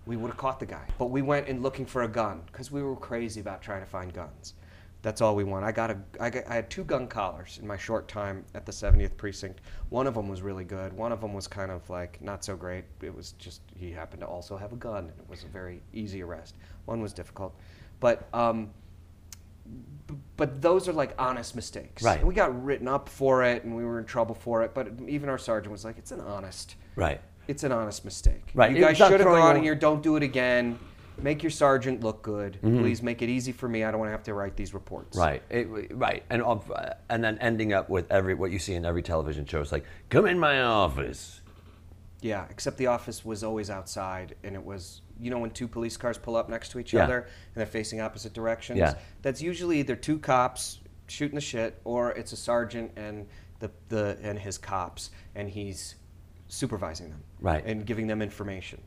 We 0.06 0.18
would 0.18 0.28
have 0.30 0.38
caught 0.38 0.60
the 0.60 0.66
guy. 0.66 0.86
But 1.00 1.08
we 1.10 1.22
went 1.22 1.48
in 1.48 1.62
looking 1.62 1.86
for 1.86 2.04
a 2.04 2.08
gun 2.08 2.42
because 2.52 2.72
we 2.72 2.84
were 2.84 2.96
crazy 2.96 3.42
about 3.42 3.62
trying 3.62 3.82
to 3.82 3.88
find 3.88 4.14
guns. 4.14 4.54
That's 5.02 5.22
all 5.22 5.36
we 5.36 5.44
want. 5.44 5.64
I 5.64 5.72
got 5.72 5.92
a. 5.92 5.98
I, 6.20 6.30
got, 6.32 6.48
I 6.50 6.56
had 6.56 6.70
two 6.72 6.84
gun 6.84 7.08
collars 7.08 7.60
in 7.62 7.68
my 7.68 7.78
short 7.78 8.08
time 8.08 8.44
at 8.56 8.66
the 8.66 8.72
70th 8.72 9.16
precinct. 9.18 9.62
One 9.90 10.08
of 10.08 10.16
them 10.16 10.28
was 10.28 10.42
really 10.42 10.64
good. 10.64 10.94
One 10.94 11.12
of 11.12 11.22
them 11.22 11.34
was 11.34 11.48
kind 11.48 11.70
of 11.70 11.88
like 11.92 12.20
not 12.24 12.44
so 12.44 12.56
great. 12.56 12.86
It 13.02 13.14
was 13.16 13.34
just 13.34 13.62
he 13.76 13.92
happened 13.92 14.22
to 14.22 14.28
also 14.28 14.58
have 14.58 14.74
a 14.74 14.78
gun. 14.78 14.98
and 15.10 15.10
It 15.20 15.30
was 15.30 15.44
a 15.44 15.48
very 15.48 15.84
easy 15.94 16.24
arrest. 16.24 16.56
One 16.86 17.02
was 17.02 17.14
difficult, 17.14 17.56
but 18.00 18.28
um, 18.34 18.72
b- 20.08 20.16
but 20.38 20.60
those 20.60 20.88
are 20.88 20.94
like 20.94 21.14
honest 21.20 21.56
mistakes. 21.56 22.02
Right. 22.02 22.18
And 22.20 22.28
we 22.28 22.34
got 22.34 22.64
written 22.64 22.88
up 22.88 23.08
for 23.08 23.44
it, 23.44 23.64
and 23.64 23.76
we 23.76 23.86
were 23.86 24.00
in 24.00 24.06
trouble 24.06 24.34
for 24.34 24.64
it. 24.64 24.74
But 24.74 24.88
even 25.08 25.30
our 25.30 25.38
sergeant 25.38 25.72
was 25.72 25.86
like, 25.86 26.00
"It's 26.00 26.12
an 26.12 26.22
honest, 26.22 26.76
Right. 26.96 27.22
It's 27.48 27.64
an 27.64 27.72
honest 27.72 28.06
mistake. 28.06 28.52
Right. 28.54 28.76
You 28.76 28.82
guys 28.82 28.98
should 28.98 29.12
have 29.20 29.22
gone 29.24 29.62
here. 29.62 29.76
Don't 29.76 30.02
do 30.02 30.16
it 30.16 30.24
again. 30.24 30.80
Make 31.18 31.44
your 31.44 31.50
sergeant 31.50 32.04
look 32.04 32.22
good. 32.22 32.58
Mm-hmm. 32.62 32.80
Please 32.82 33.02
make 33.02 33.22
it 33.22 33.30
easy 33.30 33.54
for 33.54 33.70
me. 33.70 33.84
I 33.86 33.92
don't 33.92 34.00
want 34.00 34.10
to 34.10 34.12
have 34.12 34.24
to 34.24 34.34
write 34.34 34.58
these 34.58 34.74
reports. 34.74 35.18
Right, 35.18 35.42
it, 35.50 35.96
right, 35.96 36.24
and 36.30 36.42
of- 36.42 36.70
and 37.10 37.24
then 37.24 37.38
ending 37.40 37.72
up 37.72 37.90
with 37.90 38.12
every 38.12 38.34
what 38.34 38.52
you 38.52 38.60
see 38.60 38.74
in 38.74 38.84
every 38.86 39.02
television 39.02 39.46
show. 39.46 39.62
It's 39.62 39.72
like, 39.72 39.86
come 40.10 40.26
in 40.26 40.38
my 40.38 40.62
office. 40.62 41.40
Yeah, 42.22 42.46
except 42.50 42.78
the 42.78 42.88
office 42.88 43.24
was 43.24 43.44
always 43.46 43.70
outside, 43.70 44.36
and 44.44 44.56
it 44.56 44.66
was 44.66 45.02
you 45.18 45.32
know 45.32 45.40
when 45.40 45.52
two 45.52 45.70
police 45.70 45.96
cars 45.96 46.18
pull 46.18 46.36
up 46.36 46.50
next 46.50 46.70
to 46.72 46.80
each 46.80 46.92
Yeah. 46.94 47.06
other 47.06 47.20
and 47.22 47.28
they're 47.56 47.66
facing 47.66 48.02
opposite 48.02 48.34
directions. 48.34 48.80
Yeah. 48.80 48.96
That's 49.22 49.42
usually 49.42 49.80
either 49.80 49.96
two 49.96 50.20
cops 50.20 50.80
shooting 51.08 51.36
the 51.36 51.42
shit, 51.42 51.80
or 51.86 52.12
it's 52.12 52.34
a 52.34 52.38
sergeant 52.38 52.92
and 52.98 53.26
the 53.60 53.72
the 53.88 54.18
and 54.22 54.38
his 54.38 54.58
cops, 54.58 55.12
and 55.34 55.50
he's 55.50 55.96
supervising 56.56 57.10
them. 57.10 57.22
Right. 57.40 57.64
And 57.66 57.86
giving 57.86 58.08
them 58.08 58.22
information. 58.22 58.82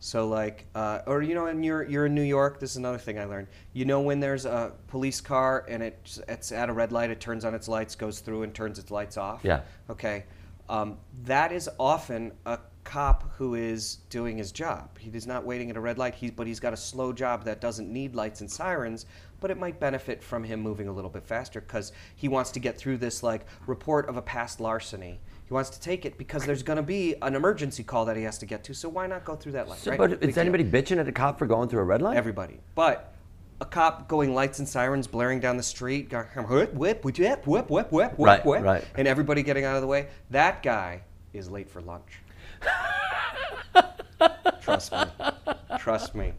So 0.00 0.26
like, 0.28 0.66
uh, 0.74 1.00
or 1.06 1.22
you 1.22 1.34
know, 1.34 1.46
and 1.46 1.64
you're 1.64 1.82
you're 1.84 2.06
in 2.06 2.14
New 2.14 2.22
York. 2.22 2.60
This 2.60 2.72
is 2.72 2.76
another 2.76 2.98
thing 2.98 3.18
I 3.18 3.24
learned. 3.24 3.48
You 3.72 3.84
know, 3.84 4.00
when 4.00 4.20
there's 4.20 4.44
a 4.44 4.72
police 4.88 5.20
car 5.20 5.64
and 5.68 5.82
it's 5.82 6.20
it's 6.28 6.52
at 6.52 6.68
a 6.68 6.72
red 6.72 6.92
light, 6.92 7.10
it 7.10 7.20
turns 7.20 7.44
on 7.44 7.54
its 7.54 7.68
lights, 7.68 7.94
goes 7.94 8.20
through, 8.20 8.42
and 8.42 8.54
turns 8.54 8.78
its 8.78 8.90
lights 8.90 9.16
off. 9.16 9.40
Yeah. 9.42 9.60
Okay. 9.88 10.24
Um, 10.68 10.98
that 11.24 11.52
is 11.52 11.70
often 11.78 12.32
a 12.44 12.58
cop 12.84 13.32
who 13.36 13.54
is 13.54 13.96
doing 14.10 14.36
his 14.36 14.52
job. 14.52 14.98
He 14.98 15.10
is 15.10 15.26
not 15.26 15.44
waiting 15.44 15.70
at 15.70 15.76
a 15.76 15.80
red 15.80 15.96
light. 15.96 16.14
He's 16.14 16.32
but 16.32 16.46
he's 16.46 16.60
got 16.60 16.72
a 16.72 16.76
slow 16.76 17.12
job 17.12 17.44
that 17.44 17.60
doesn't 17.60 17.90
need 17.90 18.14
lights 18.14 18.40
and 18.40 18.50
sirens. 18.50 19.06
But 19.40 19.50
it 19.50 19.58
might 19.58 19.80
benefit 19.80 20.22
from 20.22 20.44
him 20.44 20.60
moving 20.60 20.88
a 20.88 20.92
little 20.92 21.10
bit 21.10 21.24
faster 21.26 21.60
because 21.60 21.92
he 22.14 22.28
wants 22.28 22.50
to 22.52 22.60
get 22.60 22.76
through 22.76 22.98
this 22.98 23.22
like 23.22 23.46
report 23.66 24.08
of 24.08 24.16
a 24.16 24.22
past 24.22 24.60
larceny. 24.60 25.20
He 25.46 25.52
wants 25.52 25.70
to 25.70 25.80
take 25.80 26.06
it 26.06 26.16
because 26.16 26.46
there's 26.46 26.62
going 26.62 26.78
to 26.78 26.82
be 26.82 27.14
an 27.20 27.34
emergency 27.34 27.82
call 27.84 28.06
that 28.06 28.16
he 28.16 28.22
has 28.22 28.38
to 28.38 28.46
get 28.46 28.64
to. 28.64 28.74
So 28.74 28.88
why 28.88 29.06
not 29.06 29.24
go 29.24 29.36
through 29.36 29.52
that 29.52 29.68
light? 29.68 29.78
So, 29.78 29.90
right? 29.90 29.98
but 29.98 30.20
Big 30.20 30.28
is 30.30 30.34
deal. 30.36 30.42
anybody 30.42 30.64
bitching 30.64 30.98
at 30.98 31.06
a 31.06 31.12
cop 31.12 31.38
for 31.38 31.46
going 31.46 31.68
through 31.68 31.80
a 31.80 31.84
red 31.84 32.00
light? 32.00 32.16
Everybody. 32.16 32.60
But 32.74 33.12
a 33.60 33.66
cop 33.66 34.08
going 34.08 34.34
lights 34.34 34.58
and 34.58 34.66
sirens 34.68 35.06
blaring 35.06 35.40
down 35.40 35.56
the 35.58 35.62
street, 35.62 36.08
going 36.08 36.26
whip, 36.48 36.72
whip, 36.74 37.04
whip, 37.04 37.18
whip, 37.46 37.46
whip, 37.46 37.70
whip, 37.70 37.92
whip, 37.92 38.14
Right, 38.18 38.44
whip, 38.44 38.62
right. 38.62 38.84
and 38.96 39.06
everybody 39.06 39.42
getting 39.42 39.64
out 39.64 39.76
of 39.76 39.82
the 39.82 39.86
way. 39.86 40.08
That 40.30 40.62
guy 40.62 41.02
is 41.34 41.50
late 41.50 41.68
for 41.68 41.82
lunch. 41.82 42.20
Trust 44.62 44.92
me. 44.92 44.98
Trust 45.78 46.14
me. 46.14 46.32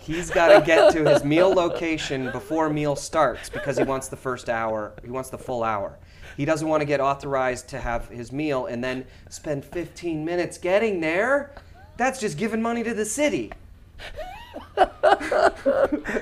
He's 0.00 0.30
got 0.30 0.58
to 0.58 0.64
get 0.64 0.92
to 0.92 1.08
his 1.08 1.24
meal 1.24 1.50
location 1.52 2.30
before 2.32 2.68
meal 2.70 2.96
starts 2.96 3.48
because 3.48 3.76
he 3.78 3.84
wants 3.84 4.08
the 4.08 4.16
first 4.16 4.48
hour. 4.48 4.92
He 5.02 5.10
wants 5.10 5.30
the 5.30 5.38
full 5.38 5.62
hour. 5.64 5.98
He 6.38 6.44
doesn't 6.44 6.68
want 6.68 6.80
to 6.82 6.84
get 6.86 7.00
authorized 7.00 7.68
to 7.70 7.80
have 7.80 8.08
his 8.08 8.30
meal 8.30 8.66
and 8.66 8.82
then 8.82 9.04
spend 9.28 9.64
15 9.64 10.24
minutes 10.24 10.56
getting 10.56 11.00
there. 11.00 11.52
That's 11.96 12.20
just 12.20 12.38
giving 12.38 12.62
money 12.62 12.84
to 12.84 12.94
the 12.94 13.04
city. 13.04 13.52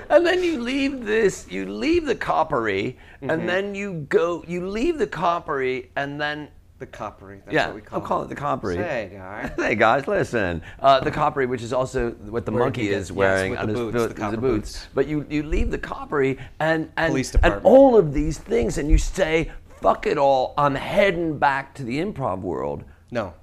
And 0.09 0.25
then 0.27 0.43
you 0.43 0.61
leave 0.61 1.05
this, 1.05 1.47
you 1.51 1.67
leave 1.67 2.07
the 2.07 2.15
coppery, 2.15 2.97
Mm-hmm. 3.17 3.31
and 3.31 3.49
then 3.49 3.75
you 3.75 4.07
go, 4.11 4.45
you 4.47 4.67
leave 4.69 4.99
the 4.99 5.07
coppery, 5.07 5.91
and 5.97 6.21
then 6.21 6.49
The 6.79 6.87
coppery. 6.87 7.41
That's 7.45 7.55
yeah, 7.55 7.67
what 7.69 7.75
we 7.77 7.81
call 7.81 7.99
it. 7.99 8.03
I'll 8.03 8.07
call 8.07 8.23
it 8.25 8.29
the 8.29 8.35
coppery. 8.35 8.75
Say, 8.77 9.11
guy. 9.15 9.51
Hey 9.57 9.75
guys, 9.75 10.07
listen. 10.07 10.61
Uh, 10.81 11.01
the 11.01 11.11
coppery, 11.11 11.47
which 11.47 11.63
is 11.63 11.73
also 11.73 12.11
what 12.29 12.45
the 12.45 12.53
Where 12.53 12.65
monkey 12.65 12.89
is 12.91 13.09
yes, 13.09 13.11
wearing 13.11 13.51
with 13.53 13.61
on 13.61 13.67
the 13.69 13.73
his 13.73 13.93
boots, 13.93 14.15
the 14.15 14.21
boots. 14.37 14.41
boots. 14.41 14.89
But 14.95 15.07
you 15.09 15.25
you 15.31 15.43
leave 15.43 15.71
the 15.71 15.79
coppery 15.79 16.39
and 16.61 16.91
and 16.99 17.15
and 17.43 17.55
all 17.65 17.97
of 17.97 18.13
these 18.13 18.37
things, 18.39 18.77
and 18.79 18.91
you 18.91 18.99
say, 18.99 19.51
"Fuck 19.81 20.07
it 20.07 20.19
all! 20.19 20.55
I'm 20.57 20.75
heading 20.75 21.39
back 21.39 21.75
to 21.75 21.85
the 21.85 21.99
improv 21.99 22.41
world." 22.41 22.85
No, 23.11 23.35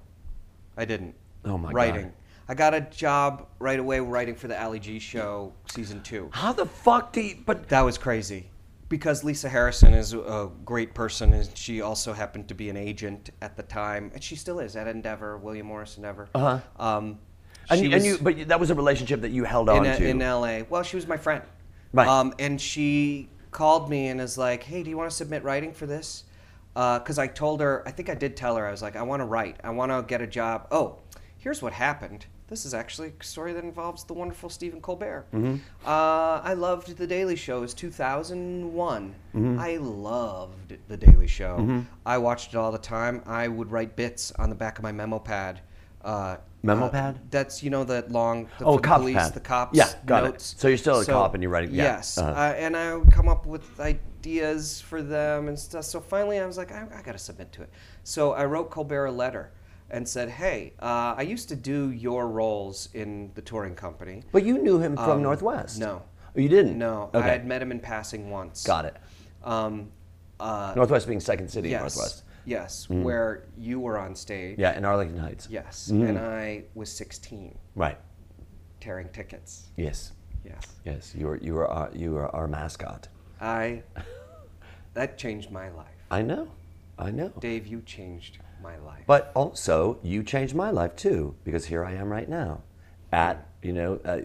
I 0.77 0.86
didn't. 0.86 1.15
Oh 1.45 1.57
my 1.57 1.69
God. 1.69 1.75
writing. 1.75 2.13
I 2.47 2.53
got 2.53 2.73
a 2.73 2.81
job 2.81 3.47
right 3.59 3.79
away 3.79 3.99
writing 3.99 4.36
for 4.36 4.47
the 4.47 4.61
Ali 4.61 4.79
G 4.79 4.99
show 4.99 5.53
season 5.71 6.01
two. 6.01 6.29
How 6.31 6.51
the 6.51 6.65
fuck 6.65 7.13
do 7.13 7.21
you? 7.21 7.38
But 7.45 7.69
That 7.69 7.81
was 7.81 7.97
crazy. 7.97 8.49
Because 8.89 9.23
Lisa 9.23 9.49
Harrison 9.49 9.93
is 9.93 10.13
a 10.13 10.51
great 10.65 10.93
person, 10.93 11.34
and 11.34 11.57
she 11.57 11.81
also 11.81 12.13
happened 12.13 12.47
to 12.49 12.53
be 12.53 12.69
an 12.69 12.77
agent 12.77 13.31
at 13.41 13.57
the 13.57 13.63
time, 13.63 14.11
and 14.13 14.23
she 14.23 14.36
still 14.36 14.59
is 14.59 14.75
at 14.75 14.88
Endeavor, 14.88 15.38
William 15.38 15.65
Morris 15.65 15.97
Endeavor. 15.97 16.29
Uh-huh. 16.36 16.59
Um, 16.77 17.17
and, 17.71 17.81
you, 17.81 17.91
and 17.91 18.05
you, 18.05 18.17
but 18.21 18.47
that 18.49 18.59
was 18.59 18.69
a 18.69 18.75
relationship 18.75 19.21
that 19.21 19.31
you 19.31 19.45
held 19.45 19.69
on 19.69 19.86
in, 19.86 19.97
to. 19.97 20.07
in 20.07 20.19
LA. 20.19 20.59
Well, 20.69 20.84
she 20.84 20.95
was 20.95 21.07
my 21.07 21.17
friend. 21.17 21.41
Right. 21.91 22.07
Um, 22.07 22.36
and 22.38 22.59
she 22.61 23.29
called 23.54 23.89
me 23.89 24.08
and 24.08 24.20
is 24.20 24.38
like, 24.38 24.64
"Hey, 24.64 24.84
do 24.84 24.89
you 24.89 24.97
want 24.97 25.10
to 25.10 25.16
submit 25.16 25.43
writing 25.43 25.74
for 25.74 25.86
this?" 25.86 26.26
Because 26.74 27.20
I 27.20 27.28
told 27.28 27.62
her, 27.62 27.84
I 27.86 27.91
think 27.91 28.10
I 28.10 28.16
did 28.16 28.36
tell 28.36 28.56
her, 28.56 28.68
I 28.68 28.72
was 28.72 28.82
like, 28.82 28.95
"I 28.95 29.04
want 29.04 29.22
to 29.22 29.26
write. 29.26 29.58
I 29.64 29.70
want 29.70 29.91
to 29.91 30.04
get 30.08 30.22
a 30.22 30.28
job." 30.28 30.68
Oh, 30.72 30.97
here's 31.38 31.62
what 31.62 31.74
happened. 31.74 32.26
This 32.47 32.66
is 32.66 32.74
actually 32.74 33.14
a 33.20 33.24
story 33.24 33.54
that 33.54 33.64
involves 33.64 34.04
the 34.04 34.14
wonderful 34.14 34.49
Stephen 34.49 34.80
Colbert. 34.82 35.26
Mm-hmm. 35.34 35.56
Uh, 35.86 36.39
I 36.43 36.54
loved 36.54 36.97
The 36.97 37.08
Daily 37.08 37.36
Show. 37.36 37.58
It 37.58 37.62
was 37.62 37.74
2001. 37.74 39.16
Mm-hmm. 39.36 39.60
I 39.60 39.78
loved 39.78 40.78
The 40.88 40.97
Daily 40.97 41.26
Show. 41.28 41.84
I 42.06 42.18
watched 42.18 42.54
it 42.54 42.58
all 42.58 42.72
the 42.72 42.78
time. 42.78 43.24
I 43.26 43.47
would 43.47 43.72
write 43.72 43.95
bits 43.95 44.32
on 44.34 44.49
the 44.49 44.56
back 44.56 44.78
of 44.78 44.84
my 44.84 44.91
memo 44.91 45.20
pad. 45.20 45.62
Uh, 46.04 46.38
Memo 46.64 46.86
uh, 46.86 46.89
pad? 46.89 47.20
That's 47.30 47.61
you 47.61 47.70
know 47.70 47.84
that 47.84 48.09
long. 48.11 48.47
The, 48.57 48.66
Oh, 48.66 48.78
cop's 48.78 49.01
police, 49.01 49.16
pad. 49.18 49.34
the 49.34 49.39
cops. 49.41 49.78
Yeah, 49.78 49.89
got 50.05 50.24
it. 50.24 50.41
So 50.41 50.70
you're 50.70 50.78
still 50.78 50.99
a 51.01 51.05
cop 51.05 51.34
and 51.34 51.43
you're 51.43 51.51
writing- 51.51 51.74
yeah, 51.76 51.84
Yes, 51.84 52.18
uh-huh. 52.18 52.32
uh, 52.32 52.53
and 52.57 52.76
I 52.78 52.95
would 52.95 53.11
come 53.11 53.28
up 53.28 53.45
with 53.45 53.80
ideas 53.82 54.80
for 54.80 55.01
them 55.01 55.49
and 55.49 55.59
stuff. 55.59 55.84
So 55.84 55.99
finally, 55.99 56.39
I 56.39 56.45
was 56.45 56.57
like, 56.57 56.72
I, 56.72 56.86
I 56.97 57.01
got 57.01 57.11
to 57.11 57.18
submit 57.18 57.51
to 57.53 57.64
it. 57.64 57.70
So 58.05 58.32
I 58.32 58.45
wrote 58.45 58.72
Colbert 58.72 59.07
a 59.07 59.11
letter 59.11 59.51
and 59.89 60.07
said, 60.07 60.30
Hey, 60.30 60.74
uh, 60.82 61.16
I 61.18 61.24
used 61.24 61.49
to 61.49 61.55
do 61.57 61.91
your 61.91 62.30
roles 62.30 62.88
in 62.93 63.32
the 63.36 63.41
touring 63.41 63.76
company. 63.76 64.24
but 64.32 64.43
you 64.45 64.57
knew 64.57 64.80
him 64.80 64.95
from 64.95 65.09
Um, 65.11 65.22
Northwest. 65.22 65.80
No, 65.80 66.01
Oh, 66.36 66.39
you 66.39 66.47
didn't. 66.49 66.78
no, 66.78 67.09
Okay. 67.14 67.20
I 67.28 67.30
had 67.30 67.45
met 67.45 67.61
him 67.61 67.72
in 67.72 67.80
passing 67.82 68.32
once. 68.32 68.64
Got 68.64 68.86
it. 68.86 68.95
Um, 69.43 69.91
uh, 70.39 70.74
Northwest 70.76 71.07
being 71.07 71.20
second 71.20 71.49
city 71.49 71.70
yes, 71.70 71.82
Northwest. 71.82 72.22
Yes, 72.45 72.89
where 72.89 73.45
you 73.57 73.79
were 73.79 73.97
on 73.97 74.15
stage. 74.15 74.57
Yeah, 74.59 74.77
in 74.77 74.85
Arlington 74.85 75.17
Heights. 75.19 75.47
Yes, 75.49 75.89
Mm. 75.91 76.09
and 76.09 76.19
I 76.19 76.63
was 76.75 76.91
16, 76.91 77.57
Right. 77.75 77.97
tearing 78.79 79.09
tickets. 79.09 79.69
Yes. 79.77 80.13
Yes. 80.43 80.65
Yes. 80.83 81.15
You 81.15 81.27
were 81.27 81.37
you 81.37 81.53
were 81.53 81.67
our, 81.67 81.89
you 81.93 82.11
were 82.11 82.27
our 82.35 82.47
mascot. 82.47 83.07
I 83.39 83.83
that 84.93 85.17
changed 85.17 85.51
my 85.51 85.69
life. 85.69 85.87
I 86.11 86.21
know. 86.21 86.49
I 86.99 87.11
know. 87.11 87.29
Dave, 87.39 87.65
you 87.65 87.81
changed 87.81 88.39
my 88.61 88.77
life. 88.77 89.03
But 89.07 89.31
also, 89.35 89.99
you 90.03 90.21
changed 90.23 90.53
my 90.55 90.69
life 90.69 90.95
too, 90.95 91.35
because 91.43 91.65
here 91.65 91.83
I 91.83 91.93
am 91.93 92.09
right 92.09 92.29
now, 92.29 92.61
at 93.11 93.47
you 93.61 93.71
know 93.73 93.99
uh, 94.05 94.19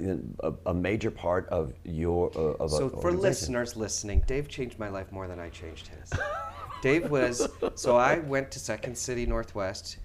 a, 0.49 0.71
a 0.71 0.75
major 0.75 1.11
part 1.11 1.49
of 1.51 1.73
your 1.85 2.31
uh, 2.37 2.63
of 2.65 2.71
so 2.71 2.89
for 2.91 3.13
listeners 3.13 3.77
listening, 3.77 4.23
Dave 4.27 4.49
changed 4.49 4.79
my 4.79 4.89
life 4.89 5.11
more 5.13 5.29
than 5.29 5.39
I 5.39 5.49
changed 5.51 5.89
his. 5.89 6.13
Dave 6.83 7.11
was 7.11 7.49
so 7.75 7.97
I 7.97 8.19
went 8.21 8.51
to 8.53 8.59
Second 8.59 8.97
City 8.97 9.27
Northwest 9.27 9.99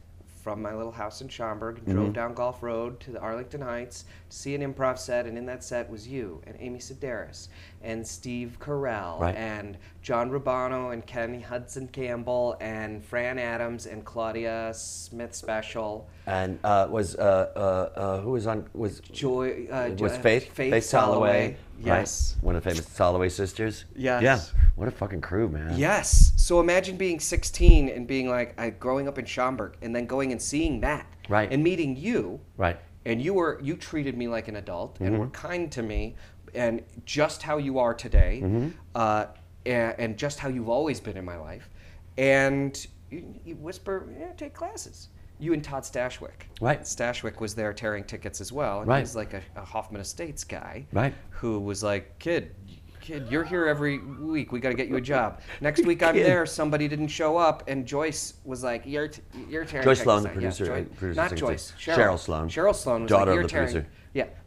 from 0.44 0.62
my 0.62 0.76
little 0.76 0.92
house 0.92 1.22
in 1.22 1.30
Schaumburg 1.30 1.78
and 1.78 1.88
Mm-hmm. 1.88 1.96
drove 1.96 2.14
down 2.14 2.34
Golf 2.34 2.62
Road 2.62 3.00
to 3.02 3.12
the 3.12 3.20
Arlington 3.20 3.62
Heights 3.62 4.04
to 4.30 4.36
see 4.36 4.54
an 4.56 4.62
improv 4.74 4.98
set, 4.98 5.26
and 5.26 5.38
in 5.38 5.46
that 5.46 5.64
set 5.64 5.90
was 5.90 6.08
you 6.08 6.42
and 6.46 6.58
Amy 6.60 6.80
Sedaris 6.80 7.48
and 7.84 8.06
Steve 8.08 8.58
Carell 8.60 9.20
Right. 9.20 9.36
and 9.36 9.78
John 10.02 10.32
Rubano 10.32 10.94
and 10.94 11.06
Kenny 11.06 11.42
Hudson 11.42 11.88
Campbell 11.90 12.56
and 12.60 13.04
Fran 13.04 13.38
Adams 13.38 13.86
and 13.86 14.04
Claudia 14.06 14.72
Smith 14.74 15.36
Special. 15.36 16.10
And 16.26 16.60
uh, 16.64 16.88
was 16.90 17.16
uh, 17.16 17.52
uh, 17.56 18.00
uh, 18.00 18.22
who 18.22 18.32
was 18.32 18.48
on 18.48 18.68
was 18.74 19.00
Joy 19.02 19.68
uh, 19.72 19.90
was 20.00 20.16
Faith 20.18 20.52
Faith, 20.54 20.74
Soloway, 20.74 20.82
Soloway. 20.82 21.56
Yes. 21.84 22.36
right? 22.38 22.44
one 22.46 22.56
of 22.56 22.64
the 22.64 22.70
famous 22.70 22.86
Soloway 22.88 23.30
sisters. 23.30 23.86
Yes. 23.96 24.24
Yeah. 24.24 24.40
What 24.76 24.88
a 24.88 24.92
fucking 24.92 25.22
crew, 25.22 25.50
man. 25.50 25.78
Yes. 25.78 26.32
So 26.38 26.60
imagine 26.62 26.96
being 26.98 27.20
16 27.20 27.90
and 27.90 28.08
being 28.08 28.30
like, 28.30 28.60
I, 28.60 28.70
growing 28.70 29.08
up 29.08 29.18
in 29.20 29.26
Schaumburg, 29.26 29.76
and 29.82 29.94
then 29.96 30.06
going 30.06 30.32
and 30.32 30.42
seeing 30.42 30.80
that, 30.82 31.06
Right. 31.30 31.52
and 31.52 31.62
meeting 31.64 31.96
you, 31.98 32.40
Right. 32.58 32.78
and 33.06 33.22
you 33.22 33.34
were 33.34 33.60
you 33.62 33.76
treated 33.76 34.18
me 34.18 34.28
like 34.30 34.48
an 34.48 34.56
adult 34.56 35.00
and 35.02 35.10
Mm-hmm. 35.10 35.18
were 35.20 35.28
kind 35.28 35.70
to 35.74 35.84
me, 35.84 36.16
and 36.56 36.82
just 37.06 37.42
how 37.42 37.58
you 37.58 37.80
are 37.80 37.94
today, 37.94 38.42
Mm-hmm. 38.44 38.68
uh, 38.96 39.26
and, 39.66 39.96
and 39.98 40.18
just 40.18 40.40
how 40.40 40.50
you've 40.50 40.70
always 40.70 41.00
been 41.00 41.18
in 41.18 41.24
my 41.26 41.38
life, 41.38 41.70
and 42.18 42.86
you, 43.10 43.34
you 43.46 43.56
whisper, 43.56 44.08
yeah, 44.20 44.32
take 44.34 44.54
classes. 44.54 45.10
You 45.40 45.54
and 45.54 45.64
Todd 45.64 45.84
Stashwick. 45.84 46.48
Right. 46.62 46.82
Stashwick 46.84 47.40
was 47.42 47.54
there 47.56 47.74
tearing 47.74 48.04
tickets 48.04 48.40
as 48.40 48.52
well. 48.52 48.80
And 48.80 48.88
Right. 48.88 49.00
He's 49.00 49.16
like 49.16 49.34
a, 49.34 49.42
a 49.56 49.62
Hoffman 49.66 50.00
Estates 50.00 50.44
guy. 50.44 50.86
Right. 50.94 51.14
Who 51.32 51.60
was 51.60 51.84
like, 51.84 52.18
kid, 52.20 52.56
kid, 53.02 53.28
you're 53.30 53.44
here 53.44 53.66
every 53.66 53.98
week. 54.00 54.52
We 54.54 54.60
got 54.62 54.70
to 54.70 54.76
get 54.76 54.88
you 54.88 54.96
a 54.96 55.02
job. 55.02 55.42
Next 55.62 55.86
week 55.86 56.02
I'm 56.04 56.14
Kid. 56.14 56.26
there. 56.26 56.46
Somebody 56.46 56.88
didn't 56.88 57.10
show 57.10 57.36
up, 57.36 57.64
and 57.68 57.86
Joyce 57.86 58.36
was 58.46 58.64
like, 58.64 58.84
you're 58.86 59.10
t- 59.10 59.22
you're 59.50 59.66
tearing 59.66 59.84
Joyce 59.86 60.02
Sloan, 60.04 60.24
the 60.24 60.30
now." 60.30 60.34
Yeah, 60.36 60.40
producer- 60.40 60.66
Joy- 60.66 60.84
producer, 60.96 61.22
not 61.22 61.36
Joyce. 61.36 61.74
Cheryl 61.80 61.96
Cheryl, 61.98 62.20
Sloan. 62.20 62.48
Cheryl 62.50 62.76
Sloan 62.76 63.02
was 63.04 63.10
Daughter 63.10 63.32
like, 63.32 63.40
of 63.40 63.44
the 63.44 63.50
tearing. 63.50 63.72
producer. 63.74 63.90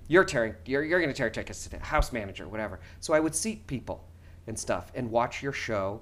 Yeah, 0.08 0.14
You're 0.14 0.24
tearing. 0.24 0.54
You're, 0.64 0.84
you're 0.84 1.00
going 1.00 1.12
to 1.12 1.16
tear 1.16 1.30
tickets 1.30 1.62
today. 1.64 1.78
House 1.82 2.12
manager, 2.12 2.48
whatever. 2.48 2.80
So 3.00 3.14
I 3.14 3.20
would 3.20 3.34
seat 3.34 3.66
people 3.66 4.04
and 4.46 4.58
stuff 4.58 4.90
and 4.94 5.10
watch 5.10 5.42
your 5.42 5.52
show. 5.52 6.00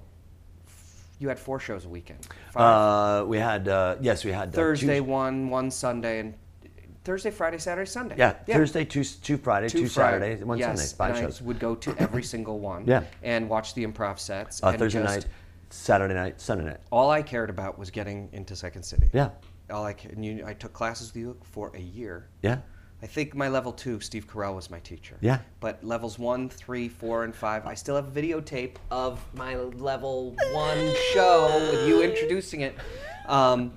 You 1.19 1.29
had 1.29 1.39
four 1.39 1.59
shows 1.59 1.85
a 1.85 1.89
weekend. 1.89 2.27
Five. 2.51 3.21
Uh, 3.23 3.25
we 3.25 3.37
had 3.37 3.67
uh, 3.67 3.95
yes, 4.01 4.25
we 4.25 4.31
had 4.31 4.49
uh, 4.49 4.51
Thursday 4.51 4.99
one, 4.99 5.49
one 5.49 5.71
Sunday, 5.71 6.19
and 6.19 6.33
Thursday, 7.05 7.31
Friday, 7.31 7.57
Saturday, 7.57 7.89
Sunday. 7.89 8.15
yeah, 8.17 8.33
Thursday, 8.33 8.83
two 8.83 9.03
two 9.03 9.37
Friday, 9.37 9.69
two, 9.69 9.87
Friday- 9.87 10.19
Saturdays, 10.19 10.43
one 10.45 10.57
yes, 10.57 10.91
Sunday, 10.91 11.13
five 11.13 11.23
shows. 11.23 11.41
I 11.41 11.45
would 11.45 11.59
go 11.59 11.73
to 11.75 11.95
every 11.99 12.21
single 12.33 12.59
one. 12.59 12.85
Yeah. 12.85 13.03
And 13.23 13.47
watch 13.49 13.73
the 13.75 13.85
improv 13.85 14.19
sets. 14.19 14.61
Uh, 14.61 14.67
and 14.69 14.79
Thursday 14.79 15.03
just- 15.03 15.15
night, 15.15 15.25
Saturday 15.69 16.13
night, 16.13 16.41
Sunday 16.41 16.65
night. 16.65 16.79
All 16.91 17.09
I 17.09 17.21
cared 17.21 17.49
about 17.49 17.79
was 17.79 17.89
getting 17.91 18.27
into 18.33 18.55
Second 18.55 18.83
City. 18.83 19.07
Yeah, 19.13 19.29
All 19.69 19.85
I 19.85 19.95
and 20.09 20.23
you, 20.25 20.43
I 20.45 20.53
took 20.53 20.73
classes 20.73 21.13
with 21.13 21.17
you 21.21 21.37
for 21.43 21.71
a 21.75 21.79
year. 21.81 22.27
yeah, 22.41 22.57
I 23.05 23.07
think 23.07 23.35
my 23.35 23.49
level 23.49 23.71
two, 23.71 23.99
Steve 23.99 24.27
Carell 24.27 24.55
was 24.55 24.71
my 24.71 24.79
teacher. 24.79 25.15
Yeah. 25.21 25.37
But 25.59 25.83
levels 25.83 26.17
one, 26.17 26.49
three, 26.49 26.89
four, 26.89 27.23
and 27.23 27.35
five, 27.35 27.67
I 27.67 27.75
still 27.75 27.95
have 27.95 28.07
a 28.07 28.19
videotape 28.19 28.77
of 28.89 29.23
my 29.35 29.55
level 29.57 30.35
one 30.51 30.91
show 31.13 31.69
with 31.71 31.87
you 31.87 32.01
introducing 32.01 32.61
it. 32.61 32.75
Um, 33.27 33.73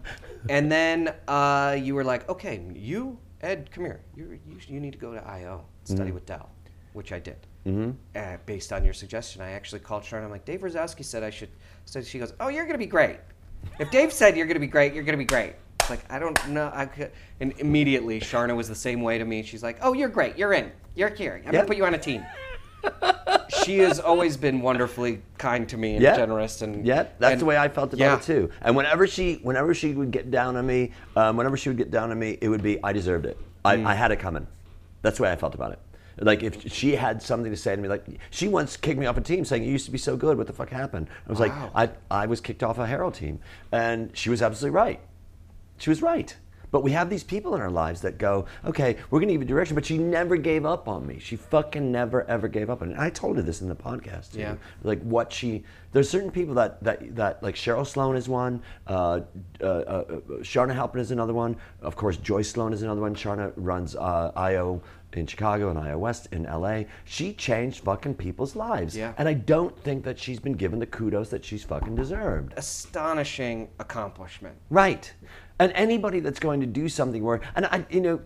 and 0.48 0.72
then 0.72 1.14
uh, 1.28 1.76
you 1.78 1.94
were 1.94 2.04
like, 2.04 2.26
okay, 2.30 2.64
you, 2.74 3.18
Ed, 3.42 3.70
come 3.70 3.84
here. 3.84 4.00
You, 4.16 4.38
you, 4.48 4.56
you 4.66 4.80
need 4.80 4.94
to 4.94 4.98
go 4.98 5.12
to 5.12 5.22
IO, 5.28 5.66
study 5.84 6.10
with 6.10 6.24
Del, 6.24 6.48
which 6.94 7.12
I 7.12 7.18
did. 7.18 7.36
Mm-hmm. 7.66 7.90
Uh, 8.16 8.38
based 8.46 8.72
on 8.72 8.82
your 8.82 8.94
suggestion, 8.94 9.42
I 9.42 9.50
actually 9.50 9.80
called 9.80 10.06
Sharon. 10.06 10.24
I'm 10.24 10.30
like, 10.30 10.46
Dave 10.46 10.60
Razowsky 10.60 11.04
said 11.04 11.22
I 11.22 11.28
should. 11.28 11.50
So 11.84 12.00
she 12.00 12.18
goes, 12.18 12.32
oh, 12.40 12.48
you're 12.48 12.64
going 12.64 12.76
to 12.76 12.78
be 12.78 12.86
great. 12.86 13.18
If 13.78 13.90
Dave 13.90 14.10
said 14.10 14.38
you're 14.38 14.46
going 14.46 14.54
to 14.54 14.60
be 14.60 14.66
great, 14.66 14.94
you're 14.94 15.04
going 15.04 15.18
to 15.18 15.22
be 15.22 15.26
great. 15.26 15.52
It's 15.90 16.02
like 16.02 16.12
I 16.12 16.18
don't 16.18 16.48
know. 16.48 16.70
I 16.74 16.84
could, 16.84 17.10
and 17.40 17.54
immediately 17.58 18.20
Charna 18.20 18.54
was 18.54 18.68
the 18.68 18.74
same 18.74 19.00
way 19.00 19.16
to 19.16 19.24
me. 19.24 19.42
She's 19.42 19.62
like, 19.62 19.78
"Oh, 19.80 19.94
you're 19.94 20.10
great. 20.10 20.36
You're 20.36 20.52
in. 20.52 20.70
You're 20.94 21.08
here. 21.08 21.40
I'm 21.46 21.50
gonna 21.52 21.64
put 21.66 21.76
you 21.78 21.86
on 21.86 21.94
a 21.94 21.98
team." 21.98 22.24
she 23.64 23.78
has 23.78 23.98
always 23.98 24.36
been 24.36 24.60
wonderfully 24.60 25.20
kind 25.36 25.68
to 25.68 25.76
me 25.76 25.94
and 25.94 26.02
yeah, 26.02 26.14
generous, 26.16 26.60
and 26.62 26.86
yeah, 26.86 27.06
that's 27.18 27.32
and- 27.32 27.40
the 27.40 27.44
way 27.46 27.56
I 27.56 27.68
felt 27.68 27.92
about 27.94 27.98
yeah. 28.04 28.16
it 28.16 28.22
too. 28.22 28.50
And 28.60 28.76
whenever 28.76 29.06
she, 29.06 29.36
whenever 29.42 29.72
she 29.74 29.94
would 29.94 30.10
get 30.10 30.30
down 30.30 30.56
on 30.56 30.66
me, 30.66 30.92
um, 31.16 31.36
whenever 31.36 31.56
she 31.56 31.68
would 31.70 31.78
get 31.78 31.90
down 31.90 32.10
on 32.10 32.18
me, 32.18 32.36
it 32.40 32.48
would 32.48 32.62
be 32.62 32.82
I 32.84 32.92
deserved 32.92 33.24
it. 33.26 33.38
I, 33.64 33.76
Mm. 33.76 33.86
I 33.86 33.94
had 33.94 34.12
it 34.12 34.18
coming. 34.18 34.46
That's 35.02 35.16
the 35.16 35.24
way 35.24 35.32
I 35.32 35.36
felt 35.36 35.54
about 35.54 35.72
it. 35.72 35.78
Like 36.20 36.42
if 36.42 36.70
she 36.72 36.96
had 36.96 37.22
something 37.22 37.50
to 37.50 37.56
say 37.56 37.74
to 37.76 37.80
me, 37.80 37.88
like 37.88 38.04
she 38.30 38.48
once 38.48 38.76
kicked 38.76 38.98
me 38.98 39.06
off 39.06 39.16
a 39.16 39.20
team 39.20 39.44
saying 39.44 39.62
you 39.64 39.70
used 39.70 39.86
to 39.86 39.92
be 39.92 39.98
so 39.98 40.16
good. 40.16 40.36
What 40.36 40.46
the 40.48 40.52
fuck 40.52 40.68
happened? 40.70 41.08
I 41.26 41.30
was 41.30 41.38
Wow. 41.40 41.70
like, 41.74 41.90
I, 42.10 42.22
I 42.22 42.26
was 42.26 42.40
kicked 42.40 42.62
off 42.62 42.78
a 42.78 42.86
Harold 42.86 43.14
team, 43.14 43.38
and 43.72 44.10
she 44.16 44.28
was 44.30 44.42
absolutely 44.42 44.74
right. 44.76 45.00
She 45.78 45.90
was 45.90 46.02
right. 46.02 46.36
But 46.70 46.82
we 46.82 46.90
have 46.92 47.08
these 47.08 47.24
people 47.24 47.54
in 47.54 47.60
our 47.62 47.70
lives 47.70 48.02
that 48.02 48.18
go, 48.18 48.44
okay, 48.64 48.96
we're 49.10 49.20
going 49.20 49.28
to 49.28 49.34
give 49.34 49.40
you 49.40 49.48
direction, 49.48 49.74
but 49.74 49.86
she 49.86 49.96
never 49.96 50.36
gave 50.36 50.66
up 50.66 50.86
on 50.86 51.06
me. 51.06 51.18
She 51.18 51.36
fucking 51.36 51.90
never, 51.90 52.24
ever 52.24 52.46
gave 52.46 52.68
up 52.68 52.82
on 52.82 52.88
me. 52.88 52.94
And 52.94 53.02
I 53.02 53.08
told 53.10 53.36
her 53.36 53.42
this 53.42 53.62
in 53.62 53.68
the 53.70 53.74
podcast. 53.74 54.32
too. 54.32 54.40
Yeah. 54.40 54.56
Like 54.82 55.00
what 55.02 55.32
she, 55.32 55.64
there's 55.92 56.10
certain 56.10 56.30
people 56.30 56.54
that, 56.56 56.82
that, 56.84 57.16
that 57.16 57.42
like 57.42 57.54
Cheryl 57.54 57.86
Sloan 57.86 58.16
is 58.16 58.28
one, 58.28 58.62
uh, 58.86 59.20
uh, 59.62 59.64
uh, 59.64 60.04
Charna 60.42 60.74
Halpern 60.74 61.00
is 61.00 61.10
another 61.10 61.32
one. 61.32 61.56
Of 61.80 61.96
course, 61.96 62.18
Joyce 62.18 62.50
Sloan 62.50 62.74
is 62.74 62.82
another 62.82 63.00
one. 63.00 63.14
Charna 63.14 63.52
runs 63.56 63.96
uh, 63.96 64.32
IO 64.36 64.82
in 65.14 65.26
Chicago 65.26 65.70
and 65.70 65.78
IO 65.78 65.96
West 65.96 66.28
in 66.32 66.42
LA. 66.42 66.82
She 67.06 67.32
changed 67.32 67.82
fucking 67.82 68.14
people's 68.16 68.54
lives. 68.54 68.94
Yeah. 68.94 69.14
And 69.16 69.26
I 69.26 69.32
don't 69.32 69.76
think 69.84 70.04
that 70.04 70.18
she's 70.18 70.38
been 70.38 70.52
given 70.52 70.78
the 70.78 70.86
kudos 70.86 71.30
that 71.30 71.42
she's 71.46 71.64
fucking 71.64 71.94
deserved. 71.94 72.52
astonishing 72.58 73.70
accomplishment. 73.78 74.54
Right. 74.68 75.10
And 75.58 75.72
anybody 75.74 76.20
that's 76.20 76.38
going 76.38 76.60
to 76.60 76.66
do 76.66 76.88
something 76.88 77.22
where, 77.22 77.40
and 77.56 77.66
I, 77.66 77.84
you 77.90 78.00
know, 78.00 78.20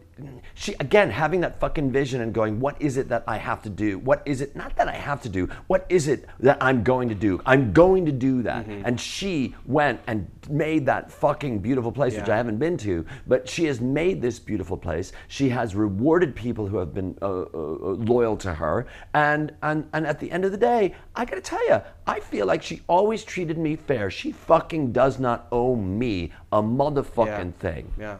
she, 0.54 0.74
again, 0.80 1.10
having 1.10 1.40
that 1.40 1.58
fucking 1.58 1.90
vision 1.90 2.20
and 2.20 2.32
going, 2.32 2.60
what 2.60 2.80
is 2.80 2.96
it 2.96 3.08
that 3.08 3.24
I 3.26 3.38
have 3.38 3.62
to 3.62 3.70
do? 3.70 3.98
What 3.98 4.22
is 4.24 4.40
it, 4.40 4.54
not 4.54 4.76
that 4.76 4.88
I 4.88 4.94
have 4.94 5.22
to 5.22 5.28
do, 5.28 5.48
what 5.66 5.86
is 5.88 6.08
it 6.08 6.26
that 6.40 6.58
I'm 6.60 6.82
going 6.82 7.08
to 7.08 7.14
do? 7.14 7.40
I'm 7.46 7.72
going 7.72 8.04
to 8.06 8.12
do 8.12 8.42
that. 8.42 8.66
Mm-hmm. 8.66 8.86
And 8.86 9.00
she 9.00 9.54
went 9.66 10.00
and 10.06 10.28
made 10.48 10.86
that 10.86 11.10
fucking 11.10 11.60
beautiful 11.60 11.92
place, 11.92 12.14
which 12.14 12.28
I 12.28 12.36
haven't 12.36 12.58
been 12.58 12.76
to, 12.78 13.06
but 13.26 13.48
she 13.48 13.64
has 13.64 13.80
made 13.80 14.20
this 14.20 14.38
beautiful 14.38 14.76
place. 14.76 15.12
She 15.28 15.48
has 15.48 15.74
rewarded 15.74 16.34
people 16.36 16.66
who 16.66 16.76
have 16.78 16.92
been 16.92 17.16
uh, 17.22 17.26
uh, 17.26 17.42
uh, 17.42 17.76
loyal 17.94 18.36
to 18.38 18.54
her. 18.54 18.86
And, 19.14 19.52
and, 19.62 19.88
and 19.92 20.06
at 20.06 20.20
the 20.20 20.30
end 20.30 20.44
of 20.44 20.52
the 20.52 20.58
day, 20.58 20.94
I 21.14 21.24
gotta 21.24 21.40
tell 21.40 21.66
you, 21.68 21.80
I 22.06 22.20
feel 22.20 22.46
like 22.46 22.62
she 22.62 22.82
always 22.88 23.24
treated 23.24 23.58
me 23.58 23.76
fair. 23.76 24.10
She 24.10 24.32
fucking 24.32 24.92
does 24.92 25.18
not 25.18 25.46
owe 25.52 25.76
me 25.76 26.32
a 26.52 26.62
motherfucking 26.62 27.52
Yeah. 27.54 27.60
thing. 27.60 27.92
Yeah. 27.98 28.16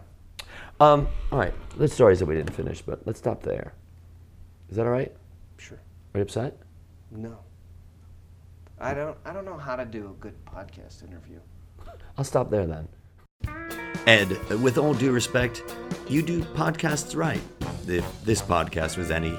Um, 0.83 1.07
all 1.30 1.39
right, 1.39 1.55
there's 1.76 1.93
stories 1.93 2.18
that 2.18 2.26
we 2.26 2.35
didn't 2.35 2.55
finish, 2.55 2.83
but 2.83 3.07
let's 3.07 3.20
stop 3.20 3.45
there. 3.45 3.72
Is 4.68 4.76
that 4.76 4.85
all 4.85 4.91
right? 4.91 5.12
Sure. 5.57 5.78
Are 6.12 6.18
you 6.18 6.22
upset? 6.22 6.59
No. 7.12 7.39
I 8.80 8.93
don't. 8.93 9.16
I 9.24 9.33
don't 9.33 9.45
know 9.45 9.57
how 9.57 9.76
to 9.76 9.85
do 9.85 10.11
a 10.11 10.20
good 10.20 10.35
podcast 10.45 11.07
interview. 11.07 11.39
I'll 12.18 12.24
stop 12.24 12.51
there 12.51 12.66
then. 12.66 12.89
Ed, 14.09 14.30
with 14.61 14.76
all 14.76 14.93
due 14.93 15.12
respect, 15.12 15.62
you 16.09 16.20
do 16.20 16.43
podcasts 16.43 17.14
right. 17.14 17.41
If 17.87 18.24
this 18.24 18.43
podcast 18.43 18.97
was 18.97 19.12
any 19.12 19.39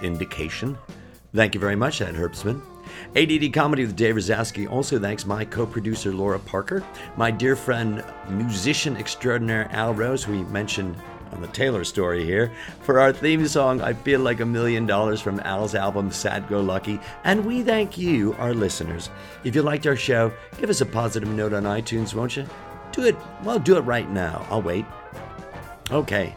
indication. 0.00 0.78
Thank 1.34 1.54
you 1.54 1.60
very 1.60 1.74
much, 1.74 2.02
Ed 2.02 2.14
Herbstman. 2.14 2.62
ADD 3.16 3.52
Comedy 3.52 3.84
with 3.84 3.96
Dave 3.96 4.16
Razowsky 4.16 4.70
also 4.70 4.98
thanks 4.98 5.26
my 5.26 5.44
co 5.44 5.66
producer 5.66 6.12
Laura 6.12 6.38
Parker, 6.38 6.84
my 7.16 7.30
dear 7.30 7.56
friend, 7.56 8.04
musician 8.28 8.96
extraordinaire 8.96 9.68
Al 9.72 9.94
Rose, 9.94 10.24
who 10.24 10.32
we 10.32 10.44
mentioned 10.44 10.96
on 11.32 11.40
the 11.40 11.48
Taylor 11.48 11.84
story 11.84 12.24
here, 12.24 12.52
for 12.82 13.00
our 13.00 13.12
theme 13.12 13.46
song, 13.46 13.80
I 13.80 13.92
Feel 13.92 14.20
Like 14.20 14.40
a 14.40 14.46
Million 14.46 14.86
Dollars 14.86 15.20
from 15.20 15.40
Al's 15.40 15.74
album 15.74 16.10
Sad 16.10 16.48
Go 16.48 16.60
Lucky. 16.60 17.00
And 17.24 17.44
we 17.44 17.62
thank 17.62 17.98
you, 17.98 18.34
our 18.34 18.54
listeners. 18.54 19.10
If 19.42 19.54
you 19.54 19.62
liked 19.62 19.86
our 19.86 19.96
show, 19.96 20.32
give 20.58 20.70
us 20.70 20.80
a 20.80 20.86
positive 20.86 21.28
note 21.28 21.52
on 21.52 21.64
iTunes, 21.64 22.14
won't 22.14 22.36
you? 22.36 22.46
Do 22.92 23.02
it, 23.02 23.16
well, 23.42 23.58
do 23.58 23.76
it 23.76 23.80
right 23.80 24.08
now. 24.08 24.46
I'll 24.48 24.62
wait. 24.62 24.86
Okay. 25.90 26.34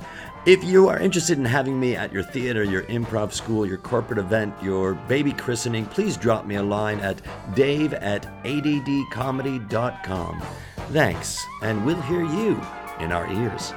If 0.47 0.63
you 0.63 0.87
are 0.87 0.97
interested 0.97 1.37
in 1.37 1.43
having 1.43 1.77
me 1.77 1.97
at 1.97 2.13
your 2.13 2.23
theater, 2.23 2.63
your 2.63 2.83
improv 2.83 3.33
school, 3.33 3.65
your 3.65 3.79
corporate 3.79 4.17
event, 4.17 4.55
your 4.63 4.93
baby 4.93 5.33
christening, 5.33 5.85
please 5.85 6.15
drop 6.15 6.45
me 6.45 6.55
a 6.55 6.63
line 6.63 7.01
at 7.01 7.21
dave 7.53 7.93
at 7.93 8.21
addcomedy.com. 8.45 10.41
Thanks, 10.91 11.45
and 11.63 11.85
we'll 11.85 12.01
hear 12.03 12.23
you 12.23 12.61
in 13.01 13.11
our 13.11 13.29
ears. 13.29 13.73